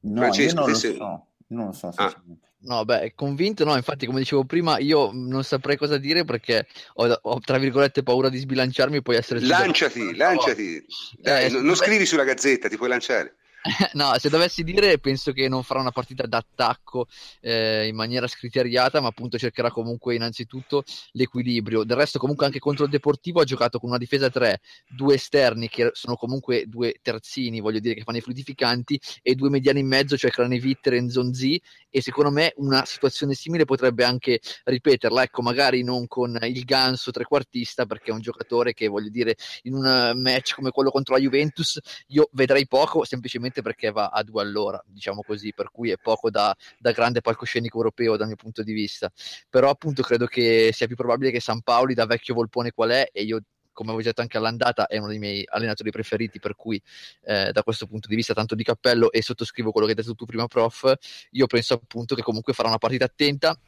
No, 0.00 0.20
Francesco, 0.20 0.50
io 0.50 0.60
non 0.60 0.68
lo 0.68 0.76
se... 0.76 0.94
so, 0.94 1.26
non 1.46 1.66
lo 1.68 1.72
so 1.72 1.90
ah. 1.94 2.22
No, 2.62 2.84
beh, 2.84 3.14
convinto 3.14 3.64
no, 3.64 3.74
infatti 3.74 4.04
come 4.04 4.18
dicevo 4.18 4.44
prima 4.44 4.78
io 4.78 5.10
non 5.10 5.42
saprei 5.42 5.78
cosa 5.78 5.96
dire 5.96 6.24
perché 6.24 6.66
ho, 6.96 7.06
ho 7.08 7.40
tra 7.40 7.56
virgolette 7.56 8.02
paura 8.02 8.28
di 8.28 8.36
sbilanciarmi 8.36 8.98
e 8.98 9.02
poi 9.02 9.16
essere... 9.16 9.40
Lanciati, 9.40 10.14
lanciati, 10.14 10.84
Dai, 11.18 11.46
eh, 11.46 11.48
non, 11.48 11.64
non 11.64 11.76
scrivi 11.76 12.04
sulla 12.04 12.24
gazzetta, 12.24 12.68
ti 12.68 12.76
puoi 12.76 12.90
lanciare. 12.90 13.36
no, 13.92 14.14
se 14.18 14.30
dovessi 14.30 14.64
dire, 14.64 14.98
penso 14.98 15.32
che 15.32 15.46
non 15.48 15.62
farà 15.62 15.80
una 15.80 15.90
partita 15.90 16.26
d'attacco 16.26 17.06
eh, 17.40 17.86
in 17.88 17.94
maniera 17.94 18.26
scriteriata, 18.26 19.00
ma 19.00 19.08
appunto 19.08 19.36
cercherà 19.36 19.70
comunque 19.70 20.14
innanzitutto 20.14 20.82
l'equilibrio. 21.12 21.84
Del 21.84 21.96
resto, 21.96 22.18
comunque, 22.18 22.46
anche 22.46 22.58
contro 22.58 22.84
il 22.84 22.90
Deportivo 22.90 23.40
ha 23.40 23.44
giocato 23.44 23.78
con 23.78 23.90
una 23.90 23.98
difesa 23.98 24.30
3, 24.30 24.60
due 24.88 25.14
esterni 25.14 25.68
che 25.68 25.90
sono 25.92 26.16
comunque 26.16 26.64
due 26.68 26.94
terzini, 27.02 27.60
voglio 27.60 27.80
dire, 27.80 27.94
che 27.94 28.02
fanno 28.02 28.18
i 28.18 28.22
fluidificanti, 28.22 28.98
e 29.22 29.34
due 29.34 29.50
mediani 29.50 29.80
in 29.80 29.88
mezzo, 29.88 30.16
cioè 30.16 30.30
Cranevitter 30.30 30.94
e 30.94 31.02
Nzonzi. 31.02 31.60
E 31.90 32.00
secondo 32.00 32.30
me 32.30 32.52
una 32.56 32.84
situazione 32.86 33.34
simile 33.34 33.66
potrebbe 33.66 34.04
anche 34.04 34.40
ripeterla. 34.64 35.24
Ecco, 35.24 35.42
magari 35.42 35.82
non 35.82 36.06
con 36.06 36.38
il 36.42 36.64
ganso 36.64 37.10
trequartista, 37.10 37.84
perché 37.84 38.10
è 38.10 38.14
un 38.14 38.20
giocatore 38.20 38.72
che 38.72 38.88
voglio 38.88 39.10
dire, 39.10 39.36
in 39.64 39.74
un 39.74 40.12
match 40.16 40.54
come 40.54 40.70
quello 40.70 40.90
contro 40.90 41.14
la 41.14 41.20
Juventus, 41.20 41.78
io 42.08 42.30
vedrei 42.32 42.66
poco 42.66 43.04
semplicemente 43.04 43.49
semplicemente 43.50 43.62
perché 43.62 43.90
va 43.90 44.08
a 44.08 44.22
due 44.22 44.42
all'ora, 44.42 44.82
diciamo 44.86 45.22
così, 45.22 45.52
per 45.52 45.70
cui 45.70 45.90
è 45.90 45.96
poco 45.98 46.30
da, 46.30 46.56
da 46.78 46.92
grande 46.92 47.20
palcoscenico 47.20 47.76
europeo 47.76 48.16
dal 48.16 48.28
mio 48.28 48.36
punto 48.36 48.62
di 48.62 48.72
vista. 48.72 49.10
Però 49.48 49.68
appunto 49.68 50.02
credo 50.02 50.26
che 50.26 50.70
sia 50.72 50.86
più 50.86 50.96
probabile 50.96 51.30
che 51.30 51.40
San 51.40 51.60
Paoli 51.62 51.94
da 51.94 52.06
vecchio 52.06 52.34
volpone 52.34 52.70
qual 52.70 52.90
è, 52.90 53.10
e 53.12 53.22
io 53.22 53.40
come 53.72 53.92
avevo 53.92 54.04
detto 54.04 54.20
anche 54.20 54.36
all'andata, 54.36 54.86
è 54.86 54.98
uno 54.98 55.08
dei 55.08 55.18
miei 55.18 55.42
allenatori 55.48 55.90
preferiti, 55.90 56.38
per 56.38 56.54
cui 56.54 56.80
eh, 57.22 57.50
da 57.50 57.62
questo 57.62 57.86
punto 57.86 58.08
di 58.08 58.16
vista 58.16 58.34
tanto 58.34 58.54
di 58.54 58.62
cappello 58.62 59.10
e 59.10 59.22
sottoscrivo 59.22 59.70
quello 59.70 59.86
che 59.86 59.94
hai 59.94 60.02
detto 60.02 60.14
tu 60.14 60.26
prima, 60.26 60.46
prof. 60.46 60.92
Io 61.30 61.46
penso 61.46 61.74
appunto 61.74 62.14
che 62.14 62.22
comunque 62.22 62.52
farà 62.52 62.68
una 62.68 62.78
partita 62.78 63.06
attenta 63.06 63.58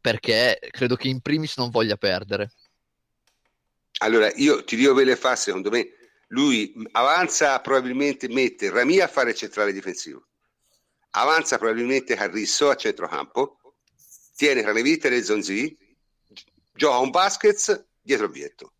perché 0.00 0.58
credo 0.70 0.94
che 0.94 1.08
in 1.08 1.20
primis 1.20 1.56
non 1.56 1.70
voglia 1.70 1.96
perdere. 1.96 2.52
Allora, 3.98 4.30
io 4.34 4.62
ti 4.64 4.76
dico 4.76 4.94
che 4.94 5.04
le 5.04 5.16
fa, 5.16 5.34
secondo 5.34 5.70
me, 5.70 6.01
lui 6.32 6.72
avanza 6.92 7.60
probabilmente 7.60 8.28
mette 8.28 8.70
Ramia 8.70 9.04
a 9.04 9.08
fare 9.08 9.34
centrale 9.34 9.72
difensivo 9.72 10.26
avanza 11.12 11.58
probabilmente 11.58 12.14
Carrisso 12.14 12.70
a 12.70 12.76
centrocampo 12.76 13.58
tiene 14.34 14.62
tra 14.62 14.72
le 14.72 14.82
vite 14.82 15.08
e 15.08 15.22
Zonzi, 15.22 15.76
gioca 16.72 16.98
un 16.98 17.10
basket 17.10 17.86
dietro 18.00 18.28
biglietto. 18.28 18.72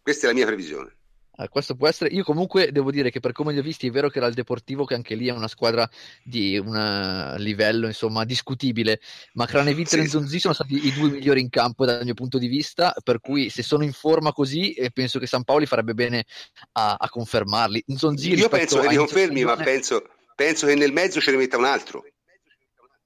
Questa 0.00 0.26
è 0.26 0.28
la 0.28 0.34
mia 0.34 0.46
previsione. 0.46 0.98
Ah, 1.42 1.48
questo 1.48 1.74
può 1.74 1.88
essere. 1.88 2.10
Io 2.10 2.22
comunque 2.22 2.70
devo 2.70 2.90
dire 2.90 3.10
che 3.10 3.18
per 3.18 3.32
come 3.32 3.52
li 3.52 3.58
ho 3.58 3.62
visti 3.62 3.88
è 3.88 3.90
vero 3.90 4.08
che 4.08 4.18
era 4.18 4.28
il 4.28 4.34
Deportivo, 4.34 4.84
che 4.84 4.94
anche 4.94 5.14
lì 5.14 5.26
è 5.26 5.32
una 5.32 5.48
squadra 5.48 5.88
di 6.22 6.56
un 6.56 6.76
eh, 6.76 7.38
livello 7.40 7.86
insomma 7.86 8.24
discutibile, 8.24 9.00
ma 9.34 9.46
Craneviter 9.46 9.98
sì. 9.98 10.04
e 10.04 10.08
Zonzi 10.08 10.38
sono 10.38 10.54
stati 10.54 10.86
i 10.86 10.92
due 10.92 11.10
migliori 11.10 11.40
in 11.40 11.48
campo 11.48 11.84
dal 11.84 12.04
mio 12.04 12.14
punto 12.14 12.38
di 12.38 12.46
vista, 12.46 12.94
per 13.02 13.20
cui 13.20 13.50
se 13.50 13.62
sono 13.62 13.82
in 13.82 13.92
forma 13.92 14.32
così 14.32 14.72
eh, 14.72 14.90
penso 14.90 15.18
che 15.18 15.26
San 15.26 15.42
Paoli 15.42 15.66
farebbe 15.66 15.94
bene 15.94 16.24
a, 16.72 16.96
a 16.98 17.08
confermarli. 17.08 17.84
Zonzi 17.96 18.34
Io 18.34 18.48
penso 18.48 18.78
che 18.78 18.88
li 18.88 18.96
confermi, 18.96 19.44
ma 19.44 19.56
penso, 19.56 20.04
penso 20.36 20.66
che 20.66 20.76
nel 20.76 20.92
mezzo 20.92 21.20
ce 21.20 21.32
ne 21.32 21.38
metta 21.38 21.58
un 21.58 21.64
altro. 21.64 22.04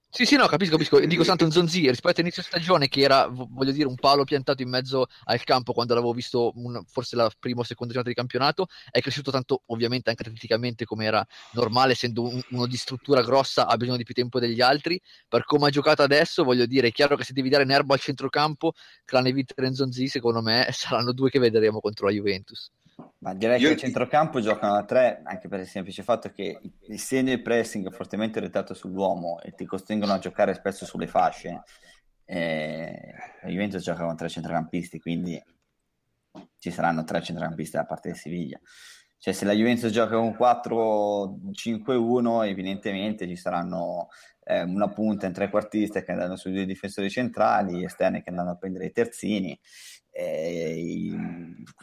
Sì, 0.08 0.24
sì, 0.24 0.36
no, 0.36 0.46
capisco, 0.46 0.72
capisco. 0.76 0.98
Dico 1.00 1.24
tanto 1.24 1.50
Zonzi 1.50 1.88
rispetto 1.90 2.20
all'inizio 2.20 2.42
stagione, 2.42 2.88
che 2.88 3.00
era, 3.02 3.26
voglio 3.28 3.70
dire, 3.72 3.86
un 3.86 3.96
palo 3.96 4.24
piantato 4.24 4.62
in 4.62 4.70
mezzo 4.70 5.06
al 5.24 5.44
campo 5.44 5.72
quando 5.74 5.92
l'avevo 5.92 6.12
visto 6.14 6.52
un, 6.54 6.82
forse 6.86 7.16
la 7.16 7.30
prima 7.38 7.60
o 7.60 7.64
seconda 7.64 7.92
giornata 7.92 8.14
di 8.14 8.18
campionato, 8.20 8.66
è 8.90 9.00
cresciuto 9.00 9.30
tanto, 9.30 9.62
ovviamente, 9.66 10.08
anche 10.08 10.22
atleticamente, 10.22 10.86
come 10.86 11.04
era 11.04 11.26
normale, 11.52 11.92
essendo 11.92 12.22
un, 12.22 12.40
uno 12.50 12.66
di 12.66 12.76
struttura 12.78 13.20
grossa, 13.22 13.66
ha 13.66 13.76
bisogno 13.76 13.98
di 13.98 14.04
più 14.04 14.14
tempo 14.14 14.40
degli 14.40 14.62
altri. 14.62 14.98
Per 15.28 15.44
come 15.44 15.66
ha 15.66 15.70
giocato 15.70 16.02
adesso, 16.02 16.44
voglio 16.44 16.64
dire, 16.64 16.88
è 16.88 16.92
chiaro 16.92 17.14
che 17.16 17.24
se 17.24 17.34
devi 17.34 17.50
dare 17.50 17.64
nervo 17.64 17.92
al 17.92 18.00
centrocampo, 18.00 18.72
Claneviter 19.04 19.64
e 19.64 19.74
Zonzi, 19.74 20.08
secondo 20.08 20.40
me, 20.40 20.66
saranno 20.72 21.12
due 21.12 21.28
che 21.28 21.38
vedremo 21.38 21.80
contro 21.80 22.06
la 22.06 22.12
Juventus. 22.12 22.70
Ma 23.18 23.34
direi 23.34 23.60
Io... 23.60 23.68
che 23.68 23.74
il 23.74 23.80
centrocampo 23.80 24.40
giocano 24.40 24.74
a 24.74 24.84
tre 24.84 25.20
anche 25.24 25.48
per 25.48 25.60
il 25.60 25.66
semplice 25.66 26.02
fatto 26.02 26.30
che 26.30 26.58
il 26.88 26.98
segno 26.98 27.34
di 27.34 27.42
pressing 27.42 27.90
fortemente 27.92 28.38
orientato 28.38 28.72
sull'uomo 28.72 29.40
e 29.40 29.52
ti 29.52 29.64
costringono 29.64 30.12
a 30.12 30.18
giocare 30.18 30.54
spesso 30.54 30.84
sulle 30.84 31.06
fasce. 31.06 31.62
E... 32.24 33.14
La 33.42 33.48
Juventus 33.48 33.82
gioca 33.82 34.04
con 34.04 34.16
tre 34.16 34.28
centrocampisti, 34.28 35.00
quindi 35.00 35.42
ci 36.58 36.70
saranno 36.70 37.04
tre 37.04 37.22
centrocampisti 37.22 37.76
da 37.76 37.84
parte 37.84 38.12
di 38.12 38.16
Siviglia. 38.16 38.60
Cioè, 39.18 39.32
se 39.32 39.44
la 39.44 39.52
Juventus 39.52 39.90
gioca 39.90 40.16
con 40.16 40.36
4-5-1, 40.38 42.46
evidentemente 42.46 43.26
ci 43.26 43.36
saranno 43.36 44.08
eh, 44.44 44.62
una 44.62 44.90
punta 44.90 45.26
in 45.26 45.32
trequartista 45.32 46.02
che 46.02 46.12
andranno 46.12 46.36
sui 46.36 46.52
due 46.52 46.66
difensori 46.66 47.10
centrali, 47.10 47.84
esterni 47.84 48.22
che 48.22 48.28
andranno 48.28 48.52
a 48.52 48.56
prendere 48.56 48.86
i 48.86 48.92
terzini 48.92 49.58
eh, 50.18 50.74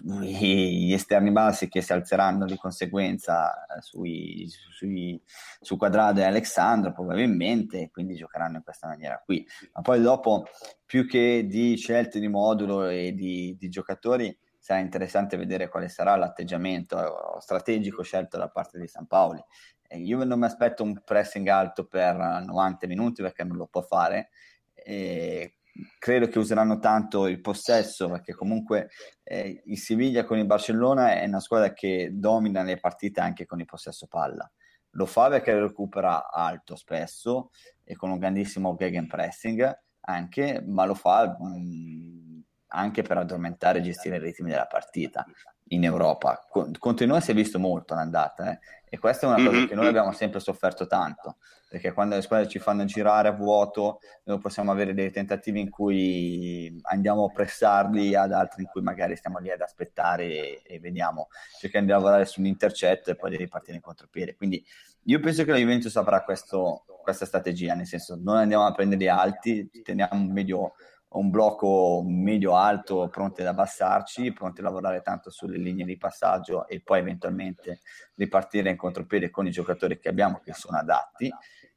gli 0.01 0.91
esterni 0.91 1.31
bassi 1.31 1.69
che 1.69 1.81
si 1.81 1.93
alzeranno 1.93 2.45
di 2.45 2.57
conseguenza 2.57 3.65
sui, 3.79 4.47
sui, 4.49 5.21
su 5.61 5.77
Quadrado 5.77 6.19
e 6.19 6.23
Alexandro 6.23 6.91
probabilmente, 6.93 7.91
quindi 7.91 8.15
giocheranno 8.15 8.57
in 8.57 8.63
questa 8.63 8.87
maniera 8.87 9.21
qui. 9.23 9.45
Ma 9.73 9.81
poi 9.81 10.01
dopo, 10.01 10.47
più 10.83 11.07
che 11.07 11.45
di 11.45 11.75
scelte 11.77 12.19
di 12.19 12.27
modulo 12.27 12.87
e 12.87 13.13
di, 13.13 13.55
di 13.57 13.69
giocatori, 13.69 14.35
sarà 14.57 14.79
interessante 14.79 15.37
vedere 15.37 15.69
quale 15.69 15.87
sarà 15.87 16.15
l'atteggiamento 16.15 17.37
strategico 17.39 18.01
scelto 18.01 18.37
da 18.37 18.49
parte 18.49 18.79
di 18.79 18.87
San 18.87 19.05
Paoli. 19.05 19.43
io 19.89 20.23
non 20.23 20.39
mi 20.39 20.45
aspetto 20.45 20.81
un 20.81 20.99
pressing 21.03 21.47
alto 21.49 21.85
per 21.85 22.15
90 22.15 22.87
minuti 22.87 23.21
perché 23.21 23.43
non 23.43 23.57
lo 23.57 23.67
può 23.67 23.81
fare. 23.81 24.29
E 24.73 25.57
credo 25.97 26.27
che 26.27 26.39
useranno 26.39 26.79
tanto 26.79 27.27
il 27.27 27.41
possesso 27.41 28.09
perché 28.09 28.33
comunque 28.33 28.89
eh, 29.23 29.61
il 29.65 29.77
Siviglia 29.77 30.23
con 30.23 30.37
il 30.37 30.45
Barcellona 30.45 31.13
è 31.19 31.25
una 31.25 31.39
squadra 31.39 31.73
che 31.73 32.09
domina 32.13 32.63
le 32.63 32.79
partite 32.79 33.19
anche 33.21 33.45
con 33.45 33.59
il 33.59 33.65
possesso 33.65 34.07
palla. 34.07 34.49
Lo 34.91 35.05
fa 35.05 35.29
perché 35.29 35.57
recupera 35.57 36.29
alto 36.29 36.75
spesso 36.75 37.49
e 37.83 37.95
con 37.95 38.11
un 38.11 38.19
grandissimo 38.19 38.75
gegenpressing 38.77 39.81
anche 40.05 40.63
ma 40.65 40.85
lo 40.85 40.93
fa 40.93 41.37
mh, 41.39 41.57
mm, 41.57 42.39
anche 42.67 43.01
per 43.01 43.17
addormentare 43.17 43.79
e 43.79 43.83
gestire 43.83 44.17
i 44.17 44.19
ritmi 44.19 44.49
della 44.49 44.67
partita 44.67 45.25
in 45.73 45.83
Europa. 45.83 46.45
Con, 46.49 46.71
contro 46.77 47.05
noi 47.05 47.21
si 47.21 47.31
è 47.31 47.33
visto 47.33 47.59
molto 47.59 47.93
l'andata 47.93 48.51
eh? 48.51 48.59
e 48.89 48.97
questa 48.99 49.25
è 49.25 49.29
una 49.29 49.43
cosa 49.43 49.57
mm-hmm. 49.57 49.67
che 49.67 49.75
noi 49.75 49.87
abbiamo 49.87 50.11
sempre 50.11 50.39
sofferto 50.39 50.85
tanto, 50.85 51.37
perché 51.67 51.91
quando 51.93 52.15
le 52.15 52.21
squadre 52.21 52.47
ci 52.47 52.59
fanno 52.59 52.85
girare 52.85 53.27
a 53.27 53.31
vuoto, 53.31 53.99
noi 54.25 54.37
possiamo 54.39 54.71
avere 54.71 54.93
dei 54.93 55.11
tentativi 55.11 55.59
in 55.59 55.69
cui 55.69 56.79
andiamo 56.83 57.25
a 57.25 57.31
pressarli, 57.31 58.15
ad 58.15 58.31
altri 58.31 58.63
in 58.63 58.69
cui 58.69 58.81
magari 58.81 59.15
stiamo 59.15 59.39
lì 59.39 59.49
ad 59.49 59.61
aspettare 59.61 60.25
e, 60.25 60.61
e 60.63 60.79
vediamo, 60.79 61.27
cercando 61.59 61.87
di 61.87 61.93
lavorare 61.93 62.25
su 62.25 62.39
un 62.39 62.45
intercetto 62.45 63.09
e 63.09 63.15
poi 63.15 63.31
di 63.31 63.37
ripartire 63.37 63.77
in 63.77 63.81
contropiede. 63.81 64.35
Quindi 64.35 64.63
io 65.05 65.19
penso 65.19 65.43
che 65.43 65.51
la 65.51 65.57
Juventus 65.57 65.95
avrà 65.97 66.23
questo, 66.23 66.85
questa 67.01 67.25
strategia, 67.25 67.73
nel 67.73 67.87
senso 67.87 68.17
non 68.21 68.37
andiamo 68.37 68.65
a 68.65 68.71
prendere 68.71 69.09
alti, 69.09 69.69
teniamo 69.83 70.13
un 70.13 70.31
medio 70.31 70.73
un 71.13 71.29
blocco 71.29 72.03
medio-alto 72.05 73.07
pronti 73.09 73.41
ad 73.41 73.47
abbassarci, 73.47 74.33
pronti 74.33 74.61
a 74.61 74.63
lavorare 74.63 75.01
tanto 75.01 75.29
sulle 75.29 75.57
linee 75.57 75.85
di 75.85 75.97
passaggio 75.97 76.67
e 76.67 76.81
poi 76.81 76.99
eventualmente 76.99 77.81
ripartire 78.15 78.69
in 78.69 78.77
contropiede 78.77 79.29
con 79.29 79.47
i 79.47 79.51
giocatori 79.51 79.99
che 79.99 80.09
abbiamo 80.09 80.39
che 80.39 80.53
sono 80.53 80.77
adatti, 80.77 81.31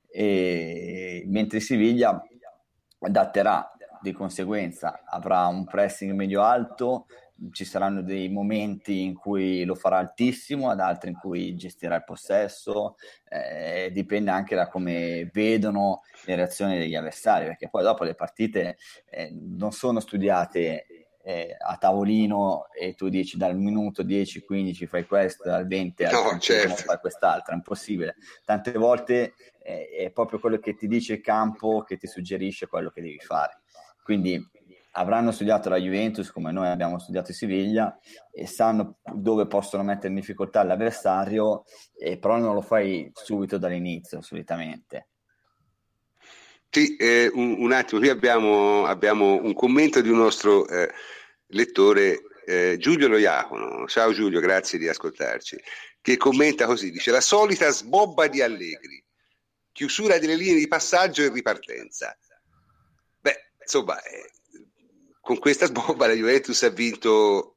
e, 0.09 1.25
mentre 1.27 1.61
Siviglia 1.61 2.21
adatterà 3.01 3.71
di 4.01 4.13
conseguenza, 4.13 5.03
avrà 5.05 5.47
un 5.47 5.65
pressing 5.65 6.13
medio-alto, 6.13 7.07
ci 7.53 7.65
saranno 7.65 8.03
dei 8.03 8.29
momenti 8.29 9.03
in 9.03 9.15
cui 9.15 9.65
lo 9.65 9.75
farà 9.75 9.99
altissimo, 9.99 10.71
ad 10.71 10.81
altri 10.81 11.11
in 11.11 11.17
cui 11.17 11.55
gestirà 11.55 11.97
il 11.97 12.05
possesso, 12.05 12.97
eh, 13.29 13.91
dipende 13.93 14.31
anche 14.31 14.55
da 14.55 14.69
come 14.69 15.29
vedono 15.33 16.03
le 16.25 16.35
reazioni 16.35 16.79
degli 16.79 16.95
avversari, 16.95 17.47
perché 17.47 17.69
poi 17.69 17.83
dopo 17.83 18.05
le 18.05 18.15
partite 18.15 18.79
eh, 19.11 19.31
non 19.33 19.73
sono 19.73 20.01
studiate 20.01 21.07
eh, 21.27 21.57
a 21.59 21.77
tavolino 21.77 22.69
e 22.71 22.95
tu 22.95 23.09
dici 23.09 23.37
dal 23.37 23.57
minuto 23.57 24.05
10-15 24.05 24.87
fai 24.87 25.05
questo, 25.05 25.43
dal 25.43 25.67
20 25.67 26.05
al 26.05 26.13
no, 26.13 26.39
certo. 26.39 26.77
fai 26.77 26.99
quest'altro, 26.99 27.53
è 27.53 27.57
impossibile. 27.57 28.15
Tante 28.45 28.71
volte 28.73 29.35
eh, 29.61 29.89
è 29.89 30.11
proprio 30.11 30.39
quello 30.39 30.59
che 30.59 30.77
ti 30.77 30.87
dice 30.87 31.15
il 31.15 31.21
campo 31.21 31.83
che 31.83 31.97
ti 31.97 32.07
suggerisce 32.07 32.69
quello 32.69 32.91
che 32.91 33.03
devi 33.03 33.19
fare. 33.19 33.63
Quindi 34.05 34.41
avranno 34.99 35.31
studiato 35.31 35.69
la 35.69 35.77
Juventus 35.77 36.31
come 36.31 36.53
noi 36.53 36.69
abbiamo 36.69 36.99
studiato 36.99 37.33
Siviglia 37.33 37.99
e 38.33 38.47
sanno 38.47 38.99
dove 39.15 39.47
possono 39.47 39.83
mettere 39.83 40.09
in 40.09 40.15
difficoltà 40.15 40.63
l'avversario, 40.63 41.65
e 41.99 42.19
però 42.19 42.39
non 42.39 42.55
lo 42.55 42.63
fai 42.63 43.11
subito 43.13 43.59
dall'inizio 43.59 44.23
solitamente. 44.23 45.09
Sì, 46.71 46.97
eh, 46.97 47.31
un, 47.33 47.57
un, 47.59 47.73
attimo, 47.73 48.01
qui 48.01 48.09
abbiamo, 48.09 48.85
abbiamo, 48.85 49.41
un 49.43 49.55
commento 49.55 50.01
di 50.01 50.11
un 50.11 50.19
nostro 50.19 50.67
eh, 50.67 50.91
lettore, 51.49 52.21
eh, 52.45 52.77
Giulio 52.79 53.09
Loiacono. 53.09 53.87
Ciao 53.87 54.13
Giulio, 54.13 54.41
grazie 54.41 54.79
di 54.79 54.89
ascoltarci. 54.89 55.57
Che 56.01 56.17
commenta 56.17 56.67
così: 56.67 56.91
dice 56.91 57.11
la 57.11 57.21
solita 57.21 57.71
sbobba 57.71 58.29
di 58.29 58.43
Allegri, 58.43 59.03
chiusura 59.73 60.19
delle 60.19 60.37
linee 60.37 60.59
di 60.59 60.69
passaggio 60.69 61.23
e 61.23 61.31
ripartenza. 61.31 62.15
Beh, 63.21 63.53
insomma, 63.63 64.03
eh, 64.03 64.31
con 65.27 65.41
questa 65.41 65.67
sbobba 65.67 66.07
la 66.07 66.13
Juventus 66.13 66.63
ha 66.63 66.69
vinto 66.69 67.57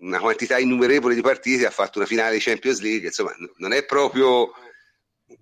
una 0.00 0.20
quantità 0.20 0.58
innumerevole 0.58 1.14
di 1.14 1.22
partite, 1.22 1.64
ha 1.64 1.70
fatto 1.70 1.96
una 1.96 2.06
finale 2.06 2.34
di 2.34 2.42
Champions 2.42 2.80
League, 2.82 3.06
insomma, 3.06 3.34
non 3.56 3.72
è 3.72 3.86
proprio 3.86 4.52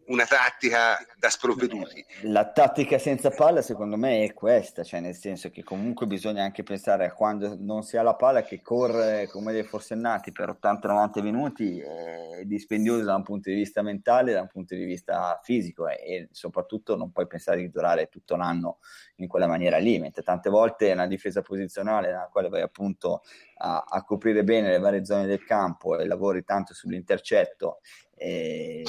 una 0.06 0.24
tattica 0.26 0.98
da 1.18 1.28
sprovveduti. 1.28 2.04
La 2.22 2.50
tattica 2.50 2.98
senza 2.98 3.30
palla 3.30 3.62
secondo 3.62 3.96
me 3.96 4.24
è 4.24 4.32
questa, 4.32 4.82
cioè 4.82 5.00
nel 5.00 5.14
senso 5.14 5.50
che 5.50 5.62
comunque 5.62 6.06
bisogna 6.06 6.42
anche 6.42 6.62
pensare 6.62 7.06
a 7.06 7.12
quando 7.12 7.56
non 7.58 7.82
si 7.82 7.96
ha 7.96 8.02
la 8.02 8.14
palla 8.14 8.42
che 8.42 8.60
corre 8.60 9.26
come 9.28 9.52
dei 9.52 9.64
forsennati 9.64 10.32
per 10.32 10.56
80-90 10.60 11.22
minuti 11.22 11.80
è 11.80 12.44
dispendioso 12.44 13.04
da 13.04 13.14
un 13.14 13.22
punto 13.22 13.50
di 13.50 13.56
vista 13.56 13.82
mentale, 13.82 14.32
da 14.32 14.40
un 14.40 14.48
punto 14.48 14.74
di 14.74 14.84
vista 14.84 15.38
fisico 15.42 15.88
e, 15.88 15.94
e 15.94 16.28
soprattutto 16.32 16.96
non 16.96 17.12
puoi 17.12 17.26
pensare 17.26 17.60
di 17.60 17.70
durare 17.70 18.08
tutto 18.08 18.36
l'anno 18.36 18.78
in 19.16 19.28
quella 19.28 19.46
maniera 19.46 19.78
lì, 19.78 19.98
mentre 19.98 20.22
tante 20.22 20.50
volte 20.50 20.90
è 20.90 20.92
una 20.92 21.06
difesa 21.06 21.42
posizionale 21.42 22.08
nella 22.08 22.28
quale 22.30 22.48
vai 22.48 22.62
appunto 22.62 23.22
a, 23.58 23.84
a 23.88 24.04
coprire 24.04 24.44
bene 24.44 24.70
le 24.70 24.78
varie 24.78 25.04
zone 25.04 25.26
del 25.26 25.44
campo 25.44 25.98
e 25.98 26.06
lavori 26.06 26.44
tanto 26.44 26.74
sull'intercetto 26.74 27.80
eh, 28.22 28.82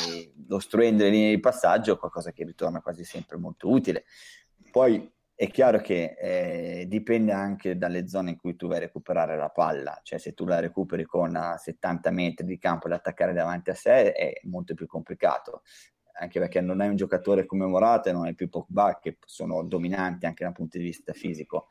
ostruendo 0.49 1.03
le 1.03 1.09
linee 1.09 1.35
di 1.35 1.39
passaggio, 1.39 1.97
qualcosa 1.97 2.31
che 2.31 2.43
ritorna 2.43 2.81
quasi 2.81 3.03
sempre 3.03 3.37
molto 3.37 3.69
utile. 3.69 4.05
Poi 4.71 5.11
è 5.35 5.49
chiaro 5.49 5.79
che 5.79 6.15
eh, 6.19 6.85
dipende 6.87 7.31
anche 7.31 7.77
dalle 7.77 8.07
zone 8.07 8.31
in 8.31 8.37
cui 8.37 8.55
tu 8.55 8.67
vai 8.67 8.77
a 8.77 8.81
recuperare 8.81 9.35
la 9.35 9.49
palla, 9.49 9.99
cioè 10.03 10.19
se 10.19 10.33
tu 10.33 10.45
la 10.45 10.59
recuperi 10.59 11.03
con 11.03 11.37
70 11.57 12.11
metri 12.11 12.45
di 12.45 12.59
campo 12.59 12.87
da 12.87 12.95
attaccare 12.95 13.33
davanti 13.33 13.71
a 13.71 13.75
sé 13.75 14.13
è 14.13 14.39
molto 14.43 14.75
più 14.75 14.85
complicato, 14.85 15.63
anche 16.19 16.39
perché 16.39 16.61
non 16.61 16.81
hai 16.81 16.89
un 16.89 16.95
giocatore 16.95 17.45
come 17.47 17.65
Morata 17.65 18.11
non 18.11 18.25
hai 18.25 18.35
più 18.35 18.47
Pogba 18.47 18.99
che 19.01 19.17
sono 19.25 19.63
dominanti 19.63 20.27
anche 20.27 20.43
dal 20.43 20.53
punto 20.53 20.77
di 20.77 20.83
vista 20.83 21.13
fisico. 21.13 21.67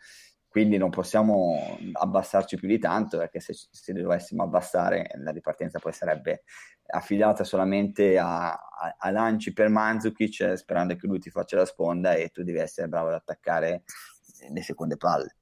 Quindi 0.52 0.76
non 0.76 0.90
possiamo 0.90 1.78
abbassarci 1.92 2.56
più 2.56 2.68
di 2.68 2.78
tanto 2.78 3.16
perché 3.16 3.40
se, 3.40 3.54
se 3.54 3.92
dovessimo 3.94 4.42
abbassare 4.42 5.10
la 5.14 5.30
ripartenza 5.30 5.78
poi 5.78 5.94
sarebbe 5.94 6.42
affidata 6.88 7.42
solamente 7.42 8.18
a, 8.18 8.52
a, 8.52 8.96
a 8.98 9.10
lanci 9.10 9.54
per 9.54 9.70
Mandzukic 9.70 10.52
sperando 10.58 10.94
che 10.94 11.06
lui 11.06 11.20
ti 11.20 11.30
faccia 11.30 11.56
la 11.56 11.64
sponda 11.64 12.12
e 12.12 12.28
tu 12.28 12.42
devi 12.42 12.58
essere 12.58 12.86
bravo 12.86 13.08
ad 13.08 13.14
attaccare 13.14 13.84
le 14.50 14.62
seconde 14.62 14.98
palle. 14.98 15.36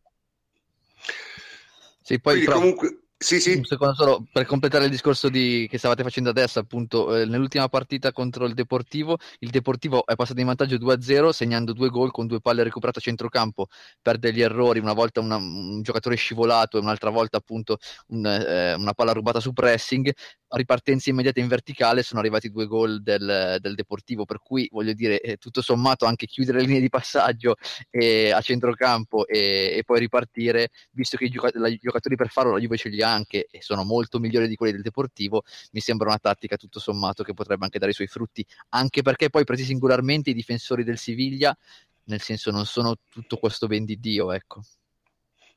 Sì, 2.03 2.20
poi 2.20 2.45
però... 2.45 2.59
comunque 2.59 3.09
sì, 3.22 3.38
sì. 3.38 3.52
Un 3.52 3.64
secondo 3.66 3.92
solo 3.94 4.26
per 4.32 4.47
completare 4.47 4.84
il 4.86 4.90
discorso 4.90 5.28
di, 5.28 5.66
che 5.68 5.76
stavate 5.76 6.02
facendo 6.02 6.30
adesso, 6.30 6.59
appunto, 6.59 7.14
eh, 7.14 7.26
nell'ultima 7.26 7.68
partita 7.68 8.12
contro 8.12 8.47
il 8.47 8.55
Deportivo, 8.55 9.18
il 9.40 9.51
Deportivo 9.51 10.06
è 10.06 10.14
passato 10.14 10.40
in 10.40 10.47
vantaggio 10.47 10.76
2-0 10.76 11.28
segnando 11.28 11.74
due 11.74 11.90
gol 11.90 12.12
con 12.12 12.26
due 12.26 12.40
palle 12.40 12.62
recuperate 12.62 12.98
a 12.98 13.02
centrocampo 13.02 13.66
per 14.01 14.16
degli 14.16 14.40
errori, 14.40 14.78
una 14.78 14.94
volta 14.94 15.20
una, 15.20 15.36
un 15.36 15.82
giocatore 15.82 16.16
scivolato 16.16 16.78
e 16.78 16.80
un'altra 16.80 17.10
volta 17.10 17.36
appunto 17.36 17.76
un, 18.06 18.24
eh, 18.24 18.72
una 18.72 18.94
palla 18.94 19.12
rubata 19.12 19.38
su 19.38 19.52
pressing, 19.52 20.10
a 20.52 20.56
ripartenza 20.56 21.10
immediata 21.10 21.40
in 21.40 21.48
verticale 21.48 22.02
sono 22.02 22.20
arrivati 22.20 22.51
due 22.51 22.66
gol 22.66 23.02
del, 23.02 23.59
del 23.60 23.74
Deportivo, 23.74 24.24
per 24.24 24.38
cui 24.42 24.66
voglio 24.72 24.94
dire, 24.94 25.20
eh, 25.20 25.36
tutto 25.36 25.60
sommato 25.60 26.06
anche 26.06 26.24
chiudere 26.24 26.60
le 26.60 26.64
linee 26.64 26.80
di 26.80 26.88
passaggio 26.88 27.56
eh, 27.90 28.30
a 28.32 28.40
centrocampo 28.40 29.26
e, 29.26 29.74
e, 29.76 29.82
poi 29.84 30.01
ripartire, 30.01 30.70
visto 30.92 31.18
che 31.18 31.26
i 31.26 31.30
giocatori 31.30 32.16
per 32.16 32.30
farlo 32.30 32.52
la 32.52 32.59
Juve 32.59 32.78
ce 32.78 32.88
li 32.88 33.02
ha 33.02 33.10
anche 33.11 33.47
e 33.51 33.62
sono 33.62 33.85
molto 33.85 34.19
migliori 34.19 34.49
di 34.49 34.57
quelli 34.57 34.73
del 34.73 34.82
Deportivo, 34.82 35.43
mi 35.73 35.81
sembra 35.81 36.09
una 36.09 36.19
tattica 36.19 36.57
tutto 36.57 36.81
sommato 36.81 37.23
che 37.23 37.35
potrebbe 37.35 37.65
anche 37.65 37.78
dare 37.78 37.91
i 37.91 37.95
suoi 37.95 38.07
frutti, 38.07 38.47
anche 38.70 39.03
perché 39.03 39.31
poi 39.31 39.45
presi 39.45 39.65
singolarmente 39.65 40.31
i 40.31 40.35
difensori 40.35 40.85
del 40.85 40.99
Siviglia, 40.99 41.57
nel 42.05 42.20
senso 42.20 42.51
non 42.51 42.66
sono 42.66 42.97
tutto 43.09 43.37
questo 43.37 43.66
ben 43.66 43.85
di 43.85 43.99
Dio, 43.99 44.32
ecco. 44.32 44.62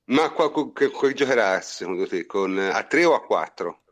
Ma 0.05 0.31
qua, 0.31 0.51
che, 0.73 0.91
che 0.91 1.13
giocherà 1.13 1.61
secondo 1.61 2.05
te? 2.07 2.25
Con, 2.25 2.57
a 2.57 2.83
3 2.83 3.05
o 3.05 3.15
a 3.15 3.23
4? 3.23 3.82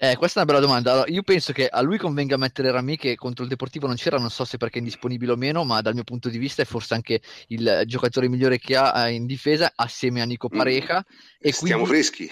Eh, 0.00 0.14
questa 0.14 0.38
è 0.38 0.44
una 0.44 0.52
bella 0.52 0.64
domanda. 0.64 0.92
Allora, 0.92 1.10
io 1.10 1.24
penso 1.24 1.52
che 1.52 1.66
a 1.66 1.80
lui 1.80 1.98
convenga 1.98 2.36
mettere 2.36 2.70
Rami 2.70 2.96
che 2.96 3.16
contro 3.16 3.42
il 3.42 3.50
Deportivo 3.50 3.88
non 3.88 3.96
c'era, 3.96 4.16
non 4.16 4.30
so 4.30 4.44
se 4.44 4.56
perché 4.56 4.76
è 4.76 4.78
indisponibile 4.78 5.32
o 5.32 5.36
meno, 5.36 5.64
ma 5.64 5.80
dal 5.80 5.94
mio 5.94 6.04
punto 6.04 6.28
di 6.28 6.38
vista 6.38 6.62
è 6.62 6.64
forse 6.64 6.94
anche 6.94 7.20
il 7.48 7.82
giocatore 7.84 8.28
migliore 8.28 8.60
che 8.60 8.76
ha 8.76 9.08
eh, 9.08 9.14
in 9.14 9.26
difesa 9.26 9.72
assieme 9.74 10.20
a 10.20 10.24
Nico 10.24 10.48
mm. 10.52 10.56
Pareja. 10.56 10.98
Mm, 10.98 11.14
e 11.40 11.52
Stiamo 11.52 11.84
quindi... 11.84 12.04
freschi. 12.04 12.30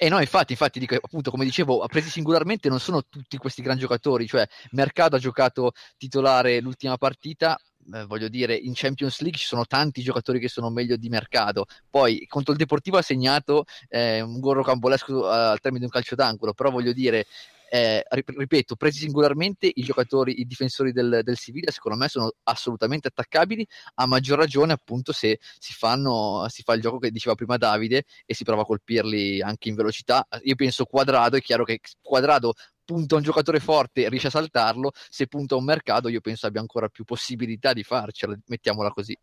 Eh 0.00 0.08
no, 0.08 0.20
infatti, 0.20 0.52
infatti, 0.52 0.78
dico, 0.78 0.94
appunto, 0.94 1.30
come 1.30 1.44
dicevo, 1.44 1.84
presi 1.88 2.08
singolarmente 2.08 2.68
non 2.68 2.78
sono 2.78 3.02
tutti 3.06 3.36
questi 3.36 3.62
gran 3.62 3.76
giocatori, 3.76 4.28
cioè 4.28 4.46
Mercado 4.70 5.16
ha 5.16 5.18
giocato 5.18 5.72
titolare 5.96 6.60
l'ultima 6.60 6.96
partita, 6.96 7.58
eh, 7.92 8.04
voglio 8.04 8.28
dire, 8.28 8.54
in 8.54 8.72
Champions 8.74 9.20
League 9.20 9.38
ci 9.38 9.46
sono 9.46 9.64
tanti 9.64 10.02
giocatori 10.02 10.38
che 10.38 10.48
sono 10.48 10.70
meglio 10.70 10.96
di 10.96 11.08
mercato. 11.08 11.66
Poi 11.88 12.26
contro 12.26 12.52
il 12.52 12.58
Deportivo 12.58 12.98
ha 12.98 13.02
segnato 13.02 13.64
eh, 13.88 14.20
un 14.20 14.40
gol 14.40 14.56
rocambolesco 14.56 15.14
uh, 15.14 15.24
al 15.24 15.60
termine 15.60 15.80
di 15.80 15.86
un 15.86 15.90
calcio 15.90 16.14
d'angolo, 16.14 16.52
però 16.52 16.70
voglio 16.70 16.92
dire, 16.92 17.26
eh, 17.70 18.02
ripeto, 18.08 18.76
presi 18.76 19.00
singolarmente 19.00 19.70
i 19.72 19.82
giocatori, 19.82 20.40
i 20.40 20.46
difensori 20.46 20.92
del, 20.92 21.20
del 21.22 21.36
Siviglia, 21.36 21.70
secondo 21.70 21.98
me 21.98 22.08
sono 22.08 22.32
assolutamente 22.44 23.08
attaccabili, 23.08 23.66
a 23.96 24.06
maggior 24.06 24.38
ragione 24.38 24.72
appunto 24.72 25.12
se 25.12 25.38
si, 25.58 25.72
fanno, 25.72 26.46
si 26.48 26.62
fa 26.62 26.74
il 26.74 26.80
gioco 26.80 26.98
che 26.98 27.10
diceva 27.10 27.34
prima 27.34 27.56
Davide 27.56 28.04
e 28.24 28.34
si 28.34 28.44
prova 28.44 28.62
a 28.62 28.64
colpirli 28.64 29.42
anche 29.42 29.68
in 29.68 29.74
velocità. 29.74 30.26
Io 30.44 30.54
penso 30.54 30.84
Quadrado, 30.84 31.36
è 31.36 31.40
chiaro 31.40 31.64
che 31.64 31.80
Quadrado 32.00 32.54
punta 32.88 33.16
un 33.16 33.22
giocatore 33.22 33.60
forte 33.60 34.04
e 34.04 34.08
riesce 34.08 34.28
a 34.28 34.30
saltarlo, 34.30 34.92
se 34.94 35.26
punta 35.26 35.56
un 35.56 35.64
mercato 35.64 36.08
io 36.08 36.22
penso 36.22 36.46
abbia 36.46 36.62
ancora 36.62 36.88
più 36.88 37.04
possibilità 37.04 37.74
di 37.74 37.82
farcela, 37.82 38.34
mettiamola 38.46 38.88
così. 38.92 39.14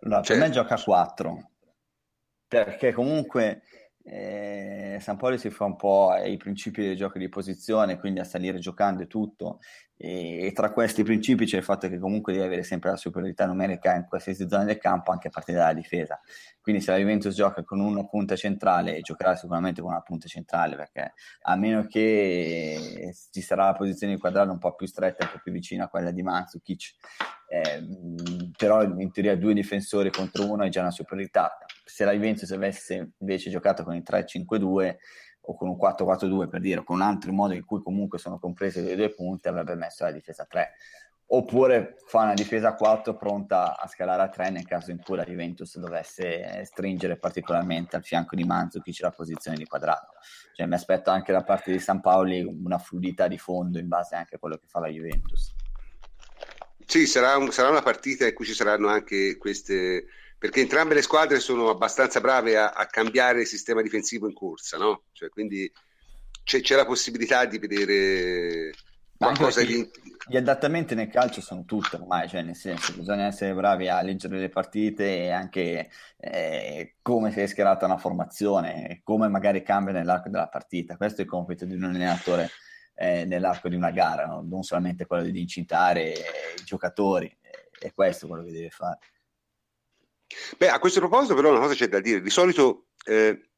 Allora, 0.00 0.20
per 0.20 0.36
me 0.36 0.50
gioca 0.50 0.74
a 0.74 0.82
4, 0.82 1.50
perché 2.46 2.92
comunque 2.92 3.62
eh, 4.04 4.98
San 5.00 5.16
Poli 5.16 5.38
si 5.38 5.50
fa 5.50 5.64
un 5.64 5.76
po' 5.76 6.10
ai 6.10 6.36
principi 6.36 6.82
dei 6.82 6.96
giochi 6.96 7.18
di 7.18 7.28
posizione, 7.28 7.98
quindi 7.98 8.20
a 8.20 8.24
salire 8.24 8.58
giocando 8.58 9.02
e 9.02 9.06
tutto, 9.06 9.60
e, 9.96 10.46
e, 10.46 10.52
tra 10.52 10.72
questi 10.72 11.04
principi 11.04 11.44
c'è 11.46 11.58
il 11.58 11.62
fatto 11.62 11.88
che 11.88 12.00
comunque 12.00 12.32
devi 12.32 12.44
avere 12.44 12.64
sempre 12.64 12.90
la 12.90 12.96
superiorità 12.96 13.46
numerica 13.46 13.94
in 13.94 14.06
qualsiasi 14.08 14.48
zona 14.48 14.64
del 14.64 14.78
campo, 14.78 15.12
anche 15.12 15.28
a 15.28 15.30
partire 15.30 15.58
dalla 15.58 15.72
difesa. 15.72 16.20
Quindi 16.60 16.82
se 16.82 16.90
la 16.90 16.98
Juventus 16.98 17.32
gioca 17.34 17.62
con 17.62 17.78
una 17.78 18.04
punta 18.04 18.34
centrale, 18.34 19.00
giocherà 19.00 19.36
sicuramente 19.36 19.80
con 19.80 19.90
una 19.90 20.00
punta 20.00 20.26
centrale, 20.26 20.74
perché 20.74 21.12
a 21.42 21.56
meno 21.56 21.86
che 21.86 23.12
ci 23.30 23.40
sarà 23.40 23.66
la 23.66 23.74
posizione 23.74 24.14
di 24.14 24.20
quadrato 24.20 24.50
un 24.50 24.58
po' 24.58 24.74
più 24.74 24.86
stretta, 24.86 25.24
un 25.24 25.30
po' 25.32 25.40
più 25.40 25.52
vicina 25.52 25.84
a 25.84 25.88
quella 25.88 26.10
di 26.10 26.22
Mandzukic, 26.22 26.94
eh, 27.48 27.84
però 28.56 28.82
in 28.82 29.12
teoria 29.12 29.36
due 29.36 29.54
difensori 29.54 30.10
contro 30.10 30.50
uno 30.50 30.64
è 30.64 30.68
già 30.68 30.80
una 30.80 30.90
superiorità. 30.90 31.56
Se 31.92 32.06
la 32.06 32.12
Juventus 32.12 32.50
avesse 32.52 33.12
invece 33.18 33.50
giocato 33.50 33.84
con 33.84 33.94
il 33.94 34.02
3-5-2 34.02 34.96
o 35.42 35.54
con 35.54 35.68
un 35.68 35.76
4-4-2 35.76 36.48
per 36.48 36.60
dire, 36.60 36.80
o 36.80 36.84
con 36.84 36.96
un 36.96 37.02
altro 37.02 37.32
modo 37.32 37.52
in 37.52 37.66
cui 37.66 37.82
comunque 37.82 38.18
sono 38.18 38.38
comprese 38.38 38.80
le 38.80 38.96
due 38.96 39.10
punte, 39.10 39.50
avrebbe 39.50 39.74
messo 39.74 40.04
la 40.04 40.10
difesa 40.10 40.46
3. 40.46 40.72
Oppure 41.26 41.96
fa 42.06 42.22
una 42.22 42.32
difesa 42.32 42.74
4 42.74 43.14
pronta 43.14 43.78
a 43.78 43.86
scalare 43.88 44.22
a 44.22 44.28
3 44.28 44.50
nel 44.50 44.66
caso 44.66 44.90
in 44.90 45.02
cui 45.02 45.16
la 45.16 45.24
Juventus 45.24 45.78
dovesse 45.78 46.64
stringere 46.64 47.18
particolarmente 47.18 47.96
al 47.96 48.04
fianco 48.04 48.36
di 48.36 48.44
Manzukic 48.44 49.00
la 49.00 49.10
posizione 49.10 49.58
di 49.58 49.66
quadrato. 49.66 50.14
Cioè, 50.54 50.64
mi 50.64 50.74
aspetto 50.74 51.10
anche 51.10 51.32
da 51.32 51.42
parte 51.42 51.72
di 51.72 51.78
San 51.78 52.00
Paoli 52.00 52.42
una 52.42 52.78
fluidità 52.78 53.28
di 53.28 53.36
fondo 53.36 53.78
in 53.78 53.88
base 53.88 54.14
anche 54.14 54.36
a 54.36 54.38
quello 54.38 54.56
che 54.56 54.66
fa 54.66 54.80
la 54.80 54.88
Juventus. 54.88 55.54
Sì, 56.86 57.06
sarà, 57.06 57.36
un, 57.36 57.50
sarà 57.52 57.68
una 57.68 57.82
partita 57.82 58.26
in 58.26 58.34
cui 58.34 58.46
ci 58.46 58.54
saranno 58.54 58.88
anche 58.88 59.36
queste 59.36 60.06
perché 60.42 60.60
entrambe 60.60 60.94
le 60.94 61.02
squadre 61.02 61.38
sono 61.38 61.68
abbastanza 61.68 62.20
brave 62.20 62.58
a, 62.58 62.70
a 62.70 62.86
cambiare 62.86 63.42
il 63.42 63.46
sistema 63.46 63.80
difensivo 63.80 64.26
in 64.26 64.34
corsa, 64.34 64.76
no? 64.76 65.04
Cioè, 65.12 65.28
quindi 65.28 65.70
c'è, 66.42 66.60
c'è, 66.60 66.74
la 66.74 66.84
possibilità 66.84 67.44
di 67.44 67.58
vedere 67.58 68.72
qualcosa 69.16 69.62
di... 69.62 69.88
Gli 70.26 70.36
adattamenti 70.36 70.96
nel 70.96 71.06
calcio 71.06 71.40
sono 71.40 71.64
tutti 71.64 71.94
ormai, 71.94 72.28
cioè 72.28 72.42
nel 72.42 72.56
senso 72.56 72.92
bisogna 72.92 73.26
essere 73.26 73.54
bravi 73.54 73.86
a 73.86 74.02
leggere 74.02 74.40
le 74.40 74.48
partite 74.48 75.16
e 75.16 75.30
anche 75.30 75.88
eh, 76.16 76.96
come 77.02 77.30
si 77.30 77.38
è 77.38 77.46
schierata 77.46 77.86
una 77.86 77.96
formazione, 77.96 79.00
come 79.04 79.28
magari 79.28 79.62
cambia 79.62 79.92
nell'arco 79.92 80.28
della 80.28 80.48
partita. 80.48 80.96
Questo 80.96 81.20
è 81.20 81.24
il 81.24 81.30
compito 81.30 81.64
di 81.66 81.74
un 81.74 81.84
allenatore 81.84 82.50
eh, 82.96 83.24
nell'arco 83.26 83.68
di 83.68 83.76
una 83.76 83.92
gara, 83.92 84.26
no? 84.26 84.44
non 84.44 84.64
solamente 84.64 85.06
quello 85.06 85.22
di 85.22 85.40
incitare 85.40 86.14
i 86.58 86.64
giocatori, 86.64 87.32
è 87.78 87.92
questo 87.94 88.26
quello 88.26 88.42
che 88.42 88.50
deve 88.50 88.70
fare. 88.70 88.98
Beh, 90.56 90.68
a 90.68 90.78
questo 90.78 91.00
proposito 91.00 91.34
però 91.34 91.50
una 91.50 91.60
cosa 91.60 91.74
c'è 91.74 91.88
da 91.88 92.00
dire, 92.00 92.20
di 92.20 92.30
solito 92.30 92.86
eh, 93.04 93.48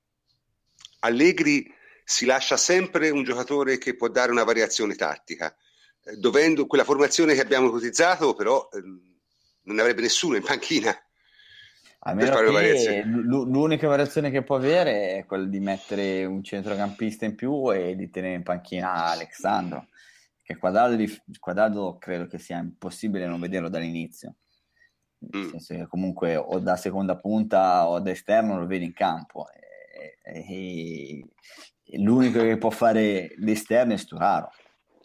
Allegri 1.01 1.72
si 2.05 2.26
lascia 2.26 2.56
sempre 2.56 3.10
un 3.10 3.24
giocatore 3.24 3.78
che 3.78 3.96
può 3.96 4.09
dare 4.09 4.30
una 4.30 4.44
variazione 4.44 4.94
tattica, 4.94 5.55
eh, 6.05 6.16
dovendo 6.16 6.66
quella 6.66 6.84
formazione 6.84 7.34
che 7.34 7.40
abbiamo 7.40 7.68
ipotizzato 7.68 8.34
però 8.34 8.68
eh, 8.72 8.80
non 9.62 9.78
avrebbe 9.78 10.02
nessuno 10.02 10.36
in 10.36 10.42
panchina. 10.42 10.94
A 12.06 12.12
meno 12.12 12.36
che 12.36 13.02
l'unica 13.06 13.88
variazione 13.88 14.30
che 14.30 14.42
può 14.42 14.56
avere 14.56 15.16
è 15.16 15.24
quella 15.24 15.46
di 15.46 15.59
mettere 15.59 16.26
un 16.26 16.44
centrocampista 16.44 17.24
in 17.24 17.34
più 17.34 17.72
e 17.72 17.96
di 17.96 18.10
tenere 18.10 18.34
in 18.34 18.42
panchina 18.42 19.06
Alexandro, 19.06 19.88
che 20.42 20.59
quadrado, 20.59 21.02
quadrado 21.40 21.96
credo 21.96 22.26
che 22.26 22.38
sia 22.38 22.59
impossibile 22.59 23.26
non 23.26 23.40
vederlo 23.40 23.70
dall'inizio 23.70 24.34
nel 25.30 25.46
mm. 25.46 25.48
senso 25.48 25.74
che 25.74 25.86
comunque 25.86 26.36
o 26.36 26.59
da 26.59 26.76
seconda 26.76 27.16
punta 27.16 27.88
o 27.88 28.01
da 28.01 28.10
esterno 28.10 28.59
lo 28.59 28.66
vedi 28.66 28.84
in 28.84 28.92
campo. 28.92 29.46
E, 29.51 30.18
e, 30.22 31.28
e 31.82 31.98
l'unico 31.98 32.40
che 32.40 32.59
può 32.59 32.70
fare 32.70 33.34
l'esterno 33.36 33.94
è 33.94 33.96
Sturaro. 33.96 34.51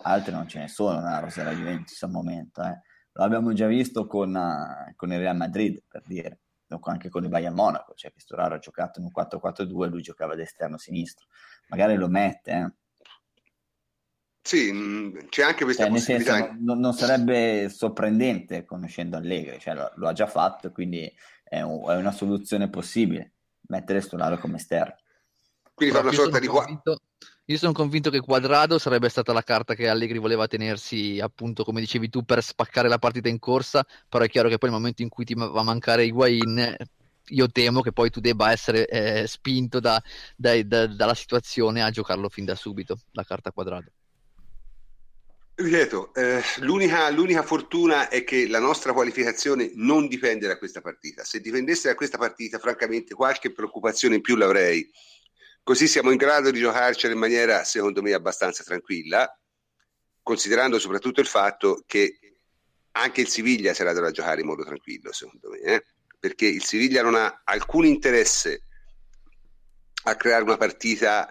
Altri 0.01 0.31
non 0.31 0.47
ce 0.47 0.59
ne 0.59 0.67
sono 0.67 0.99
nella 0.99 1.19
Rosera 1.19 1.51
Juventus 1.51 2.01
al 2.03 2.11
momento 2.11 2.61
eh. 2.63 2.81
lo 3.11 3.23
abbiamo 3.23 3.51
già 3.51 3.67
visto 3.67 4.07
con, 4.07 4.33
uh, 4.33 4.95
con, 4.95 5.11
il 5.11 5.19
Real 5.19 5.35
Madrid 5.35 5.83
per 5.87 6.03
dire. 6.05 6.39
Anche 6.83 7.09
con 7.09 7.23
il 7.23 7.29
Bayern 7.29 7.55
Monaco 7.55 7.95
cioè 7.95 8.11
che 8.11 8.19
Sturaro 8.19 8.53
ha 8.53 8.59
giocato 8.59 8.99
in 8.99 9.05
un 9.05 9.11
4-4-2 9.11 9.85
e 9.85 9.87
lui 9.87 10.01
giocava 10.03 10.35
da 10.35 10.43
esterno 10.43 10.77
sinistro. 10.77 11.25
Magari 11.69 11.95
lo 11.95 12.07
mette 12.07 12.51
eh 12.51 12.78
sì, 14.41 15.17
c'è 15.29 15.43
anche 15.43 15.63
questa 15.63 15.83
cioè, 15.83 15.91
possibilità. 15.91 16.37
Senso, 16.37 16.55
non, 16.59 16.79
non, 16.79 16.93
sarebbe 16.93 17.69
sorprendente 17.69 18.65
conoscendo 18.65 19.17
Allegri, 19.17 19.59
cioè 19.59 19.75
lo, 19.75 19.91
lo 19.95 20.07
ha 20.07 20.13
già 20.13 20.27
fatto, 20.27 20.71
quindi 20.71 21.11
è, 21.43 21.61
un, 21.61 21.89
è, 21.89 21.95
una 21.95 22.11
soluzione 22.11 22.69
possibile, 22.69 23.33
mettere 23.67 24.01
Stolaro 24.01 24.37
come 24.37 24.57
esterno. 24.57 24.95
Quindi 25.73 25.95
fa 25.95 26.01
una 26.01 26.11
sorta 26.11 26.39
di... 26.39 26.47
Convinto, 26.47 27.01
io 27.45 27.57
sono 27.57 27.73
convinto 27.73 28.09
che 28.09 28.19
Quadrado 28.19 28.77
sarebbe 28.77 29.09
stata 29.09 29.33
la 29.33 29.41
carta 29.41 29.73
che 29.73 29.87
Allegri 29.87 30.19
voleva 30.19 30.47
tenersi, 30.47 31.19
appunto, 31.19 31.63
come 31.63 31.79
dicevi 31.79 32.09
tu, 32.09 32.23
per 32.23 32.43
spaccare 32.43 32.87
la 32.87 32.99
partita 32.99 33.27
in 33.27 33.39
corsa, 33.39 33.85
però 34.07 34.23
è 34.23 34.29
chiaro 34.29 34.49
che 34.49 34.57
poi 34.57 34.69
nel 34.69 34.77
momento 34.77 35.01
in 35.01 35.09
cui 35.09 35.25
ti 35.25 35.33
va 35.33 35.51
a 35.51 35.63
mancare 35.63 36.05
Higuain, 36.05 36.75
io 37.29 37.47
temo 37.49 37.81
che 37.81 37.91
poi 37.91 38.09
tu 38.09 38.19
debba 38.19 38.51
essere 38.51 38.87
eh, 38.87 39.27
spinto 39.27 39.79
da, 39.79 40.01
da, 40.35 40.61
da, 40.63 40.87
dalla 40.87 41.15
situazione 41.15 41.81
a 41.81 41.89
giocarlo 41.89 42.29
fin 42.29 42.45
da 42.45 42.55
subito, 42.55 42.99
la 43.11 43.23
carta 43.23 43.51
Quadrado. 43.51 43.91
Ripeto, 45.59 46.13
eh, 46.13 46.41
l'unica, 46.59 47.09
l'unica, 47.09 47.43
fortuna 47.43 48.07
è 48.07 48.23
che 48.23 48.47
la 48.47 48.59
nostra 48.59 48.93
qualificazione 48.93 49.71
non 49.73 50.07
dipende 50.07 50.47
da 50.47 50.57
questa 50.57 50.79
partita. 50.79 51.25
Se 51.25 51.41
dipendesse 51.41 51.89
da 51.89 51.95
questa 51.95 52.17
partita, 52.17 52.59
francamente, 52.59 53.13
qualche 53.13 53.51
preoccupazione 53.51 54.15
in 54.15 54.21
più 54.21 54.37
l'avrei. 54.37 54.89
Così 55.61 55.89
siamo 55.89 56.11
in 56.11 56.17
grado 56.17 56.49
di 56.49 56.61
giocarcela 56.61 57.11
in 57.11 57.19
maniera, 57.19 57.65
secondo 57.65 58.01
me, 58.01 58.13
abbastanza 58.13 58.63
tranquilla, 58.63 59.37
considerando 60.23 60.79
soprattutto 60.79 61.19
il 61.19 61.27
fatto 61.27 61.83
che 61.85 62.19
anche 62.91 63.19
il 63.19 63.27
Siviglia 63.27 63.73
sarà 63.73 63.91
da 63.91 64.11
giocare 64.11 64.39
in 64.39 64.47
modo 64.47 64.63
tranquillo, 64.63 65.11
secondo 65.11 65.49
me, 65.49 65.59
eh? 65.59 65.83
perché 66.17 66.45
il 66.45 66.63
Siviglia 66.63 67.01
non 67.01 67.15
ha 67.15 67.41
alcun 67.43 67.85
interesse 67.85 68.63
a 70.03 70.15
creare 70.15 70.43
una 70.43 70.55
partita 70.55 71.29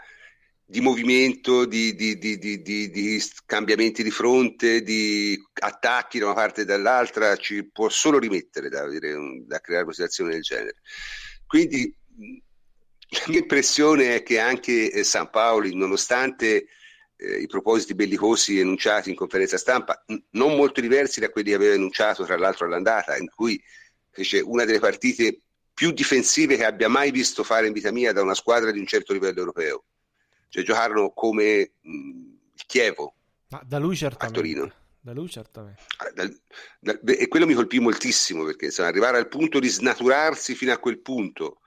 di 0.70 0.82
movimento, 0.82 1.64
di, 1.64 1.94
di, 1.94 2.18
di, 2.18 2.36
di, 2.36 3.22
cambiamenti 3.46 4.02
di 4.02 4.10
fronte, 4.10 4.82
di 4.82 5.34
attacchi 5.60 6.18
da 6.18 6.26
una 6.26 6.34
parte 6.34 6.60
e 6.60 6.64
dall'altra, 6.66 7.36
ci 7.36 7.66
può 7.70 7.88
solo 7.88 8.18
rimettere 8.18 8.68
da, 8.68 8.82
da 8.82 9.60
creare 9.60 9.84
una 9.84 9.92
situazione 9.92 10.32
del 10.32 10.42
genere. 10.42 10.76
Quindi 11.46 11.90
la 13.08 13.24
mia 13.28 13.38
impressione 13.38 14.16
è 14.16 14.22
che 14.22 14.38
anche 14.38 14.92
eh, 14.92 15.04
San 15.04 15.30
Paoli, 15.30 15.74
nonostante 15.74 16.66
eh, 17.16 17.38
i 17.38 17.46
propositi 17.46 17.94
bellicosi 17.94 18.60
enunciati 18.60 19.08
in 19.08 19.16
conferenza 19.16 19.56
stampa, 19.56 20.04
n- 20.08 20.22
non 20.32 20.54
molto 20.54 20.82
diversi 20.82 21.18
da 21.18 21.30
quelli 21.30 21.48
che 21.48 21.56
aveva 21.56 21.72
enunciato 21.76 22.26
tra 22.26 22.36
l'altro 22.36 22.66
all'andata, 22.66 23.16
in 23.16 23.30
cui 23.34 23.58
fece 24.10 24.40
una 24.40 24.66
delle 24.66 24.80
partite 24.80 25.40
più 25.72 25.92
difensive 25.92 26.58
che 26.58 26.66
abbia 26.66 26.88
mai 26.88 27.10
visto 27.10 27.42
fare 27.42 27.68
in 27.68 27.72
vita 27.72 27.90
mia 27.90 28.12
da 28.12 28.20
una 28.20 28.34
squadra 28.34 28.70
di 28.70 28.78
un 28.78 28.86
certo 28.86 29.14
livello 29.14 29.38
europeo 29.38 29.84
cioè 30.48 30.62
giocarono 30.62 31.10
come 31.10 31.72
mh, 31.80 31.90
il 32.54 32.64
Chievo 32.66 33.14
Ma 33.48 33.62
da 33.64 33.78
lui 33.78 33.96
certamente. 33.96 34.38
a 34.38 34.42
Torino. 34.42 34.72
Da 35.00 35.12
lui 35.12 35.28
certamente. 35.28 35.82
Ah, 35.98 36.10
da, 36.12 36.98
da, 37.00 37.12
e 37.12 37.28
quello 37.28 37.46
mi 37.46 37.54
colpì 37.54 37.78
moltissimo 37.78 38.44
perché 38.44 38.66
insomma, 38.66 38.88
arrivare 38.88 39.16
al 39.16 39.28
punto 39.28 39.58
di 39.58 39.68
snaturarsi 39.68 40.54
fino 40.54 40.72
a 40.72 40.78
quel 40.78 41.00
punto 41.00 41.60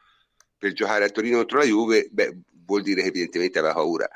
per 0.58 0.74
giocare 0.74 1.06
a 1.06 1.10
Torino 1.10 1.38
contro 1.38 1.58
la 1.58 1.66
Juve, 1.66 2.08
beh, 2.12 2.38
vuol 2.66 2.84
dire 2.84 3.02
che 3.02 3.08
evidentemente 3.08 3.58
aveva 3.58 3.74
paura. 3.74 4.08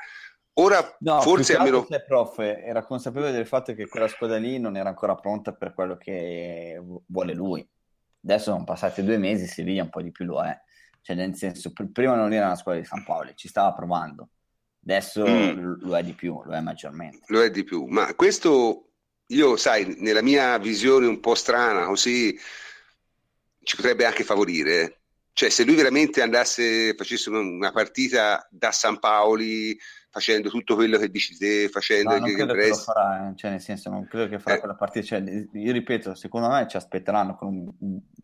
Ora, 0.58 0.96
no, 1.00 1.20
forse 1.20 1.56
almeno. 1.56 1.84
Se 1.88 2.04
prof 2.04 2.38
era 2.38 2.84
consapevole 2.84 3.32
del 3.32 3.46
fatto 3.46 3.74
che 3.74 3.88
quella 3.88 4.08
squadra 4.08 4.38
lì 4.38 4.58
non 4.58 4.76
era 4.76 4.88
ancora 4.88 5.14
pronta 5.14 5.52
per 5.52 5.74
quello 5.74 5.96
che 5.96 6.80
vuole 7.06 7.34
lui. 7.34 7.68
Adesso 8.22 8.52
sono 8.52 8.64
passati 8.64 9.02
due 9.02 9.18
mesi, 9.18 9.46
Sevilla 9.46 9.82
un 9.82 9.90
po' 9.90 10.02
di 10.02 10.10
più 10.10 10.24
lo 10.24 10.42
è. 10.42 10.56
Cioè, 11.02 11.14
nel 11.14 11.34
senso, 11.34 11.72
prima 11.72 12.14
non 12.14 12.32
era 12.32 12.46
una 12.46 12.56
squadra 12.56 12.80
di 12.80 12.86
San 12.86 13.04
Paolo, 13.04 13.32
ci 13.34 13.48
stava 13.48 13.74
provando. 13.74 14.30
Adesso 14.88 15.26
mm. 15.26 15.80
lo 15.80 15.96
è 15.96 16.02
di 16.04 16.12
più, 16.12 16.40
lo 16.44 16.52
è 16.52 16.60
maggiormente. 16.60 17.24
Lo 17.26 17.42
è 17.42 17.50
di 17.50 17.64
più, 17.64 17.86
ma 17.86 18.14
questo 18.14 18.86
io, 19.28 19.56
sai, 19.56 19.96
nella 19.98 20.22
mia 20.22 20.56
visione 20.58 21.06
un 21.06 21.18
po' 21.18 21.34
strana, 21.34 21.86
così 21.86 22.38
ci 23.62 23.76
potrebbe 23.76 24.04
anche 24.04 24.22
favorire. 24.22 25.00
Cioè, 25.32 25.50
se 25.50 25.64
lui 25.64 25.74
veramente 25.74 26.22
andasse, 26.22 26.94
facesse 26.94 27.28
una 27.30 27.72
partita 27.72 28.46
da 28.48 28.70
San 28.70 29.00
Paoli, 29.00 29.76
facendo 30.08 30.48
tutto 30.48 30.76
quello 30.76 30.96
che 30.98 31.10
dici 31.10 31.36
te, 31.36 31.68
facendo 31.68 32.14
no, 32.14 32.20
non 32.20 32.32
credo 32.32 32.54
che 32.54 32.68
lo 32.68 32.74
farà, 32.76 33.28
eh. 33.28 33.36
cioè 33.36 33.50
nel 33.50 33.60
senso 33.60 33.90
non 33.90 34.06
credo 34.06 34.28
che 34.28 34.38
farà 34.38 34.56
eh. 34.56 34.58
quella 34.60 34.76
partita, 34.76 35.04
cioè, 35.04 35.22
io 35.52 35.72
ripeto, 35.72 36.14
secondo 36.14 36.48
me 36.48 36.66
ci 36.68 36.76
aspetteranno 36.76 37.34
con 37.34 37.70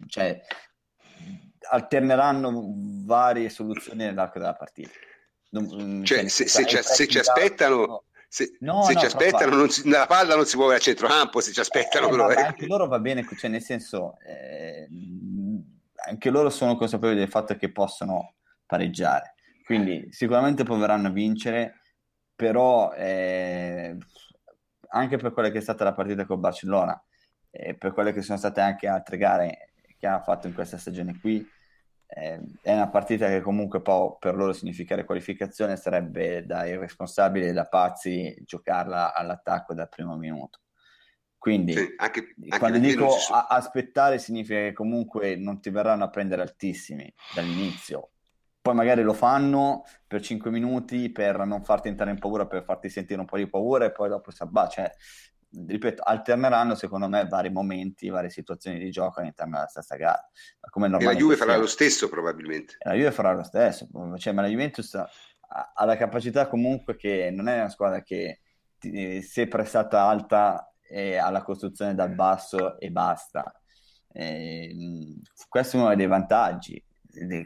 cioè, 0.06 0.40
alterneranno 1.70 2.72
varie 3.05 3.51
soluzioni 3.51 4.05
nell'arco 4.05 4.39
della 4.39 4.55
partita. 4.55 4.90
Non, 5.53 5.69
mm, 5.73 6.03
cioè, 6.05 6.29
se, 6.29 6.47
se, 6.47 6.66
ci, 6.66 6.79
se 6.81 7.07
ci 7.07 7.19
aspettano... 7.19 8.05
Se, 8.29 8.57
no, 8.61 8.83
se 8.85 8.95
no, 8.95 9.01
ci 9.01 9.05
aspettano, 9.05 9.57
non 9.57 9.69
si, 9.69 9.87
la 9.91 10.07
palla 10.07 10.35
non 10.35 10.47
si 10.47 10.57
muove 10.57 10.74
al 10.74 10.81
centrocampo. 10.81 11.41
Se 11.41 11.53
ci 11.53 11.61
aspettano, 11.61 12.07
eh, 12.07 12.11
però, 12.11 12.31
eh. 12.31 12.43
anche 12.43 12.66
loro 12.66 12.87
va 12.89 12.99
bene, 12.99 13.27
cioè, 13.37 13.51
nel 13.51 13.61
senso, 13.61 14.16
eh, 14.27 14.89
anche 16.09 16.31
loro 16.31 16.49
sono 16.49 16.77
consapevoli 16.77 17.19
del 17.19 17.29
fatto 17.29 17.55
che 17.57 17.70
possono 17.70 18.37
pareggiare. 18.65 19.35
Quindi, 19.66 20.09
sicuramente 20.11 20.65
proveranno 20.65 21.09
a 21.09 21.11
vincere, 21.11 21.81
però 22.35 22.93
eh, 22.95 23.99
anche 24.89 25.16
per 25.19 25.33
quella 25.33 25.51
che 25.51 25.59
è 25.59 25.62
stata 25.62 25.85
la 25.85 25.93
partita 25.93 26.24
con 26.24 26.41
Barcellona, 26.41 26.99
e 27.51 27.74
per 27.74 27.93
quelle 27.93 28.15
che 28.15 28.23
sono 28.23 28.39
state 28.39 28.62
anche 28.62 28.89
altre 28.89 29.19
gare 29.19 29.73
che 29.99 30.07
ha 30.07 30.23
fatto 30.23 30.47
in 30.47 30.55
questa 30.55 30.79
stagione 30.79 31.19
qui, 31.20 31.39
eh, 31.39 31.47
è 32.14 32.72
una 32.72 32.89
partita 32.89 33.28
che 33.28 33.40
comunque 33.40 33.80
può 33.80 34.16
per 34.18 34.34
loro 34.34 34.52
significare 34.52 35.05
qualificazione, 35.05 35.76
sarebbe 35.76 36.44
da 36.44 36.66
irresponsabili 36.66 37.47
e 37.47 37.52
da 37.52 37.66
pazzi 37.66 38.34
giocarla 38.44 39.14
all'attacco 39.14 39.72
dal 39.72 39.89
primo 39.89 40.16
minuto. 40.16 40.60
Quindi 41.39 41.72
sì, 41.72 41.94
anche, 41.97 42.34
anche 42.36 42.59
quando 42.59 42.78
dico 42.78 43.16
a- 43.30 43.47
aspettare 43.48 44.18
significa 44.18 44.60
che 44.60 44.72
comunque 44.72 45.36
non 45.36 45.60
ti 45.60 45.70
verranno 45.70 46.05
a 46.05 46.10
prendere 46.10 46.43
altissimi 46.43 47.12
dall'inizio. 47.34 48.10
Poi 48.60 48.74
magari 48.74 49.02
lo 49.02 49.12
fanno 49.12 49.82
per 50.06 50.20
5 50.20 50.51
minuti 50.52 51.10
per 51.10 51.44
non 51.44 51.64
farti 51.64 51.89
entrare 51.89 52.12
in 52.12 52.18
paura, 52.18 52.47
per 52.47 52.62
farti 52.62 52.89
sentire 52.89 53.18
un 53.18 53.26
po' 53.26 53.39
di 53.39 53.48
paura 53.48 53.86
e 53.86 53.90
poi 53.90 54.09
dopo 54.09 54.30
si 54.30 54.43
abba. 54.43 54.68
Cioè, 54.68 54.89
ripeto, 55.66 56.03
alterneranno 56.03 56.74
secondo 56.74 57.09
me 57.09 57.27
vari 57.27 57.51
momenti, 57.51 58.09
varie 58.09 58.31
situazioni 58.31 58.79
di 58.79 58.91
gioco 58.91 59.20
all'interno 59.20 59.57
della 59.57 59.66
stessa 59.66 59.97
gara. 59.97 60.29
Come 60.70 60.87
e 60.87 61.05
la 61.05 61.15
Juve 61.15 61.37
farà 61.37 61.57
lo 61.57 61.66
stesso 61.66 62.09
probabilmente. 62.09 62.77
E 62.79 62.89
la 62.89 62.95
Juve 62.95 63.12
farà 63.12 63.33
lo 63.33 63.43
stesso, 63.43 63.89
cioè, 64.16 64.33
ma 64.33 64.43
la 64.43 64.49
Juventus 64.49 64.95
ha, 64.95 65.09
ha, 65.74 65.85
la 65.85 65.97
capacità 65.97 66.49
comunque 66.49 66.97
che 66.97 67.31
non 67.31 67.49
è 67.49 67.59
una 67.59 67.69
squadra 67.69 68.03
che 68.03 68.41
ti, 68.79 69.23
se 69.23 69.49
prestata 69.49 70.03
alta 70.03 70.73
è 70.81 71.16
alla 71.16 71.43
costruzione 71.43 71.95
dal 71.95 72.15
basso 72.15 72.79
e 72.79 72.91
basta. 72.91 73.53
E, 74.12 75.20
questo 75.49 75.77
è 75.77 75.81
uno 75.81 75.95
dei 75.95 76.07
vantaggi 76.07 76.83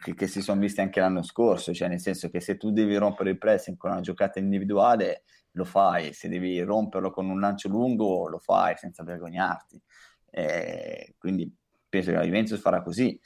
che, 0.01 0.15
che 0.15 0.27
si 0.27 0.41
sono 0.41 0.61
visti 0.61 0.81
anche 0.81 1.01
l'anno 1.01 1.23
scorso, 1.23 1.75
cioè 1.75 1.89
nel 1.89 2.01
senso 2.01 2.29
che 2.29 2.41
se 2.41 2.57
tu 2.57 2.71
devi 2.71 2.97
rompere 2.97 3.31
il 3.31 3.39
pressing 3.39 3.77
con 3.77 3.91
una 3.91 4.01
giocata 4.01 4.39
individuale 4.39 5.23
lo 5.57 5.65
fai, 5.65 6.13
se 6.13 6.29
devi 6.29 6.61
romperlo 6.63 7.11
con 7.11 7.29
un 7.29 7.41
lancio 7.41 7.69
lungo 7.69 8.29
lo 8.29 8.39
fai 8.39 8.77
senza 8.77 9.03
vergognarti. 9.03 9.83
Eh, 10.31 11.15
quindi 11.19 11.53
penso 11.89 12.11
che 12.11 12.17
la 12.17 12.25
Juventus 12.25 12.61
farà 12.61 12.83
così, 12.83 13.19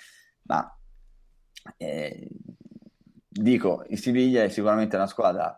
ma 0.43 0.73
eh, 1.77 2.29
dico, 3.29 3.85
il 3.89 3.99
Siviglia 3.99 4.45
è 4.45 4.49
sicuramente 4.49 4.97
una 4.97 5.07
squadra 5.07 5.55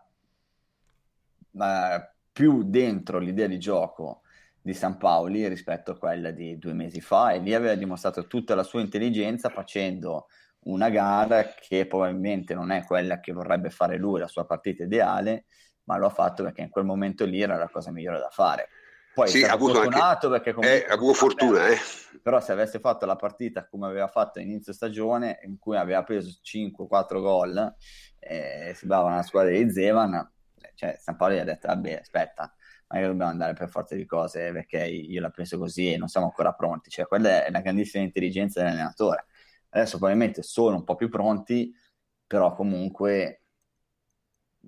più 2.31 2.63
dentro 2.63 3.19
l'idea 3.19 3.45
di 3.45 3.59
gioco 3.59 4.21
di 4.59 4.73
San 4.73 4.97
Paoli 4.97 5.47
rispetto 5.47 5.91
a 5.91 5.97
quella 5.97 6.31
di 6.31 6.57
due 6.57 6.73
mesi 6.73 6.99
fa 6.99 7.33
e 7.33 7.39
lì 7.39 7.53
aveva 7.53 7.75
dimostrato 7.75 8.25
tutta 8.25 8.55
la 8.55 8.63
sua 8.63 8.81
intelligenza 8.81 9.49
facendo 9.49 10.27
una 10.63 10.89
gara 10.89 11.53
che 11.59 11.85
probabilmente 11.85 12.55
non 12.55 12.71
è 12.71 12.83
quella 12.83 13.19
che 13.19 13.33
vorrebbe 13.33 13.69
fare 13.69 13.97
lui, 13.97 14.19
la 14.19 14.27
sua 14.27 14.45
partita 14.45 14.83
ideale, 14.83 15.45
ma 15.85 15.97
lo 15.97 16.07
ha 16.07 16.09
fatto 16.09 16.43
perché 16.43 16.61
in 16.61 16.69
quel 16.69 16.85
momento 16.85 17.25
lì 17.25 17.41
era 17.41 17.57
la 17.57 17.69
cosa 17.69 17.91
migliore 17.91 18.19
da 18.19 18.29
fare. 18.29 18.69
Poi 19.13 19.27
sì, 19.27 19.43
ha 19.43 19.51
avuto 19.51 19.75
fortunato 19.75 20.27
anche, 20.27 20.29
perché 20.29 20.53
comunque... 20.53 20.85
Eh, 20.85 20.89
ha 20.89 20.93
avuto 20.93 21.13
fortuna, 21.13 21.67
eh. 21.67 21.77
Però 22.21 22.39
se 22.41 22.51
avesse 22.51 22.79
fatto 22.79 23.05
la 23.05 23.15
partita 23.15 23.67
come 23.67 23.85
aveva 23.85 24.07
fatto 24.07 24.39
inizio 24.39 24.73
stagione, 24.73 25.39
in 25.43 25.59
cui 25.59 25.77
aveva 25.77 26.01
preso 26.03 26.39
5-4 26.43 27.21
gol, 27.21 27.75
eh, 28.19 28.73
si 28.75 28.87
bava 28.87 29.09
una 29.09 29.21
squadra 29.21 29.51
di 29.51 29.71
Zevan, 29.71 30.31
cioè 30.73 30.95
San 30.99 31.15
Paolo 31.15 31.35
gli 31.35 31.39
ha 31.39 31.43
detto, 31.43 31.67
vabbè, 31.67 31.99
aspetta, 32.01 32.55
magari 32.87 33.11
dobbiamo 33.11 33.31
andare 33.31 33.53
per 33.53 33.69
forza 33.69 33.93
di 33.93 34.05
cose 34.05 34.51
perché 34.51 34.83
io 34.85 35.21
la 35.21 35.29
penso 35.29 35.59
così 35.59 35.93
e 35.93 35.97
non 35.97 36.07
siamo 36.07 36.27
ancora 36.27 36.53
pronti. 36.53 36.89
Cioè, 36.89 37.05
quella 37.05 37.45
è 37.45 37.51
la 37.51 37.61
grandissima 37.61 38.03
intelligenza 38.03 38.61
dell'allenatore. 38.61 39.25
Adesso 39.69 39.97
probabilmente 39.97 40.41
sono 40.41 40.77
un 40.77 40.83
po' 40.83 40.95
più 40.95 41.09
pronti, 41.09 41.71
però 42.25 42.53
comunque 42.53 43.42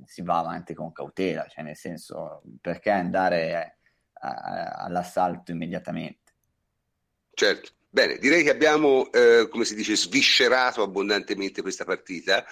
si 0.06 0.22
va 0.22 0.40
avanti 0.40 0.74
con 0.74 0.92
cautela, 0.92 1.48
cioè 1.48 1.64
nel 1.64 1.76
senso 1.78 2.42
perché 2.62 2.90
andare 2.90 3.56
a, 3.56 4.28
a, 4.28 4.64
all'assalto 4.86 5.52
immediatamente. 5.52 6.34
Certo, 7.34 7.72
bene, 7.90 8.18
direi 8.18 8.44
che 8.44 8.50
abbiamo, 8.50 9.12
eh, 9.12 9.48
come 9.50 9.66
si 9.66 9.76
dice, 9.76 9.96
sviscerato 9.96 10.82
abbondantemente 10.82 11.62
questa 11.62 11.86
partita 11.86 12.46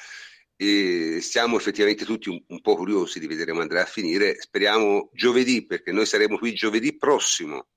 e 0.56 1.20
siamo 1.22 1.58
effettivamente 1.58 2.06
tutti 2.06 2.30
un, 2.30 2.42
un, 2.48 2.62
po' 2.62 2.76
curiosi 2.76 3.20
di 3.20 3.28
vedere 3.28 3.52
come 3.52 3.64
andrà 3.64 3.82
a 3.82 3.86
finire. 3.86 4.40
Speriamo 4.40 5.10
giovedì, 5.14 5.66
perché 5.66 5.92
noi 5.92 6.06
saremo 6.06 6.38
qui 6.38 6.54
giovedì 6.54 6.96
prossimo 6.96 7.68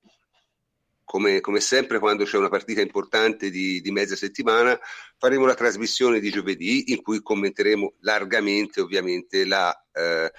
come, 1.07 1.39
come, 1.39 1.61
sempre 1.61 1.99
quando 1.99 2.25
c'è 2.25 2.37
una 2.37 2.49
partita 2.49 2.81
importante 2.81 3.49
di, 3.49 3.79
di, 3.79 3.91
mezza 3.91 4.17
settimana, 4.17 4.77
faremo 5.17 5.45
la 5.45 5.55
trasmissione 5.55 6.19
di 6.19 6.29
giovedì 6.29 6.91
in 6.91 7.01
cui 7.01 7.21
commenteremo 7.21 7.93
largamente 8.01 8.81
ovviamente 8.81 9.45
la 9.45 9.73
eh, 9.93 10.29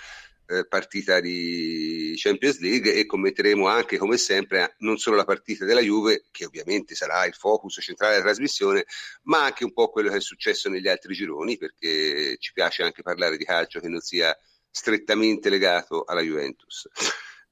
eh, 0.44 0.66
partita 0.68 1.20
di 1.20 2.12
Champions 2.18 2.60
League 2.60 2.92
e 2.92 3.06
commenteremo 3.06 3.66
anche 3.66 3.96
come 3.96 4.18
sempre 4.18 4.74
non 4.80 4.98
solo 4.98 5.16
la 5.16 5.24
partita 5.24 5.64
della 5.64 5.80
Juve, 5.80 6.26
che 6.30 6.44
ovviamente 6.44 6.94
sarà 6.94 7.24
il 7.24 7.34
focus 7.34 7.78
centrale 7.80 8.16
della 8.16 8.26
trasmissione, 8.26 8.84
ma 9.22 9.44
anche 9.44 9.64
un 9.64 9.72
po' 9.72 9.88
quello 9.88 10.10
che 10.10 10.16
è 10.16 10.20
successo 10.20 10.68
negli 10.68 10.88
altri 10.88 11.14
gironi, 11.14 11.56
perché 11.56 12.36
ci 12.38 12.52
piace 12.52 12.82
anche 12.82 13.00
parlare 13.00 13.38
di 13.38 13.44
calcio 13.46 13.80
che 13.80 13.88
non 13.88 14.00
sia 14.00 14.36
strettamente 14.70 15.48
legato 15.48 16.04
alla 16.04 16.20
Juventus. 16.20 16.86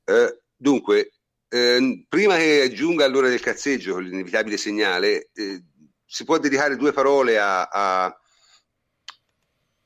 Eh, 0.05 0.41
Dunque, 0.59 1.13
eh, 1.49 2.05
prima 2.09 2.37
che 2.37 2.63
aggiunga 2.63 3.05
all'ora 3.05 3.29
del 3.29 3.41
cazzeggio 3.41 3.99
l'inevitabile 3.99 4.57
segnale, 4.57 5.31
eh, 5.33 5.63
si 6.05 6.25
può 6.25 6.39
dedicare 6.39 6.77
due 6.77 6.93
parole 6.93 7.39
a, 7.39 7.65
a, 7.65 8.21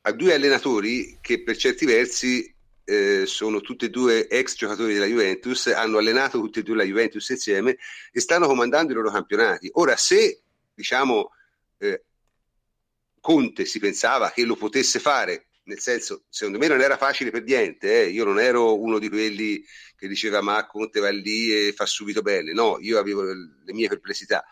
a, 0.03 0.13
due 0.13 0.35
allenatori 0.35 1.19
che 1.21 1.43
per 1.43 1.57
certi 1.57 1.87
versi 1.87 2.55
eh, 2.85 3.25
sono 3.27 3.61
tutti 3.61 3.87
e 3.87 3.91
due 3.91 4.29
ex 4.29 4.57
giocatori 4.57 4.95
della 4.95 5.07
Juventus, 5.07 5.67
hanno 5.69 5.99
allenato 5.99 6.39
tutti 6.39 6.61
e 6.61 6.63
due 6.63 6.77
la 6.77 6.85
Juventus 6.85 7.29
insieme 7.29 7.77
e 8.11 8.21
stanno 8.21 8.47
comandando 8.47 8.93
i 8.93 8.95
loro 8.97 9.11
campionati. 9.11 9.71
Ora, 9.75 9.97
se 9.97 10.43
diciamo 10.75 11.31
eh, 11.79 12.05
Conte 13.21 13.65
si 13.67 13.79
pensava 13.79 14.31
che 14.31 14.45
lo 14.45 14.57
potesse 14.57 14.99
fare, 14.99 15.50
nel 15.71 15.79
senso, 15.79 16.25
secondo 16.29 16.59
me 16.59 16.67
non 16.67 16.81
era 16.81 16.97
facile 16.97 17.31
per 17.31 17.45
niente, 17.45 18.03
eh? 18.03 18.09
io 18.09 18.25
non 18.25 18.41
ero 18.41 18.79
uno 18.79 18.99
di 18.99 19.09
quelli 19.09 19.65
che 19.97 20.09
diceva 20.09 20.41
ma 20.41 20.67
Conte 20.67 20.99
va 20.99 21.11
lì 21.11 21.53
e 21.53 21.73
fa 21.73 21.87
subito 21.87 22.21
bene, 22.23 22.53
no, 22.53 22.79
io 22.81 22.99
avevo 22.99 23.23
le 23.23 23.73
mie 23.73 23.89
perplessità, 23.89 24.45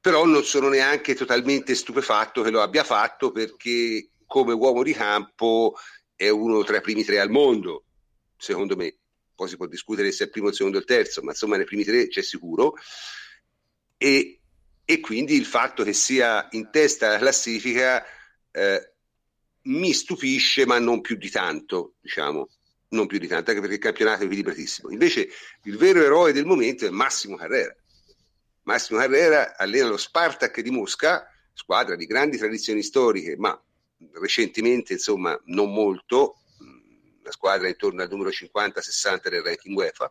però 0.00 0.24
non 0.24 0.42
sono 0.44 0.68
neanche 0.68 1.14
totalmente 1.14 1.74
stupefatto 1.74 2.42
che 2.42 2.50
lo 2.50 2.62
abbia 2.62 2.84
fatto 2.84 3.30
perché 3.30 4.10
come 4.26 4.54
uomo 4.54 4.82
di 4.82 4.94
campo 4.94 5.76
è 6.14 6.30
uno 6.30 6.64
tra 6.64 6.78
i 6.78 6.80
primi 6.80 7.04
tre 7.04 7.20
al 7.20 7.30
mondo, 7.30 7.84
secondo 8.36 8.74
me. 8.74 8.96
Poi 9.34 9.48
si 9.48 9.56
può 9.56 9.66
discutere 9.66 10.10
se 10.10 10.24
è 10.24 10.26
il 10.26 10.32
primo, 10.32 10.48
il 10.48 10.54
secondo 10.54 10.78
o 10.78 10.80
il 10.80 10.86
terzo, 10.86 11.22
ma 11.22 11.30
insomma 11.30 11.56
nei 11.56 11.64
primi 11.64 11.84
tre 11.84 12.08
c'è 12.08 12.22
sicuro. 12.22 12.74
E, 13.96 14.40
e 14.84 15.00
quindi 15.00 15.36
il 15.36 15.44
fatto 15.44 15.84
che 15.84 15.92
sia 15.92 16.48
in 16.52 16.70
testa 16.70 17.06
alla 17.06 17.18
classifica 17.18 18.04
eh, 18.50 18.94
mi 19.68 19.92
stupisce, 19.92 20.66
ma 20.66 20.78
non 20.78 21.00
più 21.00 21.16
di 21.16 21.30
tanto, 21.30 21.94
diciamo, 22.00 22.48
non 22.90 23.06
più 23.06 23.18
di 23.18 23.26
tanto, 23.26 23.50
anche 23.50 23.60
perché 23.60 23.76
il 23.76 23.82
campionato 23.82 24.22
è 24.22 24.24
equilibratissimo. 24.24 24.90
Invece 24.90 25.28
il 25.64 25.76
vero 25.76 26.02
eroe 26.02 26.32
del 26.32 26.46
momento 26.46 26.86
è 26.86 26.90
Massimo 26.90 27.36
Carrera. 27.36 27.74
Massimo 28.62 28.98
Carrera 28.98 29.56
allena 29.56 29.88
lo 29.88 29.96
Spartak 29.96 30.60
di 30.60 30.70
Mosca, 30.70 31.30
squadra 31.52 31.96
di 31.96 32.06
grandi 32.06 32.36
tradizioni 32.36 32.82
storiche, 32.82 33.36
ma 33.36 33.60
recentemente, 34.12 34.94
insomma, 34.94 35.38
non 35.46 35.72
molto, 35.72 36.40
la 37.22 37.30
squadra 37.30 37.68
intorno 37.68 38.02
al 38.02 38.08
numero 38.08 38.30
50-60 38.30 39.28
del 39.28 39.42
ranking 39.42 39.76
UEFA, 39.76 40.10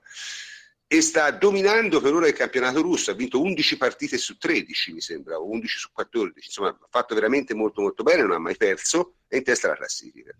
e 0.87 1.01
sta 1.01 1.31
dominando 1.31 1.99
per 1.99 2.13
ora 2.13 2.27
il 2.27 2.33
campionato 2.33 2.81
russo, 2.81 3.11
ha 3.11 3.13
vinto 3.13 3.41
11 3.41 3.77
partite 3.77 4.17
su 4.17 4.37
13 4.37 4.93
mi 4.93 5.01
sembra, 5.01 5.37
o 5.37 5.49
11 5.49 5.77
su 5.77 5.91
14, 5.91 6.47
insomma 6.47 6.69
ha 6.69 6.87
fatto 6.89 7.13
veramente 7.13 7.53
molto 7.53 7.81
molto 7.81 8.03
bene, 8.03 8.21
non 8.21 8.31
ha 8.31 8.39
mai 8.39 8.55
perso, 8.55 9.15
è 9.27 9.35
in 9.35 9.43
testa 9.43 9.67
alla 9.67 9.75
classifica. 9.75 10.31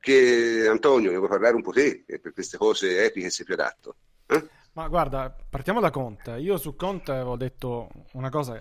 Che 0.00 0.66
Antonio, 0.68 1.10
ne 1.10 1.18
vuoi 1.18 1.28
parlare 1.28 1.54
un 1.54 1.62
po' 1.62 1.72
te, 1.72 2.04
che 2.06 2.18
per 2.18 2.32
queste 2.32 2.56
cose 2.56 3.04
epiche 3.04 3.30
sei 3.30 3.44
più 3.44 3.54
adatto? 3.54 3.96
Eh? 4.26 4.48
Ma 4.72 4.88
guarda, 4.88 5.36
partiamo 5.48 5.80
da 5.80 5.90
Conte. 5.90 6.38
Io 6.38 6.56
su 6.56 6.74
Conte 6.74 7.12
avevo 7.12 7.36
detto 7.36 7.88
una 8.12 8.30
cosa 8.30 8.60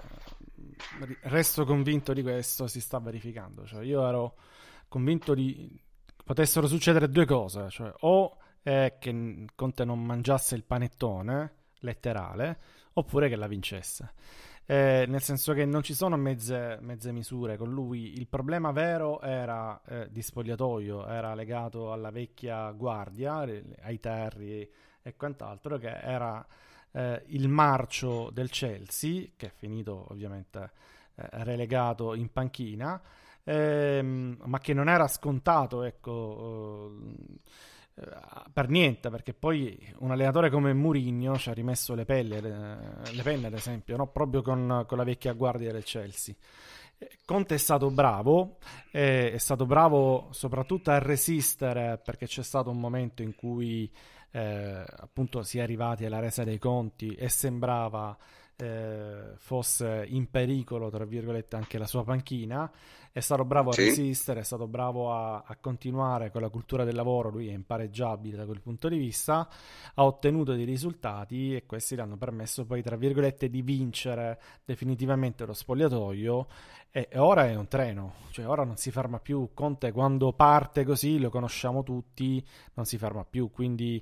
resto 1.24 1.66
convinto 1.66 2.14
di 2.14 2.22
questo, 2.22 2.68
si 2.68 2.82
sta 2.82 3.00
verificando. 3.00 3.66
Cioè, 3.66 3.84
io 3.84 4.06
ero 4.06 4.36
convinto 4.88 5.34
di 5.34 5.80
potessero 6.24 6.68
succedere 6.68 7.10
due 7.10 7.26
cose, 7.26 7.70
cioè, 7.70 7.92
o 8.02 8.38
eh, 8.64 8.96
che 9.00 9.46
Conte 9.56 9.86
non 9.86 10.04
mangiasse 10.04 10.56
il 10.56 10.64
panettone 10.64 11.54
letterale, 11.80 12.60
oppure 12.94 13.30
che 13.30 13.36
la 13.36 13.48
vincesse. 13.48 14.14
Eh, 14.66 15.06
nel 15.08 15.22
senso 15.22 15.54
che 15.54 15.66
non 15.66 15.82
ci 15.82 15.94
sono 15.94 16.16
mezze, 16.16 16.78
mezze, 16.82 17.12
misure 17.12 17.58
con 17.58 17.72
lui. 17.72 18.18
Il 18.18 18.28
problema 18.28 18.72
vero 18.72 19.20
era 19.22 19.82
eh, 19.86 20.08
di 20.10 20.22
spogliatoio, 20.22 21.08
era 21.08 21.34
legato 21.34 21.92
alla 21.92 22.10
vecchia 22.10 22.72
guardia, 22.72 23.46
ai 23.82 24.00
terri 24.00 24.70
e 25.02 25.16
quant'altro, 25.16 25.78
che 25.78 25.90
era 25.90 26.46
eh, 26.92 27.24
il 27.28 27.50
marcio 27.50 28.30
del 28.32 28.50
Chelsea, 28.50 29.30
che 29.36 29.48
è 29.48 29.52
finito 29.54 30.06
ovviamente 30.10 30.72
eh, 31.16 31.28
relegato 31.44 32.14
in 32.14 32.32
panchina, 32.32 33.02
ehm, 33.44 34.38
ma 34.46 34.60
che 34.60 34.74
non 34.74 34.88
era 34.88 35.08
scontato, 35.08 35.84
ecco, 35.84 36.92
eh, 36.92 37.40
per 38.52 38.70
niente, 38.70 39.10
perché 39.10 39.34
poi 39.34 39.94
un 40.00 40.12
allenatore 40.12 40.50
come 40.50 40.74
Mourinho 40.74 41.38
ci 41.38 41.50
ha 41.50 41.54
rimesso 41.54 41.94
le, 41.94 42.06
pelle, 42.06 42.42
le, 42.42 42.78
le 43.12 43.22
penne, 43.22 43.48
ad 43.48 43.54
esempio, 43.54 43.96
no? 43.96 44.08
proprio 44.08 44.42
con, 44.42 44.86
con 44.88 44.98
la 44.98 45.04
vecchia 45.04 45.34
guardia 45.34 45.72
del 45.72 45.84
Chelsea. 45.84 46.34
Eh, 46.98 47.18
Conte 47.26 47.56
è 47.56 47.58
stato 47.58 47.90
bravo, 47.92 48.58
è 48.90 49.38
stato 49.38 49.66
bravo 49.66 50.30
soprattutto 50.32 50.92
a 50.92 51.00
resistere 51.00 52.00
perché 52.04 52.26
c'è 52.26 52.44
stato 52.44 52.70
un 52.70 52.80
momento 52.80 53.22
in 53.22 53.36
cui 53.36 53.92
eh, 54.32 54.84
appunto 54.98 55.44
si 55.44 55.60
è 55.60 55.62
arrivati 55.62 56.06
alla 56.06 56.20
resa 56.20 56.44
dei 56.44 56.58
conti 56.58 57.14
e 57.16 57.30
sembrava 57.30 58.18
eh, 58.62 59.34
fosse 59.38 60.06
in 60.08 60.30
pericolo, 60.30 60.92
tra 60.92 61.04
virgolette, 61.04 61.56
anche 61.56 61.80
la 61.80 61.88
sua 61.88 62.04
panchina. 62.04 62.72
È 63.12 63.20
stato 63.20 63.44
bravo 63.44 63.72
a 63.72 63.74
sì. 63.74 63.86
resistere, 63.86 64.42
è 64.42 64.44
stato 64.44 64.68
bravo 64.68 65.12
a, 65.12 65.44
a, 65.46 65.58
continuare 65.60 66.32
con 66.32 66.42
la 66.42 66.50
cultura 66.50 66.86
del 66.86 66.96
lavoro, 66.96 67.30
lui 67.30 67.50
è 67.50 67.52
impareggiabile 67.52 68.38
da 68.38 68.46
quel 68.46 68.62
punto 68.62 68.88
di 68.88 68.98
vista, 68.98 69.50
ha 69.96 70.06
ottenuto 70.06 70.54
dei 70.54 70.64
risultati 70.64 71.54
e 71.54 71.66
questi 71.66 71.96
gli 71.96 72.00
hanno 72.00 72.16
permesso 72.16 72.66
poi, 72.66 72.82
tra 72.82 72.96
virgolette, 72.96 73.50
di 73.50 73.62
vincere 73.64 74.40
definitivamente 74.64 75.46
lo 75.46 75.54
spogliatoio 75.54 76.48
e, 76.90 77.10
e 77.12 77.18
ora 77.18 77.48
è 77.48 77.56
un 77.56 77.68
treno, 77.68 78.14
cioè 78.30 78.48
ora 78.48 78.64
non 78.64 78.78
si 78.78 78.92
ferma 78.92 79.20
più, 79.20 79.50
Conte 79.54 79.92
quando 79.92 80.32
parte 80.32 80.86
così, 80.86 81.20
lo 81.20 81.30
conosciamo 81.30 81.84
tutti, 81.84 82.46
non 82.76 82.86
si 82.86 82.98
ferma 82.98 83.26
più, 83.26 83.52
quindi 83.52 84.02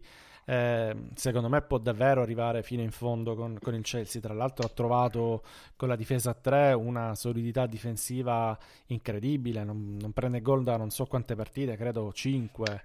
eh, 0.49 0.95
secondo 1.13 1.47
me 1.47 1.61
può 1.61 1.77
davvero 1.77 2.23
arrivare 2.23 2.63
fino 2.63 2.81
in 2.81 2.89
fondo 2.89 3.35
con, 3.35 3.59
con, 3.61 3.75
il 3.75 3.83
Chelsea. 3.83 4.19
Tra 4.19 4.33
l'altro 4.33 4.65
ha 4.65 4.69
trovato 4.69 5.43
con 5.75 5.87
la 5.87 5.95
difesa 5.95 6.31
a 6.31 6.33
3 6.33 6.73
una 6.73 7.13
solidità 7.13 7.67
difensiva 7.67 8.57
incredibile, 8.87 9.63
non, 9.63 9.95
non 10.01 10.11
prende 10.11 10.41
gol 10.41 10.63
da 10.63 10.75
non 10.75 10.89
so 10.89 11.05
quante 11.05 11.35
partite, 11.35 11.77
credo 11.77 12.11
5. 12.11 12.83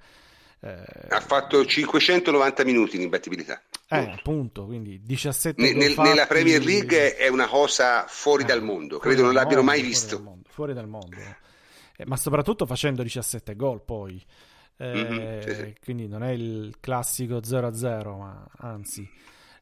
Eh, 0.61 0.83
ha 1.09 1.21
fatto 1.21 1.65
590 1.65 2.65
minuti 2.65 2.97
in 2.97 3.03
imbattibilità. 3.03 3.63
Eh, 3.89 4.11
appunto, 4.11 4.67
quindi 4.67 5.01
17 5.03 5.63
ne, 5.63 5.73
nel, 5.73 5.93
fatti... 5.93 6.09
Nella 6.11 6.27
Premier 6.27 6.63
League 6.63 7.17
è 7.17 7.29
una 7.29 7.49
cosa 7.49 8.05
fuori 8.07 8.43
eh, 8.43 8.47
dal 8.47 8.63
mondo, 8.63 8.99
credo 8.99 9.23
non 9.23 9.33
l'abbiano 9.33 9.63
mai 9.63 9.81
visto. 9.81 10.19
Fuori 10.19 10.23
dal 10.23 10.33
mondo, 10.35 10.49
fuori 10.51 10.75
dal 10.75 10.89
mondo. 10.89 11.17
Eh, 11.97 12.05
ma 12.05 12.19
soprattutto 12.19 12.67
facendo 12.67 13.03
17 13.03 13.57
gol 13.57 13.81
poi. 13.83 14.23
Mm-hmm, 14.83 15.41
sì, 15.41 15.55
sì. 15.55 15.75
Quindi 15.83 16.09
non 16.09 16.23
è 16.23 16.31
il 16.31 16.77
classico 16.81 17.37
0-0, 17.37 18.17
ma 18.17 18.47
anzi. 18.59 19.09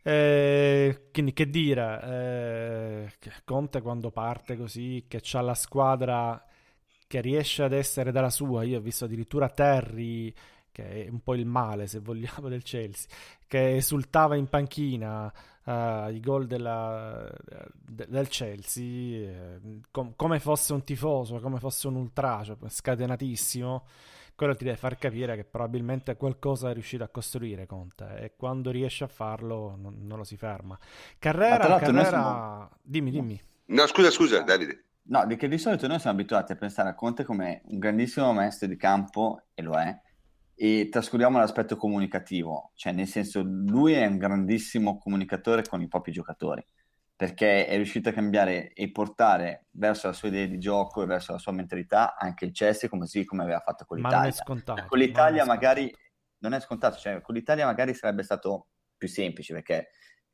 Eh, 0.05 1.09
quindi 1.12 1.32
che 1.32 1.48
dire, 1.48 3.09
eh, 3.20 3.30
Conte 3.44 3.80
quando 3.80 4.10
parte 4.10 4.56
così, 4.56 5.05
che 5.06 5.20
c'ha 5.22 5.40
la 5.40 5.55
squadra 5.55 6.44
che 7.06 7.20
riesce 7.20 7.62
ad 7.62 7.72
essere 7.72 8.10
dalla 8.10 8.30
sua, 8.30 8.64
io 8.64 8.78
ho 8.78 8.80
visto 8.80 9.05
addirittura 9.05 9.48
Terry, 9.48 10.32
che 10.72 11.05
è 11.05 11.09
un 11.10 11.20
po' 11.20 11.34
il 11.34 11.44
male 11.44 11.86
se 11.86 12.01
vogliamo 12.01 12.48
del 12.48 12.62
Chelsea, 12.62 13.09
che 13.47 13.76
esultava 13.76 14.34
in 14.34 14.48
panchina 14.48 15.32
uh, 15.64 16.09
i 16.09 16.20
gol 16.20 16.47
della, 16.47 17.30
de, 17.70 18.06
del 18.09 18.28
Chelsea, 18.28 19.28
eh, 19.28 19.60
com- 19.90 20.14
come 20.16 20.40
fosse 20.40 20.72
un 20.72 20.82
tifoso, 20.82 21.39
come 21.39 21.59
fosse 21.59 21.86
un 21.86 21.97
ultra, 21.97 22.43
cioè, 22.43 22.56
scatenatissimo 22.66 23.84
quello 24.43 24.56
ti 24.56 24.64
deve 24.64 24.77
far 24.77 24.98
capire 24.98 25.36
che 25.36 25.44
probabilmente 25.44 26.16
qualcosa 26.16 26.70
è 26.70 26.73
riuscito 26.73 27.05
a 27.05 27.09
costruire 27.09 27.64
Conte 27.64 28.16
e 28.19 28.32
quando 28.36 28.73
riesce 28.73 29.05
a 29.05 29.06
farlo 29.06 29.77
non, 29.77 29.98
non 30.01 30.19
lo 30.19 30.24
si 30.24 30.36
ferma. 30.36 30.77
Carrera, 31.20 31.78
Carrera... 31.78 32.05
Siamo... 32.05 32.70
dimmi, 32.82 33.12
dimmi. 33.12 33.40
No, 33.66 33.86
scusa, 33.86 34.10
scusa, 34.10 34.43
Davide. 34.43 34.86
No, 35.05 35.24
perché 35.28 35.47
di 35.47 35.59
solito 35.59 35.86
noi 35.86 36.01
siamo 36.01 36.19
abituati 36.19 36.51
a 36.51 36.56
pensare 36.56 36.89
a 36.89 36.94
Conte 36.97 37.23
come 37.23 37.62
un 37.66 37.78
grandissimo 37.78 38.32
maestro 38.32 38.66
di 38.66 38.77
campo, 38.77 39.44
e 39.55 39.62
lo 39.62 39.78
è, 39.78 39.97
e 40.56 40.89
trascuriamo 40.90 41.39
l'aspetto 41.39 41.77
comunicativo, 41.77 42.73
cioè 42.74 42.93
nel 42.93 43.06
senso 43.06 43.43
lui 43.44 43.93
è 43.93 44.05
un 44.05 44.19
grandissimo 44.19 44.98
comunicatore 44.98 45.62
con 45.62 45.81
i 45.82 45.86
propri 45.86 46.10
giocatori 46.10 46.66
perché 47.14 47.66
è 47.66 47.76
riuscito 47.76 48.09
a 48.09 48.12
cambiare 48.12 48.72
e 48.72 48.90
portare 48.90 49.66
verso 49.72 50.09
la 50.09 50.12
sua 50.12 50.28
idea 50.28 50.47
di 50.47 50.59
gioco 50.59 51.02
e 51.02 51.06
verso 51.06 51.32
la 51.32 51.39
sua 51.39 51.52
mentalità 51.52 52.16
anche 52.16 52.47
il 52.47 52.52
Chelsea 52.52 52.89
così 52.89 53.24
come 53.24 53.43
aveva 53.43 53.60
fatto 53.60 53.84
con 53.84 53.98
l'Italia. 53.98 54.18
Ma 54.18 54.24
non 54.24 54.32
è 54.32 54.36
scontato. 54.36 54.84
Con 54.89 54.98
l'Italia 54.98 55.44
magari 55.44 55.94
non 56.39 56.52
è 56.55 56.60
scontato, 56.60 56.97
cioè 56.98 57.20
con 57.20 57.34
l'Italia 57.34 57.66
magari 57.66 57.94
sarebbe 57.94 58.22
stato 58.22 58.68
più 58.97 59.09
semplice 59.09 59.52
perché 59.55 59.90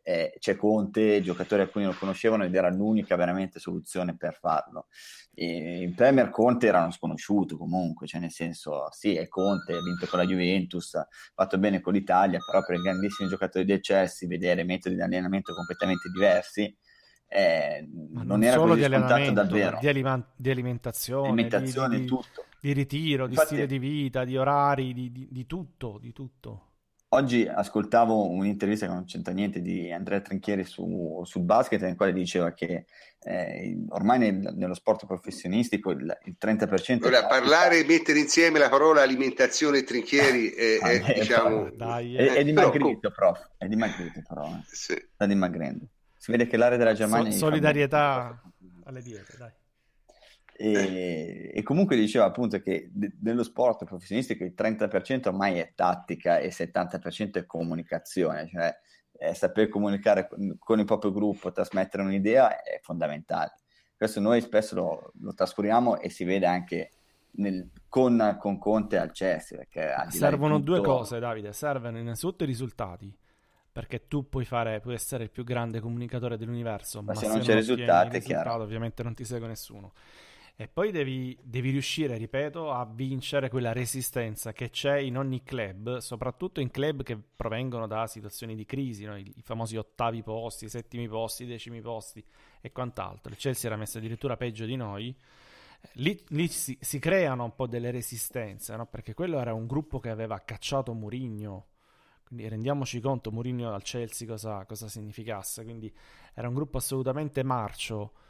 eh, 0.09 0.33
c'è 0.39 0.57
Conte, 0.57 1.21
giocatori 1.21 1.61
alcuni 1.61 1.85
lo 1.85 1.93
conoscevano 1.93 2.43
ed 2.45 2.55
era 2.55 2.71
l'unica 2.71 3.15
veramente 3.15 3.59
soluzione 3.59 4.17
per 4.17 4.39
farlo. 4.41 4.87
E 5.35 5.83
in 5.83 5.95
Premier 5.95 6.31
Conte 6.31 6.67
era 6.67 6.81
uno 6.81 6.91
sconosciuto 6.91 7.59
comunque, 7.59 8.07
cioè 8.07 8.19
nel 8.19 8.33
senso, 8.33 8.89
sì, 8.91 9.17
è 9.17 9.29
Conte, 9.29 9.75
ha 9.75 9.83
vinto 9.83 10.07
con 10.07 10.19
la 10.19 10.25
Juventus, 10.25 10.95
ha 10.95 11.07
fatto 11.35 11.59
bene 11.59 11.83
con 11.83 11.93
l'Italia, 11.93 12.39
però 12.39 12.65
per 12.65 12.77
i 12.77 12.81
grandissimi 12.81 13.29
giocatori 13.29 13.67
del 13.67 13.81
Chelsea 13.81 14.27
vedere 14.27 14.65
metodi 14.65 14.95
di 14.95 15.03
allenamento 15.03 15.53
completamente 15.53 16.09
diversi 16.09 16.75
eh, 17.31 17.87
non, 17.93 18.27
non 18.27 18.43
era 18.43 18.57
così 18.57 18.83
scontato 18.85 19.31
davvero. 19.31 19.79
Di, 19.79 19.89
alima- 19.89 20.27
di 20.35 20.51
alimentazione, 20.51 21.27
alimentazione 21.29 21.97
di, 21.97 22.01
di, 22.01 22.07
tutto. 22.07 22.45
di 22.59 22.73
ritiro, 22.73 23.27
Infatti, 23.27 23.57
di 23.57 23.61
stile 23.63 23.67
di 23.67 23.79
vita, 23.79 24.25
di 24.25 24.39
orari, 24.39 24.95
di, 24.95 25.29
di 25.31 25.47
tutto, 25.47 25.99
di 26.01 26.15
tutto. 26.15 26.68
Oggi 27.11 27.47
ascoltavo 27.47 28.29
un'intervista 28.29 28.87
che 28.87 28.93
non 28.93 29.07
c'entra 29.07 29.33
niente 29.33 29.63
di 29.63 29.91
Andrea 29.91 30.21
Trinchieri 30.21 30.65
su, 30.65 31.23
sul 31.25 31.43
basket, 31.43 31.81
nel 31.81 31.97
quale 31.97 32.13
diceva 32.13 32.53
che 32.53 32.85
eh, 33.21 33.83
ormai 33.89 34.19
nel, 34.19 34.53
nello 34.55 34.75
sport 34.75 35.07
professionistico 35.07 35.91
il, 35.91 36.19
il 36.25 36.37
30%... 36.39 37.07
Allora, 37.07 37.27
parlare 37.27 37.79
e 37.79 37.85
mettere 37.87 38.19
insieme 38.19 38.59
la 38.59 38.69
parola 38.69 39.01
alimentazione 39.01 39.79
e 39.79 39.85
Trinchieri 39.85 40.51
è, 40.51 40.79
è, 40.85 41.03
è 41.03 41.19
diciamo... 41.21 41.71
Dai, 41.71 42.15
è, 42.15 42.35
è 42.35 42.45
dimagrito, 42.45 43.11
però, 43.11 43.33
prof, 43.33 43.49
è 43.57 43.67
dimagrito 43.67 44.23
però, 44.29 44.45
eh. 44.45 44.63
sì. 44.67 45.03
sta 45.15 45.25
dimagrendo. 45.25 45.87
Si 46.15 46.31
vede 46.31 46.47
che 46.47 46.59
l'area 46.59 46.77
della 46.77 46.93
Germania... 46.93 47.31
So, 47.31 47.39
solidarietà 47.39 48.39
alle 48.85 49.01
diete, 49.01 49.35
dai. 49.39 49.53
E, 50.61 51.53
e, 51.55 51.63
comunque 51.63 51.95
diceva 51.95 52.25
appunto 52.25 52.59
che 52.59 52.91
de- 52.93 53.13
nello 53.21 53.45
sport 53.45 53.85
professionistico 53.85 54.43
il 54.43 54.55
30% 54.57 55.29
ormai 55.29 55.59
è 55.59 55.73
tattica 55.73 56.39
e 56.39 56.47
il 56.47 56.53
70% 56.53 57.35
è 57.35 57.47
comunicazione, 57.47 58.49
cioè 58.49 58.77
è 59.13 59.33
saper 59.35 59.69
comunicare 59.69 60.27
con, 60.27 60.57
con, 60.59 60.81
il 60.81 60.85
proprio 60.85 61.13
gruppo, 61.13 61.53
trasmettere 61.53 62.03
un'idea 62.03 62.61
è 62.61 62.81
fondamentale. 62.83 63.53
Questo 63.97 64.19
noi 64.19 64.41
spesso 64.41 64.75
lo, 64.75 65.13
lo 65.21 65.33
trascuriamo 65.33 66.01
e 66.01 66.11
si 66.11 66.25
vede 66.25 66.47
anche 66.47 66.91
nel, 67.37 67.71
con, 67.89 68.37
con, 68.41 68.59
Conte 68.59 68.99
al 68.99 69.13
Chelsea. 69.13 69.61
Servono 70.09 70.59
tutto... 70.59 70.73
due 70.73 70.81
cose, 70.81 71.21
Davide. 71.21 71.53
Servono 71.53 71.99
innanzitutto 71.99 72.43
i 72.43 72.49
risultati 72.49 73.17
perché 73.71 74.09
tu 74.09 74.29
puoi, 74.29 74.45
fare, 74.45 74.81
puoi 74.81 74.95
essere 74.95 75.23
il 75.23 75.31
più 75.31 75.45
grande 75.45 75.79
comunicatore 75.79 76.37
dell'universo, 76.37 77.01
ma, 77.01 77.13
ma 77.13 77.19
se, 77.21 77.29
non 77.29 77.39
c'è 77.39 77.55
risultati, 77.55 78.17
è 78.17 78.21
chiaro. 78.21 78.61
ovviamente 78.61 79.05
non 79.05 79.15
ti 79.15 79.25
segue 79.25 79.47
nessuno. 79.47 79.93
E 80.61 80.67
poi 80.67 80.91
devi, 80.91 81.39
devi, 81.41 81.71
riuscire, 81.71 82.17
ripeto, 82.17 82.73
a 82.73 82.85
vincere 82.85 83.49
quella 83.49 83.73
resistenza 83.73 84.53
che 84.53 84.71
c'è 84.71 84.97
in 84.97 85.17
ogni 85.17 85.45
club, 85.45 85.99
soprattutto 85.99 86.59
in 86.59 86.73
club 86.73 87.05
che 87.05 87.17
provengono 87.17 87.87
da 87.87 88.09
situazioni 88.09 88.57
di 88.57 88.65
crisi, 88.65 89.05
no? 89.05 89.17
I, 89.17 89.35
I, 89.37 89.43
famosi 89.43 89.77
ottavi 89.77 90.25
posti, 90.25 90.69
settimi 90.69 91.07
posti, 91.07 91.47
decimi 91.47 91.81
posti 91.81 92.25
e 92.61 92.73
quant'altro. 92.73 93.31
Il 93.31 93.39
Chelsea 93.39 93.71
era 93.71 93.79
messo 93.79 93.99
addirittura 93.99 94.37
peggio 94.37 94.65
di 94.65 94.75
noi. 94.75 95.17
Lì, 95.93 96.21
lì 96.31 96.49
si, 96.49 96.77
si, 96.81 96.99
creano 96.99 97.45
un 97.45 97.55
po' 97.55 97.69
delle 97.69 97.93
resistenze, 97.93 98.75
no? 98.75 98.87
perché 98.87 99.15
quello 99.15 99.39
era 99.39 99.55
un 99.55 99.69
gruppo 99.69 100.01
che 100.01 100.11
aveva 100.11 100.41
cacciato 100.41 100.93
Murigno. 100.93 101.67
Quindi 102.25 102.49
rendiamoci 102.49 102.99
conto 102.99 103.31
Murigno 103.31 103.73
al 103.73 103.83
Chelsea 103.85 104.27
cosa, 104.27 104.65
cosa 104.65 104.89
significasse. 104.89 105.63
Quindi 105.63 105.95
era 106.35 106.49
un 106.49 106.55
gruppo 106.55 106.79
assolutamente 106.79 107.45
marcio 107.45 108.27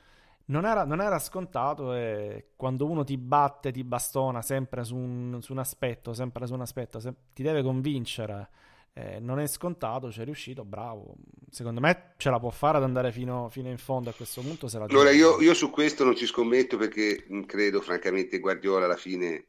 non 0.49 0.65
era, 0.65 0.85
non 0.85 1.01
era, 1.01 1.19
scontato 1.19 1.95
e 1.95 2.51
quando 2.57 2.87
uno 2.87 3.05
ti 3.05 3.17
batte, 3.17 3.71
ti 3.71 3.85
bastona 3.85 4.43
sempre 4.43 4.85
su 4.85 4.97
un, 4.97 5.39
su 5.43 5.53
un 5.53 5.59
aspetto, 5.59 6.13
sempre 6.13 6.47
su 6.47 6.55
un 6.55 6.61
aspetto, 6.63 7.01
se, 7.01 7.13
ti 7.33 7.43
deve 7.43 7.63
convincere, 7.63 8.49
eh, 8.95 9.21
non 9.21 9.41
è 9.41 9.47
scontato, 9.47 10.11
ci 10.11 10.21
è 10.21 10.25
riuscito, 10.25 10.65
bravo. 10.65 11.15
Secondo 11.51 11.81
me 11.81 12.15
ce 12.17 12.31
la 12.31 12.39
può 12.39 12.51
fare 12.51 12.79
ad 12.79 12.83
andare 12.83 13.13
fino, 13.13 13.49
fino 13.51 13.69
in 13.69 13.79
fondo 13.79 14.11
a 14.11 14.15
questo 14.15 14.41
punto. 14.41 14.69
Se 14.69 14.79
allora 14.79 15.11
io, 15.11 15.41
io, 15.41 15.55
su 15.55 15.71
questo 15.71 16.05
non 16.05 16.17
ci 16.17 16.27
scommetto 16.27 16.77
perché 16.77 17.27
credo 17.47 17.81
francamente 17.81 18.39
Guardiola 18.39 18.87
alla 18.87 18.97
fine, 18.97 19.47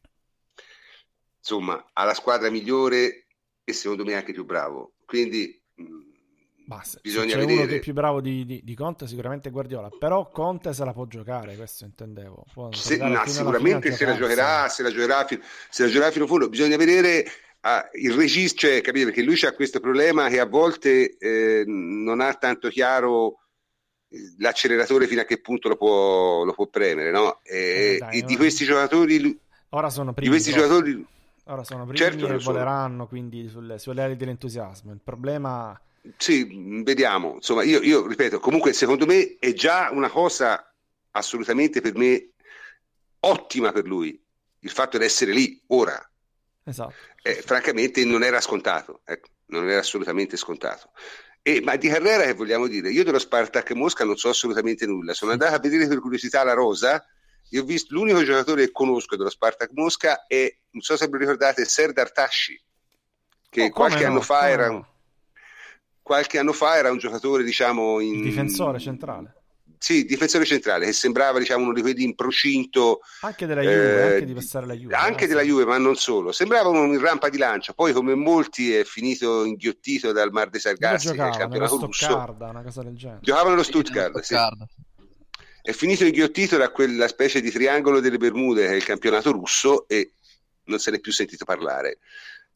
insomma, 1.37 1.83
ha 1.93 2.03
la 2.03 2.13
squadra 2.13 2.49
migliore 2.49 3.25
e 3.63 3.73
secondo 3.73 4.03
me 4.03 4.15
anche 4.15 4.33
più 4.33 4.45
bravo. 4.45 4.93
Quindi 5.05 5.59
ma 5.75 6.08
se, 6.83 6.99
Bisogna 7.01 7.29
se 7.29 7.33
c'è 7.33 7.39
vedere. 7.39 7.59
uno 7.59 7.67
che 7.67 7.75
è 7.77 7.79
più 7.79 7.93
bravo 7.93 8.21
di, 8.21 8.45
di, 8.45 8.61
di, 8.63 8.75
Conte, 8.75 9.07
sicuramente 9.07 9.49
Guardiola. 9.49 9.89
Però 9.89 10.29
Conte 10.29 10.73
se 10.73 10.85
la 10.85 10.93
può 10.93 11.05
giocare, 11.05 11.55
questo 11.55 11.85
intendevo. 11.85 12.45
Se, 12.71 12.97
no, 12.97 13.23
sicuramente 13.25 13.91
se 13.91 14.05
la, 14.05 14.15
giocherà, 14.15 14.69
se 14.69 14.83
la 14.83 14.91
giocherà, 14.91 15.27
se 15.69 15.83
la 15.83 15.89
giocherà 15.89 16.11
fino 16.11 16.25
a 16.25 16.27
fondo. 16.27 16.49
Bisogna 16.49 16.77
vedere 16.77 17.25
ah, 17.61 17.89
il 17.93 18.13
registro, 18.13 18.67
cioè, 18.67 18.81
capire 18.81 19.05
perché 19.05 19.23
lui 19.23 19.39
ha 19.43 19.53
questo 19.53 19.79
problema 19.79 20.27
che 20.29 20.39
a 20.39 20.45
volte 20.45 21.17
eh, 21.17 21.63
non 21.65 22.21
ha 22.21 22.33
tanto 22.35 22.69
chiaro 22.69 23.39
eh, 24.09 24.35
l'acceleratore 24.37 25.07
fino 25.07 25.21
a 25.21 25.25
che 25.25 25.41
punto 25.41 25.69
lo 25.69 25.75
può, 25.75 26.43
lo 26.43 26.53
può 26.53 26.67
premere, 26.67 27.11
no? 27.11 27.39
E, 27.43 27.95
eh, 27.95 27.97
dai, 27.97 28.19
e 28.19 28.21
di 28.23 28.35
questi 28.35 28.65
giocatori... 28.65 29.39
Ora 29.69 29.89
sono 29.89 30.13
primi. 30.13 30.29
Di 30.29 30.35
questi 30.35 30.51
giocatori... 30.51 31.05
Ora 31.45 31.63
sono 31.63 31.83
primi 31.83 31.97
certo 31.97 32.27
e 32.27 32.37
voleranno, 32.37 33.07
quindi 33.07 33.47
sulle, 33.49 33.79
sulle 33.79 34.03
ali 34.03 34.15
dell'entusiasmo. 34.15 34.91
Il 34.91 35.01
problema 35.03 35.79
sì, 36.17 36.81
vediamo. 36.83 37.35
Insomma, 37.35 37.63
io, 37.63 37.81
io, 37.81 38.07
ripeto, 38.07 38.39
comunque 38.39 38.73
secondo 38.73 39.05
me 39.05 39.37
è 39.39 39.53
già 39.53 39.89
una 39.91 40.09
cosa 40.09 40.63
assolutamente 41.11 41.81
per 41.81 41.95
me 41.95 42.29
ottima 43.21 43.71
per 43.71 43.85
lui 43.85 44.21
il 44.59 44.69
fatto 44.69 44.97
di 44.97 45.05
essere 45.05 45.31
lì 45.31 45.61
ora. 45.67 45.99
Esatto. 46.63 46.93
Eh, 47.21 47.41
francamente 47.41 48.03
non 48.05 48.23
era 48.23 48.39
scontato, 48.41 49.01
ecco, 49.05 49.29
non 49.47 49.69
era 49.69 49.79
assolutamente 49.79 50.37
scontato. 50.37 50.91
E, 51.41 51.61
ma 51.61 51.75
di 51.75 51.87
Carrera 51.87 52.23
che 52.23 52.33
vogliamo 52.33 52.67
dire? 52.67 52.91
Io 52.91 53.03
dello 53.03 53.19
Spartak 53.19 53.71
Mosca 53.71 54.03
non 54.03 54.17
so 54.17 54.29
assolutamente 54.29 54.85
nulla. 54.85 55.13
Sono 55.13 55.31
andato 55.31 55.55
a 55.55 55.59
vedere 55.59 55.87
per 55.87 55.99
curiosità 55.99 56.43
la 56.43 56.53
rosa 56.53 57.03
e 57.49 57.59
ho 57.59 57.63
visto 57.63 57.93
l'unico 57.93 58.23
giocatore 58.23 58.65
che 58.65 58.71
conosco 58.71 59.15
dello 59.15 59.29
Spartak 59.29 59.71
Mosca 59.73 60.25
è, 60.27 60.53
non 60.71 60.81
so 60.81 60.95
se 60.97 61.07
vi 61.07 61.17
ricordate, 61.17 61.65
Serdar 61.65 62.11
Tashi, 62.11 62.61
che 63.49 63.63
oh, 63.63 63.69
qualche 63.69 64.03
no? 64.03 64.09
anno 64.09 64.21
fa 64.21 64.49
era... 64.49 64.69
No? 64.69 64.87
Qualche 66.09 66.39
anno 66.39 66.53
fa 66.53 66.75
era 66.75 66.89
un 66.89 66.97
giocatore, 66.97 67.43
diciamo, 67.43 67.99
in... 67.99 68.23
difensore 68.23 68.79
centrale. 68.79 69.35
Sì, 69.77 70.05
difensore 70.05 70.43
centrale, 70.43 70.87
che 70.87 70.91
sembrava 70.91 71.37
diciamo, 71.37 71.65
uno 71.65 71.73
di 71.73 71.81
quelli 71.81 72.03
in 72.03 72.15
procinto. 72.15 73.01
Anche 73.21 73.45
della 73.45 73.61
Juve, 73.61 73.75
eh, 73.75 74.13
anche 74.13 74.25
di 74.25 74.33
passare 74.33 74.65
la 74.65 74.73
Juve. 74.73 74.95
Anche 74.95 75.27
della 75.27 75.43
Juve, 75.43 75.65
ma 75.65 75.77
non 75.77 75.95
solo. 75.95 76.31
Sembrava 76.31 76.69
uno 76.69 76.91
in 76.91 76.99
rampa 76.99 77.29
di 77.29 77.37
lancia. 77.37 77.73
Poi, 77.73 77.93
come 77.93 78.15
molti, 78.15 78.73
è 78.73 78.83
finito 78.85 79.45
inghiottito 79.45 80.11
dal 80.11 80.31
Mar 80.31 80.49
dei 80.49 80.59
Sargassi, 80.59 81.09
il 81.09 81.15
campionato 81.15 81.77
russo. 81.77 82.15
Una 82.15 82.63
cosa 82.63 82.81
del 82.81 82.97
genere. 82.97 83.19
Giocava 83.21 83.49
nello 83.51 83.63
Stuttgart, 83.63 84.19
sì. 84.21 84.35
È 85.61 85.71
finito 85.73 86.05
inghiottito 86.05 86.57
da 86.57 86.71
quella 86.71 87.07
specie 87.07 87.39
di 87.39 87.51
triangolo 87.51 87.99
delle 87.99 88.17
Bermude, 88.17 88.65
che 88.65 88.71
è 88.71 88.75
il 88.75 88.83
campionato 88.83 89.31
russo, 89.31 89.87
e 89.87 90.13
non 90.63 90.79
se 90.79 90.89
ne 90.89 90.97
è 90.97 90.99
più 90.99 91.11
sentito 91.11 91.45
parlare. 91.45 91.99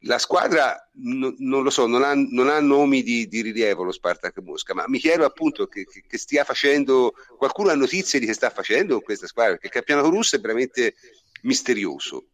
La 0.05 0.17
squadra 0.17 0.89
no, 0.95 1.33
non 1.37 1.63
lo 1.63 1.69
so, 1.69 1.87
non 1.87 2.03
ha, 2.03 2.13
non 2.13 2.49
ha 2.49 2.59
nomi 2.59 3.03
di, 3.03 3.27
di, 3.27 3.41
rilievo 3.41 3.83
lo 3.83 3.91
Spartak 3.91 4.37
Mosca, 4.41 4.73
ma 4.73 4.83
mi 4.87 4.99
chiedo 4.99 5.23
appunto 5.23 5.67
che, 5.67 5.85
che, 5.85 6.03
che, 6.05 6.17
stia 6.17 6.43
facendo, 6.43 7.13
qualcuno 7.37 7.69
ha 7.69 7.75
notizie 7.75 8.19
di 8.19 8.25
che 8.25 8.33
sta 8.33 8.49
facendo 8.49 8.95
con 8.95 9.03
questa 9.03 9.27
squadra, 9.27 9.51
perché 9.51 9.67
il 9.67 9.73
campionato 9.73 10.09
russo 10.09 10.35
è 10.35 10.39
veramente 10.39 10.95
misterioso. 11.43 12.25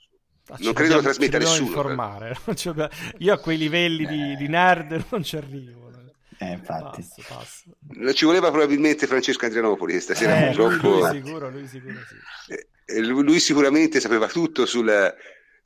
Ah, 0.48 0.58
non 0.60 0.74
credo 0.74 0.96
lo 0.96 1.02
trasmetta 1.02 1.38
nessuno. 1.38 1.68
Informare. 1.68 2.36
Io 3.20 3.34
a 3.34 3.38
quei 3.38 3.58
livelli 3.58 4.08
di, 4.08 4.36
di 4.36 4.48
nerd 4.48 5.06
non 5.10 5.24
ci 5.24 5.38
arrivo. 5.38 5.80
Eh, 6.42 6.54
infatti. 6.54 7.02
Passo, 7.02 7.24
passo. 7.28 8.14
Ci 8.14 8.26
voleva 8.26 8.50
probabilmente 8.50 9.08
Francesco 9.08 9.44
Andrianopoli 9.44 10.00
stasera 10.00 10.40
eh, 10.40 10.56
purtroppo. 10.56 10.88
Lui, 10.88 11.02
lui 11.02 11.22
sicuro, 11.22 11.50
lui 11.50 11.68
sicuro 11.68 11.96
sì. 12.08 12.54
Eh, 12.86 13.00
lui 13.02 13.40
sicuramente 13.40 14.00
sapeva 14.00 14.28
tutto 14.28 14.66
sul, 14.66 15.14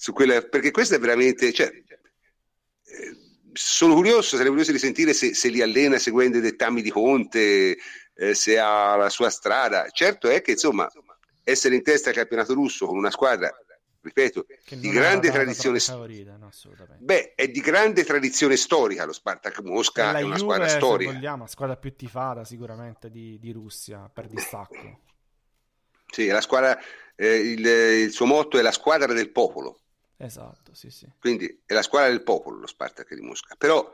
su 0.04 0.12
quella, 0.12 0.42
perché 0.42 0.72
questo 0.72 0.96
è 0.96 1.00
veramente, 1.00 1.54
cioè, 1.54 1.68
eh, 1.68 3.18
sono 3.54 3.94
curioso, 3.94 4.36
sarei 4.36 4.50
curioso 4.50 4.74
di 4.74 4.78
sentire 4.78 5.14
se, 5.14 5.34
se, 5.34 5.48
li 5.48 5.62
allena 5.62 5.98
seguendo 5.98 6.40
i 6.40 6.42
dettami 6.42 6.82
di 6.82 6.90
Conte, 6.90 7.78
eh, 8.14 8.34
se 8.34 8.60
ha 8.60 8.98
la 8.98 9.08
sua 9.08 9.30
strada. 9.30 9.88
Certo 9.92 10.28
è 10.28 10.42
che 10.42 10.52
insomma 10.52 10.92
essere 11.46 11.76
in 11.76 11.84
testa 11.84 12.10
al 12.10 12.16
campionato 12.16 12.54
russo 12.54 12.86
con 12.86 12.98
una 12.98 13.12
squadra, 13.12 13.50
ripeto, 14.02 14.46
di 14.72 14.90
grande 14.90 15.32
tradizione 15.32 15.80
favorita, 15.80 16.36
no, 16.36 16.50
beh, 17.00 17.36
è 17.36 17.48
di 17.48 17.62
grande 17.62 18.04
tradizione 18.04 18.58
storica 18.58 19.06
lo 19.06 19.14
Spartak 19.14 19.62
Mosca, 19.62 20.18
è, 20.18 20.22
una 20.22 20.36
Juve, 20.36 20.38
squadra 20.38 20.68
storica. 20.68 21.14
Vogliamo, 21.14 21.48
squadra 21.48 21.78
più 21.78 21.96
tifata 21.96 22.44
sicuramente 22.44 23.10
di, 23.10 23.40
di 23.40 23.54
Russia 23.54 24.12
per 24.14 24.28
distacco. 24.28 25.00
Sì, 26.12 26.28
la 26.28 26.42
squadra, 26.42 26.78
eh, 27.16 27.36
il, 27.38 27.66
il 27.66 28.12
suo 28.12 28.26
motto 28.26 28.60
è 28.60 28.62
la 28.62 28.74
squadra 28.74 29.14
del 29.14 29.32
popolo. 29.32 29.78
Esatto, 30.24 30.74
sì, 30.74 30.90
sì. 30.90 31.06
Quindi 31.20 31.64
è 31.66 31.74
la 31.74 31.82
squadra 31.82 32.10
del 32.10 32.24
popolo 32.24 32.58
lo 32.60 32.68
Spartak 32.68 33.14
di 33.14 33.20
Mosca. 33.20 33.56
Però, 33.58 33.91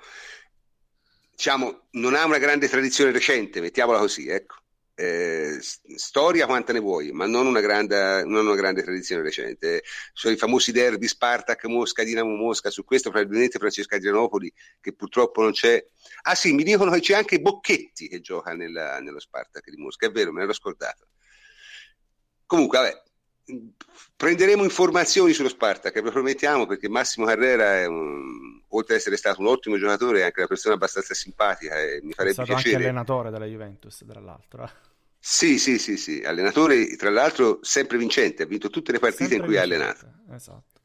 diciamo, 1.31 1.87
non 1.91 2.13
ha 2.13 2.23
una 2.23 2.37
grande 2.37 2.69
tradizione 2.69 3.11
recente, 3.11 3.59
mettiamola 3.61 3.97
così, 3.97 4.27
ecco. 4.27 4.57
Eh, 4.93 5.57
storia 5.95 6.45
quanta 6.45 6.73
ne 6.73 6.79
vuoi, 6.79 7.11
ma 7.13 7.25
non 7.25 7.47
una, 7.47 7.61
grande, 7.61 8.23
non 8.25 8.45
una 8.45 8.55
grande 8.55 8.83
tradizione 8.83 9.23
recente. 9.23 9.83
Sono 10.13 10.35
i 10.35 10.37
famosi 10.37 10.71
derby 10.71 11.07
Spartak, 11.07 11.63
Mosca, 11.65 12.03
Dinamo 12.03 12.35
Mosca, 12.35 12.69
su 12.69 12.83
questo 12.83 13.09
probabilmente 13.09 13.57
Francesco 13.57 13.95
Adrianopoli, 13.95 14.53
che 14.79 14.93
purtroppo 14.93 15.41
non 15.41 15.53
c'è. 15.53 15.83
Ah 16.23 16.35
sì, 16.35 16.53
mi 16.53 16.63
dicono 16.63 16.91
che 16.91 16.99
c'è 16.99 17.15
anche 17.15 17.39
Bocchetti 17.39 18.07
che 18.07 18.19
gioca 18.19 18.53
nella, 18.53 18.99
nello 18.99 19.19
Spartak 19.19 19.67
di 19.71 19.77
Mosca, 19.77 20.05
è 20.05 20.11
vero, 20.11 20.31
me 20.31 20.41
l'ero 20.41 20.53
scordato. 20.53 21.07
Comunque, 22.45 22.77
vabbè, 22.77 23.03
prenderemo 24.15 24.63
informazioni 24.63 25.33
sullo 25.33 25.49
Spartak, 25.49 25.95
lo 26.01 26.11
promettiamo, 26.11 26.65
perché 26.65 26.89
Massimo 26.89 27.25
Carrera 27.25 27.77
è 27.77 27.85
un, 27.85 28.61
oltre 28.69 28.93
ad 28.95 28.99
essere 28.99 29.17
stato 29.17 29.41
un 29.41 29.47
ottimo 29.47 29.77
giocatore, 29.77 30.19
è 30.19 30.23
anche 30.23 30.39
una 30.39 30.47
persona 30.47 30.75
abbastanza 30.75 31.13
simpatica 31.13 31.79
e 31.79 31.99
mi 32.03 32.13
farebbe 32.13 32.31
è 32.31 32.33
stato 32.33 32.53
piacere. 32.53 32.75
anche 32.75 32.87
allenatore 32.87 33.29
della 33.31 33.45
Juventus, 33.45 34.03
tra 34.07 34.19
l'altro. 34.19 34.69
Sì, 35.17 35.57
sì, 35.57 35.77
sì, 35.77 35.97
sì, 35.97 36.21
allenatore 36.23 36.95
tra 36.95 37.09
l'altro 37.09 37.59
sempre 37.61 37.97
vincente, 37.97 38.43
ha 38.43 38.45
vinto 38.45 38.69
tutte 38.69 38.91
le 38.91 38.99
partite 38.99 39.29
sempre 39.29 39.37
in 39.37 39.43
cui 39.45 39.57
ha 39.57 39.61
allenato. 39.63 40.11
Esatto. 40.31 40.79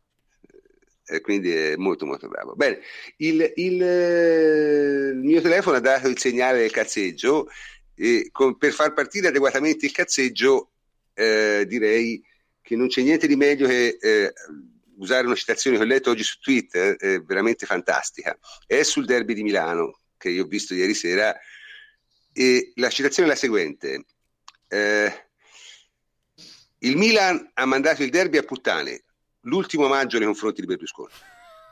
e 1.06 1.20
quindi 1.20 1.52
è 1.52 1.76
molto 1.76 2.06
molto 2.06 2.28
bravo. 2.28 2.54
Bene, 2.54 2.80
il, 3.18 3.52
il, 3.56 3.80
il 3.80 5.20
mio 5.22 5.40
telefono 5.40 5.76
ha 5.76 5.80
dato 5.80 6.08
il 6.08 6.18
segnale 6.18 6.58
del 6.58 6.70
cazzeggio 6.70 7.48
e 7.94 8.28
con, 8.32 8.56
per 8.56 8.72
far 8.72 8.92
partire 8.92 9.28
adeguatamente 9.28 9.86
il 9.86 9.92
cazzeggio 9.92 10.70
eh, 11.14 11.64
direi 11.66 12.22
che 12.64 12.76
non 12.76 12.88
c'è 12.88 13.02
niente 13.02 13.26
di 13.26 13.36
meglio 13.36 13.68
che 13.68 13.98
eh, 14.00 14.32
usare 14.96 15.26
una 15.26 15.34
citazione 15.34 15.76
che 15.76 15.82
ho 15.82 15.86
letto 15.86 16.10
oggi 16.10 16.22
su 16.22 16.38
Twitter, 16.38 16.96
è 16.96 17.20
veramente 17.20 17.66
fantastica, 17.66 18.36
è 18.66 18.82
sul 18.82 19.04
derby 19.04 19.34
di 19.34 19.42
Milano 19.42 20.00
che 20.16 20.30
io 20.30 20.44
ho 20.44 20.46
visto 20.46 20.72
ieri 20.72 20.94
sera 20.94 21.38
e 22.32 22.72
la 22.76 22.88
citazione 22.88 23.28
è 23.28 23.32
la 23.32 23.38
seguente. 23.38 24.06
Eh, 24.66 25.26
il 26.78 26.96
Milan 26.96 27.50
ha 27.52 27.66
mandato 27.66 28.02
il 28.02 28.08
derby 28.08 28.38
a 28.38 28.42
puttane, 28.42 29.04
l'ultimo 29.40 29.86
maggio 29.86 30.16
nei 30.16 30.26
confronti 30.26 30.62
di 30.62 30.66
Berlusconi, 30.66 31.12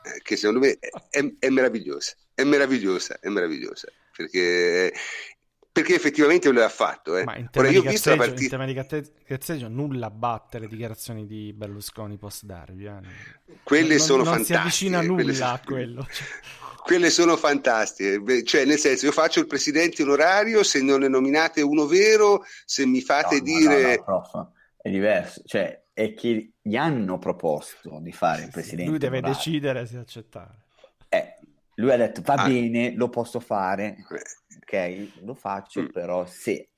eh, 0.03 0.21
che 0.21 0.35
secondo 0.35 0.59
me 0.59 0.77
è, 0.79 0.89
è, 1.09 1.33
è, 1.39 1.49
meravigliosa, 1.49 2.13
è 2.35 2.43
meravigliosa, 2.43 3.17
è 3.19 3.29
meravigliosa, 3.29 3.87
perché, 4.15 4.93
perché 5.73 5.95
effettivamente 5.95 6.51
lo 6.51 6.63
ha 6.63 6.69
fatto. 6.69 7.17
Eh. 7.17 7.23
Ma 7.23 7.35
in 7.35 7.49
tema, 7.49 7.65
Ora, 7.65 7.73
io 7.75 7.81
ho 7.81 7.89
visto 7.89 8.11
la 8.11 8.15
partita... 8.17 8.43
in 8.43 8.49
tema 8.49 8.65
di 8.65 8.73
cazzeggio 9.25 9.67
nulla 9.67 10.11
batte 10.11 10.59
le 10.59 10.67
dichiarazioni 10.67 11.25
di 11.25 11.51
Berlusconi 11.51 12.17
post 12.17 12.45
derby. 12.45 12.85
Eh. 12.85 12.99
Quelle 13.63 13.95
non, 13.95 13.99
sono 13.99 14.23
non 14.23 14.33
fantastiche. 14.33 14.59
Non 14.59 14.71
si 14.71 14.85
avvicina 14.85 15.01
nulla 15.01 15.23
quelle... 15.23 15.43
a 15.43 15.61
quello. 15.65 16.07
Cioè. 16.13 16.27
quelle 16.85 17.09
sono 17.09 17.37
fantastiche, 17.37 18.43
cioè 18.43 18.65
nel 18.65 18.77
senso 18.77 19.05
io 19.05 19.11
faccio 19.13 19.39
il 19.39 19.47
presidente 19.47 20.03
onorario 20.03 20.63
se 20.63 20.81
non 20.81 20.99
ne 20.99 21.07
nominate 21.07 21.61
uno 21.61 21.85
vero, 21.87 22.43
se 22.65 22.85
mi 22.85 22.99
fate 23.01 23.37
no, 23.37 23.41
dire... 23.41 23.81
No, 23.81 23.87
no, 23.95 24.03
prof, 24.03 24.47
è 24.81 24.89
diverso, 24.89 25.41
cioè 25.45 25.81
è 25.93 26.13
che 26.13 26.51
gli 26.61 26.75
hanno 26.75 27.17
proposto 27.19 27.99
di 28.01 28.11
fare 28.11 28.43
il 28.43 28.49
presidente 28.51 28.89
Lui 28.89 28.99
deve 28.99 29.19
onorario. 29.19 29.37
decidere 29.37 29.85
se 29.85 29.97
accettare. 29.97 30.65
Eh, 31.07 31.37
lui 31.75 31.91
ha 31.91 31.97
detto 31.97 32.21
va 32.21 32.33
Ah. 32.33 32.47
bene, 32.47 32.93
lo 32.95 33.07
posso 33.09 33.39
fare, 33.39 33.95
Eh, 33.95 34.21
ok, 34.63 35.07
lo 35.23 35.33
faccio, 35.33 35.81
Mm. 35.81 35.87
però 35.87 36.25
se 36.25 36.69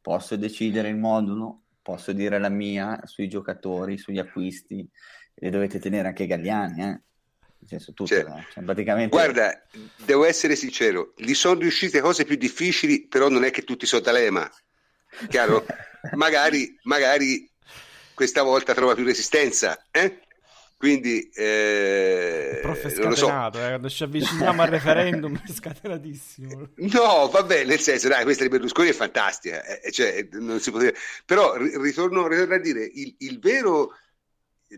posso 0.00 0.36
decidere 0.36 0.88
il 0.88 0.96
modulo, 0.96 1.62
posso 1.82 2.12
dire 2.12 2.38
la 2.38 2.48
mia 2.48 3.00
sui 3.04 3.28
giocatori, 3.28 3.98
sugli 3.98 4.18
acquisti, 4.18 4.88
e 5.34 5.50
dovete 5.50 5.78
tenere 5.78 6.08
anche 6.08 6.26
Galliani, 6.26 6.82
eh. 6.82 7.00
Senso 7.66 7.92
tutto, 7.92 8.14
Cioè, 8.14 8.22
no? 8.22 8.44
Cioè, 8.52 8.62
praticamente... 8.62 9.08
Guarda, 9.16 9.66
devo 10.04 10.24
essere 10.24 10.54
sincero, 10.54 11.12
gli 11.16 11.34
sono 11.34 11.58
riuscite 11.60 12.00
cose 12.00 12.24
più 12.24 12.36
difficili, 12.36 13.08
però 13.08 13.28
non 13.28 13.44
è 13.44 13.50
che 13.50 13.62
tutti 13.62 13.86
sono 13.86 14.02
D'Alema, 14.02 14.48
chiaro? 15.28 15.66
magari, 16.14 16.78
magari 16.82 17.50
questa 18.14 18.42
volta 18.42 18.72
trova 18.72 18.94
più 18.94 19.04
resistenza, 19.04 19.84
eh? 19.90 20.20
Quindi, 20.78 21.30
eh, 21.30 22.58
prof 22.60 22.84
lo 22.98 23.14
so. 23.14 23.26
scatenato, 23.26 23.64
eh, 23.64 23.68
quando 23.68 23.88
ci 23.88 24.02
avviciniamo 24.02 24.60
al 24.60 24.68
referendum 24.68 25.40
è 25.42 25.50
scatenatissimo. 25.50 26.72
No, 26.74 27.28
vabbè, 27.28 27.64
nel 27.64 27.80
senso, 27.80 28.08
dai, 28.08 28.24
questa 28.24 28.42
di 28.42 28.50
Berlusconi 28.50 28.90
è 28.90 28.92
fantastica, 28.92 29.64
eh, 29.64 29.90
cioè, 29.90 30.28
non 30.32 30.60
si 30.60 30.70
dire. 30.72 30.94
Però 31.24 31.56
ri- 31.56 31.78
ritorno, 31.78 32.28
ritorno 32.28 32.54
a 32.54 32.58
dire, 32.58 32.84
il, 32.84 33.14
il 33.20 33.38
vero, 33.38 33.92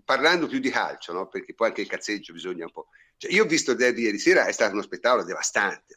parlando 0.05 0.47
più 0.47 0.59
di 0.59 0.71
calcio, 0.71 1.13
no? 1.13 1.27
perché 1.27 1.55
poi 1.55 1.69
anche 1.69 1.81
il 1.81 1.89
cazzeggio 1.89 2.33
bisogna 2.33 2.65
un 2.65 2.73
po'... 2.73 2.89
Cioè, 3.17 3.33
io 3.33 3.45
ho 3.45 3.47
visto 3.47 3.73
il 3.73 3.79
derby 3.79 4.03
ieri 4.03 4.19
sera, 4.19 4.47
è 4.47 4.53
stato 4.53 4.75
uno 4.75 4.83
spettacolo 4.83 5.25
devastante, 5.25 5.97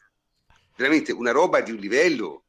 veramente 0.76 1.12
una 1.12 1.32
roba 1.32 1.62
di 1.62 1.72
un 1.72 1.78
livello, 1.78 2.46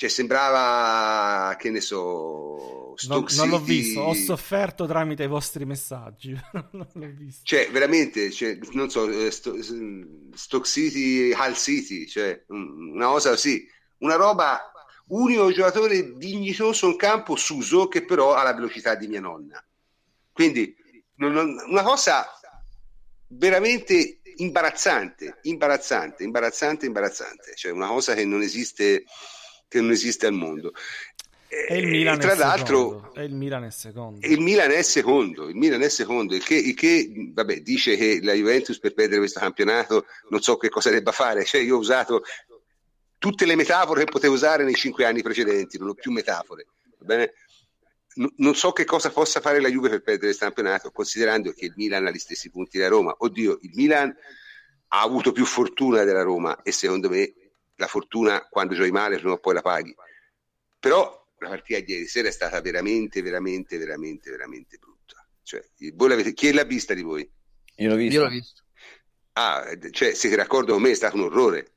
cioè 0.00 0.08
sembrava, 0.08 1.54
che 1.56 1.68
ne 1.70 1.82
so, 1.82 2.94
Non, 3.06 3.26
non 3.36 3.48
l'ho 3.50 3.58
visto, 3.60 4.00
ho 4.00 4.14
sofferto 4.14 4.86
tramite 4.86 5.24
i 5.24 5.26
vostri 5.26 5.66
messaggi, 5.66 6.32
non 6.72 6.88
l'ho 6.94 7.06
visto. 7.14 7.42
Cioè, 7.44 7.70
veramente, 7.70 8.30
cioè, 8.30 8.58
non 8.72 8.88
so, 8.88 9.10
eh, 9.10 9.30
Sto- 9.30 9.58
Stoke 10.32 10.66
City, 10.66 11.32
Hull 11.34 11.52
City, 11.52 12.06
cioè, 12.06 12.42
un- 12.48 12.92
una 12.94 13.08
cosa 13.08 13.28
così, 13.28 13.62
una 13.98 14.14
roba, 14.16 14.72
unico 15.08 15.52
giocatore 15.52 16.14
dignitoso 16.16 16.86
in 16.86 16.96
campo, 16.96 17.36
Suso, 17.36 17.86
che 17.88 18.02
però 18.02 18.32
ha 18.32 18.42
la 18.42 18.54
velocità 18.54 18.94
di 18.94 19.06
mia 19.06 19.20
nonna. 19.20 19.62
Quindi, 20.32 20.74
non- 21.16 21.32
non- 21.32 21.62
una 21.68 21.82
cosa 21.82 22.24
veramente 23.26 24.20
imbarazzante, 24.36 25.40
imbarazzante, 25.42 26.24
imbarazzante, 26.24 26.86
imbarazzante, 26.86 27.52
cioè 27.54 27.70
una 27.72 27.88
cosa 27.88 28.14
che 28.14 28.24
non 28.24 28.40
esiste, 28.40 29.04
che 29.70 29.80
non 29.80 29.92
esiste 29.92 30.26
al 30.26 30.32
mondo. 30.32 30.72
E 31.48 31.78
il 31.78 31.86
Milan 31.86 32.18
tra 32.18 32.32
è 32.32 32.36
l'altro, 32.36 32.76
secondo. 32.76 33.14
E 33.14 33.24
il 33.24 33.34
Milan 33.34 33.62
è 33.64 33.70
secondo. 33.70 34.26
il 34.26 34.40
Milan 34.40 34.70
è 34.70 34.82
secondo, 34.82 35.48
il 35.48 35.56
Milan 35.56 35.82
è 35.82 35.88
secondo, 35.88 36.34
il 36.34 36.44
che, 36.44 36.54
il 36.54 36.74
che, 36.74 37.30
vabbè, 37.32 37.60
dice 37.60 37.96
che 37.96 38.20
la 38.22 38.34
Juventus 38.34 38.78
per 38.78 38.94
perdere 38.94 39.18
questo 39.18 39.40
campionato 39.40 40.06
non 40.28 40.40
so 40.40 40.56
che 40.56 40.68
cosa 40.68 40.90
debba 40.90 41.12
fare, 41.12 41.44
cioè 41.44 41.60
io 41.60 41.76
ho 41.76 41.78
usato 41.78 42.22
tutte 43.18 43.46
le 43.46 43.54
metafore 43.54 44.04
che 44.04 44.10
potevo 44.10 44.34
usare 44.34 44.64
nei 44.64 44.74
cinque 44.74 45.04
anni 45.04 45.22
precedenti, 45.22 45.78
non 45.78 45.90
ho 45.90 45.94
più 45.94 46.10
metafore, 46.10 46.66
va 46.98 47.06
bene? 47.06 47.32
Non 48.36 48.56
so 48.56 48.72
che 48.72 48.84
cosa 48.84 49.10
possa 49.10 49.40
fare 49.40 49.60
la 49.60 49.68
Juve 49.68 49.88
per 49.88 50.02
perdere 50.02 50.26
questo 50.26 50.44
campionato, 50.44 50.90
considerando 50.90 51.52
che 51.52 51.66
il 51.66 51.74
Milan 51.76 52.06
ha 52.06 52.10
gli 52.10 52.18
stessi 52.18 52.50
punti 52.50 52.76
della 52.76 52.90
Roma. 52.90 53.14
Oddio, 53.16 53.58
il 53.62 53.70
Milan 53.74 54.12
ha 54.88 55.00
avuto 55.00 55.30
più 55.30 55.44
fortuna 55.44 56.02
della 56.02 56.22
Roma 56.22 56.62
e 56.62 56.72
secondo 56.72 57.08
me 57.08 57.32
la 57.80 57.86
fortuna 57.86 58.46
quando 58.48 58.74
giochi 58.74 58.90
male 58.90 59.16
prima 59.16 59.32
o 59.32 59.38
poi 59.38 59.54
la 59.54 59.62
paghi. 59.62 59.94
Però 60.78 61.28
la 61.38 61.48
partita 61.48 61.80
di 61.80 61.92
ieri 61.92 62.06
sera 62.06 62.28
è 62.28 62.30
stata 62.30 62.60
veramente, 62.60 63.22
veramente, 63.22 63.78
veramente, 63.78 64.30
veramente 64.30 64.76
brutta. 64.76 65.26
Cioè, 65.42 65.64
voi 65.94 66.08
l'avete, 66.10 66.32
chi 66.34 66.52
l'ha 66.52 66.64
vista 66.64 66.94
di 66.94 67.02
voi? 67.02 67.28
Io 67.76 67.88
l'ho 67.88 67.96
visto. 67.96 68.14
Io 68.14 68.22
l'ho 68.22 68.30
visto. 68.30 68.62
Ah, 69.32 69.66
cioè, 69.90 70.14
siete 70.14 70.36
d'accordo 70.36 70.74
con 70.74 70.82
me? 70.82 70.90
È 70.90 70.94
stato 70.94 71.16
un 71.16 71.22
orrore. 71.22 71.72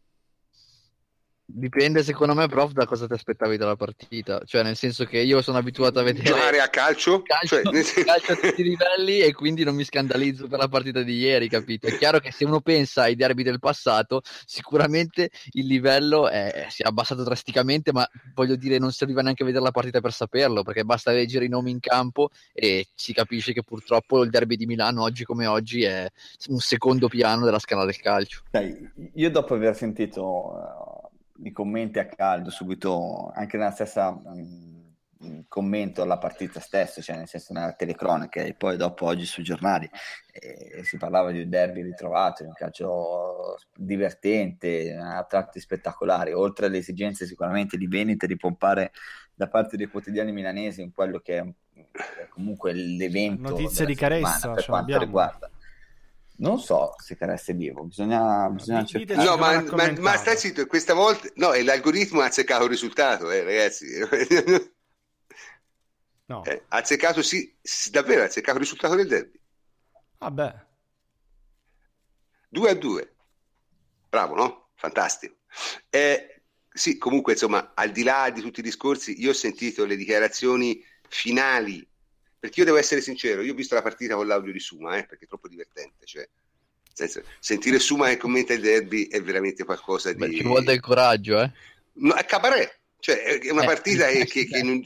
Dipende 1.45 2.03
secondo 2.03 2.34
me, 2.34 2.48
prof, 2.48 2.72
da 2.72 2.86
cosa 2.86 3.06
ti 3.06 3.14
aspettavi 3.14 3.57
dalla 3.57 3.76
partita. 3.76 4.41
Cioè, 4.45 4.64
nel 4.64 4.78
senso 4.78 5.03
che 5.06 5.20
io 5.20 5.41
sono 5.41 5.57
abituato 5.57 5.99
a 5.99 6.03
vedere 6.03 6.26
Giocare 6.26 6.60
a 6.61 6.70
calcio? 6.70 7.22
calcio, 7.22 7.61
Cioè, 7.61 7.64
calcio 8.06 8.32
a 8.32 8.36
tutti 8.36 8.61
i 8.61 8.64
livelli 8.64 9.20
e 9.20 9.34
quindi 9.34 9.64
non 9.64 9.76
mi 9.76 9.84
scandalizzo 9.84 10.48
per 10.48 10.60
la 10.60 10.70
partita 10.70 11.02
di 11.02 11.18
ieri, 11.18 11.49
capito? 11.49 11.88
È 11.88 11.98
chiaro 11.98 12.20
che 12.20 12.32
se 12.32 12.45
uno 12.45 12.61
pensa 12.61 13.03
ai 13.03 13.15
derby 13.15 13.44
del 13.44 13.60
passato, 13.60 14.22
sicuramente 14.45 15.30
il 15.52 15.68
livello 15.68 16.30
è- 16.30 16.68
si 16.70 16.82
è 16.82 16.88
abbassato 16.88 17.24
drasticamente, 17.24 17.91
ma 17.91 18.07
voglio 18.34 18.56
dire, 18.56 18.80
non 18.80 18.91
serviva 18.91 19.22
neanche 19.22 19.44
a 19.44 19.45
vedere 19.45 19.64
la 19.65 19.72
partita 19.72 19.99
per 19.99 20.14
saperlo, 20.14 20.64
perché 20.64 20.86
basta 20.86 21.11
leggere 21.11 21.45
i 21.45 21.49
nomi 21.49 21.72
in 21.72 21.80
campo 21.80 22.30
e 22.53 22.88
si 22.95 23.14
capisce 23.14 23.52
che 23.53 23.64
purtroppo 23.64 24.24
il 24.24 24.30
derby 24.30 24.56
di 24.56 24.65
Milano, 24.65 25.03
oggi 25.03 25.26
come 25.26 25.45
oggi, 25.45 25.84
è 25.84 26.10
un 26.48 26.60
secondo 26.60 27.10
piano 27.10 27.44
della 27.44 27.60
scala 27.60 27.84
del 27.86 27.98
calcio. 27.98 28.44
Sai, 28.49 28.90
io 29.15 29.30
dopo 29.30 29.53
aver 29.56 29.76
sentito 29.76 30.53
eh, 30.57 31.03
i 31.44 31.52
commenti 31.52 31.99
a 31.99 32.06
caldo 32.06 32.49
subito, 32.49 33.32
anche 33.34 33.57
nella 33.57 33.72
stessa 33.72 34.11
mm, 34.11 35.41
commento 35.48 36.02
alla 36.02 36.18
partita 36.18 36.60
stessa, 36.60 37.02
cioè 37.02 37.15
nel 37.15 37.28
senso 37.28 37.53
nella 37.53 37.74
telecronaca 37.74 38.41
e 38.41 38.53
poi 38.53 38.78
dopo 38.78 39.06
oggi 39.06 39.26
sui 39.26 39.44
giornali, 39.44 39.90
eh, 40.32 40.84
si 40.84 40.98
parlava 40.98 41.32
di 41.32 41.41
un 41.41 41.49
derby 41.49 41.82
ritrovato, 41.82 42.44
di 42.44 42.49
un 42.49 42.56
calcio 42.56 43.57
divertente, 43.76 44.94
a 44.95 45.24
tratti 45.24 45.60
spettacolari, 45.60 46.34
oltre 46.34 46.65
alle 46.65 46.78
esigenze 46.78 47.26
sicuramente 47.26 47.78
di 47.78 47.88
vendita 47.88 48.26
e 48.26 48.30
di 48.30 48.38
pompare 48.38 48.91
da 49.34 49.48
parte 49.48 49.78
dei 49.78 49.88
quotidiani 49.88 50.32
milanesi 50.32 50.82
in 50.82 50.91
quello 50.91 51.20
che 51.20 51.38
è, 51.38 51.41
è 51.41 52.28
comunque 52.30 52.74
l'evento 52.74 53.49
Notizie 53.49 53.86
di 53.86 53.95
Caressa, 53.95 54.28
settimana 54.28 54.56
per 54.56 54.65
quanto 54.65 54.91
l'abbiamo. 54.91 55.03
riguarda. 55.03 55.49
Non 56.36 56.60
so 56.60 56.96
se 56.98 57.16
Caressa 57.16 57.52
è 57.52 57.56
vivo, 57.56 57.84
bisogna, 57.84 58.50
bisogna 58.50 58.84
cercare. 58.84 59.24
No, 59.24 59.38
ma, 59.38 59.62
ma, 59.62 59.92
ma 60.00 60.16
stai 60.18 60.36
zitto, 60.38 60.66
questa 60.66 60.94
volta 60.94 61.28
no, 61.36 61.54
e 61.54 61.64
l'algoritmo 61.64 62.22
ha 62.22 62.26
azzeccato 62.26 62.64
il 62.64 62.70
risultato, 62.70 63.30
eh, 63.32 63.44
ragazzi. 63.44 63.86
No, 66.26 66.42
Eh, 66.46 66.64
ha 66.70 66.78
azzeccato, 66.78 67.22
sì, 67.22 67.54
sì, 67.62 67.90
davvero 67.90 68.22
ha 68.22 68.26
azzeccato 68.26 68.58
il 68.58 68.64
risultato 68.64 68.96
del 68.96 69.08
derby. 69.08 69.40
vabbè. 70.20 70.66
2 72.48 72.70
a 72.70 72.74
2. 72.76 73.16
Bravo, 74.10 74.36
no? 74.36 74.70
Fantastico. 74.76 75.36
Eh, 75.90 76.44
sì, 76.70 76.98
comunque, 76.98 77.34
insomma, 77.34 77.74
al 77.76 77.92
di 77.92 78.04
là 78.04 78.30
di 78.30 78.40
tutti 78.42 78.62
i 78.62 78.64
discorsi, 78.64 79.20
io 79.22 79.32
ho 79.32 79.34
sentito 79.34 79.84
le 79.86 79.98
dichiarazioni 79.98 80.82
finali, 81.10 81.86
perché 82.44 82.60
io 82.60 82.65
devo 82.65 82.78
essere 82.78 82.99
sincero, 82.99 83.41
io 83.41 83.53
ho 83.53 83.56
visto 83.56 83.74
la 83.74 83.82
partita 83.82 84.15
con 84.15 84.28
l'audio 84.28 84.52
di 84.52 84.60
Suma, 84.60 84.98
eh, 84.98 85.06
perché 85.06 85.24
è 85.24 85.28
troppo 85.30 85.48
divertente, 85.48 86.06
cioè, 86.06 86.28
senso, 86.91 87.24
sentire 87.40 87.80
Suma 87.80 88.10
che 88.10 88.18
commenta 88.18 88.52
il 88.52 88.60
derby 88.60 89.07
è 89.07 89.22
veramente 89.22 89.64
qualcosa 89.64 90.11
di... 90.11 90.18
Beh, 90.20 90.36
ci 90.36 90.44
vuole 90.44 90.65
del 90.65 90.82
coraggio, 90.82 91.40
eh? 91.40 91.49
No, 91.94 92.14
è 92.15 92.26
cabaret, 92.26 92.80
cioè 92.99 93.40
è 93.40 93.49
una 93.49 93.61
Eh. 93.61 93.65
partita 93.65 94.07
che, 94.07 94.26
che- 94.26 94.45
che 94.45 94.61
non, 94.61 94.82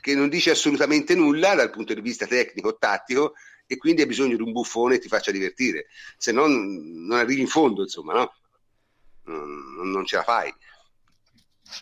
che 0.00 0.16
non 0.16 0.28
dice 0.28 0.50
assolutamente 0.50 1.14
nulla 1.14 1.54
dal 1.54 1.70
punto 1.70 1.94
di 1.94 2.00
vista 2.00 2.26
tecnico 2.26 2.76
tattico 2.78 3.34
e 3.64 3.76
quindi 3.76 4.00
hai 4.00 4.08
bisogno 4.08 4.34
di 4.34 4.42
un 4.42 4.50
buffone 4.50 4.96
che 4.96 5.02
ti 5.02 5.08
faccia 5.08 5.30
divertire, 5.30 5.86
se 6.16 6.32
no 6.32 6.48
non 6.48 7.12
arrivi 7.12 7.42
in 7.42 7.46
fondo, 7.46 7.82
insomma, 7.82 8.14
no? 8.14 8.34
Non, 9.26 9.88
non 9.92 10.04
ce 10.04 10.16
la 10.16 10.24
fai. 10.24 10.52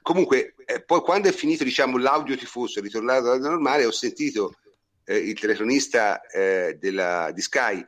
Comunque, 0.02 0.54
eh, 0.66 0.82
poi 0.82 1.00
quando 1.00 1.28
è 1.30 1.32
finito 1.32 1.64
diciamo, 1.64 1.96
l'audio 1.96 2.36
tifoso, 2.36 2.80
è 2.80 2.82
ritornato 2.82 3.30
all'audio 3.30 3.48
normale, 3.48 3.86
ho 3.86 3.92
sentito 3.92 4.56
eh, 5.06 5.16
il 5.16 5.38
telefonista 5.38 6.20
eh, 6.26 6.76
della, 6.78 7.30
di 7.32 7.40
Sky 7.40 7.82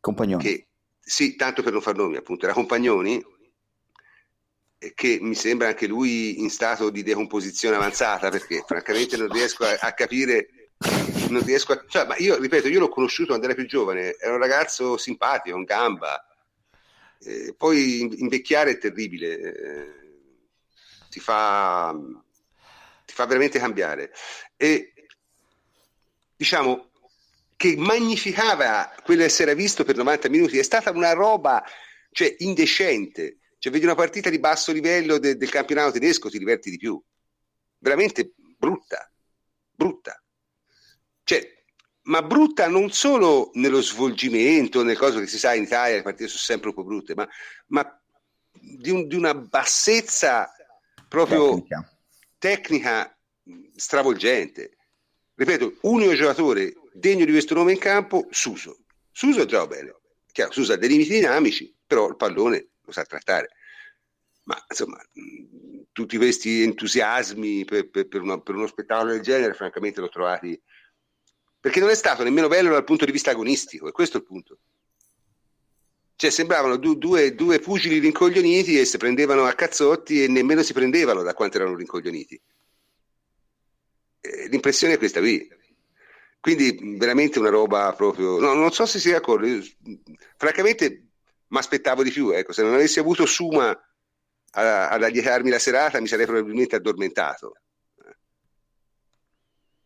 Compagnoni. 0.00 0.42
Che, 0.42 0.66
sì, 1.00 1.36
tanto 1.36 1.62
per 1.62 1.72
non 1.72 1.80
far 1.80 1.96
nomi, 1.96 2.16
appunto, 2.16 2.44
era 2.44 2.54
Compagnoni, 2.54 3.24
che 4.94 5.18
mi 5.20 5.34
sembra 5.34 5.68
anche 5.68 5.86
lui 5.86 6.40
in 6.40 6.50
stato 6.50 6.90
di 6.90 7.02
decomposizione 7.02 7.76
avanzata, 7.76 8.28
perché 8.28 8.62
francamente 8.66 9.16
non 9.16 9.30
riesco 9.30 9.64
a, 9.64 9.78
a 9.80 9.92
capire 9.94 10.48
non 11.30 11.42
riesco 11.42 11.72
a... 11.72 11.84
Cioè, 11.88 12.06
ma 12.06 12.16
io, 12.18 12.38
ripeto, 12.38 12.68
io 12.68 12.80
l'ho 12.80 12.88
conosciuto 12.88 13.28
quando 13.28 13.46
era 13.46 13.54
più 13.54 13.66
giovane, 13.66 14.16
era 14.18 14.32
un 14.32 14.38
ragazzo 14.38 14.96
simpatico, 14.96 15.56
un 15.56 15.64
gamba, 15.64 16.22
eh, 17.20 17.54
poi 17.56 18.00
invecchiare 18.20 18.72
è 18.72 18.78
terribile, 18.78 19.38
eh, 19.38 19.92
ti, 21.08 21.20
fa, 21.20 21.96
ti 23.06 23.14
fa 23.14 23.26
veramente 23.26 23.58
cambiare. 23.58 24.12
E 24.56 24.93
diciamo 26.36 26.90
che 27.56 27.76
magnificava 27.76 28.92
quello 29.04 29.28
si 29.28 29.42
era 29.42 29.54
visto 29.54 29.84
per 29.84 29.96
90 29.96 30.28
minuti, 30.28 30.58
è 30.58 30.62
stata 30.62 30.90
una 30.90 31.12
roba 31.12 31.64
cioè, 32.10 32.34
indecente. 32.38 33.38
Cioè, 33.58 33.72
vedi 33.72 33.84
una 33.84 33.94
partita 33.94 34.30
di 34.30 34.38
basso 34.38 34.72
livello 34.72 35.18
de- 35.18 35.36
del 35.36 35.50
campionato 35.50 35.92
tedesco, 35.92 36.28
ti 36.28 36.38
diverti 36.38 36.70
di 36.70 36.76
più. 36.76 37.00
Veramente 37.78 38.34
brutta, 38.36 39.10
brutta. 39.70 40.22
Cioè, 41.22 41.64
ma 42.02 42.22
brutta 42.22 42.68
non 42.68 42.90
solo 42.90 43.50
nello 43.54 43.80
svolgimento, 43.80 44.82
nel 44.82 44.98
caso 44.98 45.20
che 45.20 45.26
si 45.26 45.38
sa 45.38 45.54
in 45.54 45.62
Italia 45.62 45.96
le 45.96 46.02
partite 46.02 46.28
sono 46.28 46.40
sempre 46.40 46.68
un 46.68 46.74
po' 46.74 46.84
brutte, 46.84 47.14
ma, 47.14 47.26
ma 47.68 48.02
di, 48.52 48.90
un, 48.90 49.06
di, 49.08 49.16
una 49.16 49.34
bassezza 49.34 50.50
proprio 51.08 51.48
tecnica. 51.48 51.98
tecnica 52.38 53.18
stravolgente. 53.74 54.76
Ripeto, 55.36 55.78
unico 55.82 56.14
giocatore 56.14 56.74
degno 56.92 57.24
di 57.24 57.32
questo 57.32 57.54
nome 57.54 57.72
in 57.72 57.78
campo, 57.78 58.26
Suso. 58.30 58.84
Suso 59.10 59.44
gioca 59.44 59.66
bene. 59.66 59.94
Chiaro, 60.32 60.52
Suso 60.52 60.72
ha 60.72 60.76
dei 60.76 60.88
limiti 60.88 61.10
dinamici, 61.10 61.74
però 61.86 62.08
il 62.08 62.16
pallone 62.16 62.68
lo 62.82 62.92
sa 62.92 63.04
trattare. 63.04 63.50
Ma 64.44 64.62
insomma, 64.68 65.00
tutti 65.92 66.16
questi 66.16 66.62
entusiasmi 66.62 67.64
per, 67.64 67.88
per, 67.90 68.08
per, 68.08 68.20
una, 68.20 68.40
per 68.40 68.54
uno 68.54 68.66
spettacolo 68.66 69.12
del 69.12 69.22
genere, 69.22 69.54
francamente, 69.54 70.00
l'ho 70.00 70.08
trovati 70.08 70.60
perché 71.64 71.80
non 71.80 71.88
è 71.88 71.94
stato 71.94 72.22
nemmeno 72.22 72.46
bello 72.46 72.72
dal 72.72 72.84
punto 72.84 73.06
di 73.06 73.10
vista 73.10 73.30
agonistico, 73.30 73.88
e 73.88 73.90
questo 73.90 74.18
è 74.18 74.20
il 74.20 74.26
punto. 74.26 74.58
Cioè 76.14 76.28
sembravano 76.28 76.76
du- 76.76 76.98
due, 76.98 77.34
due, 77.34 77.58
pugili 77.58 78.00
rincoglioniti 78.00 78.78
e 78.78 78.84
si 78.84 78.98
prendevano 78.98 79.44
a 79.44 79.54
cazzotti 79.54 80.22
e 80.22 80.28
nemmeno 80.28 80.62
si 80.62 80.74
prendevano 80.74 81.22
da 81.22 81.32
quanto 81.32 81.56
erano 81.56 81.74
rincoglioniti. 81.74 82.38
Eh, 84.24 84.48
l'impressione 84.48 84.94
è 84.94 84.98
questa 84.98 85.20
qui. 85.20 85.46
Quindi 86.40 86.96
veramente 86.98 87.38
una 87.38 87.50
roba 87.50 87.92
proprio... 87.94 88.38
No, 88.38 88.54
non 88.54 88.70
so 88.70 88.86
se 88.86 88.98
sia 88.98 89.12
d'accordo. 89.12 89.46
Francamente 90.36 91.06
mi 91.48 91.58
aspettavo 91.58 92.02
di 92.02 92.10
più. 92.10 92.30
Ecco. 92.30 92.52
Se 92.52 92.62
non 92.62 92.74
avessi 92.74 92.98
avuto 92.98 93.26
Suma 93.26 93.78
ad 94.56 95.02
allietarmi 95.02 95.50
la 95.50 95.58
serata 95.58 96.00
mi 96.00 96.06
sarei 96.06 96.26
probabilmente 96.26 96.76
addormentato 96.76 97.54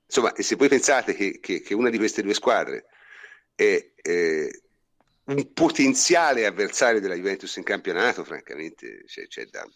Insomma, 0.09 0.33
e 0.33 0.43
se 0.43 0.57
voi 0.57 0.69
pensate 0.69 1.15
che, 1.15 1.39
che, 1.39 1.61
che 1.61 1.75
una 1.75 1.91
di 1.91 1.99
queste 1.99 2.23
due 2.23 2.33
squadre 2.33 2.87
è, 3.55 3.93
è, 3.95 4.49
un 5.25 5.53
potenziale 5.53 6.47
avversario 6.47 6.99
della 6.99 7.15
Juventus 7.15 7.57
in 7.57 7.63
campionato, 7.63 8.25
francamente 8.25 9.05
c'è, 9.05 9.27
c'è 9.27 9.45
da, 9.47 9.67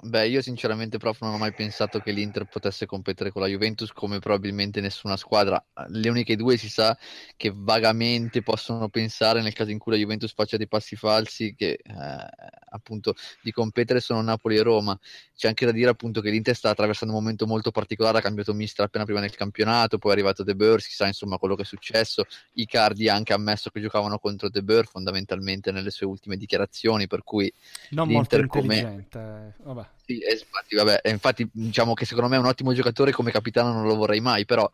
Beh, 0.00 0.26
io 0.26 0.40
sinceramente 0.40 0.96
prof 0.96 1.20
non 1.20 1.34
ho 1.34 1.38
mai 1.38 1.52
pensato 1.52 1.98
che 2.00 2.12
l'Inter 2.12 2.46
potesse 2.46 2.86
competere 2.86 3.30
con 3.30 3.42
la 3.42 3.48
Juventus 3.48 3.92
come 3.92 4.20
probabilmente 4.20 4.80
nessuna 4.80 5.16
squadra. 5.16 5.62
Le 5.88 6.08
uniche 6.08 6.34
due 6.34 6.56
si 6.56 6.70
sa 6.70 6.96
che 7.36 7.52
vagamente 7.54 8.42
possono 8.42 8.88
pensare 8.88 9.42
nel 9.42 9.52
caso 9.52 9.70
in 9.70 9.78
cui 9.78 9.92
la 9.92 9.98
Juventus 9.98 10.32
faccia 10.32 10.56
dei 10.56 10.66
passi 10.66 10.96
falsi 10.96 11.54
che 11.54 11.78
eh, 11.82 12.26
appunto 12.70 13.14
di 13.42 13.52
competere 13.52 14.00
sono 14.00 14.22
Napoli 14.22 14.56
e 14.56 14.62
Roma. 14.62 14.98
C'è 15.36 15.48
anche 15.48 15.66
da 15.66 15.72
dire 15.72 15.90
appunto 15.90 16.22
che 16.22 16.30
l'Inter 16.30 16.56
sta 16.56 16.70
attraversando 16.70 17.14
un 17.14 17.20
momento 17.20 17.46
molto 17.46 17.70
particolare, 17.70 18.18
ha 18.18 18.22
cambiato 18.22 18.54
mister 18.54 18.86
appena 18.86 19.04
prima 19.04 19.20
nel 19.20 19.34
campionato, 19.34 19.98
poi 19.98 20.12
è 20.12 20.14
arrivato 20.14 20.42
De 20.42 20.54
Boer, 20.54 20.80
si 20.80 20.92
sa 20.92 21.06
insomma 21.06 21.36
quello 21.36 21.54
che 21.54 21.62
è 21.62 21.66
successo. 21.66 22.24
I 22.54 22.66
Cardi 22.66 23.10
ha 23.10 23.14
anche 23.14 23.34
ammesso 23.34 23.68
che 23.68 23.80
giocavano 23.80 24.18
contro 24.18 24.48
De 24.48 24.62
Boer 24.62 24.86
fondamentalmente 24.86 25.70
nelle 25.70 25.90
sue 25.90 26.06
ultime 26.06 26.36
dichiarazioni, 26.36 27.06
per 27.06 27.22
cui 27.22 27.52
non 27.90 28.08
l'Inter 28.08 28.46
molto 28.46 28.58
intelligente. 28.58 29.18
Come... 29.18 29.74
Vabbè 29.74 29.81
Never 29.82 30.01
sì, 30.04 30.20
infatti, 30.28 30.74
vabbè, 30.74 31.00
infatti 31.10 31.48
diciamo 31.52 31.94
che 31.94 32.04
secondo 32.04 32.28
me 32.28 32.36
è 32.36 32.40
un 32.40 32.46
ottimo 32.46 32.72
giocatore 32.72 33.12
come 33.12 33.30
capitano 33.30 33.72
non 33.72 33.86
lo 33.86 33.94
vorrei 33.94 34.20
mai, 34.20 34.44
però 34.44 34.68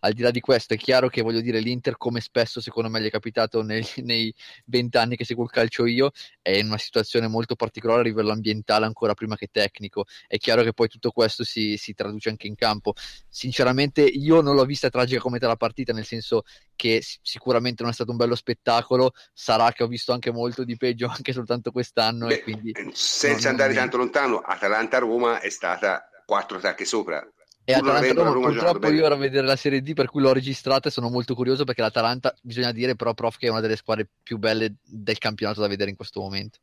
al 0.00 0.12
di 0.12 0.22
là 0.22 0.30
di 0.30 0.38
questo 0.40 0.74
è 0.74 0.76
chiaro 0.76 1.08
che 1.08 1.20
voglio 1.20 1.40
dire 1.40 1.58
l'Inter 1.58 1.96
come 1.96 2.20
spesso 2.20 2.60
secondo 2.60 2.88
me 2.88 3.00
gli 3.00 3.06
è 3.06 3.10
capitato 3.10 3.62
nei, 3.62 3.84
nei 4.04 4.32
vent'anni 4.66 5.16
che 5.16 5.24
seguo 5.24 5.44
il 5.44 5.50
calcio 5.50 5.84
io 5.84 6.12
è 6.40 6.52
in 6.52 6.66
una 6.66 6.78
situazione 6.78 7.26
molto 7.26 7.56
particolare 7.56 8.00
a 8.00 8.04
livello 8.04 8.30
ambientale 8.30 8.86
ancora 8.86 9.14
prima 9.14 9.36
che 9.36 9.48
tecnico, 9.50 10.04
è 10.28 10.38
chiaro 10.38 10.62
che 10.62 10.72
poi 10.72 10.86
tutto 10.86 11.10
questo 11.10 11.42
si, 11.42 11.76
si 11.76 11.92
traduce 11.94 12.28
anche 12.28 12.46
in 12.46 12.54
campo, 12.54 12.94
sinceramente 13.28 14.02
io 14.02 14.40
non 14.40 14.54
l'ho 14.54 14.64
vista 14.64 14.90
tragica 14.90 15.20
come 15.20 15.40
te 15.40 15.46
la 15.46 15.56
partita, 15.56 15.92
nel 15.92 16.04
senso 16.04 16.44
che 16.76 17.02
sicuramente 17.22 17.82
non 17.82 17.90
è 17.90 17.94
stato 17.94 18.12
un 18.12 18.16
bello 18.16 18.36
spettacolo, 18.36 19.12
sarà 19.32 19.72
che 19.72 19.82
ho 19.82 19.88
visto 19.88 20.12
anche 20.12 20.30
molto 20.30 20.62
di 20.62 20.76
peggio 20.76 21.08
anche 21.12 21.32
soltanto 21.32 21.72
quest'anno 21.72 22.28
Beh, 22.28 22.34
e 22.34 22.42
quindi 22.42 22.72
senza 22.92 23.48
andare 23.48 23.74
tanto 23.74 23.96
lontano 23.96 24.40
Atalanta-Roma 24.68 25.40
è 25.40 25.48
stata 25.48 26.08
quattro 26.24 26.58
tacche 26.60 26.84
sopra. 26.84 27.26
E 27.64 27.72
Atalanta-Roma, 27.72 28.30
Roma 28.30 28.48
purtroppo 28.48 28.88
io 28.88 29.04
ero 29.04 29.14
a 29.14 29.18
vedere 29.18 29.46
la 29.46 29.56
Serie 29.56 29.82
D 29.82 29.92
per 29.92 30.08
cui 30.08 30.22
l'ho 30.22 30.32
registrata 30.32 30.88
e 30.88 30.92
sono 30.92 31.10
molto 31.10 31.34
curioso 31.34 31.64
perché 31.64 31.82
l'Atalanta, 31.82 32.34
bisogna 32.40 32.72
dire 32.72 32.94
però 32.94 33.12
prof 33.12 33.36
che 33.36 33.46
è 33.46 33.50
una 33.50 33.60
delle 33.60 33.76
squadre 33.76 34.08
più 34.22 34.38
belle 34.38 34.76
del 34.82 35.18
campionato 35.18 35.60
da 35.60 35.68
vedere 35.68 35.90
in 35.90 35.96
questo 35.96 36.20
momento. 36.20 36.58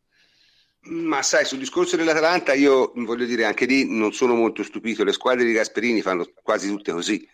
Ma 0.88 1.22
sai, 1.22 1.46
sul 1.46 1.60
discorso 1.60 1.96
dell'Atalanta 1.96 2.54
io 2.54 2.92
voglio 2.96 3.26
dire 3.26 3.46
anche 3.46 3.66
lì 3.66 3.88
non 3.88 4.14
sono 4.14 4.36
molto 4.36 4.64
stupito, 4.64 5.04
le 5.04 5.14
squadre 5.14 5.44
di 5.44 5.52
Gasperini 5.52 6.02
fanno 6.02 6.28
quasi 6.44 6.68
tutte 6.70 6.92
così, 6.92 7.28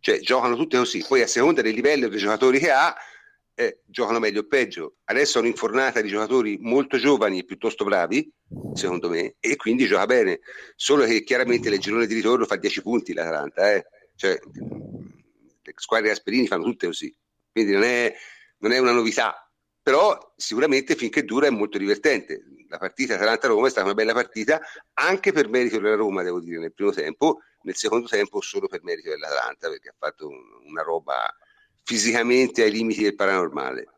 cioè 0.00 0.20
giocano 0.20 0.54
tutte 0.56 0.76
così, 0.76 1.04
poi 1.06 1.22
a 1.22 1.26
seconda 1.26 1.62
del 1.62 1.74
livello 1.74 2.08
dei 2.08 2.18
giocatori 2.18 2.58
che 2.58 2.70
ha 2.70 2.94
eh, 3.60 3.80
giocano 3.84 4.18
meglio 4.18 4.40
o 4.40 4.46
peggio. 4.46 4.96
Adesso 5.04 5.36
hanno 5.36 5.48
un'infornata 5.48 6.00
di 6.00 6.08
giocatori 6.08 6.56
molto 6.62 6.96
giovani 6.96 7.40
e 7.40 7.44
piuttosto 7.44 7.84
bravi, 7.84 8.32
secondo 8.72 9.10
me, 9.10 9.34
e 9.38 9.56
quindi 9.56 9.84
gioca 9.84 10.06
bene. 10.06 10.40
Solo 10.76 11.04
che 11.04 11.22
chiaramente 11.22 11.68
nel 11.68 11.78
girone 11.78 12.06
di 12.06 12.14
ritorno 12.14 12.46
fa 12.46 12.56
10 12.56 12.80
punti 12.80 13.12
l'Atalanta, 13.12 13.74
eh? 13.74 13.84
cioè, 14.16 14.38
le 14.40 15.72
squadre 15.76 16.10
Asperini 16.10 16.46
fanno 16.46 16.64
tutte 16.64 16.86
così, 16.86 17.14
quindi 17.52 17.72
non 17.72 17.82
è, 17.82 18.14
non 18.60 18.72
è 18.72 18.78
una 18.78 18.92
novità. 18.92 19.46
Però 19.82 20.32
sicuramente 20.36 20.94
finché 20.94 21.24
dura 21.24 21.46
è 21.46 21.50
molto 21.50 21.76
divertente. 21.76 22.42
La 22.68 22.78
partita 22.78 23.14
Atalanta-Roma 23.16 23.66
è 23.66 23.70
stata 23.70 23.86
una 23.86 23.94
bella 23.94 24.14
partita 24.14 24.60
anche 24.94 25.32
per 25.32 25.48
merito 25.48 25.78
della 25.78 25.96
Roma, 25.96 26.22
devo 26.22 26.40
dire, 26.40 26.60
nel 26.60 26.72
primo 26.72 26.92
tempo, 26.92 27.40
nel 27.62 27.76
secondo 27.76 28.06
tempo 28.06 28.40
solo 28.40 28.68
per 28.68 28.82
merito 28.82 29.10
dell'Atalanta, 29.10 29.68
perché 29.68 29.88
ha 29.90 29.94
fatto 29.98 30.28
un, 30.28 30.38
una 30.66 30.82
roba 30.82 31.30
fisicamente 31.82 32.62
ai 32.62 32.70
limiti 32.70 33.02
del 33.02 33.14
paranormale, 33.14 33.88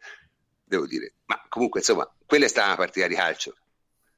devo 0.64 0.86
dire. 0.86 1.14
Ma 1.26 1.44
comunque, 1.48 1.80
insomma, 1.80 2.10
quella 2.26 2.46
è 2.46 2.48
stata 2.48 2.68
una 2.68 2.76
partita 2.76 3.06
di 3.06 3.14
calcio. 3.14 3.56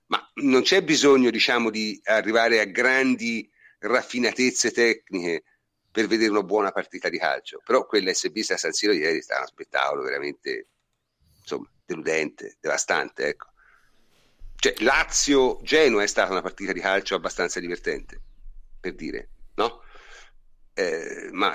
Ma 0.07 0.31
non 0.35 0.63
c'è 0.63 0.83
bisogno, 0.83 1.31
diciamo, 1.31 1.71
di 1.71 2.01
arrivare 2.05 2.61
a 2.61 2.65
grandi 2.65 3.51
raffinatezze 3.79 4.71
tecniche 4.71 5.45
per 5.91 6.07
vedere 6.07 6.31
una 6.31 6.43
buona 6.43 6.73
partita 6.73 7.09
di 7.09 7.19
calcio. 7.19 7.61
Però 7.65 7.87
quella 7.87 8.13
SB 8.13 8.43
a 8.51 8.57
San 8.57 8.73
Siro 8.73 8.93
ieri 8.93 9.19
è 9.19 9.23
stato 9.23 9.41
uno 9.41 9.49
spettacolo 9.49 10.03
veramente, 10.03 10.69
insomma, 11.41 11.69
deludente, 11.85 12.57
devastante, 12.61 13.27
ecco. 13.29 13.53
Cioè, 14.57 14.75
Lazio-Genoa 14.79 16.03
è 16.03 16.07
stata 16.07 16.31
una 16.31 16.43
partita 16.43 16.73
di 16.73 16.81
calcio 16.81 17.15
abbastanza 17.15 17.61
divertente, 17.61 18.21
per 18.81 18.95
dire, 18.95 19.29
no? 19.57 19.83
Eh, 20.73 21.29
ma 21.33 21.55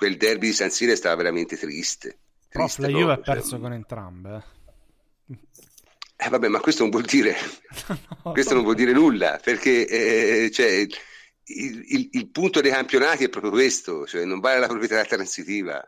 quel 0.00 0.16
derby 0.16 0.46
di 0.46 0.54
San 0.54 0.70
Siro 0.70 0.92
è 0.92 0.96
stato 0.96 1.14
veramente 1.18 1.58
triste. 1.58 2.20
Prof, 2.48 2.78
la 2.78 2.88
Juve 2.88 3.12
ha 3.12 3.18
perso 3.18 3.50
cioè... 3.50 3.60
con 3.60 3.74
entrambe. 3.74 4.44
Eh, 6.16 6.28
vabbè, 6.30 6.48
ma 6.48 6.58
questo 6.58 6.80
non 6.84 6.90
vuol 6.90 7.04
dire, 7.04 7.36
no, 8.24 8.32
questo 8.32 8.54
non 8.54 8.62
vuol 8.62 8.76
dire 8.76 8.92
nulla, 8.92 9.38
perché 9.44 9.86
eh, 9.86 10.50
cioè, 10.50 10.68
il, 10.68 11.84
il, 11.86 12.08
il, 12.12 12.30
punto 12.30 12.62
dei 12.62 12.70
campionati 12.70 13.24
è 13.24 13.28
proprio 13.28 13.52
questo, 13.52 14.06
cioè 14.06 14.24
non 14.24 14.40
vale 14.40 14.58
la 14.58 14.68
proprietà 14.68 15.04
transitiva. 15.04 15.84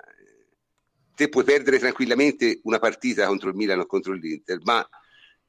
Te 1.15 1.29
puoi 1.31 1.45
perdere 1.45 1.79
tranquillamente 1.79 2.61
una 2.65 2.79
partita 2.79 3.27
contro 3.27 3.49
il 3.49 3.55
Milan 3.55 3.81
o 3.81 3.87
contro 3.87 4.13
l'Inter, 4.13 4.59
ma 4.63 4.87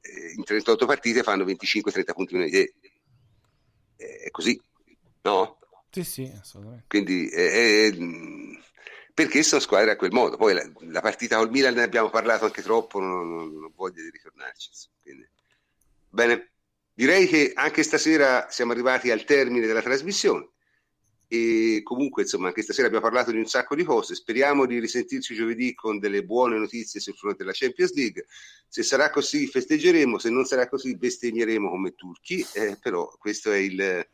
eh, 0.00 0.32
in 0.34 0.42
38 0.42 0.86
partite 0.86 1.22
fanno 1.22 1.44
25-30 1.44 2.12
punti 2.14 2.34
meno 2.34 2.46
di 2.46 2.50
te. 2.50 2.74
È 3.96 4.30
così, 4.30 4.58
no? 5.20 5.58
Sì, 5.94 6.02
sì, 6.02 6.32
assolutamente. 6.40 6.86
Quindi, 6.88 7.28
eh, 7.28 7.92
eh, 7.92 8.53
perché 9.14 9.44
sono 9.44 9.60
squadre 9.60 9.92
a 9.92 9.96
quel 9.96 10.10
modo. 10.10 10.36
Poi 10.36 10.54
la, 10.54 10.68
la, 10.90 11.00
partita 11.00 11.36
col 11.36 11.50
Milan 11.50 11.74
ne 11.74 11.84
abbiamo 11.84 12.10
parlato 12.10 12.44
anche 12.44 12.62
troppo, 12.62 12.98
non, 12.98 13.32
non, 13.32 13.56
non 13.56 13.72
voglio 13.74 14.02
di 14.02 14.10
ritornarci. 14.10 14.70
Quindi. 15.00 15.26
Bene, 16.10 16.50
direi 16.92 17.28
che 17.28 17.52
anche 17.54 17.84
stasera 17.84 18.48
siamo 18.50 18.72
arrivati 18.72 19.10
al 19.12 19.24
termine 19.24 19.66
della 19.66 19.82
trasmissione 19.82 20.48
e 21.26 21.80
comunque 21.82 22.22
insomma 22.22 22.48
anche 22.48 22.62
stasera 22.62 22.86
abbiamo 22.86 23.04
parlato 23.04 23.30
di 23.30 23.38
un 23.38 23.46
sacco 23.46 23.74
di 23.74 23.82
cose 23.82 24.14
speriamo 24.14 24.66
di 24.66 24.78
risentirci 24.78 25.34
giovedì 25.34 25.74
con 25.74 25.98
delle 25.98 26.22
buone 26.22 26.58
notizie 26.58 27.00
sul 27.00 27.14
fronte 27.14 27.38
della 27.38 27.52
Champions 27.54 27.94
League 27.94 28.26
se 28.68 28.82
sarà 28.82 29.10
così 29.10 29.46
festeggeremo 29.46 30.18
se 30.18 30.28
non 30.28 30.44
sarà 30.44 30.68
così 30.68 30.96
bestemmieremo 30.96 31.70
come 31.70 31.94
turchi 31.94 32.46
eh, 32.52 32.76
però 32.80 33.10
questo 33.18 33.50
è 33.50 33.56
il 33.56 34.06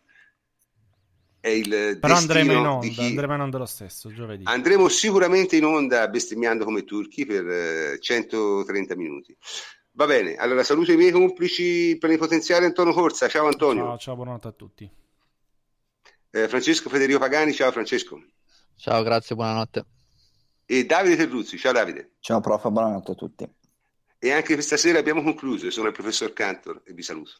è 1.40 1.48
il 1.48 1.98
però 1.98 2.14
andremo 2.14 2.52
in 2.52 2.66
onda 2.66 2.86
chi... 2.86 3.00
andremo 3.02 3.34
in 3.34 3.40
onda 3.40 3.58
lo 3.58 3.66
stesso 3.66 4.12
giovedì 4.12 4.42
andremo 4.46 4.88
sicuramente 4.88 5.56
in 5.56 5.64
onda 5.64 6.06
bestemmiando 6.08 6.64
come 6.64 6.84
turchi 6.84 7.24
per 7.24 7.48
eh, 7.48 7.98
130 8.00 8.96
minuti 8.96 9.36
va 9.92 10.06
bene 10.06 10.36
allora 10.36 10.62
saluto 10.62 10.92
i 10.92 10.96
miei 10.96 11.10
complici 11.10 11.96
plenipotenziari 11.98 12.64
Antonio 12.64 12.92
Corsa 12.92 13.28
ciao 13.28 13.46
Antonio 13.46 13.84
ciao, 13.84 13.98
ciao 13.98 14.14
buonanotte 14.16 14.48
a 14.48 14.52
tutti 14.52 14.90
eh, 16.32 16.48
Francesco 16.48 16.88
Federico 16.88 17.18
Pagani, 17.18 17.52
ciao 17.52 17.72
Francesco. 17.72 18.22
Ciao, 18.76 19.02
grazie, 19.02 19.34
buonanotte. 19.34 19.84
E 20.64 20.86
Davide 20.86 21.16
Terruzzi, 21.16 21.58
ciao 21.58 21.72
Davide. 21.72 22.12
Ciao 22.20 22.40
prof, 22.40 22.68
buonanotte 22.68 23.10
a 23.10 23.14
tutti. 23.14 23.52
E 24.18 24.30
anche 24.30 24.54
questa 24.54 24.76
sera 24.76 24.98
abbiamo 24.98 25.22
concluso, 25.22 25.70
sono 25.70 25.88
il 25.88 25.92
professor 25.92 26.32
Cantor 26.32 26.82
e 26.84 26.92
vi 26.92 27.02
saluto. 27.02 27.32